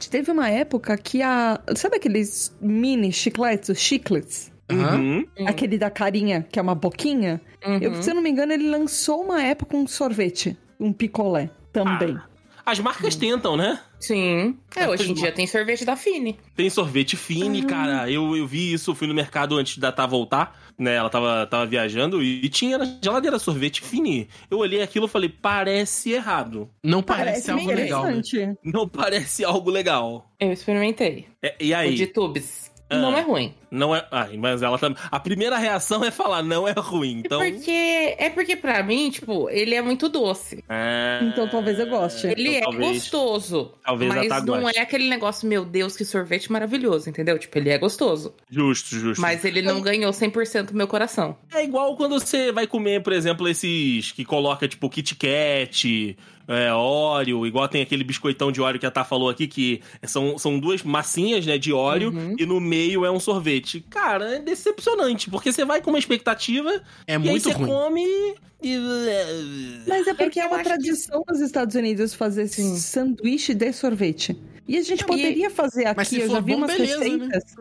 Teve 0.09 0.29
uma 0.31 0.49
época 0.49 0.97
que 0.97 1.21
a. 1.21 1.59
Sabe 1.75 1.95
aqueles 1.97 2.53
mini 2.59 3.11
chicletes, 3.13 3.69
os 3.69 3.77
chiclets? 3.79 4.51
Aham. 4.69 4.95
Uhum. 4.99 5.25
Hum. 5.39 5.47
Aquele 5.47 5.77
da 5.77 5.89
carinha, 5.89 6.45
que 6.51 6.57
é 6.59 6.61
uma 6.61 6.75
boquinha? 6.75 7.39
Uhum. 7.65 7.77
Eu, 7.79 8.01
se 8.03 8.09
eu 8.09 8.15
não 8.15 8.21
me 8.21 8.29
engano, 8.29 8.51
ele 8.51 8.69
lançou 8.69 9.21
uma 9.23 9.41
época 9.43 9.77
um 9.77 9.87
sorvete, 9.87 10.57
um 10.79 10.91
picolé 10.91 11.49
também. 11.71 12.17
As 12.65 12.79
marcas 12.79 13.15
tentam, 13.15 13.55
né? 13.55 13.79
Sim. 13.99 14.57
É, 14.75 14.87
hoje 14.89 15.11
em 15.11 15.13
dia 15.13 15.31
tem 15.31 15.45
sorvete 15.45 15.85
da 15.85 15.95
Fini. 15.95 16.37
Tem 16.55 16.69
sorvete 16.69 17.15
fine, 17.15 17.63
cara. 17.63 18.09
Eu, 18.09 18.35
eu 18.35 18.47
vi 18.47 18.73
isso, 18.73 18.95
fui 18.95 19.07
no 19.07 19.13
mercado 19.13 19.55
antes 19.55 19.77
da 19.77 19.91
Tá 19.91 20.05
voltar, 20.07 20.59
né? 20.77 20.95
Ela 20.95 21.09
tava, 21.09 21.45
tava 21.45 21.65
viajando 21.65 22.23
e, 22.23 22.43
e 22.43 22.49
tinha 22.49 22.77
na 22.77 22.85
geladeira 23.01 23.37
sorvete 23.37 23.81
fine. 23.81 24.27
Eu 24.49 24.57
olhei 24.57 24.81
aquilo 24.81 25.05
e 25.05 25.09
falei, 25.09 25.29
parece 25.29 26.11
errado. 26.11 26.69
Não 26.83 27.03
parece, 27.03 27.51
algo 27.51 27.71
legal. 27.71 28.03
Né? 28.05 28.21
Não 28.63 28.87
parece 28.87 29.45
algo 29.45 29.69
legal. 29.69 30.31
Eu 30.39 30.51
experimentei. 30.51 31.27
É, 31.43 31.55
e 31.59 31.71
O 31.71 31.77
aí? 31.77 31.95
de 31.95 32.07
tubes. 32.07 32.71
Ah. 32.89 32.97
Não 32.97 33.17
é 33.17 33.21
ruim. 33.21 33.53
Não 33.75 33.95
é. 33.95 34.05
Ah, 34.11 34.27
mas 34.37 34.61
ela 34.61 34.77
também. 34.77 34.97
A 35.11 35.19
primeira 35.19 35.57
reação 35.57 36.03
é 36.03 36.11
falar, 36.11 36.41
não 36.43 36.67
é 36.67 36.73
ruim. 36.75 37.21
Então. 37.25 37.39
Porque 37.39 38.15
é 38.17 38.29
porque 38.29 38.55
pra 38.55 38.81
mim, 38.83 39.09
tipo, 39.09 39.49
ele 39.49 39.75
é 39.75 39.81
muito 39.81 40.09
doce. 40.09 40.63
Ah, 40.69 41.19
Então 41.23 41.47
talvez 41.47 41.77
eu 41.79 41.87
goste. 41.87 42.27
Ele 42.27 42.49
é 42.55 42.57
então 42.59 42.71
talvez- 42.71 42.93
gostoso. 42.93 43.71
talvez 43.83 44.13
mas 44.13 44.27
Tá 44.27 44.41
não 44.41 44.61
goste. 44.61 44.77
é 44.77 44.81
aquele 44.81 45.09
negócio, 45.09 45.47
meu 45.47 45.65
Deus, 45.65 45.95
que 45.95 46.05
sorvete 46.05 46.51
maravilhoso, 46.51 47.09
entendeu? 47.09 47.37
Tipo, 47.37 47.57
ele 47.57 47.69
é 47.69 47.77
gostoso. 47.77 48.33
Justo, 48.49 48.95
justo. 48.95 49.21
Mas 49.21 49.43
ele 49.45 49.61
não 49.61 49.81
ganhou 49.81 50.11
100% 50.13 50.71
meu 50.73 50.87
coração. 50.87 51.37
É 51.53 51.63
igual 51.63 51.95
quando 51.95 52.19
você 52.19 52.51
vai 52.51 52.67
comer, 52.67 53.01
por 53.03 53.13
exemplo, 53.13 53.47
esses 53.47 54.11
que 54.11 54.23
coloca, 54.25 54.67
tipo, 54.67 54.89
Kit 54.89 55.15
Kat, 55.15 56.17
é, 56.47 56.71
Oreo, 56.73 57.45
igual 57.45 57.67
tem 57.67 57.81
aquele 57.81 58.03
biscoitão 58.03 58.51
de 58.51 58.61
Oreo 58.61 58.79
que 58.79 58.85
a 58.85 58.91
Tá 58.91 59.03
falou 59.03 59.29
aqui, 59.29 59.47
que 59.47 59.81
são, 60.03 60.37
são 60.37 60.59
duas 60.59 60.83
massinhas, 60.83 61.45
né, 61.45 61.57
de 61.57 61.73
Oreo, 61.73 62.09
Uhum. 62.11 62.35
e 62.37 62.45
no 62.45 62.59
meio 62.59 63.03
é 63.03 63.09
um 63.11 63.19
sorvete. 63.19 63.64
Cara, 63.89 64.35
é 64.35 64.39
decepcionante, 64.39 65.29
porque 65.29 65.51
você 65.51 65.65
vai 65.65 65.81
com 65.81 65.89
uma 65.89 65.99
expectativa, 65.99 66.69
É 67.07 67.13
e 67.13 67.15
aí 67.15 67.19
muito 67.19 67.43
você 67.43 67.51
ruim. 67.51 67.67
come 67.67 68.35
e... 68.61 68.77
Mas 69.87 70.07
é 70.07 70.13
porque 70.13 70.39
É 70.39 70.43
é, 70.43 70.47
uma 70.47 70.55
acho 70.57 70.63
que- 70.63 70.69
tradição 70.69 71.23
nos 71.27 71.39
Estados 71.41 71.75
Unidos 71.75 72.13
fazer 72.13 72.43
esse 72.43 72.61
Sim. 72.61 72.75
sanduíche 72.77 73.53
de 73.53 73.71
sorvete. 73.73 74.35
E 74.67 74.77
a 74.77 74.81
gente 74.81 75.01
Não, 75.01 75.07
poderia 75.07 75.49
fazer 75.51 75.85
aqui, 75.85 75.97
Mas 75.97 76.07
se 76.07 76.19
eu 76.19 76.27
for 76.27 76.33
já 76.33 76.39
vi 76.39 76.51
bom, 76.53 76.57
umas 76.57 76.71
beleza, 76.71 76.99
né? 76.99 77.05
receitas. 77.07 77.55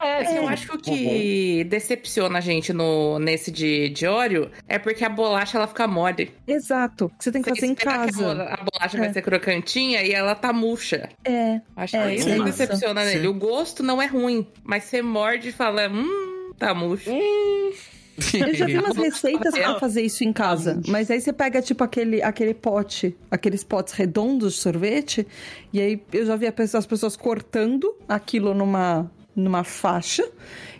É, 0.00 0.38
eu 0.38 0.48
acho 0.48 0.68
que 0.68 0.76
o 0.76 0.78
que 0.80 1.64
decepciona 1.64 2.38
a 2.38 2.40
gente 2.40 2.72
no, 2.72 3.18
nesse 3.18 3.50
de, 3.50 3.88
de 3.88 4.06
Oreo 4.06 4.50
é 4.68 4.78
porque 4.78 5.04
a 5.04 5.08
bolacha 5.08 5.58
ela 5.58 5.66
fica 5.66 5.88
mole. 5.88 6.30
Exato, 6.46 7.10
que 7.18 7.24
você 7.24 7.32
tem 7.32 7.42
que 7.42 7.48
Você 7.50 7.56
fazer 7.56 7.66
em 7.72 7.74
casa. 7.74 8.32
a 8.32 8.56
bolacha 8.64 8.96
É. 8.96 9.00
vai 9.00 9.12
ser 9.12 9.22
crocantinha 9.22 10.02
e 10.02 10.12
ela 10.12 10.34
tá 10.36 10.52
murcha. 10.52 11.08
É, 11.24 11.60
Acho 11.74 11.96
É, 11.96 12.08
que 12.10 12.14
isso 12.20 12.28
que 12.32 12.42
decepciona 12.44 13.00
Sim. 13.04 13.06
nele. 13.16 13.26
O 13.28 13.34
gosto 13.34 13.82
não 13.82 14.00
é 14.00 14.06
ruim, 14.06 14.46
mas 14.62 14.84
você 14.84 15.02
morde 15.02 15.48
e 15.48 15.52
fala, 15.52 15.88
hum, 15.88 16.52
tá 16.56 16.72
murcho. 16.72 17.10
Eu 18.34 18.54
já 18.54 18.66
vi 18.66 18.78
umas 18.78 18.96
receitas 18.96 19.54
pra 19.54 19.78
fazer 19.78 20.02
isso 20.02 20.24
em 20.24 20.32
casa. 20.32 20.80
Mas 20.88 21.10
aí 21.10 21.20
você 21.20 21.32
pega, 21.32 21.60
tipo, 21.60 21.82
aquele, 21.82 22.22
aquele 22.22 22.54
pote, 22.54 23.16
aqueles 23.30 23.64
potes 23.64 23.94
redondos 23.94 24.54
de 24.54 24.60
sorvete, 24.60 25.26
e 25.72 25.80
aí 25.80 26.02
eu 26.12 26.26
já 26.26 26.36
vi 26.36 26.46
as 26.46 26.86
pessoas 26.86 27.16
cortando 27.16 27.94
aquilo 28.08 28.54
numa, 28.54 29.10
numa 29.34 29.64
faixa 29.64 30.28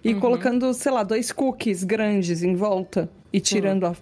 e 0.03 0.14
colocando, 0.14 0.72
sei 0.74 0.93
lá, 0.93 1.03
dois 1.03 1.32
cookies 1.32 1.82
grandes 1.82 2.43
em 2.43 2.55
volta. 2.55 3.09
E 3.32 3.41
tirando 3.41 3.87
a. 3.87 3.97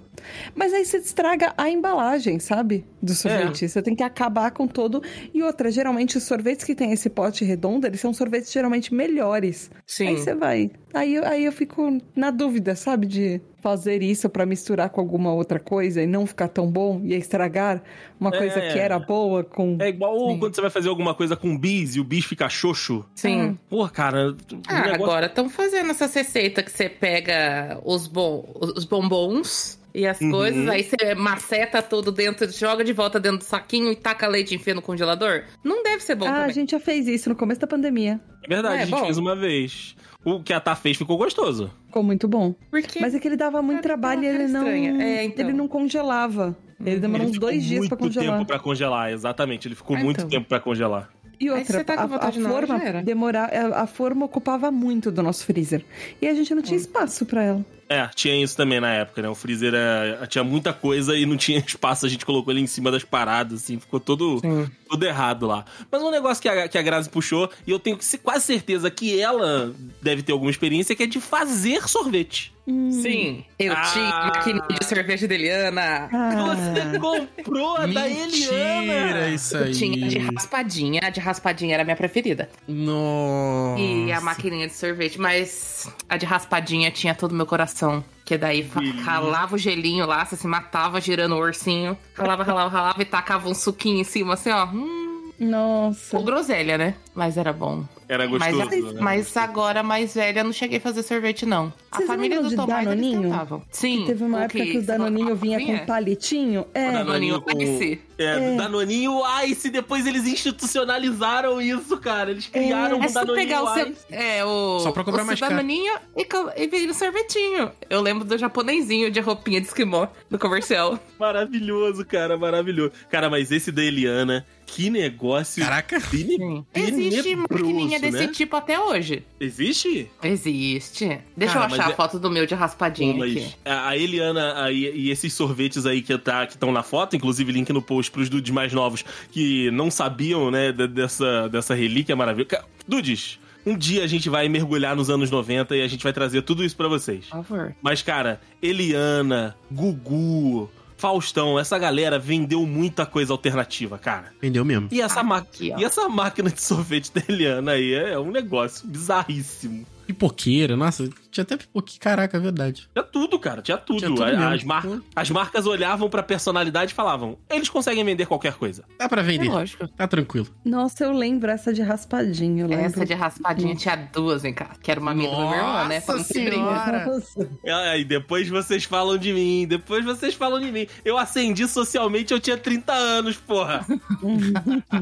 Mas 0.54 0.72
aí 0.72 0.84
você 0.84 0.98
estraga 0.98 1.52
a 1.56 1.68
embalagem, 1.70 2.38
sabe? 2.38 2.84
Do 3.02 3.14
sorvete. 3.14 3.68
Você 3.68 3.82
tem 3.82 3.94
que 3.94 4.02
acabar 4.02 4.50
com 4.50 4.66
todo. 4.66 5.02
E 5.34 5.42
outra, 5.42 5.70
geralmente 5.70 6.16
os 6.18 6.24
sorvetes 6.24 6.64
que 6.64 6.74
tem 6.74 6.92
esse 6.92 7.08
pote 7.10 7.44
redondo, 7.44 7.86
eles 7.86 8.00
são 8.00 8.12
sorvetes 8.12 8.52
geralmente 8.52 8.94
melhores. 8.94 9.70
Sim. 9.86 10.08
Aí 10.08 10.16
você 10.18 10.34
vai. 10.34 10.70
Aí, 10.94 11.14
eu- 11.14 11.24
aí 11.24 11.44
eu 11.44 11.52
fico 11.52 11.98
na 12.14 12.30
dúvida, 12.30 12.74
sabe? 12.76 13.06
De 13.06 13.40
fazer 13.62 14.02
isso 14.02 14.28
pra 14.28 14.44
misturar 14.44 14.90
com 14.90 15.00
alguma 15.00 15.32
outra 15.32 15.60
coisa 15.60 16.02
e 16.02 16.06
não 16.06 16.26
ficar 16.26 16.48
tão 16.48 16.66
bom 16.66 17.00
e 17.04 17.14
estragar 17.14 17.80
uma 18.18 18.30
É. 18.30 18.38
coisa 18.38 18.60
que 18.60 18.78
era 18.78 18.98
boa 18.98 19.44
com. 19.44 19.76
É 19.80 19.88
igual 19.88 20.18
Sim. 20.30 20.38
quando 20.40 20.54
você 20.54 20.60
vai 20.60 20.70
fazer 20.70 20.88
alguma 20.88 21.14
coisa 21.14 21.36
com 21.36 21.56
bis 21.56 21.94
e 21.94 22.00
o 22.00 22.04
bis 22.04 22.24
fica 22.24 22.48
xoxo. 22.48 23.04
Sim. 23.14 23.56
Pô, 23.70 23.88
cara, 23.88 24.36
Ah, 24.66 24.74
negócio... 24.82 24.94
agora 25.04 25.26
estão 25.26 25.48
fazendo 25.48 25.90
essas 25.92 26.12
receitas 26.12 26.64
que 26.64 26.72
você 26.72 26.88
pega 26.88 27.80
os, 27.84 28.06
bom, 28.08 28.44
os 28.76 28.84
bombons 28.84 29.78
e 29.94 30.06
as 30.06 30.20
Uhum. 30.20 30.30
coisas, 30.30 30.68
aí 30.68 30.82
você 30.84 31.14
maceta 31.14 31.82
tudo 31.82 32.10
dentro, 32.12 32.50
joga 32.50 32.82
de 32.84 32.92
volta 32.92 33.18
dentro 33.20 33.38
do 33.38 33.44
saquinho 33.44 33.90
e 33.92 33.96
taca 33.96 34.26
leite 34.26 34.52
e 34.52 34.56
enfia 34.56 34.74
no 34.74 34.82
congelador. 34.82 35.42
Não 35.62 35.82
deve 35.82 36.02
ser 36.02 36.14
bom 36.14 36.26
ah, 36.26 36.30
a 36.30 36.40
também. 36.40 36.54
gente 36.54 36.70
já 36.72 36.80
fez 36.80 37.06
isso 37.08 37.28
no 37.28 37.36
começo 37.36 37.60
da 37.60 37.66
pandemia. 37.66 38.20
É 38.44 38.48
verdade, 38.48 38.76
É 38.76 38.82
a 38.82 38.84
gente 38.86 38.94
bom. 38.98 39.04
fez 39.04 39.18
uma 39.18 39.36
vez. 39.36 39.94
O 40.24 40.40
que 40.42 40.52
a 40.52 40.60
Tá 40.60 40.76
fez 40.76 40.96
ficou 40.96 41.18
gostoso. 41.18 41.70
Ficou 41.86 42.02
muito 42.02 42.28
bom. 42.28 42.54
Porque 42.70 43.00
Mas 43.00 43.12
é 43.14 43.18
que 43.18 43.26
ele 43.26 43.36
dava 43.36 43.60
muito 43.60 43.80
Ah, 43.80 43.82
trabalho 43.82 44.22
e 44.22 44.26
ele 44.28 44.46
não. 44.46 44.66
É, 44.68 45.24
então. 45.24 45.44
Ele 45.44 45.52
não 45.52 45.66
congelava. 45.66 46.56
Ele 46.84 46.98
demorou 47.00 47.26
Ele 47.26 47.32
uns 47.32 47.38
dois 47.40 47.62
dias 47.64 47.88
pra 47.88 47.96
muito 47.98 48.14
congelar. 48.14 48.38
tempo 48.38 48.46
pra 48.48 48.58
congelar, 48.58 49.12
exatamente. 49.12 49.66
Ele 49.68 49.74
ficou 49.74 49.96
Ah, 49.96 50.00
muito 50.00 50.18
então. 50.18 50.30
tempo 50.30 50.48
pra 50.48 50.60
congelar. 50.60 51.10
E 51.40 51.50
outra, 51.50 51.64
você 51.78 51.84
tá 51.84 51.96
com 52.06 52.14
a, 52.14 52.18
a 52.18 52.32
forma 52.32 53.02
demorar, 53.02 53.50
a, 53.52 53.82
a 53.82 53.86
forma 53.86 54.24
ocupava 54.26 54.70
muito 54.70 55.10
do 55.10 55.22
nosso 55.24 55.44
freezer. 55.44 55.84
E 56.20 56.28
a 56.28 56.34
gente 56.34 56.54
não 56.54 56.60
Hum. 56.60 56.64
tinha 56.64 56.76
espaço 56.76 57.26
pra 57.26 57.42
ela. 57.42 57.64
É, 57.92 58.08
tinha 58.14 58.42
isso 58.42 58.56
também 58.56 58.80
na 58.80 58.90
época, 58.92 59.20
né? 59.20 59.28
O 59.28 59.34
freezer 59.34 59.74
era- 59.74 60.26
tinha 60.26 60.42
muita 60.42 60.72
coisa 60.72 61.16
e 61.16 61.26
não 61.26 61.36
tinha 61.36 61.58
espaço. 61.66 62.06
A 62.06 62.08
gente 62.08 62.24
colocou 62.24 62.52
ele 62.52 62.60
em 62.60 62.66
cima 62.66 62.90
das 62.90 63.04
paradas, 63.04 63.62
assim, 63.64 63.78
ficou 63.78 64.00
todo, 64.00 64.38
Sim. 64.40 64.66
Tudo 64.92 65.04
errado 65.06 65.46
lá. 65.46 65.64
Mas 65.90 66.02
um 66.02 66.10
negócio 66.10 66.40
que 66.42 66.48
a, 66.48 66.68
que 66.68 66.76
a 66.76 66.82
Grazi 66.82 67.08
puxou, 67.08 67.50
e 67.66 67.70
eu 67.70 67.78
tenho 67.78 67.96
se- 68.00 68.18
quase 68.18 68.44
certeza 68.44 68.90
que 68.90 69.18
ela 69.20 69.74
deve 70.02 70.22
ter 70.22 70.32
alguma 70.32 70.50
experiência, 70.50 70.94
que 70.94 71.02
é 71.02 71.06
de 71.06 71.20
fazer 71.20 71.88
sorvete. 71.88 72.52
Sim, 72.66 73.44
eu 73.58 73.72
Ah. 73.72 73.82
tinha 73.92 74.08
maquininha 74.26 74.78
de 74.78 74.86
sorvete 74.86 75.26
da 75.26 75.34
Eliana. 75.34 76.08
Ah, 76.12 76.54
Você 76.54 76.98
comprou 77.36 77.76
a 77.76 77.86
da 77.86 78.02
Mentira, 78.06 78.54
Eliana! 78.54 79.28
isso 79.30 79.56
Eu 79.56 79.64
aí. 79.64 79.72
tinha 79.74 80.08
de 80.08 80.18
raspadinha, 80.18 81.00
a 81.02 81.10
de 81.10 81.18
raspadinha 81.18 81.74
era 81.74 81.82
a 81.82 81.84
minha 81.84 81.96
preferida. 81.96 82.48
Nossa. 82.68 83.80
E 83.80 84.12
a 84.12 84.20
maquininha 84.20 84.68
de 84.68 84.74
sorvete, 84.74 85.18
mas 85.20 85.90
a 86.08 86.16
de 86.16 86.26
raspadinha 86.26 86.90
tinha 86.90 87.14
todo 87.14 87.32
o 87.32 87.34
meu 87.34 87.46
coração. 87.46 88.04
Que 88.24 88.38
daí 88.38 88.68
ralava 89.04 89.56
o 89.56 89.58
gelinho 89.58 90.06
lá, 90.06 90.24
você 90.24 90.36
se 90.36 90.46
matava 90.46 91.00
girando 91.00 91.34
o 91.34 91.38
ursinho. 91.40 91.98
Ralava, 92.14 92.44
ralava, 92.44 92.68
ralava 92.68 93.02
e 93.02 93.04
tacava 93.04 93.48
um 93.48 93.54
suquinho 93.54 94.00
em 94.00 94.04
cima, 94.04 94.34
assim, 94.34 94.50
ó. 94.50 94.64
Hum, 94.66 95.01
Nossa. 95.38 96.16
com 96.16 96.24
groselha, 96.24 96.78
né? 96.78 96.94
Mas 97.14 97.36
era 97.36 97.52
bom. 97.52 97.84
Era 98.08 98.28
Mas, 98.28 98.54
gostoso. 98.54 98.92
né? 98.92 99.00
mas 99.00 99.36
agora, 99.36 99.82
mais 99.82 100.14
velha, 100.14 100.40
eu 100.40 100.44
não 100.44 100.52
cheguei 100.52 100.76
a 100.78 100.80
fazer 100.80 101.02
sorvete, 101.02 101.46
não. 101.46 101.72
Vocês 101.90 102.04
a 102.08 102.12
família 102.12 102.42
do 102.42 102.54
Tomás, 102.54 102.86
eles 102.86 103.00
Danoninho? 103.00 103.30
tentavam. 103.30 103.62
Sim. 103.70 104.04
Teve 104.06 104.24
uma 104.24 104.38
o 104.38 104.40
época 104.42 104.62
que 104.64 104.70
o 104.78 104.80
você 104.80 104.86
Danoninho 104.86 105.34
vinha 105.34 105.58
com 105.78 105.86
palitinho. 105.86 106.66
É. 106.74 106.88
O 106.88 106.92
Danoninho 106.92 107.40
Danoninho 107.40 107.74
Ice. 107.82 108.00
É, 108.18 108.56
Danoninho 108.56 109.20
Ice, 109.46 109.70
depois 109.70 110.06
eles 110.06 110.26
institucionalizaram 110.26 111.60
isso, 111.60 111.96
cara. 111.98 112.30
Eles 112.30 112.46
criaram 112.46 113.02
É 113.02 113.06
o 113.06 113.08
só 113.08 113.20
Danoninho 113.20 113.46
pegar 113.48 113.62
o 113.62 113.74
seu. 113.74 113.88
Ice. 113.88 114.04
É, 114.10 114.44
o. 114.44 114.80
Só 114.80 114.92
pra 114.92 115.04
cobrar 115.04 115.22
o 115.22 115.26
mais 115.26 115.40
caro. 115.40 115.54
danoninho 115.56 115.94
e, 116.16 116.26
e 116.62 116.66
vira 116.66 116.92
o 116.92 116.94
sorvetinho. 116.94 117.70
Eu 117.88 118.00
lembro 118.00 118.24
do 118.24 118.36
japonesinho 118.38 119.10
de 119.10 119.20
roupinha 119.20 119.60
de 119.60 119.68
esquimó 119.68 120.06
no 120.30 120.38
comercial. 120.38 120.98
Maravilhoso, 121.18 122.04
cara, 122.04 122.36
maravilhoso. 122.36 122.92
Cara, 123.10 123.30
mas 123.30 123.50
esse 123.50 123.72
da 123.72 123.82
Eliana, 123.82 124.44
que 124.74 124.88
negócio 124.88 125.62
Caraca. 125.62 126.00
Sim. 126.08 126.64
Existe 126.74 127.36
maquininha 127.36 128.00
desse 128.00 128.26
né? 128.26 128.28
tipo 128.28 128.56
até 128.56 128.80
hoje. 128.80 129.22
Existe? 129.38 130.08
Existe. 130.22 131.18
Deixa 131.36 131.54
Cara, 131.54 131.66
eu 131.70 131.74
achar 131.74 131.88
a 131.88 131.92
é- 131.92 131.94
foto 131.94 132.18
do 132.18 132.30
meu 132.30 132.46
de 132.46 132.54
raspadinho 132.54 133.16
Pô, 133.18 133.22
aqui. 133.24 133.46
a 133.64 133.88
a 133.88 133.96
Eliana 133.98 134.64
aí, 134.64 134.90
e 134.94 135.10
esses 135.10 135.32
sorvetes 135.34 135.84
aí 135.84 136.00
que 136.00 136.16
tá, 136.16 136.44
estão 136.44 136.72
na 136.72 136.82
foto, 136.82 137.14
inclusive 137.16 137.52
link 137.52 137.70
no 137.72 137.82
post 137.82 138.10
pros 138.10 138.28
dudes 138.30 138.50
mais 138.50 138.72
novos 138.72 139.04
que 139.30 139.70
não 139.72 139.90
sabiam, 139.90 140.50
né, 140.50 140.72
de- 140.72 140.88
dessa, 140.88 141.48
dessa 141.48 141.74
relíquia 141.74 142.16
maravilhosa. 142.16 142.64
Dudes, 142.88 143.38
um 143.66 143.76
dia 143.76 144.02
a 144.02 144.06
gente 144.06 144.28
vai 144.30 144.48
mergulhar 144.48 144.96
nos 144.96 145.10
anos 145.10 145.30
90 145.30 145.76
e 145.76 145.82
a 145.82 145.88
gente 145.88 146.02
vai 146.02 146.12
trazer 146.12 146.42
tudo 146.42 146.64
isso 146.64 146.76
pra 146.76 146.88
vocês. 146.88 147.26
Por 147.26 147.44
favor. 147.44 147.74
Mas, 147.82 148.00
cara, 148.02 148.40
Eliana, 148.62 149.54
Gugu, 149.70 150.70
Faustão, 151.02 151.58
essa 151.58 151.76
galera 151.80 152.16
vendeu 152.16 152.64
muita 152.64 153.04
coisa 153.04 153.32
alternativa, 153.32 153.98
cara. 153.98 154.32
Vendeu 154.40 154.64
mesmo. 154.64 154.86
E 154.92 155.00
essa, 155.02 155.20
ma- 155.20 155.38
Aqui, 155.38 155.72
e 155.76 155.84
essa 155.84 156.08
máquina 156.08 156.48
de 156.48 156.60
sorvete 156.62 157.10
da 157.12 157.20
Eliana 157.28 157.72
aí 157.72 157.92
é 157.92 158.16
um 158.16 158.30
negócio 158.30 158.86
bizarríssimo. 158.86 159.84
Pipoqueira, 160.06 160.76
nossa, 160.76 161.08
tinha 161.30 161.42
até 161.42 161.56
pipoqueira. 161.56 162.00
Caraca, 162.00 162.36
é 162.36 162.40
verdade. 162.40 162.88
Tinha 162.92 163.02
tudo, 163.04 163.38
cara, 163.38 163.62
tinha 163.62 163.76
tudo. 163.78 163.98
Tinha 163.98 164.10
tudo 164.10 164.22
as, 164.24 164.64
mar- 164.64 164.86
as 165.16 165.30
marcas 165.30 165.66
olhavam 165.66 166.08
pra 166.10 166.22
personalidade 166.22 166.92
e 166.92 166.94
falavam: 166.94 167.38
eles 167.50 167.68
conseguem 167.68 168.04
vender 168.04 168.26
qualquer 168.26 168.54
coisa. 168.54 168.84
Dá 168.98 169.08
pra 169.08 169.20
É 169.20 169.24
vender. 169.24 169.48
lógico. 169.48 169.86
Tá 169.88 170.06
tranquilo. 170.06 170.46
Nossa, 170.64 171.04
eu 171.04 171.12
lembro 171.12 171.50
essa 171.50 171.72
de 171.72 171.82
raspadinho. 171.82 172.66
Lembro. 172.66 172.84
Essa 172.84 173.06
de 173.06 173.14
raspadinha 173.14 173.74
tinha 173.74 173.96
duas 174.12 174.44
em 174.44 174.52
casa. 174.52 174.74
Que 174.82 174.90
era 174.90 175.00
uma 175.00 175.12
amiga 175.12 175.30
do 175.30 175.36
meu 175.48 175.52
irmão, 175.58 175.88
né? 175.88 176.02
Nossa 176.06 176.24
senhora. 176.24 177.06
Nossa. 177.06 177.48
Aí 177.92 178.04
depois 178.04 178.48
vocês 178.48 178.84
falam 178.84 179.16
de 179.18 179.32
mim, 179.32 179.66
depois 179.68 180.04
vocês 180.04 180.34
falam 180.34 180.60
de 180.60 180.70
mim. 180.72 180.86
Eu 181.04 181.16
acendi 181.18 181.66
socialmente, 181.68 182.32
eu 182.32 182.40
tinha 182.40 182.56
30 182.58 182.92
anos, 182.92 183.36
porra. 183.36 183.86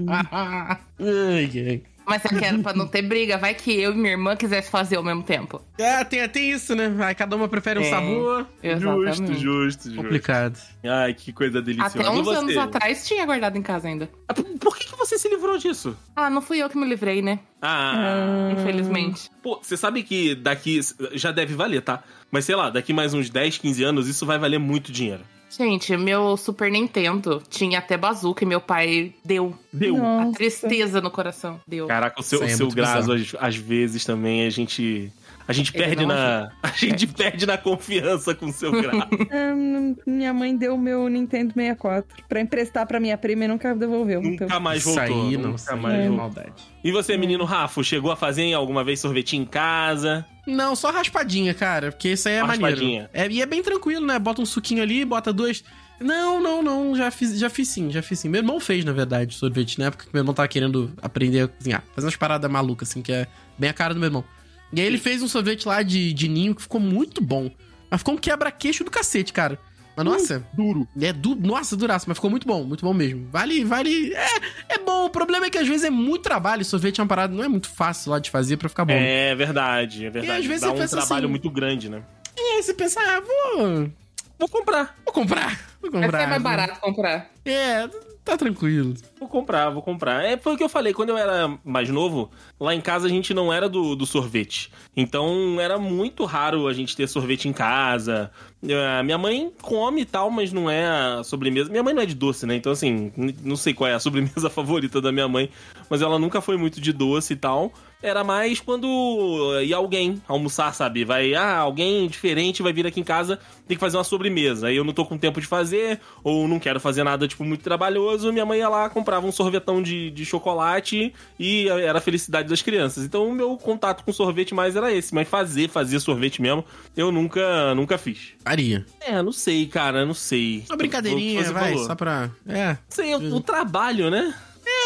Ai, 0.98 1.50
ai. 1.68 1.82
Mas 2.10 2.22
você 2.22 2.28
quer 2.38 2.58
pra 2.60 2.72
não 2.74 2.86
ter 2.86 3.02
briga? 3.02 3.38
Vai 3.38 3.54
que 3.54 3.72
eu 3.80 3.92
e 3.92 3.94
minha 3.96 4.10
irmã 4.10 4.36
quisesse 4.36 4.70
fazer 4.70 4.96
ao 4.96 5.02
mesmo 5.02 5.22
tempo. 5.22 5.62
É, 5.78 6.04
tem, 6.04 6.28
tem 6.28 6.50
isso, 6.50 6.74
né? 6.74 6.92
Aí 7.00 7.14
cada 7.14 7.34
uma 7.36 7.48
prefere 7.48 7.78
um 7.80 7.82
É. 7.82 7.88
sabor. 7.90 8.46
Exatamente. 8.62 9.16
Justo, 9.16 9.34
justo, 9.34 9.84
justo. 9.88 9.96
Complicado. 10.02 10.58
Ai, 10.84 11.14
que 11.14 11.32
coisa 11.32 11.62
deliciosa. 11.62 12.00
Até 12.00 12.10
uns 12.10 12.24
você? 12.26 12.36
anos 12.38 12.56
atrás 12.56 13.06
tinha 13.06 13.24
guardado 13.24 13.56
em 13.56 13.62
casa 13.62 13.88
ainda. 13.88 14.10
Ah, 14.28 14.34
Por 14.34 14.44
por 14.58 14.76
que, 14.76 14.86
que 14.86 14.96
você 14.96 15.18
se 15.18 15.28
livrou 15.28 15.56
disso? 15.56 15.96
Ah, 16.14 16.28
não 16.28 16.42
fui 16.42 16.58
eu 16.58 16.68
que 16.68 16.76
me 16.76 16.86
livrei, 16.86 17.22
né? 17.22 17.38
Ah, 17.62 18.50
Infelizmente. 18.52 19.30
pô, 19.42 19.58
você 19.62 19.76
sabe 19.76 20.02
que 20.02 20.34
daqui. 20.34 20.80
Já 21.12 21.30
deve 21.32 21.54
valer, 21.54 21.80
tá? 21.82 22.02
Mas 22.30 22.44
sei 22.44 22.54
lá, 22.56 22.70
daqui 22.70 22.92
mais 22.92 23.14
uns 23.14 23.30
10, 23.30 23.58
15 23.58 23.82
anos, 23.84 24.08
isso 24.08 24.26
vai 24.26 24.38
valer 24.38 24.58
muito 24.58 24.92
dinheiro. 24.92 25.22
Gente, 25.50 25.96
meu 25.96 26.36
Super 26.36 26.70
Nintendo 26.70 27.42
tinha 27.50 27.80
até 27.80 27.96
bazuca 27.96 28.44
e 28.44 28.46
meu 28.46 28.60
pai 28.60 29.12
deu. 29.24 29.54
Deu. 29.72 29.96
Nossa. 29.96 30.30
A 30.30 30.32
tristeza 30.32 31.00
no 31.00 31.10
coração. 31.10 31.60
Deu. 31.66 31.86
Caraca, 31.86 32.20
o 32.20 32.22
seu, 32.22 32.42
aí 32.42 32.50
é 32.50 32.54
o 32.54 32.56
seu 32.56 32.68
graso, 32.68 33.12
às, 33.12 33.34
às 33.38 33.56
vezes, 33.56 34.04
também, 34.04 34.46
a 34.46 34.50
gente. 34.50 35.12
A 35.50 35.52
gente 35.52 35.72
Ele 35.74 35.84
perde 35.84 36.06
na. 36.06 36.50
A 36.62 36.68
gente 36.68 37.06
perde 37.06 37.44
na 37.46 37.58
confiança 37.58 38.34
com 38.34 38.46
o 38.46 38.52
seu 38.52 38.70
graço. 38.80 39.08
Hum, 39.32 39.96
minha 40.06 40.32
mãe 40.32 40.56
deu 40.56 40.74
o 40.74 40.78
meu 40.78 41.08
Nintendo 41.08 41.52
64 41.54 42.24
pra 42.28 42.40
emprestar 42.40 42.86
pra 42.86 43.00
minha 43.00 43.18
prima 43.18 43.44
e 43.44 43.48
nunca 43.48 43.74
devolveu. 43.74 44.20
então. 44.22 44.46
Nunca 44.46 44.60
mais 44.60 44.80
Isso 44.86 44.94
voltou. 44.94 45.26
aí, 45.28 45.36
não. 45.36 45.50
nunca 45.50 45.76
mais 45.76 45.94
é 45.94 45.98
voltou. 46.08 46.16
maldade. 46.16 46.52
E 46.84 46.92
você, 46.92 47.16
menino 47.16 47.44
Rafa, 47.44 47.82
chegou 47.82 48.10
a 48.12 48.16
fazer 48.16 48.52
alguma 48.52 48.84
vez 48.84 49.00
sorvetinho 49.00 49.42
em 49.42 49.46
casa? 49.46 50.24
Não, 50.46 50.74
só 50.76 50.90
raspadinha, 50.90 51.52
cara. 51.52 51.92
Porque 51.92 52.10
isso 52.10 52.28
aí 52.28 52.34
é 52.36 52.40
Raspadinha. 52.40 53.08
maneiro. 53.08 53.08
É, 53.12 53.28
e 53.28 53.42
é 53.42 53.46
bem 53.46 53.62
tranquilo, 53.62 54.06
né? 54.06 54.18
Bota 54.18 54.40
um 54.40 54.46
suquinho 54.46 54.82
ali, 54.82 55.04
bota 55.04 55.32
dois. 55.32 55.62
Não, 56.00 56.40
não, 56.40 56.62
não. 56.62 56.96
Já 56.96 57.10
fiz, 57.10 57.38
já 57.38 57.50
fiz 57.50 57.68
sim, 57.68 57.90
já 57.90 58.00
fiz 58.02 58.18
sim. 58.20 58.28
Meu 58.30 58.40
irmão 58.40 58.58
fez, 58.58 58.84
na 58.84 58.92
verdade, 58.92 59.34
sorvete 59.34 59.78
na 59.78 59.86
época 59.86 60.06
que 60.06 60.10
meu 60.14 60.20
irmão 60.22 60.32
tava 60.32 60.48
querendo 60.48 60.90
aprender 61.02 61.42
a 61.42 61.48
cozinhar. 61.48 61.84
Fazer 61.94 62.06
umas 62.06 62.16
paradas 62.16 62.50
malucas, 62.50 62.88
assim, 62.88 63.02
que 63.02 63.12
é 63.12 63.26
bem 63.58 63.68
a 63.68 63.72
cara 63.74 63.92
do 63.92 64.00
meu 64.00 64.06
irmão. 64.06 64.24
E 64.72 64.80
aí 64.80 64.86
ele 64.86 64.98
fez 64.98 65.22
um 65.22 65.28
sorvete 65.28 65.66
lá 65.66 65.82
de, 65.82 66.12
de 66.12 66.28
ninho 66.28 66.54
que 66.54 66.62
ficou 66.62 66.80
muito 66.80 67.20
bom. 67.20 67.50
Mas 67.90 68.00
ficou 68.00 68.14
um 68.14 68.18
quebra-queixo 68.18 68.84
do 68.84 68.90
cacete, 68.90 69.32
cara. 69.32 69.58
Mas 69.96 70.04
nossa. 70.06 70.46
duro. 70.54 70.86
É 71.00 71.12
du 71.12 71.34
Nossa, 71.34 71.76
duraço, 71.76 72.06
mas 72.08 72.16
ficou 72.16 72.30
muito 72.30 72.46
bom, 72.46 72.62
muito 72.64 72.84
bom 72.84 72.94
mesmo. 72.94 73.28
Vale, 73.30 73.64
vale. 73.64 74.14
É, 74.14 74.74
é 74.74 74.78
bom. 74.78 75.06
O 75.06 75.10
problema 75.10 75.46
é 75.46 75.50
que 75.50 75.58
às 75.58 75.66
vezes 75.66 75.84
é 75.84 75.90
muito 75.90 76.22
trabalho. 76.22 76.64
Sorvete 76.64 77.00
é 77.00 77.02
uma 77.02 77.08
parada, 77.08 77.34
não 77.34 77.42
é 77.42 77.48
muito 77.48 77.68
fácil 77.68 78.12
lá 78.12 78.18
de 78.20 78.30
fazer 78.30 78.56
pra 78.56 78.68
ficar 78.68 78.84
bom. 78.84 78.92
É 78.94 79.34
verdade, 79.34 80.04
é 80.04 80.06
E 80.06 80.10
verdade. 80.10 80.40
às 80.40 80.46
vezes 80.46 80.60
Dá 80.62 80.68
você 80.68 80.84
um 80.84 80.98
trabalho 81.00 81.24
assim- 81.24 81.30
muito 81.30 81.50
grande, 81.50 81.88
né? 81.88 82.02
E 82.38 82.40
aí 82.56 82.62
você 82.62 82.72
pensa, 82.72 83.00
ah, 83.00 83.20
vou. 83.20 83.90
Vou 84.38 84.48
comprar, 84.48 84.96
Vou 85.04 85.12
comprar. 85.12 85.60
Vou 85.82 85.90
Vai 85.90 86.00
comprar. 86.02 86.20
ser 86.20 86.26
mais 86.28 86.42
barato 86.42 86.80
comprar. 86.80 87.30
É, 87.44 87.86
tá 88.24 88.36
tranquilo. 88.36 88.94
vou 89.18 89.28
comprar, 89.28 89.70
vou 89.70 89.82
comprar. 89.82 90.24
É, 90.24 90.36
foi 90.36 90.54
o 90.54 90.56
que 90.56 90.64
eu 90.64 90.68
falei, 90.68 90.92
quando 90.92 91.10
eu 91.10 91.18
era 91.18 91.58
mais 91.64 91.88
novo, 91.88 92.30
lá 92.58 92.74
em 92.74 92.80
casa 92.80 93.06
a 93.06 93.10
gente 93.10 93.32
não 93.34 93.52
era 93.52 93.68
do, 93.68 93.94
do 93.96 94.06
sorvete. 94.06 94.70
Então 94.96 95.60
era 95.60 95.78
muito 95.78 96.24
raro 96.24 96.66
a 96.66 96.72
gente 96.72 96.96
ter 96.96 97.08
sorvete 97.08 97.48
em 97.48 97.52
casa. 97.52 98.30
É, 98.62 99.02
minha 99.02 99.18
mãe 99.18 99.52
come 99.62 100.02
e 100.02 100.04
tal, 100.04 100.30
mas 100.30 100.52
não 100.52 100.70
é 100.70 100.86
a 100.86 101.24
sobremesa. 101.24 101.70
Minha 101.70 101.82
mãe 101.82 101.94
não 101.94 102.02
é 102.02 102.06
de 102.06 102.14
doce, 102.14 102.46
né? 102.46 102.56
Então, 102.56 102.72
assim, 102.72 103.12
não 103.42 103.56
sei 103.56 103.74
qual 103.74 103.88
é 103.88 103.94
a 103.94 103.98
sobremesa 104.00 104.50
favorita 104.50 105.00
da 105.00 105.10
minha 105.10 105.28
mãe, 105.28 105.50
mas 105.88 106.02
ela 106.02 106.18
nunca 106.18 106.40
foi 106.40 106.56
muito 106.56 106.80
de 106.80 106.92
doce 106.92 107.32
e 107.32 107.36
tal. 107.36 107.72
Era 108.02 108.24
mais 108.24 108.60
quando 108.60 109.60
ia 109.62 109.76
alguém 109.76 110.22
almoçar, 110.26 110.74
sabe? 110.74 111.04
Vai, 111.04 111.34
ah, 111.34 111.58
alguém 111.58 112.08
diferente 112.08 112.62
vai 112.62 112.72
vir 112.72 112.86
aqui 112.86 113.00
em 113.00 113.04
casa, 113.04 113.38
tem 113.68 113.76
que 113.76 113.80
fazer 113.80 113.96
uma 113.96 114.04
sobremesa. 114.04 114.68
Aí 114.68 114.76
eu 114.76 114.84
não 114.84 114.92
tô 114.92 115.04
com 115.04 115.18
tempo 115.18 115.40
de 115.40 115.46
fazer, 115.46 116.00
ou 116.24 116.48
não 116.48 116.58
quero 116.58 116.80
fazer 116.80 117.04
nada, 117.04 117.28
tipo, 117.28 117.44
muito 117.44 117.62
trabalhoso. 117.62 118.32
Minha 118.32 118.46
mãe 118.46 118.60
ia 118.60 118.68
lá, 118.68 118.88
comprava 118.88 119.26
um 119.26 119.32
sorvetão 119.32 119.82
de, 119.82 120.10
de 120.10 120.24
chocolate 120.24 121.12
e 121.38 121.68
era 121.68 121.98
a 121.98 122.00
felicidade 122.00 122.48
das 122.48 122.62
crianças. 122.62 123.04
Então 123.04 123.28
o 123.28 123.32
meu 123.32 123.56
contato 123.56 124.02
com 124.02 124.12
sorvete 124.12 124.54
mais 124.54 124.76
era 124.76 124.92
esse. 124.92 125.14
Mas 125.14 125.28
fazer, 125.28 125.68
fazer 125.68 126.00
sorvete 126.00 126.40
mesmo, 126.40 126.64
eu 126.96 127.12
nunca, 127.12 127.74
nunca 127.74 127.98
fiz. 127.98 128.30
Faria. 128.42 128.86
É, 129.00 129.22
não 129.22 129.32
sei, 129.32 129.66
cara, 129.66 130.06
não 130.06 130.14
sei. 130.14 130.64
Uma 130.68 130.76
brincadeirinha, 130.76 131.52
vai, 131.52 131.72
falou. 131.72 131.86
só 131.86 131.94
pra. 131.94 132.30
É. 132.48 132.78
Sei, 132.88 133.14
o, 133.14 133.36
o 133.36 133.40
trabalho, 133.40 134.10
né? 134.10 134.34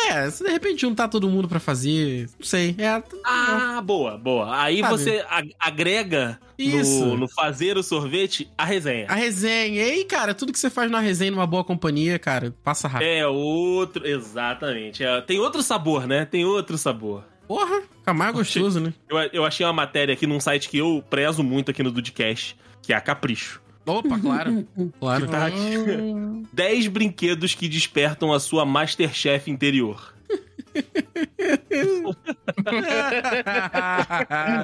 É, 0.09 0.31
se 0.31 0.45
de 0.45 0.51
repente 0.51 0.81
juntar 0.83 1.09
todo 1.09 1.29
mundo 1.29 1.49
pra 1.49 1.59
fazer. 1.61 2.29
Não 2.39 2.47
sei. 2.47 2.75
É. 2.79 3.03
Ah, 3.25 3.81
boa, 3.85 4.17
boa. 4.19 4.61
Aí 4.61 4.81
Sabe? 4.81 4.93
você 4.93 5.25
ag- 5.29 5.55
agrega 5.59 6.39
Isso. 6.59 7.05
no, 7.07 7.17
no 7.17 7.29
fazer 7.29 7.77
o 7.77 7.83
sorvete 7.83 8.49
a 8.57 8.65
resenha. 8.65 9.07
A 9.09 9.15
resenha. 9.15 9.87
E 9.89 10.05
cara, 10.05 10.35
tudo 10.35 10.53
que 10.53 10.59
você 10.59 10.71
faz 10.71 10.91
numa 10.91 11.01
resenha, 11.01 11.31
numa 11.31 11.47
boa 11.47 11.65
companhia, 11.65 12.19
cara, 12.19 12.55
passa 12.63 12.87
rápido. 12.89 13.09
É 13.09 13.27
outro, 13.27 14.07
exatamente. 14.07 15.03
É, 15.05 15.21
tem 15.21 15.39
outro 15.39 15.63
sabor, 15.63 16.07
né? 16.07 16.25
Tem 16.25 16.45
outro 16.45 16.77
sabor. 16.79 17.25
Porra, 17.47 17.83
fica 17.99 18.15
mais 18.15 18.33
gostoso, 18.35 18.81
né? 18.81 18.95
Eu, 19.09 19.19
eu 19.33 19.45
achei 19.45 19.67
uma 19.67 19.73
matéria 19.73 20.15
aqui 20.15 20.27
num 20.27 20.41
site 20.41 20.69
que 20.69 20.79
eu 20.79 21.05
prezo 21.11 21.43
muito 21.43 21.71
aqui 21.71 21.83
no 21.83 21.91
Dudcast, 21.91 22.57
que 22.83 22.93
é 22.93 22.97
a 22.97 23.01
Capricho. 23.01 23.61
Opa, 23.87 24.19
claro. 24.19 24.67
claro. 24.99 25.27
Que 25.27 25.31
tá 25.31 25.47
aqui. 25.47 26.47
10 26.53 26.89
brinquedos 26.89 27.55
que 27.55 27.69
despertam 27.69 28.33
a 28.33 28.41
sua 28.41 28.65
Masterchef 28.65 29.51
interior. 29.51 30.15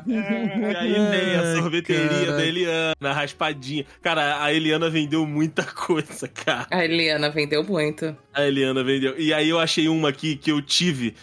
E 0.06 0.76
aí 0.76 0.94
tem 1.10 1.36
a 1.36 1.56
sorveteria 1.56 2.08
cara. 2.08 2.36
da 2.36 2.46
Eliana, 2.46 2.94
a 3.00 3.12
raspadinha. 3.12 3.84
Cara, 4.02 4.42
a 4.42 4.52
Eliana 4.52 4.90
vendeu 4.90 5.24
muita 5.26 5.62
coisa, 5.64 6.26
cara. 6.26 6.66
A 6.70 6.84
Eliana 6.84 7.30
vendeu 7.30 7.62
muito. 7.62 8.16
A 8.34 8.44
Eliana 8.44 8.82
vendeu. 8.82 9.14
E 9.18 9.32
aí 9.32 9.48
eu 9.48 9.58
achei 9.60 9.88
uma 9.88 10.08
aqui 10.08 10.36
que 10.36 10.50
eu 10.50 10.60
tive, 10.60 11.14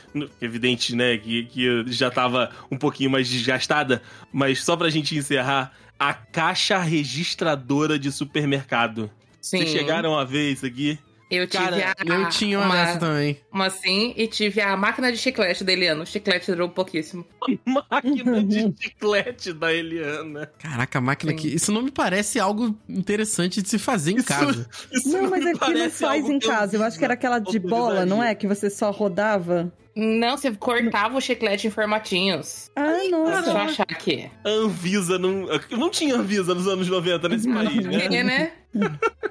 evidente, 0.42 0.96
né, 0.96 1.18
que, 1.18 1.46
que 1.46 1.84
já 1.88 2.10
tava 2.10 2.50
um 2.72 2.78
pouquinho 2.78 3.10
mais 3.10 3.28
desgastada, 3.28 4.02
mas 4.32 4.64
só 4.64 4.76
pra 4.78 4.90
gente 4.90 5.18
encerrar, 5.18 5.74
a 6.00 6.14
caixa 6.14 6.78
registradora 6.80 7.98
de 8.00 8.12
supermercado. 8.12 9.10
Sim. 9.42 9.60
Vocês 9.60 9.70
chegaram 9.72 10.18
a 10.18 10.24
ver 10.24 10.52
isso 10.52 10.66
aqui? 10.66 10.98
Eu 11.30 11.46
tive 11.46 11.62
Cara, 11.62 11.94
a, 12.00 12.06
Eu 12.06 12.30
tinha 12.30 12.58
uma, 12.58 12.74
dessa 12.74 13.00
também. 13.00 13.38
uma 13.52 13.66
assim 13.66 14.14
e 14.16 14.28
tive 14.28 14.62
a 14.62 14.78
máquina 14.78 15.12
de 15.12 15.18
chiclete 15.18 15.62
da 15.62 15.74
Eliana. 15.74 16.04
O 16.04 16.06
chiclete 16.06 16.50
durou 16.50 16.70
pouquíssimo. 16.70 17.26
Máquina 17.92 18.42
de 18.46 18.74
chiclete 18.82 19.52
da 19.52 19.74
Eliana. 19.74 20.50
Caraca, 20.58 21.00
a 21.00 21.02
máquina 21.02 21.34
Sim. 21.34 21.38
que. 21.38 21.48
Isso 21.54 21.70
não 21.74 21.82
me 21.82 21.92
parece 21.92 22.40
algo 22.40 22.74
interessante 22.88 23.62
de 23.62 23.68
se 23.68 23.78
fazer 23.78 24.14
em 24.14 24.18
Isso- 24.18 24.26
casa. 24.28 24.70
Isso 24.90 25.10
Não, 25.10 25.30
mas 25.30 25.44
me 25.44 25.52
aqui 25.52 25.74
não 25.74 25.90
faz 25.90 26.30
em 26.30 26.40
casa. 26.40 26.78
Eu 26.78 26.84
acho 26.84 26.98
que 26.98 27.04
era 27.04 27.16
aquela 27.16 27.40
de 27.40 27.60
bola, 27.60 28.06
não 28.06 28.24
é? 28.24 28.34
Que 28.34 28.48
você 28.48 28.70
só 28.70 28.90
rodava. 28.92 29.70
Não, 29.98 30.38
você 30.38 30.52
cortava 30.52 31.18
o 31.18 31.22
chiclete 31.22 31.68
em 31.68 31.72
formatinhos. 31.72 32.70
Ah, 32.76 32.84
Deixa 32.94 33.16
eu 33.16 33.24
nossa. 33.26 33.62
achar 33.64 33.84
aqui. 33.90 34.30
Anvisa 34.46 35.18
não. 35.18 35.48
Não 35.72 35.90
tinha 35.90 36.16
Anvisa 36.16 36.54
nos 36.54 36.68
anos 36.68 36.88
90 36.88 37.28
nesse 37.30 37.52
país, 37.52 37.86
né? 37.86 38.00
Porque, 38.02 38.24
né? 38.24 38.52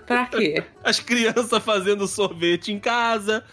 pra 0.06 0.26
quê? 0.26 0.64
As 0.82 0.98
crianças 0.98 1.62
fazendo 1.62 2.08
sorvete 2.08 2.72
em 2.72 2.80
casa. 2.80 3.44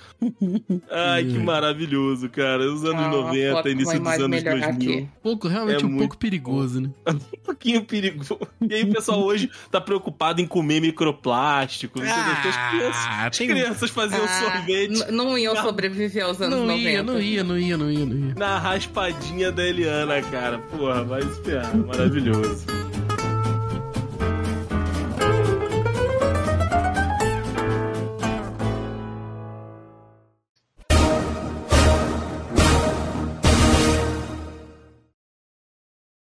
Ai, 0.89 1.23
que 1.25 1.37
maravilhoso, 1.37 2.29
cara. 2.29 2.63
Os 2.71 2.83
anos 2.83 3.03
Ah, 3.03 3.07
uma 3.09 3.17
90, 3.27 3.51
foto 3.53 3.69
início 3.69 3.99
dos 3.99 4.07
anos 4.07 4.17
imagem 4.17 4.27
melhor 4.29 4.59
2000. 4.71 4.93
aqui. 4.93 5.09
Pouco, 5.21 5.47
realmente 5.47 5.83
É 5.83 5.85
um 5.85 5.89
muito 5.89 5.99
pouco 5.99 6.17
perigoso, 6.17 6.81
né? 6.81 6.89
Um 7.13 7.45
pouquinho 7.45 7.83
perigoso. 7.85 8.39
E 8.61 8.73
aí 8.73 8.83
o 8.83 8.91
pessoal 8.93 9.21
hoje 9.21 9.51
tá 9.69 9.79
preocupado 9.81 10.41
em 10.41 10.47
comer 10.47 10.79
microplástico. 10.79 11.99
entendeu? 11.99 12.15
Porque 12.33 12.47
as 12.47 12.69
crianças, 12.71 13.05
Ah, 13.05 13.27
as 13.27 13.37
tem- 13.37 13.47
crianças 13.49 13.89
faziam 13.91 14.23
Ah, 14.23 14.27
sorvete 14.39 15.11
não 15.11 15.37
iam 15.37 15.55
sobreviver 15.57 16.23
aos 16.25 16.41
anos 16.41 16.57
Não 16.59 16.65
90. 16.67 16.89
ia, 16.89 17.02
não 17.03 17.19
ia, 17.19 17.43
não 17.43 17.57
ia, 17.57 17.77
não 17.77 17.91
ia, 17.91 18.05
não 18.05 18.15
ia. 18.27 18.35
na 18.35 18.57
raspadinha 18.57 19.51
da 19.51 19.63
Eliana, 19.63 20.21
cara. 20.23 20.57
Porra, 20.59 21.03
vai 21.03 21.21
se 21.21 21.41
ferrar. 21.41 21.75
Maravilhoso. 21.77 22.82